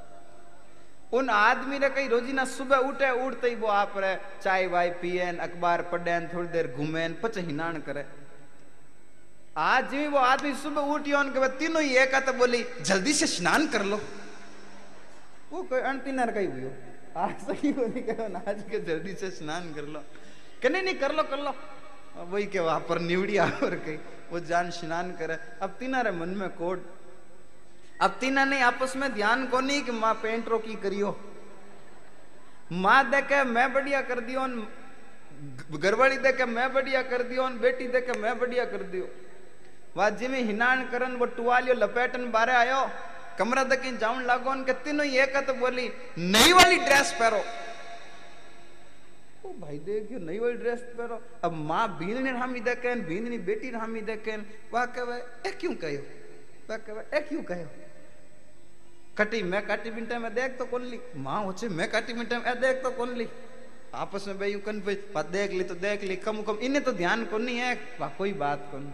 उन 1.11 1.30
आदमी 1.30 1.80
ने 1.80 1.90
कई 1.90 2.07
रोजीना 2.07 2.45
सुबह 2.48 2.77
उठे, 2.86 3.10
उठते 3.18 3.49
ही 3.49 3.56
वो 3.56 3.68
आप 3.68 3.94
रे 3.98 4.15
चाय 4.44 4.68
वाय 4.68 4.90
पियन, 5.02 5.38
अखबार 5.40 5.81
पढ़ेन, 5.91 6.27
थोड़ी 6.34 6.48
देर 6.49 6.68
घूमेन 6.77 7.15
पच 7.23 7.38
हिनान 7.40 7.81
करे। 7.81 8.06
आज 9.57 9.86
भी 9.86 10.07
वो 10.07 10.18
आदमी 10.19 10.53
सुबह 10.56 10.81
उठियो 10.94 11.23
के 11.31 11.48
तीनों 11.57 11.81
ही 11.84 11.98
एक 11.98 12.15
तो 12.26 12.34
बोली, 12.34 12.64
जल्दी 12.81 13.14
से 13.14 13.27
स्नान 13.27 13.68
कर 13.68 13.84
लो। 13.86 13.99
वो 15.52 15.64
कोई 15.64 15.80
अनतीनर 15.81 16.31
कही 16.31 16.45
हुई 16.45 16.72
आज 17.18 17.34
सही 17.41 17.72
को 17.73 17.86
नहीं 17.88 18.03
कहो 18.06 18.27
ना 18.27 18.41
आज 18.48 18.64
के 18.69 18.80
जल्दी 18.86 19.14
से 19.15 19.30
स्नान 19.31 19.73
कर 19.73 19.86
लो। 19.90 19.99
कहने 20.61 20.81
नहीं, 20.81 20.95
कर 20.95 21.11
लो 21.15 21.23
कर 21.23 21.40
लो। 21.40 21.53
वही 22.22 22.45
के 22.45 22.60
वहाँ 22.60 22.80
पर 22.90 22.99
निवड़िया 22.99 23.45
और 23.64 23.76
कही, 23.77 23.98
वो 24.31 24.40
जान 24.41 24.69
स्नान 24.72 25.11
करे। 25.18 25.38
अब 25.61 25.69
तीना 25.80 26.03
मन 26.14 26.30
में 26.38 26.49
कोड 26.52 26.86
अब 27.99 28.17
तीना 28.19 28.43
ने 28.45 28.59
आपस 28.61 28.95
में 28.95 29.11
ध्यान 29.13 29.45
को 29.47 29.59
नहीं 29.59 29.81
कि 29.84 29.91
माँ 29.91 30.13
पेंट 30.13 30.47
रोकी 30.49 30.76
करियो। 30.76 31.17
माँ 32.71 33.09
देखे 33.11 33.43
मैं 33.45 33.71
बढ़िया 33.73 34.01
कर 34.01 34.19
दियो 34.21 34.47
घरवाली 35.73 36.17
देखे 36.17 36.45
मैं 36.45 36.71
बढ़िया 36.73 37.01
कर 37.03 37.23
दियो 37.23 37.47
बेटी 37.59 37.88
देखे 37.88 38.19
मैं 38.19 38.38
बढ़िया 38.39 38.65
कर 38.65 38.84
दियो। 38.85 39.07
वह, 39.97 40.09
जिमी 40.11 40.41
हिनान 40.43 40.88
करन 40.89 41.15
वो 41.15 41.26
टुवालियो 41.27 41.73
लपेटन 41.76 42.30
बारे 42.31 42.53
आयो, 42.53 42.81
कमरा 43.38 43.63
दकी 43.65 43.95
जाऊन 43.97 44.23
लागो 44.26 44.53
के 44.65 44.73
तीनों 44.84 45.05
एक 45.05 45.38
तो 45.47 45.53
बोली, 45.53 45.88
नई 46.17 46.53
वाली 46.53 46.77
ड्रेस 46.80 47.13
पहरो। 47.19 47.41
ओ 49.45 49.53
भाई 49.59 49.77
देखियो, 49.80 50.19
नई 50.19 50.39
वाली 50.39 50.57
ड्रेस 50.57 50.80
पहरो। 50.97 51.21
अब 51.43 51.53
माँ 51.65 51.88
बीन 51.99 52.23
ने 52.23 52.31
हामी 52.38 52.59
देखेन 52.59 53.01
बीन 53.05 53.30
ने 53.30 53.38
बेटी 53.39 53.69
हामी 53.71 54.01
देखेन 54.03 54.45
वह 54.73 54.85
कहे, 54.88 55.19
ए 55.49 55.51
क्यों 55.51 55.73
कहो 55.76 56.01
वह 56.69 56.77
कहे, 56.77 57.17
ए 57.17 57.21
क्यों 57.21 57.43
कहो 57.43 57.65
कटी, 59.19 59.41
मैं 59.43 59.65
काटी 59.67 59.91
मिनटे 59.91 60.17
में 60.17 60.33
देख 60.33 60.57
तो 60.57 60.65
कौन 60.65 60.83
ली। 60.85 60.99
माँ 61.17 61.43
होचे, 61.43 61.67
मैं 61.69 61.89
काटी 61.91 62.13
मिनटे 62.13 62.37
में 62.37 62.59
देख 62.61 62.83
तो 62.83 62.91
कौन 62.91 63.13
ली। 63.13 63.27
आपस 63.95 64.27
में 64.27 64.39
भाई 64.39 64.53
कन 64.65 64.79
भाई 64.79 65.23
देख 65.31 65.51
ली 65.51 65.63
तो 65.63 65.75
देख 65.75 66.03
ली, 66.03 66.15
कम 66.17 66.41
कम, 66.41 66.57
इन्हें 66.57 66.83
तो 66.83 66.91
ध्यान 66.93 67.25
को 67.25 67.37
नहीं 67.37 67.57
है। 67.57 67.75
कोई 68.17 68.33
बात 68.35 68.67
को 68.71 68.77
नहीं। 68.77 68.91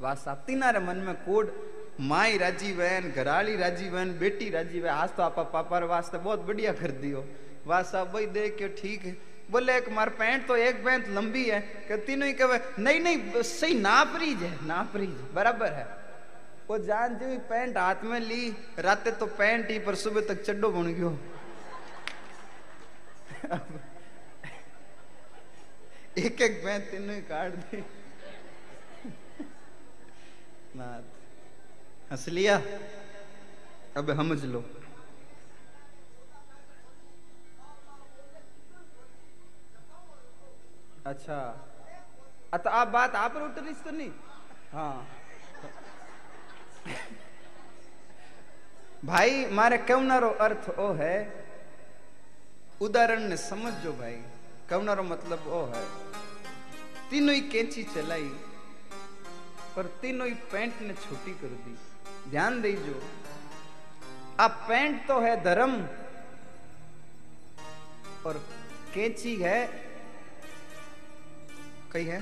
वाह 0.00 0.14
साती 0.16 0.54
ना 0.54 0.70
रे 0.70 0.80
मन 0.80 0.96
में 0.96 1.14
कोड, 1.16 1.52
माई 2.02 2.36
राज़ी 2.38 2.72
वैन 2.72 3.10
घराली 3.10 3.56
राज़ी 3.56 3.88
वैन 3.88 4.18
बेटी 4.18 4.50
राज़ी 4.50 4.80
वैन 4.80 4.92
आज 4.92 5.14
तो 5.16 5.22
आपा 5.22 5.42
पापा 5.52 5.78
वास्ते 5.86 6.18
बहुत 6.18 6.40
बढ़िया 6.46 6.72
कर 6.72 6.90
दियो। 7.00 7.24
वाह 7.66 7.82
साहब 7.82 8.12
भाई 8.12 8.26
देख 8.28 8.56
के 8.58 8.68
ठीक 8.76 9.04
है। 9.04 9.16
बोले, 9.50 9.76
एक 9.76 9.88
मार 9.92 10.08
पैंट 10.10 10.46
तो 10.48 10.56
एक 10.58 10.84
बैंत 10.84 11.08
लंबी 11.08 11.44
है, 11.44 11.60
कि 11.88 11.96
तीनों 11.96 12.26
ही 12.28 12.32
कहे, 12.32 12.58
नहीं 12.78 13.00
नहीं, 13.00 13.42
सही 13.42 13.74
नापरीज 13.74 14.42
है, 14.42 14.66
नापरीज, 14.66 15.16
बराबर 15.34 15.72
है। 15.72 15.86
वो 16.70 16.76
जान 16.78 17.14
जी 17.18 17.36
पैंट 17.48 17.76
हाथ 17.78 18.02
में 18.04 18.18
ली, 18.20 18.48
रात 18.78 19.08
तो 19.18 19.26
पैंट 19.38 19.70
ही, 19.70 19.78
पर 19.78 19.94
सुबह 19.94 20.20
तक 20.28 20.42
चड्डो 20.42 20.70
बन 20.70 20.92
गयो। 20.94 21.10
एक 26.18 26.40
एक 26.42 26.56
पैंट 26.64 26.90
तीनों 26.90 27.20
काट 27.28 27.54
दी। 27.64 27.84
हंस 32.10 32.28
लिया? 32.28 32.56
अब 33.96 34.10
समझ 34.16 34.44
लो। 34.44 34.64
अच्छा। 41.06 41.38
तो 42.54 42.70
आप 42.70 42.88
बात 42.88 43.14
आप 43.14 43.36
उठ 43.36 43.54
तो 43.54 43.90
नहीं? 43.90 44.10
हाँ। 44.72 45.15
भाई, 49.04 49.44
मारे 49.46 49.78
कहनारो 49.78 50.28
अर्थ 50.40 50.68
ओ 50.78 50.92
है? 50.92 51.16
उदाहरण 52.80 53.22
ने 53.22 53.36
समझो 53.36 53.92
भाई 53.92 54.16
कहनारो 54.70 55.02
मतलब 55.02 55.46
ओ 55.48 55.64
है। 55.66 55.84
तीनों 57.10 57.38
कैंची 57.52 57.82
चलाई, 57.84 58.28
पर 59.76 59.86
तीनों 60.02 60.28
पैंट 60.52 60.80
ने 60.82 60.94
छोटी 60.94 61.32
कर 61.32 61.54
दी। 61.64 61.76
ध्यान 62.30 62.60
दीजो 62.62 63.00
अब 64.40 64.50
पैंट 64.68 65.06
तो 65.08 65.20
है 65.20 65.34
धर्म, 65.44 65.74
और 68.26 68.42
कैंची 68.94 69.36
है 69.36 69.58
कई 71.92 72.04
है? 72.04 72.20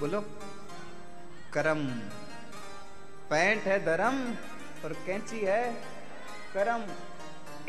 बोलो, 0.00 0.20
करम। 1.52 1.86
पैंट 3.30 3.62
है 3.62 3.78
धर्म 3.84 4.18
और 4.84 4.92
कैंची 5.06 5.38
है 5.38 5.62
कर्म। 6.54 6.84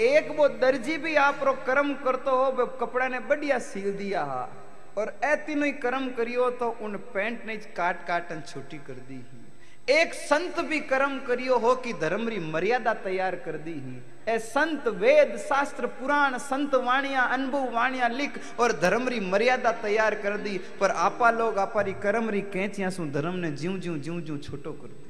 एक 0.02 0.30
वो 0.38 0.48
दर्जी 0.50 0.98
भी 0.98 1.16
आप 1.18 1.44
रो 1.44 1.54
कर्म 1.66 1.94
करतो 1.96 2.32
हो, 2.32 2.52
वो 2.52 2.66
कपड़ा 2.78 3.08
ने 3.08 3.20
बढ़िया 3.20 3.58
सील 3.60 3.92
दिया 3.94 4.24
हा। 4.24 4.50
और 4.98 5.14
ए 5.24 5.36
तीनों 5.48 5.72
कर्म 5.82 6.08
करियो 6.10 6.50
तो 6.52 6.70
उन 6.82 6.96
पेंट 7.14 7.46
ने 7.46 7.56
काट 7.76 8.06
काटन 8.08 8.42
छोटी 8.48 8.78
कर 8.78 8.94
दी 9.10 9.16
ही। 9.16 9.46
एक 9.94 10.14
संत 10.14 10.60
भी 10.62 10.80
कर्म 10.80 11.18
करियो 11.20 11.58
हो 11.58 11.74
कि 11.76 11.94
धर्म 11.94 12.28
री 12.30 12.40
मर्यादा 12.46 12.94
तैयार 13.04 13.36
कर 13.36 13.58
दी 13.58 13.74
ही। 13.74 14.34
ए 14.34 14.38
संत 14.40 14.88
वेद, 14.96 15.36
शास्त्र, 15.40 15.88
पुराण, 16.00 16.38
संत 16.38 16.76
वाणिया, 16.78 17.22
अनुभव 17.28 17.74
वाणिया 17.76 18.08
लिख 18.08 18.40
और 18.60 18.72
धर्म 18.80 19.08
री 19.08 19.20
मर्यादा 19.20 19.72
तैयार 19.82 20.16
कर 20.16 20.38
दी। 20.38 20.58
पर 20.80 20.92
आपा 20.92 21.32
लोग, 21.32 21.58
आपा 21.58 21.82
री 21.82 21.94
कर्म 22.00 22.30
री 22.30 22.42
कैंचिया 22.48 22.90
सु 22.90 23.06
धर्म 23.12 23.36
ने 23.36 23.52
ज्यू 23.52 23.78
ज्यू 23.78 23.98
ज्यू 23.98 24.20
ज्यू 24.22 24.38
छोटो 24.40 24.72
कर 24.74 24.88
दी। 24.88 25.09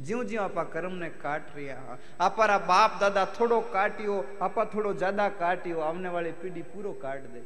ज्यू 0.00 0.22
ज्यू 0.24 0.40
आपा 0.40 0.62
कर्म 0.72 0.92
ने 0.94 1.08
काट 1.22 1.56
रिया 1.56 1.76
आपा 2.20 2.56
बाप 2.66 2.98
दादा 3.00 3.24
थोड़ो 3.38 3.60
काटियो 3.72 4.14
आपा 4.42 4.64
थोड़ो 4.74 4.92
ज़्यादा 4.94 5.28
काटियो 5.36 5.80
आने 5.82 6.08
वाली 6.10 6.30
पीढ़ी 6.40 6.62
पूरो 6.70 6.92
काट 7.02 7.26
दे 7.32 7.40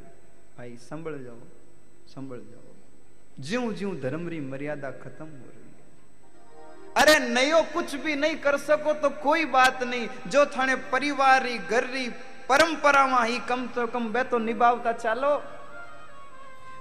भाई 0.58 0.76
संभल 0.82 1.18
जाओ 1.24 1.40
संभल 2.14 2.40
जाओ 2.50 3.42
ज्यू 3.42 3.72
ज्यू 3.72 3.94
धर्म 4.00 4.28
री 4.28 4.40
मर्यादा 4.42 4.90
खत्म 4.98 5.26
हो 5.26 5.48
रही 5.48 5.64
अरे 6.96 7.18
नयो 7.20 7.62
कुछ 7.72 7.94
भी 7.96 8.14
नहीं 8.16 8.36
कर 8.38 8.56
सको 8.60 8.92
तो 9.02 9.08
कोई 9.22 9.44
बात 9.50 9.82
नहीं 9.84 10.08
जो 10.28 10.44
थाने 10.48 10.74
परिवार 10.92 11.42
री 11.42 11.56
घर 11.60 11.86
री 11.88 12.08
परंपरा 12.48 13.06
में 13.06 13.22
ही 13.22 13.38
कम 13.48 13.66
तो 13.74 13.86
कम 13.88 14.12
बे 14.12 14.22
तो 14.30 14.38
निभावता 14.40 14.92
चालो 14.94 15.32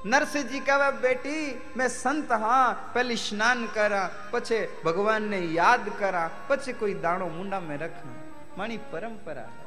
नरसिंह 0.07 0.45
जी 0.51 0.61
कहे 0.61 0.91
बेटी 1.03 1.39
मैं 1.77 1.89
संत 1.89 2.33
हाँ 2.43 2.93
पहले 2.95 3.17
स्नान 3.19 3.67
करा 3.75 4.03
पछे 4.33 4.61
भगवान 4.85 5.29
ने 5.31 5.41
याद 5.55 5.89
करा 6.01 6.27
पछे 6.51 6.73
कोई 6.81 6.95
दाणो 7.05 7.27
मुंडा 7.29 7.61
में 7.61 7.77
रखा 7.79 8.15
मानी 8.59 8.77
परंपरा 8.93 9.43
है 9.43 9.67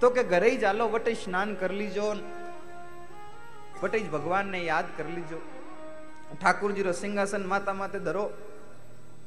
तो 0.00 0.10
के 0.10 0.22
घरे 0.24 0.50
ही 0.50 0.56
जालो 0.58 0.88
वटे 0.90 1.14
स्नान 1.14 1.54
कर 1.60 1.72
लीजो 1.72 2.12
वटे 3.82 3.98
भगवान 4.12 4.48
ने 4.50 4.60
याद 4.64 4.94
कर 4.98 5.06
लीजो 5.08 5.42
ઠાકુર 6.40 6.70
જી 6.76 6.82
રો 6.86 6.92
સિંહાસન 7.02 7.42
માતા 7.52 7.72
માતે 7.80 7.98
ધરો 8.08 8.26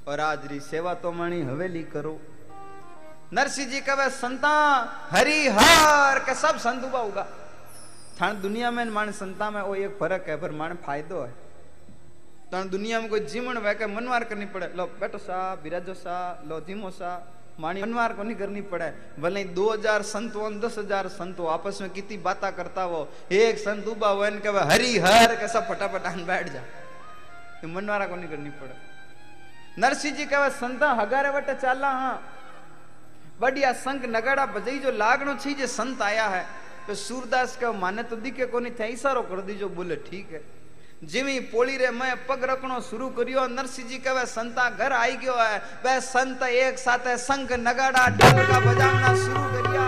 और 0.10 0.20
आज 0.22 0.44
री 0.50 0.58
सेवा 0.64 0.92
तो 1.04 1.10
मणि 1.12 1.40
हवेली 1.48 1.82
करो 1.94 2.12
नरसिंह 3.38 3.68
जी 3.72 3.80
कहे 3.88 4.06
संता 4.18 4.52
हरि 5.14 5.40
हर 5.58 6.20
के 6.28 6.36
सब 6.44 6.58
संत 6.66 6.84
उबा 6.88 7.02
उगा 7.10 7.26
थान 8.21 8.41
दुनिया 8.41 8.71
में 8.71 8.85
मान 8.87 9.11
संता 9.13 9.51
में 9.51 9.61
वो 9.63 9.75
एक 9.75 9.97
फ़र्क 10.01 10.25
है, 10.29 10.37
पर 10.37 10.51
मान 10.53 10.77
फायदो 10.85 11.21
है। 11.21 11.31
तण 12.53 12.69
दुनिया 12.69 13.01
में 13.01 13.09
कोई 13.11 13.21
जीवन 13.27 13.59
वह 13.59 13.73
के 13.73 13.87
मनवार 13.89 14.25
करनी 14.25 14.47
पड़े। 14.47 14.67
लो, 14.77 14.87
बैठो 15.01 15.19
सा, 15.19 15.55
बिराजो 15.63 15.95
सा, 15.95 16.43
लो, 16.47 16.61
जीमो 16.61 16.91
सा, 16.93 17.13
मानी 17.61 17.83
मनवार 17.83 18.13
को 18.13 18.23
नहीं 18.23 18.37
करनी 18.37 18.61
पड़े। 18.63 18.93
भले 19.21 19.45
दो 19.53 19.69
हज़ार 19.71 20.03
संत 20.05 20.37
हो 20.37 20.51
दस 20.61 20.79
हज़ार 20.79 21.09
संत 21.11 21.39
हो, 21.39 21.47
आपस 21.49 21.79
में 21.81 21.91
कितनी 21.91 22.17
बातें 22.19 22.53
करता 22.53 22.83
हो, 22.83 23.09
एक 23.33 23.59
संत 23.59 23.89
उबा 23.89 24.09
हो 24.09 24.21
कहे 24.41 24.65
हरि 24.67 24.99
हर 24.99 25.35
के 25.37 25.49
सब 25.49 25.69
फटाफटान 25.69 26.25
बैठ 26.27 26.53
जा। 26.53 26.63
मनवारा 27.65 28.07
को 28.07 28.17
नहीं 28.17 28.29
करनी 28.29 28.51
पड़े। 28.53 28.75
नरसिंह 29.79 30.17
जी 30.17 30.25
कहे, 30.27 30.51
संता 30.53 30.91
हगारे 30.93 31.31
वटे 31.31 31.55
चाला 31.55 31.91
हाँ। 31.91 32.23
बढ़िया 33.41 33.73
संग 33.75 34.05
नगाड़ा 34.07 34.47
बजई 34.49 34.79
जो 34.79 34.91
लागनो 34.93 35.35
छी 35.35 35.55
जे 35.55 35.67
संत 35.67 36.03
आया 36.03 36.27
है। 36.29 36.45
तो 36.87 36.95
सूरदास 36.97 37.57
के 37.57 37.71
माने 37.73 38.03
तो 38.03 38.17
दिखे 38.17 38.47
को 38.47 38.61
नहीं 38.61 38.73
थे, 38.73 38.87
इशारो 38.89 39.23
कर 39.23 39.41
दीजो, 39.43 39.69
बोले, 39.71 39.97
ठीक 40.03 40.29
है। 40.33 40.41
जिमी 41.03 41.39
पोली 41.51 41.77
रे 41.77 41.91
मैं 41.91 42.15
पग 42.27 42.45
रखनो 42.45 42.81
शुरू 42.83 43.09
करियो 43.11 43.47
नरसिंह 43.49 43.89
जी 43.89 43.99
कहे, 43.99 44.25
संता 44.27 44.69
घर 44.71 44.93
आई 44.93 45.17
गयो 45.17 45.35
है। 45.35 45.57
वह 45.85 45.99
संत 46.01 46.43
एक 46.43 46.79
साथ 46.79 47.09
संग 47.19 47.53
नगाड़ा, 47.61 48.07
ढोलका 48.11 48.59
बजाना 48.61 49.15
शुरू 49.17 49.43
करिया। 49.55 49.87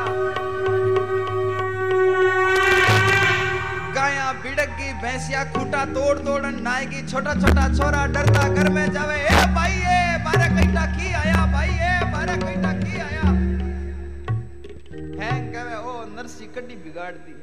गाया 3.95 4.33
बिड़क, 4.43 4.77
भैंसिया 5.03 5.45
खूटा 5.53 5.85
तोड़ 5.87 6.19
तोड़ 6.19 6.47
नाएगी 6.47 7.07
छोटा 7.07 7.35
छोटा 7.37 7.69
छोरा 7.77 8.07
डरता 8.09 8.49
घर 8.49 8.69
में 8.71 8.87
जावे, 8.93 9.17
ए 9.17 9.47
भाई, 9.55 9.73
ए 9.73 10.19
बारह 10.25 10.49
कईटा 10.57 10.85
की 10.97 11.13
आया 11.15 11.47
भाई, 11.53 11.69
ए 11.69 12.11
बारह 12.13 12.37
कईटा 12.37 12.73
नरसी 16.25 16.47
कड्डी 16.53 16.77
बिगाड़ 16.83 17.15
दी 17.21 17.35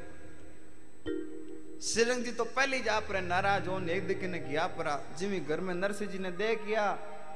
सिरंग 1.80 2.24
जी 2.24 2.32
तो 2.32 2.44
पहले 2.50 2.76
ही 2.76 2.82
जा 2.82 2.98
पर 3.06 3.20
नाराज़ 3.22 3.68
हो 3.68 3.78
एक 3.88 4.06
दिखे 4.06 4.28
ने 4.28 4.38
किया 4.40 4.66
परा 4.74 4.94
जिमी 5.18 5.38
घर 5.40 5.60
में 5.60 5.74
नरसी 5.76 6.06
जी 6.06 6.18
ने 6.18 6.30
देख 6.34 6.64
किया 6.64 6.86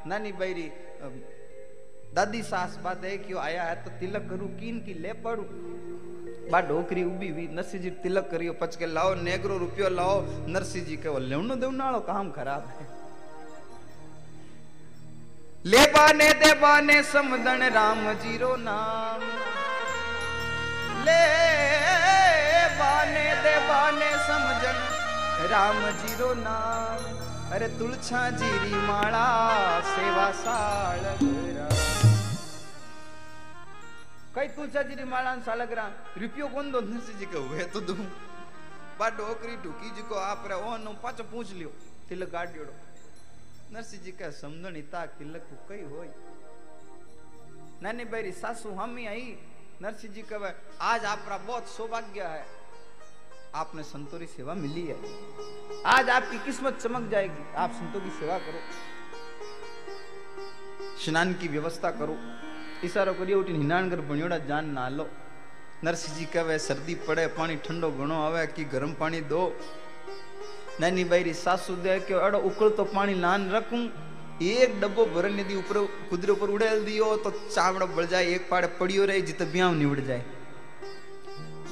नानी 0.06 0.32
बैरी 0.34 0.66
दादी 2.14 2.42
सास 2.42 2.78
बात 2.84 3.04
है 3.04 3.16
क्यों 3.20 3.40
आया 3.40 3.62
है 3.62 3.74
तो 3.84 3.90
तिलक 4.00 4.28
करूँ, 4.30 4.48
कीन 4.58 4.80
की 4.80 4.94
ले 4.96 5.12
पड़ू। 5.22 5.44
बा 6.50 6.60
ढोकरी 6.66 7.02
उभी 7.04 7.28
हुई 7.30 7.46
नरसिंह 7.54 7.82
जी 7.82 7.90
तिलक 8.02 8.28
करियो 8.30 8.52
पच 8.60 8.76
के 8.76 8.86
लाओ, 8.88 9.14
नेगरो 9.22 9.58
रुपयो 9.58 9.88
लाओ 9.90 10.14
नरसिंह 10.48 10.84
जी 10.86 10.96
के 10.98 11.18
लेवनो 11.20 11.54
देवनाड़ो 11.56 12.00
काम 12.02 12.30
खराब 12.32 12.64
है। 12.70 12.86
ले 15.64 15.86
बाने 15.92 16.28
दे 16.42 16.52
बाने 16.60 17.02
समदन 17.04 17.62
राम 17.74 18.12
ज़ीरो 18.16 18.54
नाम। 18.64 19.20
ले, 21.06 21.22
बाने 22.78 23.26
दे 23.42 23.54
बाने 23.68 24.10
समझन। 24.26 24.76
राम 25.50 25.80
ज़ीरो 25.98 26.30
नाम, 26.36 27.00
अरे 27.54 27.68
तुलछा 27.78 28.22
जीरी 28.38 28.74
माला, 28.86 29.26
सेवा 29.88 30.30
साल 30.38 31.04
कई 34.36 34.48
तुलछा 34.54 34.82
जीरी 34.82 35.04
माला 35.10 35.30
सालगरा 35.42 35.84
रुपयो 36.18 36.46
कौन 36.54 36.66
दो 36.72 36.80
जी 36.80 37.26
के 37.26 37.38
हुए 37.38 37.64
तो 37.72 37.80
दूँ। 37.82 37.96
बा 38.98 39.08
डोकरी 39.12 39.56
ढुकी 39.62 39.90
जी 39.96 40.02
को 40.08 40.14
आप 40.16 40.44
रे 40.48 40.56
ओ 40.56 40.76
नो 40.78 40.92
पाछो 41.02 41.24
पूछ 41.30 41.52
लियो 41.52 41.70
तिलक 42.08 42.30
गाड़ 42.32 42.48
दियोड़ो 42.48 42.74
नरसिंह 43.72 44.02
जी 44.02 44.12
का 44.12 44.30
समझण 44.32 44.76
इता 44.76 45.04
तिलक 45.16 45.44
नरसिंह 49.82 50.12
जी 50.14 50.22
कहे, 50.22 50.50
आज 50.80 51.04
आपका 51.04 51.36
बहुत 51.38 51.66
सौभाग्य 51.68 52.20
है। 52.20 52.44
आपने 53.54 53.82
संतों 53.82 54.18
की 54.18 54.26
सेवा 54.26 54.54
मिली 54.54 54.82
है। 54.86 54.96
आज 55.86 56.10
आपकी 56.10 56.38
किस्मत 56.38 56.78
चमक 56.82 57.10
जाएगी। 57.10 57.44
आप 57.56 57.72
संतों 57.72 58.00
की 58.00 58.10
सेवा 58.10 58.38
करो। 58.38 58.60
स्नान 61.04 61.34
की 61.34 61.48
व्यवस्था 61.48 61.90
करो। 61.90 62.16
इशारो 62.84 63.14
करियो 63.14 63.40
उठी 63.40 63.52
हिनान 63.52 63.90
कर 63.90 64.00
बणियोड़ा 64.00 64.38
जान 64.38 64.70
ना 64.70 64.88
लो। 64.88 65.08
नरसिंह 65.84 66.16
जी 66.18 66.24
कहे, 66.24 66.58
सर्दी 66.58 66.94
पड़े 66.94 67.26
पानी 67.26 67.56
ठंडो 67.56 67.90
घणो 67.90 68.22
आवे 68.22 68.46
कि 68.46 68.64
गर्म 68.64 68.92
पानी 68.94 69.20
दो। 69.20 69.42
नैनी 70.80 71.04
बैरी 71.04 71.34
सासू 71.34 71.76
दे 71.76 72.00
के 72.00 72.14
अड़ो 72.14 72.38
उकल 72.40 72.70
तो 72.70 72.84
पानी 72.84 73.14
लान 73.14 73.50
रखूँ। 73.50 73.84
एक 74.36 74.80
डब्बो 74.80 75.04
भरन 75.06 75.38
यदि 75.40 75.54
ऊपर, 75.56 75.76
कुदरे 76.10 76.32
ऊपर 76.32 76.48
उड़ेल 76.50 76.84
दियो 76.84 77.16
तो 77.16 77.30
चावड़ो 77.50 77.86
बढ़ 77.88 78.04
जाए, 78.06 78.24
एक 78.26 78.48
पाड़े 78.50 78.68
पड़ियो 78.76 79.04
रहे, 79.04 79.20
जित 79.22 79.42
ब्याह 79.44 79.72
निवड़ 79.74 80.00
जाए। 80.00 80.24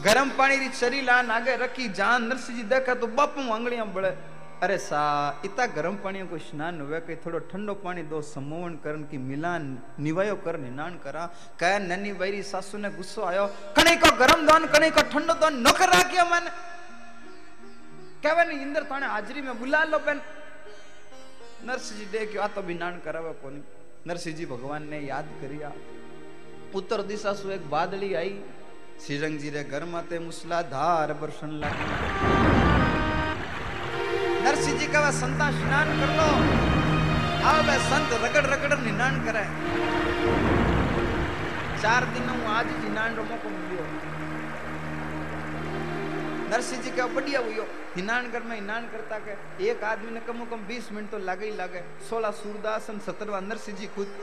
गरम 0.04 0.30
पानी 0.38 0.56
री 0.58 0.68
चरी 0.70 1.00
लान 1.02 1.30
आगे 1.30 1.56
रखी, 1.56 1.88
जान 1.90 2.24
नरसिंह 2.24 2.56
जी 2.56 2.62
देखा 2.64 2.94
तो 2.94 3.06
बापू 3.08 3.52
आंगलियाँ 3.52 3.86
बड़े। 3.92 4.08
अरे 4.62 4.76
सा 4.78 5.00
इतना 5.44 5.66
गरम 5.66 5.96
पानी 6.00 6.20
को 6.24 6.38
स्नान 6.40 6.80
हुए 6.80 7.00
कि 7.00 7.16
थोड़ो 7.16 7.38
ठंडो 7.50 7.74
पानी 7.84 8.02
दो 8.04 8.20
समोवन 8.24 8.74
करन 8.80 9.02
की 9.10 9.18
मिलान, 9.20 9.62
निवायो 10.00 10.36
कर 10.40 10.56
निनान 10.58 10.92
करा। 11.04 11.24
कह 11.60 11.78
नन्नी 11.80 12.12
बैरी 12.14 12.42
सासू 12.42 12.78
ने 12.78 12.90
गुस्सो 12.90 13.22
आयो 13.24 13.46
कने 13.76 13.96
को 13.96 14.16
गरम 14.16 14.46
दान 14.46 14.66
कने 14.72 14.90
को 14.90 15.02
ठंडो 15.10 15.34
दान, 15.34 15.60
नौकर 15.60 15.88
राखियो 15.90 16.24
मन। 16.24 16.48
कहवे 18.24 18.42
इंद्र 18.56 18.82
थाने 18.88 19.06
हाजरी 19.06 19.40
में 19.42 19.58
बुला 19.60 19.84
लो 19.84 19.98
बेन 20.00 20.20
नरसिंह 21.66 21.98
जी 22.00 22.06
देखियो, 22.12 22.42
आ 22.42 22.46
तो 22.46 22.62
बिनान 22.62 23.00
करावे 23.04 23.32
कोनी। 23.32 23.60
नरसिंह 24.06 24.36
जी 24.36 24.46
भगवान 24.46 24.88
ने 24.88 24.98
याद 25.00 25.28
करिया। 25.40 25.72
उत्तर 26.74 27.02
दिशा 27.02 27.32
सु 27.32 27.50
एक 27.50 27.70
बादली 27.70 28.14
आई। 28.14 28.32
श्रीरंग 29.06 29.38
जी 29.38 29.50
रे 29.50 29.62
घर 29.64 29.84
माते 29.84 30.18
मूसलाधार 30.18 31.12
बरसन 31.12 31.50
लगी। 31.62 31.86
नरसिंह 34.44 34.78
जी 34.78 34.86
का 34.86 35.10
संता 35.10 35.50
स्नान 35.50 35.88
कर 36.00 36.10
लो। 36.18 36.28
आओ 37.48 37.62
बे 37.62 37.76
संत 37.88 38.12
रगड़ 38.24 38.46
रगड़ 38.46 38.78
निनान 38.80 39.14
करे। 39.24 39.44
चार 41.82 42.04
नरसिंह 46.54 46.82
जी 46.82 46.90
क्या 46.90 47.06
बढ़िया 47.06 47.40
हुई 47.40 47.54
हिनान 47.96 48.30
कर 48.30 48.42
में 48.42 48.54
हिनान 48.54 48.86
करता 48.88 49.18
के 49.18 49.66
एक 49.68 49.82
आदमी 49.84 50.10
ने 50.10 50.20
कम 50.20 50.44
कम 50.44 50.60
बीस 50.66 50.90
मिनट 50.92 51.10
तो 51.10 51.18
लगे 51.18 51.46
ही 51.46 51.56
लगे। 51.56 51.82
सोलह 52.08 52.30
सूरदास 52.30 52.90
और 52.90 53.40
नरसिंह 53.42 53.78
जी 53.78 53.86
खुद। 53.86 54.14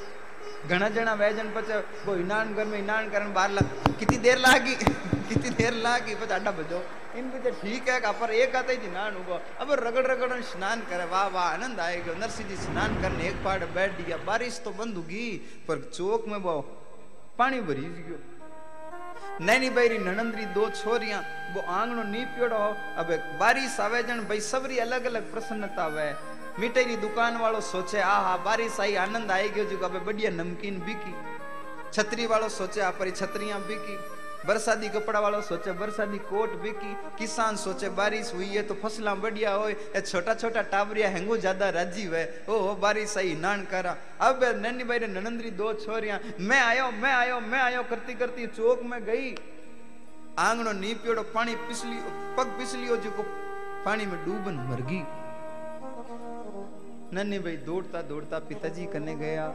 घना 0.70 0.90
जना 0.90 1.14
वैजन 1.14 1.52
पचे 1.52 1.80
वो 2.06 2.16
हिनान 2.16 2.56
कर 2.56 2.66
में 2.66 2.78
हिनान 2.78 3.10
कर 3.10 3.28
बार 3.36 3.52
ला 3.52 3.62
कितनी 4.00 4.18
देर 4.18 4.38
लागी? 4.38 4.76
कितनी 5.30 5.50
देर 5.50 5.74
लागी? 5.74 6.16
पचा 6.16 6.36
अड्डा 6.36 6.52
बजो। 6.52 6.82
इन 7.20 7.30
पचे 7.30 7.52
ठीक 7.52 7.90
है 7.90 8.00
का, 8.00 8.12
पर 8.12 8.32
एक 8.32 8.56
आता 8.56 8.72
ही 8.72 8.92
नान 8.92 9.16
हुआ 9.16 9.40
अब 9.60 9.72
रगड़ 9.84 10.08
रगड़ 10.08 10.42
स्नान 10.42 10.88
करे, 10.90 11.06
वाह 11.06 11.28
वाह, 11.28 11.54
आनंद 11.54 11.80
आएगा 11.80 12.14
नरसिंह 12.16 12.50
जी 12.50 12.56
स्नान 12.56 13.02
करने 13.02 13.28
एक 13.28 13.44
पहाड़ 13.44 13.64
बैठ 13.66 14.02
गया। 14.02 14.18
बारिश 14.26 14.62
तो 14.64 14.72
बंद 14.72 14.96
होगी, 14.96 15.30
पर 15.68 15.90
चौक 15.94 16.28
में 16.28 16.38
वो 16.38 16.60
पानी 17.38 17.62
भरी 17.62 17.82
गयो। 17.82 18.20
नैनी 19.42 19.70
बैरी 19.76 19.98
ननंदरी 19.98 20.46
दो 20.54 20.70
छोरियाँ 20.70 21.20
वो 21.54 21.62
आंगनो 21.74 22.04
नी 22.14 22.22
पियोड़ो 22.34 22.58
अब 23.02 23.10
बारिश 23.40 23.80
आवे 23.82 24.02
जन 24.06 24.20
भाई 24.30 24.40
सबरी 24.40 24.78
अलग 24.86 25.06
अलग 25.12 25.32
प्रसन्नता 25.34 25.84
आवे 25.84 26.08
मिठाई 26.62 26.96
दुकान 27.02 27.38
वालों 27.42 27.62
सोचे 27.66 28.00
आ 28.02 28.18
हा 28.26 28.36
बारिश 28.46 28.80
आई 28.86 28.96
आनंद 29.06 29.32
आई 29.32 29.50
गयो 29.58 29.66
जो 29.72 29.78
अब 29.88 29.98
बढ़िया 30.06 30.32
नमकीन 30.38 30.80
बिकी 30.86 31.14
छतरी 31.94 32.26
वालों 32.34 32.50
सोचे 32.60 32.82
आ 32.82 32.90
परी 33.02 33.12
छतरियाँ 33.18 33.60
बिकी 33.68 33.98
बरसाती 33.98 34.21
कपड़ा 34.44 35.20
वालों 35.20 35.42
सोचे, 35.44 35.72
बरसाती 35.74 36.18
कोट 36.26 36.54
बिकी, 36.62 36.94
किसान 37.18 37.56
सोचे, 37.58 37.90
बारिश 37.92 38.34
हुई 38.34 38.48
है 38.48 38.62
तो 38.64 38.74
फसला 38.76 39.14
बढ़िया 39.16 39.54
हो 39.54 39.72
छोटा 40.02 40.34
छोटा 40.34 40.62
टाबरिया 40.64 41.10
हेंगो 41.10 41.38
ज़्यादा 41.38 41.70
राज़ी 41.72 42.04
हुए। 42.06 42.24
ओ 42.50 42.76
बारिश 42.76 43.18
आई 43.18 43.36
नान 43.38 43.66
करा। 43.72 43.96
अब 44.22 44.44
नन्नी 44.58 44.84
भाई 44.84 45.00
ननंदरी 45.08 45.52
दो 45.54 45.74
छोरियाँ। 45.76 46.20
मैं 46.42 46.60
आयो 46.60 46.90
मैं 46.94 47.14
आयो 47.14 47.40
मैं 47.42 47.60
आयो, 47.62 47.84
करती 47.84 48.14
करती 48.16 48.48
चौक 48.50 48.84
में 48.84 49.00
गई। 49.06 49.36
आंगनो 50.40 50.72
नी 50.74 50.94
पियोड़ो 50.96 51.24
पानी 51.34 51.56
पिछली 51.68 51.98
पग 52.38 52.48
पिछलियो 52.58 52.98
जो 52.98 53.12
को 53.12 53.24
पानी 53.86 54.06
में 54.06 54.20
डूबन 54.26 54.56
मर 54.70 54.82
गई 54.90 55.04
नन्नी 57.14 57.40
भाई 57.40 57.58
दौड़ता 57.66 58.02
दौड़ता 58.02 58.40
पिताजी 58.42 58.86
कने 58.88 59.16
गया। 59.18 59.48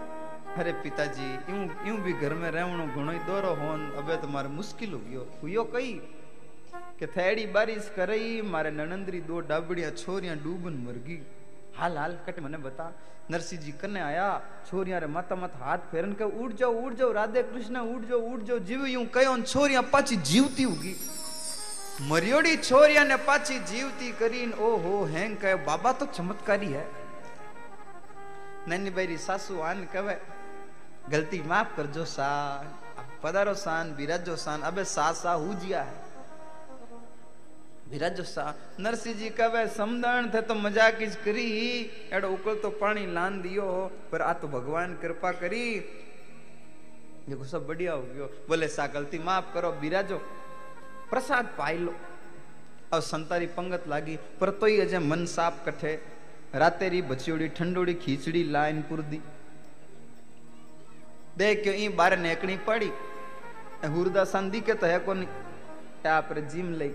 अरे 0.56 0.72
पिताजी 0.82 1.30
यूँ 1.48 1.64
यूँ 1.86 1.96
भी 2.00 2.12
घर 2.14 2.34
में 2.34 2.50
रहणो 2.50 2.84
घणो 2.90 3.12
ही 3.12 3.18
दोरो 3.26 3.54
होन 3.56 3.80
अबे 3.96 4.16
तो 4.18 4.28
मारे 4.28 4.48
मुश्किल 4.50 4.92
हो 4.92 5.00
गयो 5.06 5.24
हुयो 5.40 5.64
कई 5.70 5.90
કે 6.98 7.06
થેડી 7.08 7.42
બારીશ 7.54 7.88
કરઈ 7.96 8.30
મારે 8.52 8.70
નણંદરી 8.70 9.24
દો 9.26 9.40
ડાબડિયા 9.42 9.98
છોરિયા 10.02 10.38
ડૂબન 10.38 10.78
મરગી 10.84 11.18
હાલ 11.76 11.98
હાલ 12.00 12.14
કટ 12.26 12.44
મને 12.44 12.60
બતા 12.60 12.88
નરસિંહજી 13.30 13.74
કને 13.82 14.02
આયા 14.02 14.38
છોરિયા 14.70 15.02
રે 15.04 15.10
માતા 15.16 15.38
માથા 15.42 15.64
હાથ 15.64 15.84
ફેરન 15.92 16.14
કે 16.20 16.28
ઉઠ 16.42 16.56
જાઓ 16.62 16.78
ઉઠ 16.82 16.98
જાઓ 17.00 17.10
રાધે 17.18 17.42
કૃષ્ણ 17.50 17.80
ઉઠ 17.86 18.06
જાઓ 18.12 18.22
ઉઠ 18.30 18.46
જાઓ 18.50 18.60
જીવ 18.70 18.86
યું 18.88 19.08
કયો 19.16 19.34
ને 19.36 19.50
છોરિયા 19.54 19.90
પાછી 19.94 20.20
જીવતી 20.30 20.68
ઉગી 20.74 20.94
મરિયોડી 22.06 22.56
છોરિયા 22.62 23.10
ને 23.10 23.18
પાછી 23.26 23.58
જીવતી 23.72 24.14
કરીને 24.22 24.62
ઓહો 24.70 24.94
હેંગ 25.16 25.36
કહે 25.44 25.58
બાબા 25.68 25.94
તો 26.00 26.08
ચમત્કારી 26.14 26.72
હે 26.72 26.86
નાની 28.66 28.96
બાયરી 28.96 29.22
સાસુ 29.26 29.60
આન 29.64 29.84
કહેવાય 29.92 30.35
गलती 31.10 31.40
माफ़ 31.42 31.76
कर 31.76 31.86
जो 31.94 32.04
सान 32.06 32.74
पधारो 33.22 33.54
सान 33.56 33.94
बिराजो 33.96 34.36
सान 34.36 34.62
अबे 34.62 34.84
सा 34.86 35.10
सा 35.14 35.32
हुजिया 35.34 35.82
है। 35.82 36.04
बिराजो 37.90 38.22
सा 38.24 38.54
नरसिंह 38.80 39.14
जी 39.16 39.28
कवे 39.32 39.66
समदण 39.70 40.28
थे 40.30 40.40
तो 40.42 40.54
मज़ाक 40.56 40.98
ज 41.02 41.14
करी, 41.24 41.50
एड़ो 42.12 42.28
उकल 42.30 42.54
तो 42.62 42.70
पानी 42.72 43.06
लान 43.12 43.40
दियो, 43.42 43.66
पर 44.12 44.22
आ 44.22 44.32
तो 44.34 44.48
भगवान 44.48 44.94
कृपा 45.02 45.32
करी। 45.34 45.64
देखो 47.28 47.44
सब 47.44 47.66
बढ़िया 47.66 47.92
हो 47.92 48.02
गयो, 48.02 48.26
बोले 48.48 48.68
सा 48.68 48.86
गलती 48.88 49.18
माफ़ 49.20 49.54
करो 49.54 49.70
बिराजो 49.80 50.18
प्रसाद 51.10 51.54
पाई 51.58 51.78
लो 51.78 51.94
और 52.92 53.00
संतारी 53.02 53.46
पंगत 53.54 53.84
लागी, 53.88 54.16
पर 54.40 54.50
तो 54.50 54.66
ही 54.66 54.80
अजय 54.80 54.98
मन 55.00 55.24
साफ़ 55.28 55.64
कठे। 55.66 55.94
रातेरी 56.54 57.02
बचियोड़ी 57.04 57.48
ठंडोड़ी 57.48 57.94
खीचड़ी 57.96 58.42
लाइन 58.50 58.82
पुरदी 58.82 59.16
देख 59.16 59.35
क्यों 61.36 61.74
ई 61.74 61.88
बार 61.96 62.18
नेकनी 62.18 62.56
पड़ी। 62.66 62.90
हुरदा 63.86 64.24
संदी 64.26 64.60
के 64.60 64.74
तह 64.74 64.96
को 64.98 65.14
नहीं 65.14 66.08
आप 66.10 66.28
जिम 66.52 66.72
लई। 66.74 66.94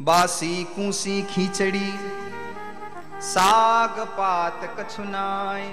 बासी 0.00 0.64
कूसी 0.66 1.22
खीचड़ी, 1.24 1.92
साग 3.22 4.00
पात 4.10 4.60
कछुनाए 4.78 5.68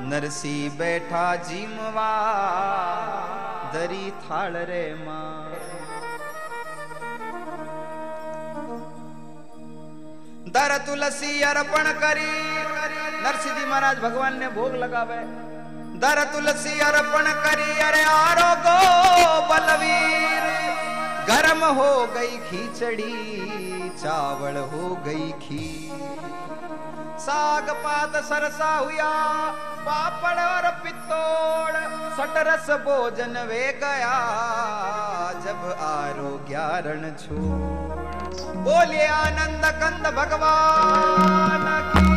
नरसी 0.00 0.56
बैठा 0.78 1.24
जिमवा 1.42 2.12
दरी 3.74 4.10
थाल 4.20 4.56
रे 4.68 4.84
माँ। 4.96 5.50
दर 10.48 10.76
तुलसी 10.86 11.40
अर्पण 11.42 11.92
करी। 12.00 12.51
नरसिंह 13.22 13.58
जी 13.58 13.64
महाराज 13.66 13.98
भगवान 13.98 14.38
ने 14.38 14.48
भोग 14.50 14.74
लगावे। 14.76 15.20
दर 16.02 16.22
तुलसी 16.32 16.78
अर्पण 16.80 17.26
करी, 17.42 17.70
अरे 17.80 18.02
आरोगो 18.04 18.78
बलवीर। 19.48 20.46
गरम 21.26 21.64
हो 21.76 21.90
गई 22.14 22.36
खीचड़ी, 22.46 23.16
चावल 24.02 24.56
हो 24.72 24.88
गई 25.04 25.30
खीर। 25.42 26.00
साग 27.18 27.70
पात 27.84 28.16
सरसा 28.24 28.70
हुआ 28.76 29.12
पापड़ 29.80 30.38
और 30.40 30.68
पित्तोड़। 30.82 31.76
सटरस 32.16 32.70
भोजन 32.80 33.38
वे 33.48 33.62
गया, 33.82 34.16
जब 35.44 35.60
आरोग्यारण 35.82 37.10
छोड़। 37.16 38.00
बोलिए 38.64 39.06
आनंद 39.08 39.64
कंद 39.80 40.14
भगवान 40.16 41.66
की 41.92 42.10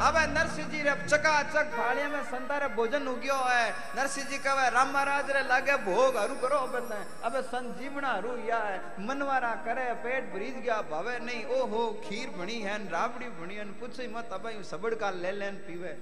अब 0.00 0.16
नरसिंह 0.28 0.68
जी 0.68 0.80
रे 0.82 0.92
चकाचक 1.02 1.72
थाली 1.72 2.04
में 2.06 2.22
संतारे 2.24 2.68
भोजन 2.68 3.06
उगियो 3.08 3.34
है। 3.36 3.64
नरसिंह 3.96 4.28
जी 4.28 4.38
कहे, 4.38 4.68
राम 4.70 4.88
महाराज 4.88 5.30
रे, 5.30 5.42
लागे 5.42 5.76
भोग 5.84 6.16
हरु 6.16 6.34
करो 6.34 6.60
बंदे। 6.66 7.00
अबे 7.24 7.42
संजीवना 7.42 8.12
हरु 8.12 8.36
या 8.48 8.58
है, 8.58 8.78
मनवारा 9.00 9.50
करे, 9.66 9.84
पेट 10.00 10.32
भरीज 10.32 10.56
गया, 10.56 10.80
भावे 10.90 11.18
नहीं। 11.18 11.44
ओ 11.46 11.66
हो 11.66 11.82
खीर 12.04 12.30
बनी 12.30 12.58
है 12.60 12.76
राबड़ी 12.88 13.28
बनी 13.40 13.54
है 13.54 13.64
पूछ 13.80 14.00
मत, 14.14 14.32
अब 14.32 14.48
सबड़ 14.62 14.94
का 14.94 15.10
ले 15.10 15.32
लेन 15.32 15.56
पीवे। 15.66 15.92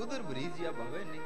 उधर 0.00 0.22
भरीज 0.22 0.60
गया 0.60 0.70
भावे 0.72 1.04
नहीं। 1.04 1.20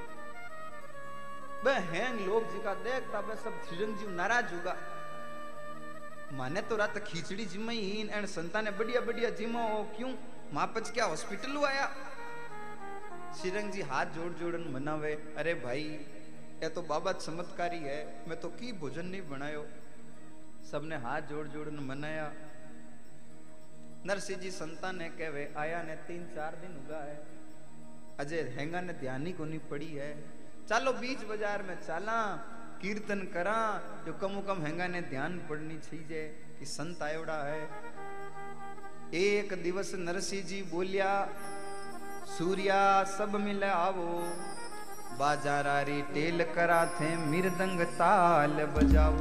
बे, 1.64 1.74
हैंग 1.90 2.20
लोग 2.20 2.52
जी 2.52 2.62
का 2.62 2.74
देखता 2.86 3.20
बे 3.20 3.36
सब 3.36 3.60
चिरंजीव 3.68 4.10
नाराज़ 4.10 4.54
होगा। 4.54 4.76
माने 6.32 6.60
तो 6.62 6.76
रात 6.76 6.98
खिचड़ी 7.06 7.44
जिम 7.46 7.70
एंड 7.70 8.26
संता 8.28 8.60
ने 8.60 8.70
बढ़िया 8.70 9.00
बढ़िया 9.00 9.30
जिमो 9.32 9.66
हो 9.68 9.82
क्यों 9.96 10.12
मापच 10.52 10.90
क्या 10.90 11.04
हॉस्पिटल 11.04 11.56
आया? 11.66 11.86
श्रीरंग 13.34 13.70
जी 13.72 13.82
हाथ 13.82 14.06
जोड़ 14.14 14.32
जोड़न 14.32 14.64
मनावे, 14.72 15.12
अरे 15.36 15.54
भाई, 15.54 15.82
ये 16.62 16.68
तो 16.68 16.82
बाबा 16.82 17.12
चमत्कारी 17.14 17.78
है, 17.78 18.00
मैं 18.28 18.40
तो 18.40 18.48
की 18.50 18.72
भोजन 18.74 19.06
नहीं 19.06 19.22
बनायो? 19.28 19.64
सबने 20.70 20.96
हाथ 20.98 21.22
जोड़ 21.22 21.46
जोड़न 21.46 21.78
मनाया। 21.84 22.30
नरसिंह 24.06 24.38
जी 24.40 24.50
संता 24.50 24.92
ने 24.92 25.08
कहवे 25.10 25.52
आया 25.58 25.82
ने 25.82 25.94
तीन 26.08 26.26
चार 26.34 26.56
दिन 26.56 26.76
उगा 26.76 27.02
है 27.04 27.16
अजय 28.20 28.42
हैंगा 28.56 28.80
ने 28.80 28.92
ध्यान 28.92 29.26
ही 29.26 29.32
को 29.32 29.44
नहीं 29.44 29.60
पड़ी 29.70 29.90
है। 29.94 30.12
चलो 30.68 30.92
बीच 30.94 31.24
बाज़ार 31.24 31.62
में 31.62 31.76
चला 31.76 32.18
कीर्तन 32.82 33.20
करा, 33.34 33.58
जो 34.06 34.12
कमो 34.12 34.40
कम 34.40 34.64
हेगा 34.66 34.86
ने 34.86 35.00
ध्यान 35.02 35.38
पड़नी 35.48 35.78
चाहिए 35.78 36.22
कि 36.58 36.66
संत 36.66 37.02
आयोड़ा 37.02 37.38
है। 37.44 37.62
एक 39.14 39.52
दिवस 39.62 39.92
नरसिंह 39.98 40.42
जी 40.42 40.62
बोलिया, 40.62 41.10
सूर्या, 42.38 43.04
सब 43.04 43.36
मिले 43.36 43.66
आवो। 43.66 44.12
बाजारारी 45.18 46.02
टेल 46.02 46.44
करा 46.54 46.84
थे 46.86 47.16
मृदंग 47.16 47.80
ताल 47.94 48.64
बजाओ 48.66 49.16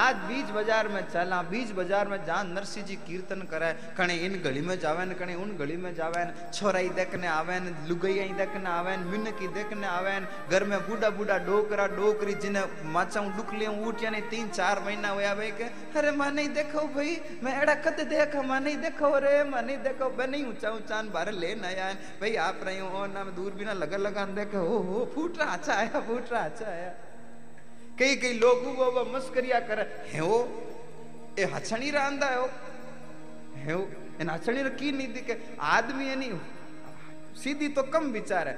आज 0.00 0.16
बीज 0.26 0.50
बाज़ार 0.50 0.88
में 0.88 1.00
चला, 1.08 1.40
बीज 1.42 1.70
बाज़ार 1.72 2.08
में 2.08 2.24
जहाँ 2.26 2.42
नरसिंह 2.46 2.84
जी 2.86 2.94
कीर्तन 3.06 3.40
करे। 3.50 3.72
कणे 3.98 4.14
इन 4.26 4.34
गली 4.42 4.60
में 4.60 4.78
जावे 4.80 5.04
न 5.04 5.12
कणे 5.18 5.34
उन 5.34 5.50
गली 5.58 5.76
में 5.76 5.94
जावे 5.94 6.22
न 6.24 6.50
छोराई 6.54 6.88
देखने 6.98 7.26
आवे 7.28 7.58
न 7.60 7.74
लुगई 7.88 8.14
देखने 8.38 8.70
आवे 8.70 8.96
न 8.96 9.06
मिनकी 9.10 9.48
देखने 9.54 9.86
आवे 9.86 10.18
न 10.20 10.26
घर 10.50 10.64
में 10.64 10.78
बूढ़ा 10.88 11.10
बूढ़ा 11.10 11.38
डोकरा 11.46 11.86
डोकरी 11.96 12.34
जिन्हें 12.36 12.92
माचा 12.92 13.20
डुकले 13.36 13.66
उठिया 13.82 14.10
ने 14.10 14.20
तीन 14.30 14.48
चार 14.50 14.82
महीना 14.86 15.08
हुआ 15.10 15.34
भाई 15.34 15.50
के, 15.58 15.64
अरे 15.98 16.10
माँ 16.12 16.30
नहीं 16.30 16.48
देखो 16.54 16.86
भाई, 16.94 17.20
मैं 17.42 17.60
एड़ा 17.60 17.74
कद 17.82 18.06
देखा, 18.08 18.42
माँ 18.42 18.60
नहीं 18.60 18.76
देखो 18.78 19.18
रे 19.18 19.44
माँ 19.50 19.62
नहीं 19.62 19.78
देखो, 19.84 20.08
बे 20.16 20.26
नहीं 20.26 20.44
ऊँचा 20.46 20.70
ऊँचा 20.70 21.02
बाहर 21.10 21.32
लेन 21.34 21.64
आया 21.66 21.92
भाई 22.20 22.34
आप 22.46 22.60
रही 22.64 22.78
हो 22.78 23.06
ना, 23.10 23.24
दूर 23.36 23.52
बिना 23.58 23.72
लगा 23.74 23.96
लगा 23.98 24.24
देखे 24.38 24.58
ओ 24.58 24.82
हो 24.82 25.10
फूट 25.14 25.38
रहा 25.38 25.52
अच्छा 25.52 25.74
आया 25.74 26.00
फूट 26.00 26.32
रहा 26.32 26.42
अच्छा 26.42 26.66
आया। 26.66 26.92
कई 28.00 28.16
कई 28.16 28.32
लोग 28.34 28.64
वो 28.76 29.04
मस्करिया 29.06 29.60
करे। 29.62 29.82
हे 30.08 30.20
वो 30.22 30.38
ए 31.38 31.44
हछणी 31.46 31.90
रांदा 31.90 32.26
है 32.26 32.38
हे 33.56 33.74
वो 33.74 33.88
इन 34.20 34.30
हछणी 34.30 34.62
की 34.72 34.92
नहीं 34.92 35.12
दिखे? 35.12 35.36
आदमी 35.58 36.04
है 36.06 36.16
नहीं 36.16 36.38
सीधी 37.36 37.68
तो 37.70 37.82
कम 37.92 38.04
विचार। 38.12 38.48
है 38.48 38.56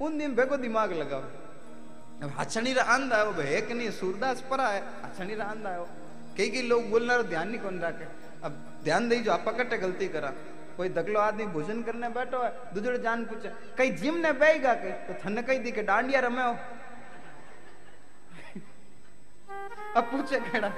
उन 0.00 0.18
दिन 0.18 0.34
भेगो 0.34 0.56
दिमाग 0.58 0.92
लगाओ। 0.94 1.24
हछणी 2.38 2.72
रांदा 2.74 3.16
है 3.16 3.44
है 3.44 3.60
कि 3.60 3.74
नहीं, 3.74 3.90
सूरदास 3.92 4.44
परा 4.50 4.68
है। 4.68 4.82
हछणी 5.04 5.34
रांदा 5.36 5.70
है 5.70 5.84
कई 6.36 6.48
कई 6.50 6.62
लोग 6.64 6.90
बोलना 6.90 7.16
ध्यान 7.24 7.48
नहीं 7.48 7.60
कौन 7.60 7.80
रखे। 7.80 8.06
अब 8.44 8.52
ध्यान 8.84 9.08
दे 9.08 9.16
जो 9.18 9.32
आप 9.32 9.48
कटे 9.50 9.78
गलती 9.78 10.08
करा। 10.08 10.32
कोई 10.76 10.88
दगलो 10.90 11.20
आदमी 11.20 11.46
भोजन 11.52 11.82
करने 11.82 12.08
बैठो 12.10 12.42
है 12.42 12.50
दूसरे 12.74 12.98
जान 12.98 13.24
पूछे, 13.24 13.48
कई 13.78 13.90
जिम 13.92 14.16
ने 14.16 14.32
बेगा 14.32 14.74
कई 14.74 14.90
तो 15.06 15.14
थने 15.20 15.42
कही 15.42 15.58
दी 15.58 15.70
के, 15.70 15.82
डांडिया 15.82 16.20
रमे 16.20 16.42
हो। 16.42 16.54
अब 19.96 20.04
पूछे 20.04 20.40
केड़ा 20.40 20.72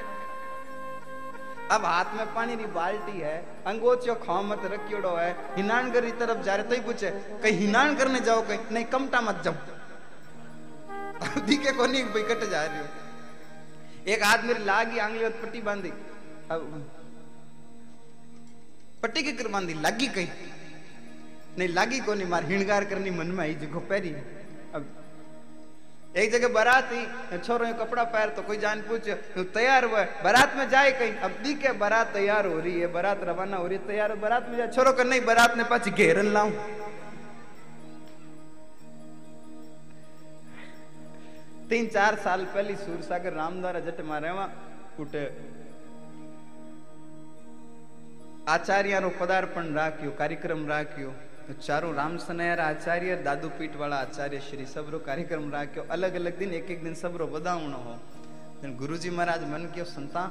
अब 1.71 1.85
हाथ 1.85 2.05
में 2.17 2.35
पानी 2.35 2.55
री 2.55 2.67
बाल्टी 2.67 3.21
है, 3.21 3.63
अंगोचियो 3.67 4.15
खाओ 4.15 4.43
मत 4.43 4.61
रखियोड़ो 4.65 5.17
है, 5.17 5.57
हिनान 5.57 5.93
कर 5.93 6.11
तरफ़ 6.11 6.43
जा 6.43 6.55
रहे 6.55 6.69
तो 6.69 6.75
ही 6.75 6.81
पूछे, 6.81 7.11
कहीं 7.11 7.59
हिनान 7.59 7.97
करने 7.97 8.21
जाओ, 8.21 8.43
कहीं 8.49 8.59
नहीं, 8.73 8.85
कमटा 8.85 9.21
मत 9.21 9.43
जाओ। 9.45 9.55
दिखे 11.47 11.73
को 11.73 11.87
नहीं 11.87 12.05
भाई 12.05 12.23
कट 12.23 12.51
जा 12.51 12.63
रही 12.65 12.79
हो। 12.79 12.85
एक 14.09 14.23
आदमी 14.23 14.55
लागी, 14.65 14.99
आंगली 14.99 15.29
पट्टी 15.29 15.61
बांधी। 15.63 15.93
अब 16.51 16.91
पट्टी 19.03 19.23
की 19.23 19.49
बांधी, 19.49 19.75
लागी 19.75 20.07
कहीं? 20.07 20.29
नहीं, 21.59 21.69
लागी 21.69 22.01
को 22.01 22.15
नहीं 22.15 22.29
मार 22.29 22.45
हिणगार 22.45 22.85
करनी 22.85 23.11
मन 23.11 23.27
में 23.27 23.45
आई 23.45 23.55
अब 24.75 25.02
एक 26.15 26.33
जगह 26.33 26.49
बारात 26.53 26.89
ही 26.93 27.39
छोरो 27.39 27.67
कपड़ा 27.75 28.03
पैर 28.07 28.29
तो 28.31 28.43
कोई 28.43 28.57
जान 28.59 28.81
पूछ 28.83 29.09
तो 29.35 29.45
तैयार 29.51 29.85
हुआ 29.85 30.03
बारात 30.25 30.57
में 30.57 30.69
जाए 30.69 30.91
कहीं, 30.93 31.15
अब 31.19 31.31
दी 31.43 31.55
के 31.57 31.73
बारात 31.75 32.13
तैयार 32.13 32.47
हो 32.47 32.59
रही 32.59 32.81
है, 32.81 32.87
बारात 32.93 33.25
रवाना 33.25 33.57
हो 33.57 33.67
रही 33.67 33.79
है, 33.79 33.87
तैयार 33.87 34.15
बारात 34.17 34.49
में 34.49 34.57
जाए। 34.57 34.69
छोरो 34.69 34.93
कर 34.93 35.07
नहीं, 35.07 35.25
बारात 35.25 35.57
ने 35.57 35.65
पाच 35.65 35.89
घेरन 35.89 36.33
लाऊं। 36.33 36.53
तीन 41.71 41.87
चार 41.89 42.17
साल 42.19 42.45
पहली 42.47 42.77
सूरसागर 42.77 43.33
रामद्वारा 43.33 43.81
जट 43.81 44.01
मारे 44.05 44.31
उठे। 45.01 45.25
आचार्य 48.51 49.01
नो 49.01 49.09
पदार्पण 49.21 49.75
राख्यो, 49.75 50.11
कार्यक्रम 50.13 50.67
राख्यो। 50.69 51.15
तो 51.48 51.54
चारों 51.56 51.94
राम 51.96 52.18
सनयर 52.20 52.60
आचार्य 52.62 53.16
दादू 53.24 53.50
पीठ 53.58 53.76
वाला 53.78 53.96
आचार्य 53.98 54.40
श्री 54.42 54.66
सबरो 54.68 55.00
कार्यक्रम 55.02 55.50
राख्यो 55.52 55.86
अलग 55.92 56.16
अलग 56.16 56.38
दिन 56.40 56.54
एक 56.54 56.72
एक 56.72 56.84
दिन 56.84 56.94
सबरो 56.96 57.28
बधावणो 57.28 57.78
हो 57.84 58.74
गुरु 58.78 58.98
जी 58.98 59.10
महाराज 59.12 59.44
मन 59.50 59.66
क्यों 59.74 59.86
संता 59.88 60.24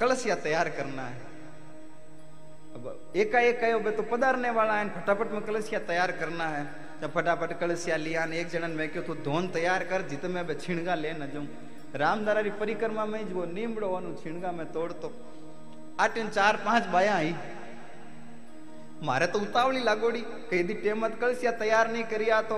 कलसिया 0.00 0.34
तैयार 0.42 0.68
करना 0.78 1.06
है 1.06 1.20
अब 2.74 3.12
एकाएक 3.16 3.60
कहो 3.60 3.78
बे 3.80 3.90
तो 3.92 4.02
पधारने 4.10 4.50
वाला 4.52 4.74
है 4.74 4.88
फटाफट 4.94 5.32
में 5.32 5.40
कलसिया 5.44 5.80
तैयार 5.86 6.12
करना 6.18 6.48
है 6.48 6.66
जब 7.00 7.12
फटाफट 7.12 7.58
कलसिया 7.60 7.96
लिया 7.98 8.24
ने 8.26 8.40
एक 8.40 8.48
जनन 8.50 8.76
में 8.78 8.88
क्यों 8.90 9.02
तो 9.04 9.14
धोन 9.24 9.48
तैयार 9.52 9.84
कर 9.86 10.08
जित 10.08 10.24
में 10.28 10.46
बे 10.46 10.54
छिणगा 10.56 10.94
ले 10.96 11.12
न 11.14 11.30
जाऊं 11.32 11.46
रामदारा 11.96 12.40
री 12.42 12.50
परिक्रमा 12.60 13.04
में 13.06 13.20
जो 13.28 13.44
नीमड़ो 13.52 13.88
વાનું 13.88 14.16
छिणगा 14.18 14.52
में 14.52 14.66
तोड़तो 14.72 15.12
આટીને 16.02 16.30
ચાર 16.30 16.54
પાંચ 16.64 16.84
બાયા 16.86 17.14
આવી 17.18 17.34
मारे 19.03 19.25
तो 19.27 19.39
उतावली 19.39 19.83
लागोड़ी 19.83 20.21
कई 20.49 20.63
दी 20.63 20.73
टेम 20.81 21.07
कल 21.17 21.33
सिया 21.35 21.51
तैयार 21.59 21.91
नहीं 21.91 22.03
करिया 22.07 22.41
तो 22.43 22.57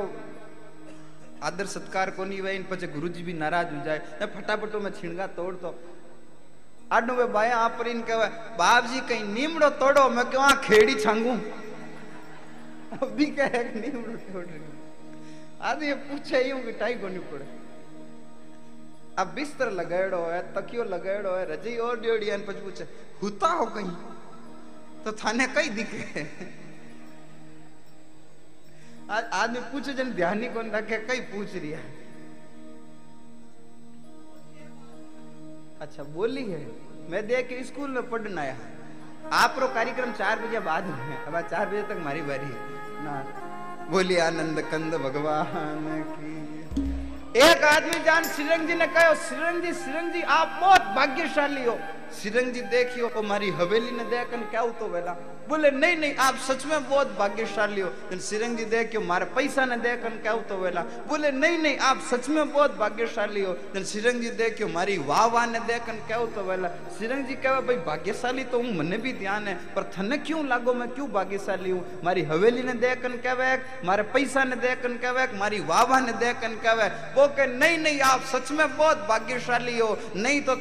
आदर 1.43 1.65
सत्कार 1.67 2.09
को 2.11 2.25
नहीं 2.25 2.41
वही 2.41 2.87
गुरु 2.87 3.07
जी 3.09 3.23
भी 3.23 3.33
नाराज़ 3.35 3.73
हो 3.73 3.83
जाए 3.85 4.17
ना 4.21 4.25
फटाफटो 4.33 4.79
में 4.79 4.91
छिणगा 4.91 5.27
तोड़ 5.33 5.53
दो 5.57 5.71
बाप 8.57 8.85
जी 8.85 8.99
कहीं 9.09 9.23
नीमड़ो 9.25 9.69
तोड़ो 9.75 10.07
मैं 10.11 10.25
क्यों 10.29 10.41
वहाँ 10.41 10.61
खेड़ी 10.63 10.95
छांगू 10.95 11.33
अभी 13.01 13.25
कह 13.37 13.57
नीमड़ो 13.75 14.17
तोड़ 14.23 14.45
रही 14.45 14.59
आज 15.63 15.83
ये 15.83 15.93
पूछे 16.05 16.43
ही 16.43 16.49
होंगे 16.49 16.71
टाई 16.79 16.95
को 16.95 17.07
नहीं 17.07 17.19
पड़े 17.31 17.47
अब 19.19 19.27
बिस्तर 19.35 19.71
लगाएड़ो 19.73 20.25
है 20.27 20.41
तकियो 20.53 20.83
लगाएड़ो 20.85 21.35
है 21.35 21.45
रजई 21.53 21.75
और 21.79 21.99
डेड़ी 22.01 22.31
पूछे 22.45 22.87
हुता 23.21 23.47
हो 23.49 23.65
कहीं 23.75 24.14
तो 25.05 25.11
थाने 25.13 25.45
कई 25.55 25.69
दिखे। 25.71 26.21
आदमी 29.09 29.59
पूछे 29.71 29.93
जन 29.93 30.11
ध्यान 30.13 30.41
ही 30.41 30.47
कौन 30.49 30.71
रखे, 30.71 30.97
कई 31.07 31.19
पूछ 31.31 31.53
है 31.55 31.83
अच्छा 35.81 36.03
बोली 36.05 36.43
है, 36.43 36.61
मैं 37.09 37.25
देख 37.27 37.47
के 37.47 37.63
स्कूल 37.63 37.89
में 37.91 38.09
पढ़ने 38.09 38.41
आया। 38.41 38.55
आप 39.33 39.55
रो 39.59 39.67
कार्यक्रम 39.73 40.11
चार 40.13 40.39
बजे 40.39 40.59
बाद 40.61 40.85
में 40.85 41.17
अब 41.17 41.39
चार 41.43 41.65
बजे 41.69 41.81
तक 41.83 42.01
मारी 42.03 42.21
बारी 42.21 42.45
है। 42.45 43.03
ना, 43.03 43.15
बोली, 43.89 44.17
आनंद 44.19 44.61
कंद 44.71 44.95
भगवान 45.03 45.85
की। 46.09 46.33
एक 47.41 47.63
आदमी 47.65 47.99
जान, 48.03 48.23
श्रीरंग 48.25 48.67
जी 48.67 48.75
ने 48.75 48.87
कहो, 48.87 49.13
श्रीरंग 49.27 49.61
जी 49.63 49.73
श्रीरंग 49.75 50.11
जी, 50.13 50.21
आप 50.21 50.59
बहुत 50.61 50.81
भाग्यशाली 50.95 51.63
हो। 51.65 51.77
श्रीरंग 52.15 52.53
जी 52.53 52.61
देखियो 52.61 53.07
वो 53.15 53.21
मारी 53.21 53.49
हवेली 53.51 53.91
ने 53.91 54.03
देखन 54.03 54.41
क्या 54.51 54.65
तो 54.79 54.87
वेला। 54.87 55.15
बोले, 55.49 55.69
नहीं 55.71 55.97
नहीं, 55.97 56.15
आप 56.15 56.35
सच 56.37 56.65
में 56.65 56.89
बहुत 56.89 57.07
भाग्यशाली 57.17 57.81
हो। 57.81 57.89
श्रीरंग 58.19 58.57
जी 58.57 58.65
देखियो, 58.65 59.01
मारे 59.01 59.25
पैसा 59.25 59.65
ने 59.65 59.77
देखन 59.77 60.17
क्या 60.21 60.33
तो 60.49 60.57
वेला। 60.57 60.81
बोले, 61.07 61.31
नहीं 61.31 61.57
नहीं, 61.57 61.77
आप 61.77 61.99
सच 62.01 62.29
में 62.29 62.51
बहुत 62.53 62.77
भाग्यशाली 62.77 63.41
हो। 63.41 63.53
श्रीरंग 63.85 64.21
जी 64.21 64.29
देखियो, 64.29 64.67
मारी 64.67 64.97
वाह 64.97 65.25
वाह 65.25 65.45
ने 65.45 65.59
देखन 65.59 65.99
क्या 66.07 66.17
तो 66.25 66.43
वेला। 66.43 66.69
श्रीरंग 66.97 67.25
जी 67.25 67.35
कहे, 67.35 67.61
भाई, 67.61 67.75
भाग्यशाली 67.85 68.43
तो 68.43 68.59
हूँ, 68.59 68.73
मने 68.77 68.97
भी 68.97 69.13
ध्यान 69.13 69.47
है, 69.47 69.55
पर 69.75 69.83
थने 69.97 70.17
क्यों 70.17 70.45
लागो? 70.47 70.73
मैं 70.73 70.89
क्यों 70.89 71.09
भाग्यशाली 71.11 71.69
हूँ? 71.69 71.83
मारी 72.03 72.23
हवेली 72.23 72.63
ने 72.63 72.73
देखन 72.73 73.17
कहवे 73.21 73.53
मारे 73.85 74.03
पैसा 74.15 74.43
ने 74.43 74.55
देखन 74.55 74.97
कहवे 74.97 75.27
मारी 75.37 75.59
वाह 75.59 75.83
वाह 75.83 75.99
ने 75.99 76.13
देखन 76.13 76.55
कहवे 76.63 76.87
वो 77.15 77.27
के 77.27 77.45
नहीं 77.47 77.77
नहीं, 77.77 77.99
आप 78.01 78.21
सच 78.23 78.51
में 78.51 78.77
बहुत 78.77 78.97
भाग्यशाली 79.09 79.77
हो। 79.79 79.97
नहीं 80.15 80.41
तो 80.41 80.55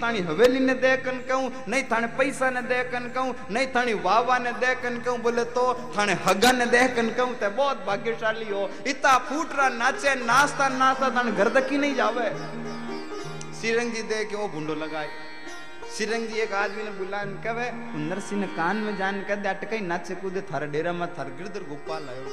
कहूँ, 1.45 1.65
नहीं 1.69 1.85
थाने 1.85 2.07
पैसा 2.17 2.51
ने 2.51 2.63
देखन 2.65 3.11
कहूँ, 3.15 3.35
नहीं 3.51 3.67
थानी 3.75 3.95
वावा 4.01 4.39
ने 4.39 4.53
देखन 4.57 4.99
कहूँ, 5.05 5.19
बोले 5.21 5.45
तो 5.53 5.65
थाने 5.97 6.13
हगा 6.25 6.53
ने 6.53 6.67
देखन 6.69 7.09
कहूँ, 7.11 7.35
ते 7.37 7.49
बहुत 7.51 7.85
भाग्यशाली 7.87 8.49
हो। 8.49 8.69
इतना 8.87 9.19
फूटरा 9.29 9.69
नाचे, 9.71 10.15
नाचता 10.25 10.69
नाचता 10.71 11.11
थाने 11.11 11.33
घर 11.33 11.49
दकी 11.53 11.77
नहीं 11.79 11.95
जावे। 11.95 12.29
सिरंग 13.55 13.93
जी 13.93 14.03
दे 14.05 14.25
के 14.25 14.37
वो 14.37 14.49
भूडो 14.49 14.75
लगाए। 14.75 15.09
सिरंग 15.91 16.27
जी 16.29 16.41
एक 16.41 16.53
आदमी 16.55 16.83
ने 16.83 16.91
बुला 16.91 17.23
कहे 17.45 17.71
नरसिंह 18.01 18.47
कान 18.57 18.77
में 18.77 18.97
जान 18.97 19.23
कह 19.29 19.35
दे, 19.37 19.49
अटकई 19.49 19.81
नाचे 19.83 20.15
कूदे, 20.15 20.41
थारे 20.43 20.67
डेरा 20.67 20.93
में 20.93 21.09
थार 21.15 21.29
गिरधर 21.39 21.63
गोपाल 21.69 22.09
आयो 22.09 22.25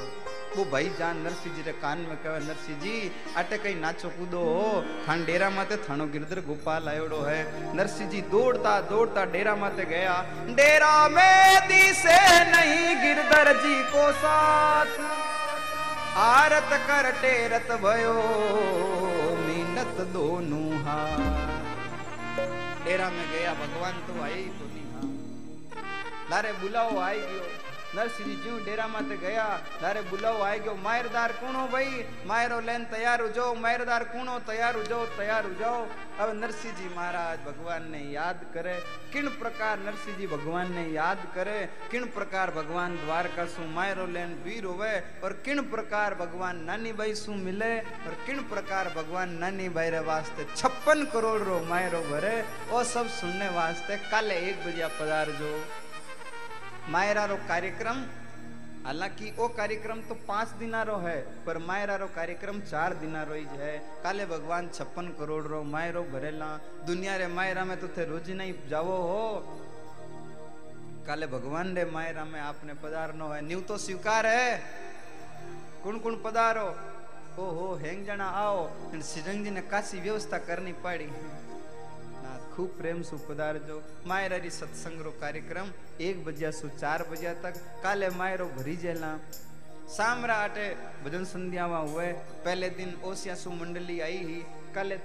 वो 0.54 0.64
भाई 0.72 0.88
जान 0.98 1.20
नरसिंह 1.24 1.54
जी 1.56 1.62
रे 1.62 1.72
कान 1.82 1.98
में 2.08 2.16
कहे 2.22 2.40
नरसिंह 2.40 2.78
जी 2.80 2.94
अटे 3.36 3.58
कई 3.58 3.74
नाचो 3.76 4.08
कूदो 4.16 4.40
हो। 4.40 4.82
थान 5.06 5.24
डेरा 5.24 5.48
माते 5.50 5.76
थानो 5.84 6.06
गिरधर 6.08 6.40
गोपाल 6.46 6.88
आयोड़ो 6.88 7.20
है। 7.22 7.40
नरसिंह 7.76 8.10
जी 8.10 8.20
दौड़ता 8.28 8.74
दौड़ता 8.90 9.24
डेरा 9.32 9.54
माते 9.56 9.84
गया। 9.86 10.14
डेरा 10.52 10.96
में 11.08 11.68
दिसे 11.68 12.18
नहीं 12.50 12.84
गिरधर 13.02 13.52
जी 13.62 13.76
को 13.92 14.04
साथ। 14.20 14.92
आरत 16.20 16.70
कर 16.88 17.10
टेरत 17.22 17.68
भयो 17.82 18.14
मीनत 19.42 19.96
दोनों 20.12 20.68
हाथ 20.84 21.20
डेरा 22.84 23.08
में 23.10 23.26
गया, 23.32 23.52
भगवान 23.54 23.94
तो 24.06 24.22
आई 24.22 24.42
तो 24.58 24.64
नहीं 24.66 24.86
हाँ। 24.92 25.08
लारे 26.30 26.52
बुलाओ, 26.60 26.98
आई 27.00 27.20
गयो 27.20 27.44
नरसिंह 27.94 28.28
जी 28.34 28.50
डेरा 28.64 28.86
माते 28.88 29.16
गया। 29.16 29.44
तारे 29.80 30.00
बुलाओ 30.02 30.42
आई 30.42 30.58
गयो 30.58 30.74
मायरदार 30.74 31.32
कूणो 31.32 31.66
भाई? 31.68 32.04
मायरो 32.26 32.60
लेन 32.60 32.84
तैयार 32.84 33.20
हो 33.20 33.28
जाओ। 33.28 33.54
मायरदार 33.54 34.04
कूणो 34.04 34.38
तैयार 34.48 34.76
हो 34.76 34.82
जाओ, 34.82 35.04
तैयार 35.16 35.44
हो 35.44 35.54
जाओ। 35.54 35.86
अब 36.20 36.32
नरसिंह 36.36 36.74
जी 36.74 36.88
महाराज 36.96 37.38
भगवान 37.38 37.90
ने 37.90 38.00
याद 38.12 38.40
करे। 38.54 38.74
किन 39.12 39.28
प्रकार 39.36 39.78
नरसिंह 39.78 40.16
जी 40.18 40.26
भगवान 40.26 40.72
ने 40.72 40.86
याद 40.88 41.26
करे? 41.34 41.58
किन 41.90 42.04
प्रकार 42.06 42.50
भगवान 42.50 42.96
द्वारका 42.96 43.44
सु 43.46 43.62
मायरो 43.74 44.06
लेन 44.06 44.34
वीर 44.44 44.64
होवे? 44.64 44.92
और 45.24 45.32
किन 45.44 45.60
प्रकार 45.70 46.14
भगवान 46.14 46.64
नानी 46.64 46.92
भाई 46.92 47.14
सु 47.14 47.32
मिले? 47.32 47.72
और 47.78 48.16
किन 48.26 48.40
प्रकार 48.48 48.92
भगवान 48.96 49.36
नानी 49.38 49.68
भाई 49.68 49.90
रे 49.90 50.00
वास्ते 50.00 50.46
छप्पन 50.56 51.04
करोड़ 51.12 51.40
रो 51.42 51.60
मायरो 51.68 52.00
भरे? 52.10 52.34
वो 52.70 52.84
सब 52.84 53.08
सुनने 53.20 53.48
वास्ते 53.48 53.96
काले 54.10 54.38
एक 54.48 54.66
बजे 54.66 54.86
पधार 55.00 55.30
जो 55.40 55.52
मायरा 56.88 57.24
रो 57.24 57.36
कार्यक्रम, 57.48 58.04
हालाँकि 58.86 59.30
वो 59.30 59.48
कार्यक्रम 59.48 60.00
तो 60.00 60.14
पाँच 60.28 60.48
दिना 60.48 60.82
रो 60.82 60.96
है, 60.96 61.20
पर 61.44 61.58
मायरा 61.58 61.96
रो 61.96 62.06
कार्यक्रम 62.06 62.60
चार 62.60 62.94
दिना 62.94 63.22
रो 63.22 63.34
ही 63.34 63.44
है। 63.44 63.78
काले 64.02 64.26
भगवान 64.26 64.68
छप्पन 64.68 65.08
करोड़ 65.18 65.44
रो 65.44 65.62
मायरो 65.62 66.02
भरेला। 66.02 66.56
दुनिया 66.86 67.16
रे 67.16 67.26
मायरा 67.26 67.64
में 67.64 67.80
तो 67.80 67.88
थे 67.88 68.04
रोज 68.04 68.30
नहीं 68.30 68.54
जावो 68.68 68.96
हो। 69.02 69.58
काले 71.06 71.26
भगवान 71.26 71.74
रे 71.76 71.84
मायरा 71.84 72.24
में 72.24 72.40
आपने 72.40 72.74
पधारनो 72.74 73.28
है। 73.28 73.40
न्यू 73.46 73.60
तो 73.60 73.76
स्वीकार 73.78 74.26
है। 74.26 74.56
कुण 75.84 75.98
कुण 75.98 76.16
पधारो? 76.16 76.68
ओ 77.38 77.44
हो 77.50 77.74
हेंग 77.76 78.06
जना 78.06 78.24
आओ। 78.24 78.68
सिरंग 79.02 79.44
जी 79.44 79.50
ने 79.50 79.60
कासी 79.60 80.00
व्यवस्था 80.00 80.38
करनी 80.38 80.72
पड़ी। 80.72 81.06
खूब 82.52 82.68
प्रेम 82.78 83.02
सु 83.02 83.16
पधारजो 83.18 83.76
मायरारी 84.06 84.50
सत्संग 84.50 85.00
रो 85.00 85.10
कार्यक्रम 85.20 85.70
एक 86.00 86.24
बजा 86.24 86.50
सु 86.50 86.68
चार 86.70 87.02
बजे 87.10 87.32
तक। 87.42 87.54
काले 87.82 88.08
मायरो 88.12 88.46
भरी 88.48 88.76
जेला। 88.76 89.12
सामरा 89.88 90.34
आटे 90.38 90.66
भजन 91.04 91.24
संध्या 91.24 91.64
हुए। 91.64 92.12
पहले 92.44 92.68
दिन 92.70 92.94
ओसिया 93.04 93.34
सु 93.34 93.50
मंडली 93.52 93.98
आई 94.00 94.18
ही। 94.24 94.40
काले 94.74 94.96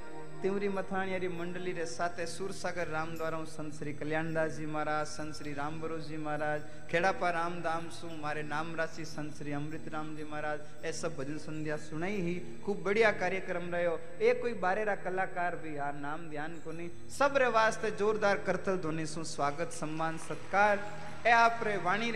तिवरी 0.42 0.68
मथाणियारी 0.70 1.28
मंडली 1.28 1.72
रे 1.74 1.86
साथे 1.90 2.26
सूरसागर 2.28 2.88
राम 2.88 3.14
द्वारा 3.18 3.38
संत 3.50 3.74
श्री 3.78 3.92
कल्याणदास 3.94 4.52
जी 4.58 4.66
महाराज 4.66 5.08
संत 5.08 5.34
श्री 5.36 5.54
राम 5.54 5.80
जी 6.08 6.18
महाराज 6.18 6.62
खेड़ापा 6.92 7.30
राम 7.32 7.54
दाम 7.62 7.88
सु 7.90 8.08
मारे 8.22 8.44
नाम 8.44 8.76
राशि 8.76 9.06
संत 9.06 9.38
श्री 9.38 9.52
अमृत 9.60 9.88
राम 9.94 10.16
जी 10.16 10.24
महाराज 10.32 10.86
ए 10.86 10.92
सब 11.00 11.16
भजन 11.18 11.38
संध्या 11.46 11.78
सुनाई 11.88 12.22
ही 12.28 12.36
खूब 12.66 12.84
बढ़िया 12.86 13.12
कार्यक्रम 13.24 13.70
रहो 13.74 13.98
ए 14.22 14.34
कोई 14.42 14.54
बारेरा 14.62 14.96
कलाकार 15.08 15.56
भी 15.64 15.76
यार 15.78 15.96
नाम 16.06 16.30
ध्यान 16.30 16.60
को 16.66 16.72
नहीं 16.72 16.90
सब 17.18 17.38
रे 17.42 17.48
वास्ते 17.58 17.92
जोरदार 18.00 18.44
करतल 18.48 18.78
ध्वनि 18.86 19.06
सु 19.16 19.24
स्वागत 19.34 19.72
सम्मान 19.82 20.18
सत्कार 20.30 20.86
ए 21.28 21.32
आप 21.42 21.60
रे 21.68 21.78
वाणी 21.84 22.12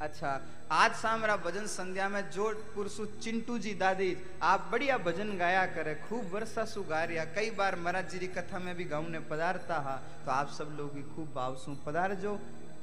अच्छा 0.00 0.28
आज 0.72 0.92
सामरा 0.94 1.36
भजन 1.36 1.64
संध्या 1.66 2.08
में 2.08 2.30
जोधपुर 2.30 2.88
सु 2.88 3.04
चिंटू 3.22 3.56
जी 3.58 3.72
दादी, 3.74 4.16
आप 4.42 4.68
बढ़िया 4.72 4.98
भजन 4.98 5.36
गाया 5.38 5.64
करे, 5.66 5.94
खूब 6.08 6.30
वर्षा 6.34 6.64
सु 6.64 6.82
गा 6.82 7.02
रिया 7.04 7.24
कई 7.34 7.50
बार 7.58 7.76
महाराज 7.76 8.10
जी 8.10 8.18
की 8.18 8.26
कथा 8.28 8.58
में 8.58 8.74
भी 8.76 8.84
गाँव 8.84 9.18
पधारता 9.30 9.80
हा 9.80 9.96
तो 10.24 10.30
आप 10.30 10.50
सब 10.58 10.76
लोग 10.78 11.02
खूब 11.16 11.32
भाव 11.34 11.56
सु 11.56 11.74
पधार 11.86 12.14
जो 12.14 12.38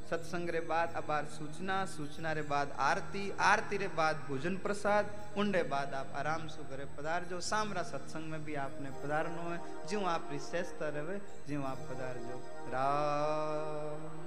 सत्संग 0.10 0.50
रे 0.50 0.60
बाद 0.68 0.94
अबार 0.96 1.26
सूचना 1.38 1.84
सूचना 1.86 2.32
रे 2.34 2.42
बाद 2.52 2.76
आरती 2.80 3.32
आरती 3.42 3.78
रे 3.78 3.88
बाद 3.96 4.16
भोजन 4.28 4.58
प्रसाद 4.58 5.16
उनके 5.38 5.64
बाद 5.72 5.94
आप 5.94 6.14
आराम 6.18 6.48
से 6.48 6.64
करे 6.70 6.86
पधार 6.98 7.26
जो 7.30 7.40
सामरा 7.42 7.84
सत्संग 7.86 8.32
में 8.32 8.44
भी 8.46 8.56
आपने 8.68 8.92
पधारनो 9.02 9.50
है, 9.50 9.60
ज्यो 9.90 10.06
आप 10.08 10.30
रिसेस्ता 10.32 10.90
रहे, 10.90 11.18
ज्यो 11.48 11.64
आप 11.64 11.88
पधार 11.90 12.22
जो 12.28 12.44
राम। 12.76 14.25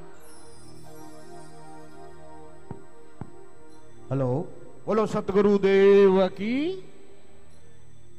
हेलो। 4.10 4.48
बोलो, 4.86 5.04
सतगुरु 5.06 5.58
देव 5.58 6.26
की। 6.28 6.52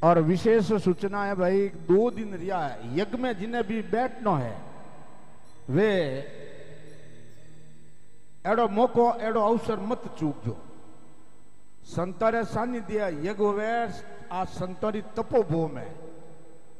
और 0.03 0.19
विशेष 0.21 0.71
सूचना 0.73 1.23
है 1.25 1.35
भाई 1.35 1.67
दो 1.67 2.09
दिन 2.11 2.35
रिया 2.35 2.59
है। 2.59 2.97
यज्ञ 2.97 3.17
में 3.17 3.37
जिन्हें 3.37 3.63
भी 3.67 3.81
बैठना 3.81 4.35
है, 4.37 4.61
वे 5.69 5.93
एड़ो 8.45 8.67
मौको, 8.67 9.07
एड़ो 9.19 9.41
अवसर 9.41 9.79
मत 9.79 10.03
चूकजो। 10.19 10.57
संतरे 11.85 12.43
सानिध्य 12.43 13.07
यज्ञ 13.23 13.45
वे 13.49 13.71
आ 14.31 14.43
संतरी 14.45 15.01
तपोभूम 15.01 15.77
है। 15.77 15.89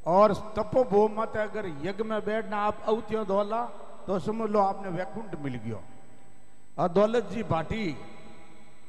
और 0.06 0.34
तपोभूम 0.56 1.20
मत 1.22 1.38
अगर 1.38 1.66
यज्ञ 1.82 2.04
में 2.04 2.20
बैठना 2.26 2.58
आप 2.58 2.84
अवतियों 2.86 3.26
दौला 3.28 3.66
तो 4.08 4.20
समझ 4.20 4.50
लो 4.50 4.60
आपने 4.60 4.90
वैकुंठ 4.92 5.36
मिल 5.42 5.56
गयो। 5.56 5.82
और 6.78 6.90
दौलत 6.90 7.30
जी 7.32 7.44
भाटी 7.44 7.98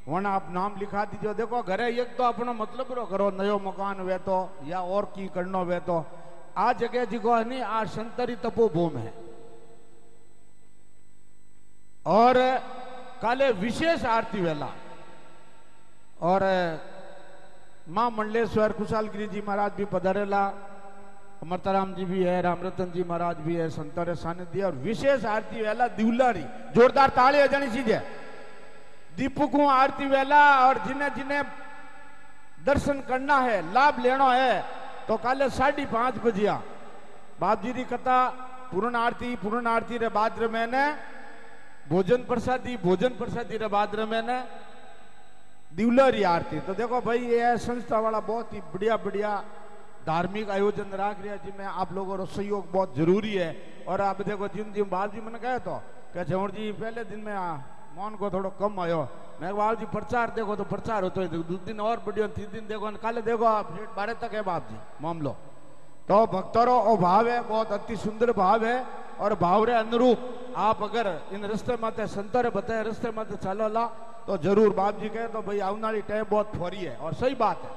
वण 0.09 0.27
आप 0.27 0.47
नाम 0.51 0.77
लिखा 0.79 1.05
दीजिए 1.05 1.35
देखो, 1.35 1.63
घरे 1.63 1.89
एक 1.93 2.17
तो 2.17 2.23
अपना 2.25 2.53
मतलब 2.55 2.93
रो 2.93 3.05
करो 3.07 3.31
नयो 3.33 3.59
मकान 3.61 4.01
वे 4.01 4.19
तो 4.19 4.39
या 4.67 4.81
और 4.81 5.05
की 5.15 5.27
करनो 5.29 5.65
वे 5.65 5.79
तो 5.81 6.05
आ 6.57 6.73
जगह 6.75 7.05
जिको 7.07 7.35
है 7.35 7.45
नहीं 7.45 7.63
आ 7.63 7.85
संतरी 7.87 8.35
तपोभूम 8.37 8.97
है। 8.97 9.13
और 12.07 12.35
काले 13.23 13.51
विशेष 13.55 14.05
आरती 14.07 14.41
वेला। 14.41 14.69
और 16.23 16.43
माँ 17.89 18.11
मंडलेश्वर 18.11 18.73
कुशाल 18.73 19.07
गिरी 19.09 19.27
जी 19.29 19.41
महाराज 19.41 19.73
भी 19.73 19.85
पधरेला। 19.87 20.43
अमरताराम 21.43 21.95
जी 21.95 22.05
भी 22.05 22.23
है, 22.23 22.41
रामरतन 22.43 22.91
जी 22.93 23.03
महाराज 23.05 23.37
भी 23.39 23.55
है, 23.57 23.69
संतरे 23.71 24.15
सानिध्य 24.15 24.63
और 24.63 24.75
विशेष 24.79 25.25
आरती 25.27 25.63
वेला 25.63 25.87
दिवलारी। 25.91 26.43
जोरदार 26.75 27.09
ताली 27.11 27.39
अजानी 27.41 27.69
चीज़ 27.73 27.91
है 27.93 28.01
दीपकों 29.17 29.71
आरती 29.71 30.07
वेला 30.07 30.43
और 30.61 30.79
जिन्हें 30.87 31.15
जिन्हें 31.15 31.43
दर्शन 32.65 33.01
करना 33.03 33.39
है, 33.41 33.73
लाभ 33.73 34.01
लेना 34.01 34.33
है 34.33 34.65
तो 35.09 35.17
काले 35.17 35.49
साढ़ी 35.51 35.85
पाँच 35.87 36.15
बजिया 36.25 36.55
बाप 37.41 37.63
जी 37.63 37.73
की 37.73 37.85
कथा, 37.87 38.19
पूर्ण 38.71 38.97
आरती 38.97 39.37
पूर्ण 39.37 39.67
आरती 39.67 39.99
रे 39.99 40.09
बाद 40.11 40.39
मैंने 40.53 40.85
भोजन 41.89 42.25
प्रसादी 42.25 42.77
भोजन 42.79 43.17
प्रसादी 43.19 43.57
रे 43.57 43.69
बाद 43.69 43.99
मैंने 44.09 44.39
दिवलरी 45.73 46.23
आरती। 46.25 46.61
तो 46.61 46.75
देखो 46.75 47.01
भाई, 47.01 47.19
ये 47.19 47.57
संस्था 47.59 47.99
वाला 48.01 48.21
बहुत 48.21 48.53
ही 48.53 48.61
बढ़िया 48.71 48.97
बढ़िया 48.99 49.33
धार्मिक 50.07 50.51
आयोजन 50.51 50.91
रख 50.93 51.17
रहा 51.21 51.37
जी 51.37 51.51
जिनमें 51.51 51.67
आप 51.67 51.93
लोगों 51.93 52.17
का 52.19 52.25
सहयोग 52.27 52.71
बहुत 52.73 52.97
ज़रूरी 52.97 53.35
है। 53.35 53.51
और 53.89 54.01
आप 54.03 54.23
देखो, 54.23 54.49
जिन 54.49 54.73
जिन 54.73 54.89
बाल 54.91 55.09
जी 55.11 55.21
मैंने 55.21 55.39
कहा 55.39 55.59
तो 55.61 55.77
क्या 56.13 56.23
जौड़ 56.25 56.51
जी, 56.51 56.73
पहले 56.73 57.05
दिन 57.05 57.21
में 57.21 57.35
मौन 57.91 58.15
को 58.17 58.31
थोड़ा 58.31 58.51
कम 58.59 58.81
आयो। 58.81 59.01
मैं 59.41 59.57
बाप 59.57 59.79
जी 59.79 59.87
प्रचार 59.89 60.31
देखो 60.31 60.57
तो 60.57 60.65
प्रचार 60.67 61.05
होते 61.05 61.27
तो 61.29 61.39
दो 61.43 61.57
दिन 61.65 61.81
और 61.81 62.03
बढ़िया 62.07 62.27
तीन 62.31 62.49
दिन 62.53 62.67
देखो 62.69 62.91
काले 62.99 63.23
देखो 63.23 63.45
आप 63.47 63.71
बारह 63.97 64.15
तक 64.21 64.35
है 64.35 64.43
बाप 64.43 64.69
जी 64.69 64.77
मामलो। 65.01 65.37
तो 66.09 66.27
भक्तों 66.27 66.67
और 66.69 66.97
भाव 66.99 67.29
है, 67.29 67.41
बहुत 67.43 67.73
अति 67.73 67.97
सुंदर 67.99 68.33
भाव 68.33 68.65
है, 68.65 68.85
और 69.21 69.35
भाव 69.37 69.65
रे 69.65 69.75
अनुरूप। 69.75 70.19
आप 70.57 70.83
अगर 70.83 71.07
इन 71.33 71.45
रस्ते 71.47 71.77
मत 71.83 72.01
संतर 72.11 72.51
बताए, 72.51 72.83
रस्ते 72.85 73.11
मत 73.11 73.33
चलो 73.39 73.69
ला 73.69 73.85
तो 74.27 74.37
ज़रूर 74.39 74.73
बाप 74.75 74.99
जी 75.01 75.09
कहे 75.09 75.27
तो 75.29 75.43
भाई 75.43 75.59
आने 75.61 76.01
टाइम 76.03 76.25
बहुत 76.31 76.53
फोरी 76.57 76.77
है। 76.79 76.97
और 76.99 77.15
सही 77.15 77.35
बात 77.37 77.63
है। 77.65 77.71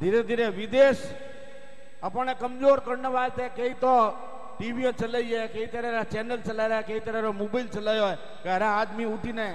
धीरे 0.00 0.22
धीरे 0.22 0.48
विदेश 0.50 1.02
अपने 2.02 2.34
कमज़ोर 2.36 2.80
करने 2.80 3.08
वाले 3.08 3.30
थे 3.32 3.48
कई 3.56 3.72
तो 3.76 3.90
है, 4.60 5.46
कई 5.48 5.66
तरह 5.66 6.02
चैनल 6.04 6.40
चला 6.42 6.66
रहा 6.66 6.78
है, 6.78 6.84
कई 6.84 7.00
तरह 7.00 7.30
मोबाइल 7.32 7.68
चलाया 7.68 8.06
है 8.06 8.18
कह 8.44 8.56
रहा 8.56 8.70
आदमी 8.80 9.04
उठी 9.04 9.32
ने 9.32 9.48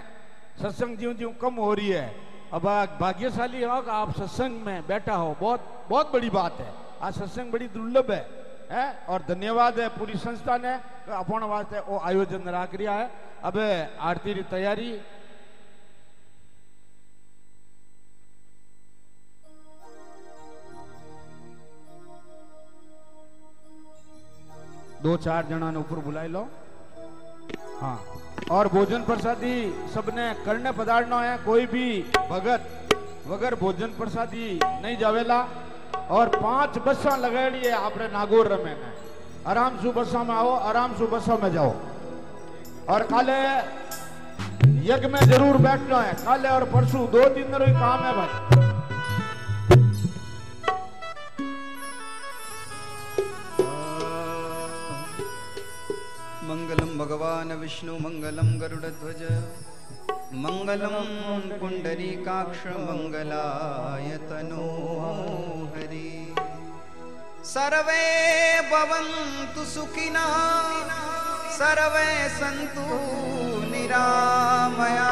सत्संग 0.61 0.97
जीव 0.97 1.13
जीव 1.13 1.35
कम 1.41 1.55
हो 1.55 1.73
रही 1.73 1.89
है। 1.89 2.07
अब 2.53 2.63
भाग्यशाली 2.99 3.63
हो 3.63 3.81
कि 3.81 3.91
आप 3.91 4.11
सत्संग 4.17 4.61
में 4.65 4.87
बैठा 4.87 5.15
हो, 5.15 5.35
बहुत 5.39 5.87
बहुत 5.89 6.11
बड़ी 6.13 6.29
बात 6.29 6.59
है। 6.59 6.73
आज 7.01 7.13
सत्संग 7.13 7.51
बड़ी 7.51 7.67
दुर्लभ 7.67 8.11
है 8.11 8.25
है? 8.71 8.85
और 9.09 9.21
धन्यवाद 9.27 9.79
है 9.79 9.87
पूरी 9.89 10.17
संस्था 10.19 10.57
ने 10.57 10.73
अपन 11.09 11.43
वास्ते 11.43 11.79
वो 11.79 11.99
आयोजन 11.99 12.49
रख 12.49 12.73
है। 12.93 13.09
अब 13.43 13.57
आरती 13.99 14.33
की 14.33 14.41
तैयारी 14.43 14.91
दो 25.03 25.15
चार 25.17 25.45
जना 25.45 25.69
ने 25.71 25.79
ऊपर 25.79 25.99
बुलाई 26.05 26.27
लो। 26.27 26.47
हाँ। 27.81 27.99
और 28.51 28.67
भोजन 28.67 29.03
प्रसादी 29.03 29.55
सबने 29.93 30.33
करने 30.45 30.71
पधारना 30.71 31.19
है, 31.21 31.37
कोई 31.37 31.65
भी 31.65 32.01
भगत 32.29 32.61
वगर 33.27 33.55
भोजन 33.55 33.87
प्रसादी 33.97 34.59
नहीं 34.63 34.97
जावेला। 34.97 35.39
और 36.09 36.29
पाँच 36.35 36.77
बसा 36.77 37.15
लगाड़ी 37.15 37.59
है, 37.59 37.71
आपने 37.71 38.07
नागौर 38.07 38.47
रमे 38.47 38.73
ने। 38.73 38.93
आराम 39.47 39.77
सु 39.81 39.91
बसा 39.91 40.23
में 40.23 40.35
आओ, 40.35 40.49
आराम 40.49 40.97
सु 40.97 41.07
बसा 41.07 41.37
में 41.37 41.51
जाओ। 41.53 41.73
और 42.89 43.03
काले 43.03 43.39
यज्ञ 44.85 45.07
में 45.07 45.19
ज़रूर 45.21 45.57
बैठना 45.57 46.01
है। 46.01 46.13
काले 46.15 46.49
और 46.49 46.63
परसों 46.65 47.05
दो 47.11 47.29
दिन 47.29 47.51
काम 47.51 48.03
है 48.03 48.13
भाई। 48.15 48.68
भगवान 56.99 57.51
विष्णु 57.51 57.93
मंगलम 57.95 58.47
गरुड़ध्वज। 58.59 59.21
मंगलम 60.33 60.95
पुंडरीकाक्ष 61.59 62.65
मंगलाय 62.79 64.09
तनो 64.29 64.65
हरि। 65.75 66.35
सर्वे 67.45 68.03
भवन्तु 68.71 69.63
सुखिना, 69.65 70.25
सर्वे 71.51 72.09
सन्तु 72.29 72.87
निरामया। 73.71 75.11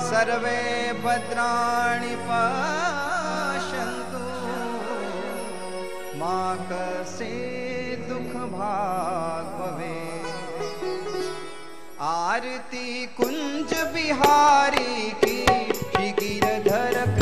सर्वे 0.00 0.60
भद्राणि 1.02 2.14
पश्यन्तु 2.28 4.24
मा 6.18 6.38
कसे 6.70 7.34
दुख 8.08 8.32
आरती 12.38 13.06
कुंज 13.18 13.72
बिहारी 13.94 15.10
की 15.24 16.10
गिरधर 16.20 17.17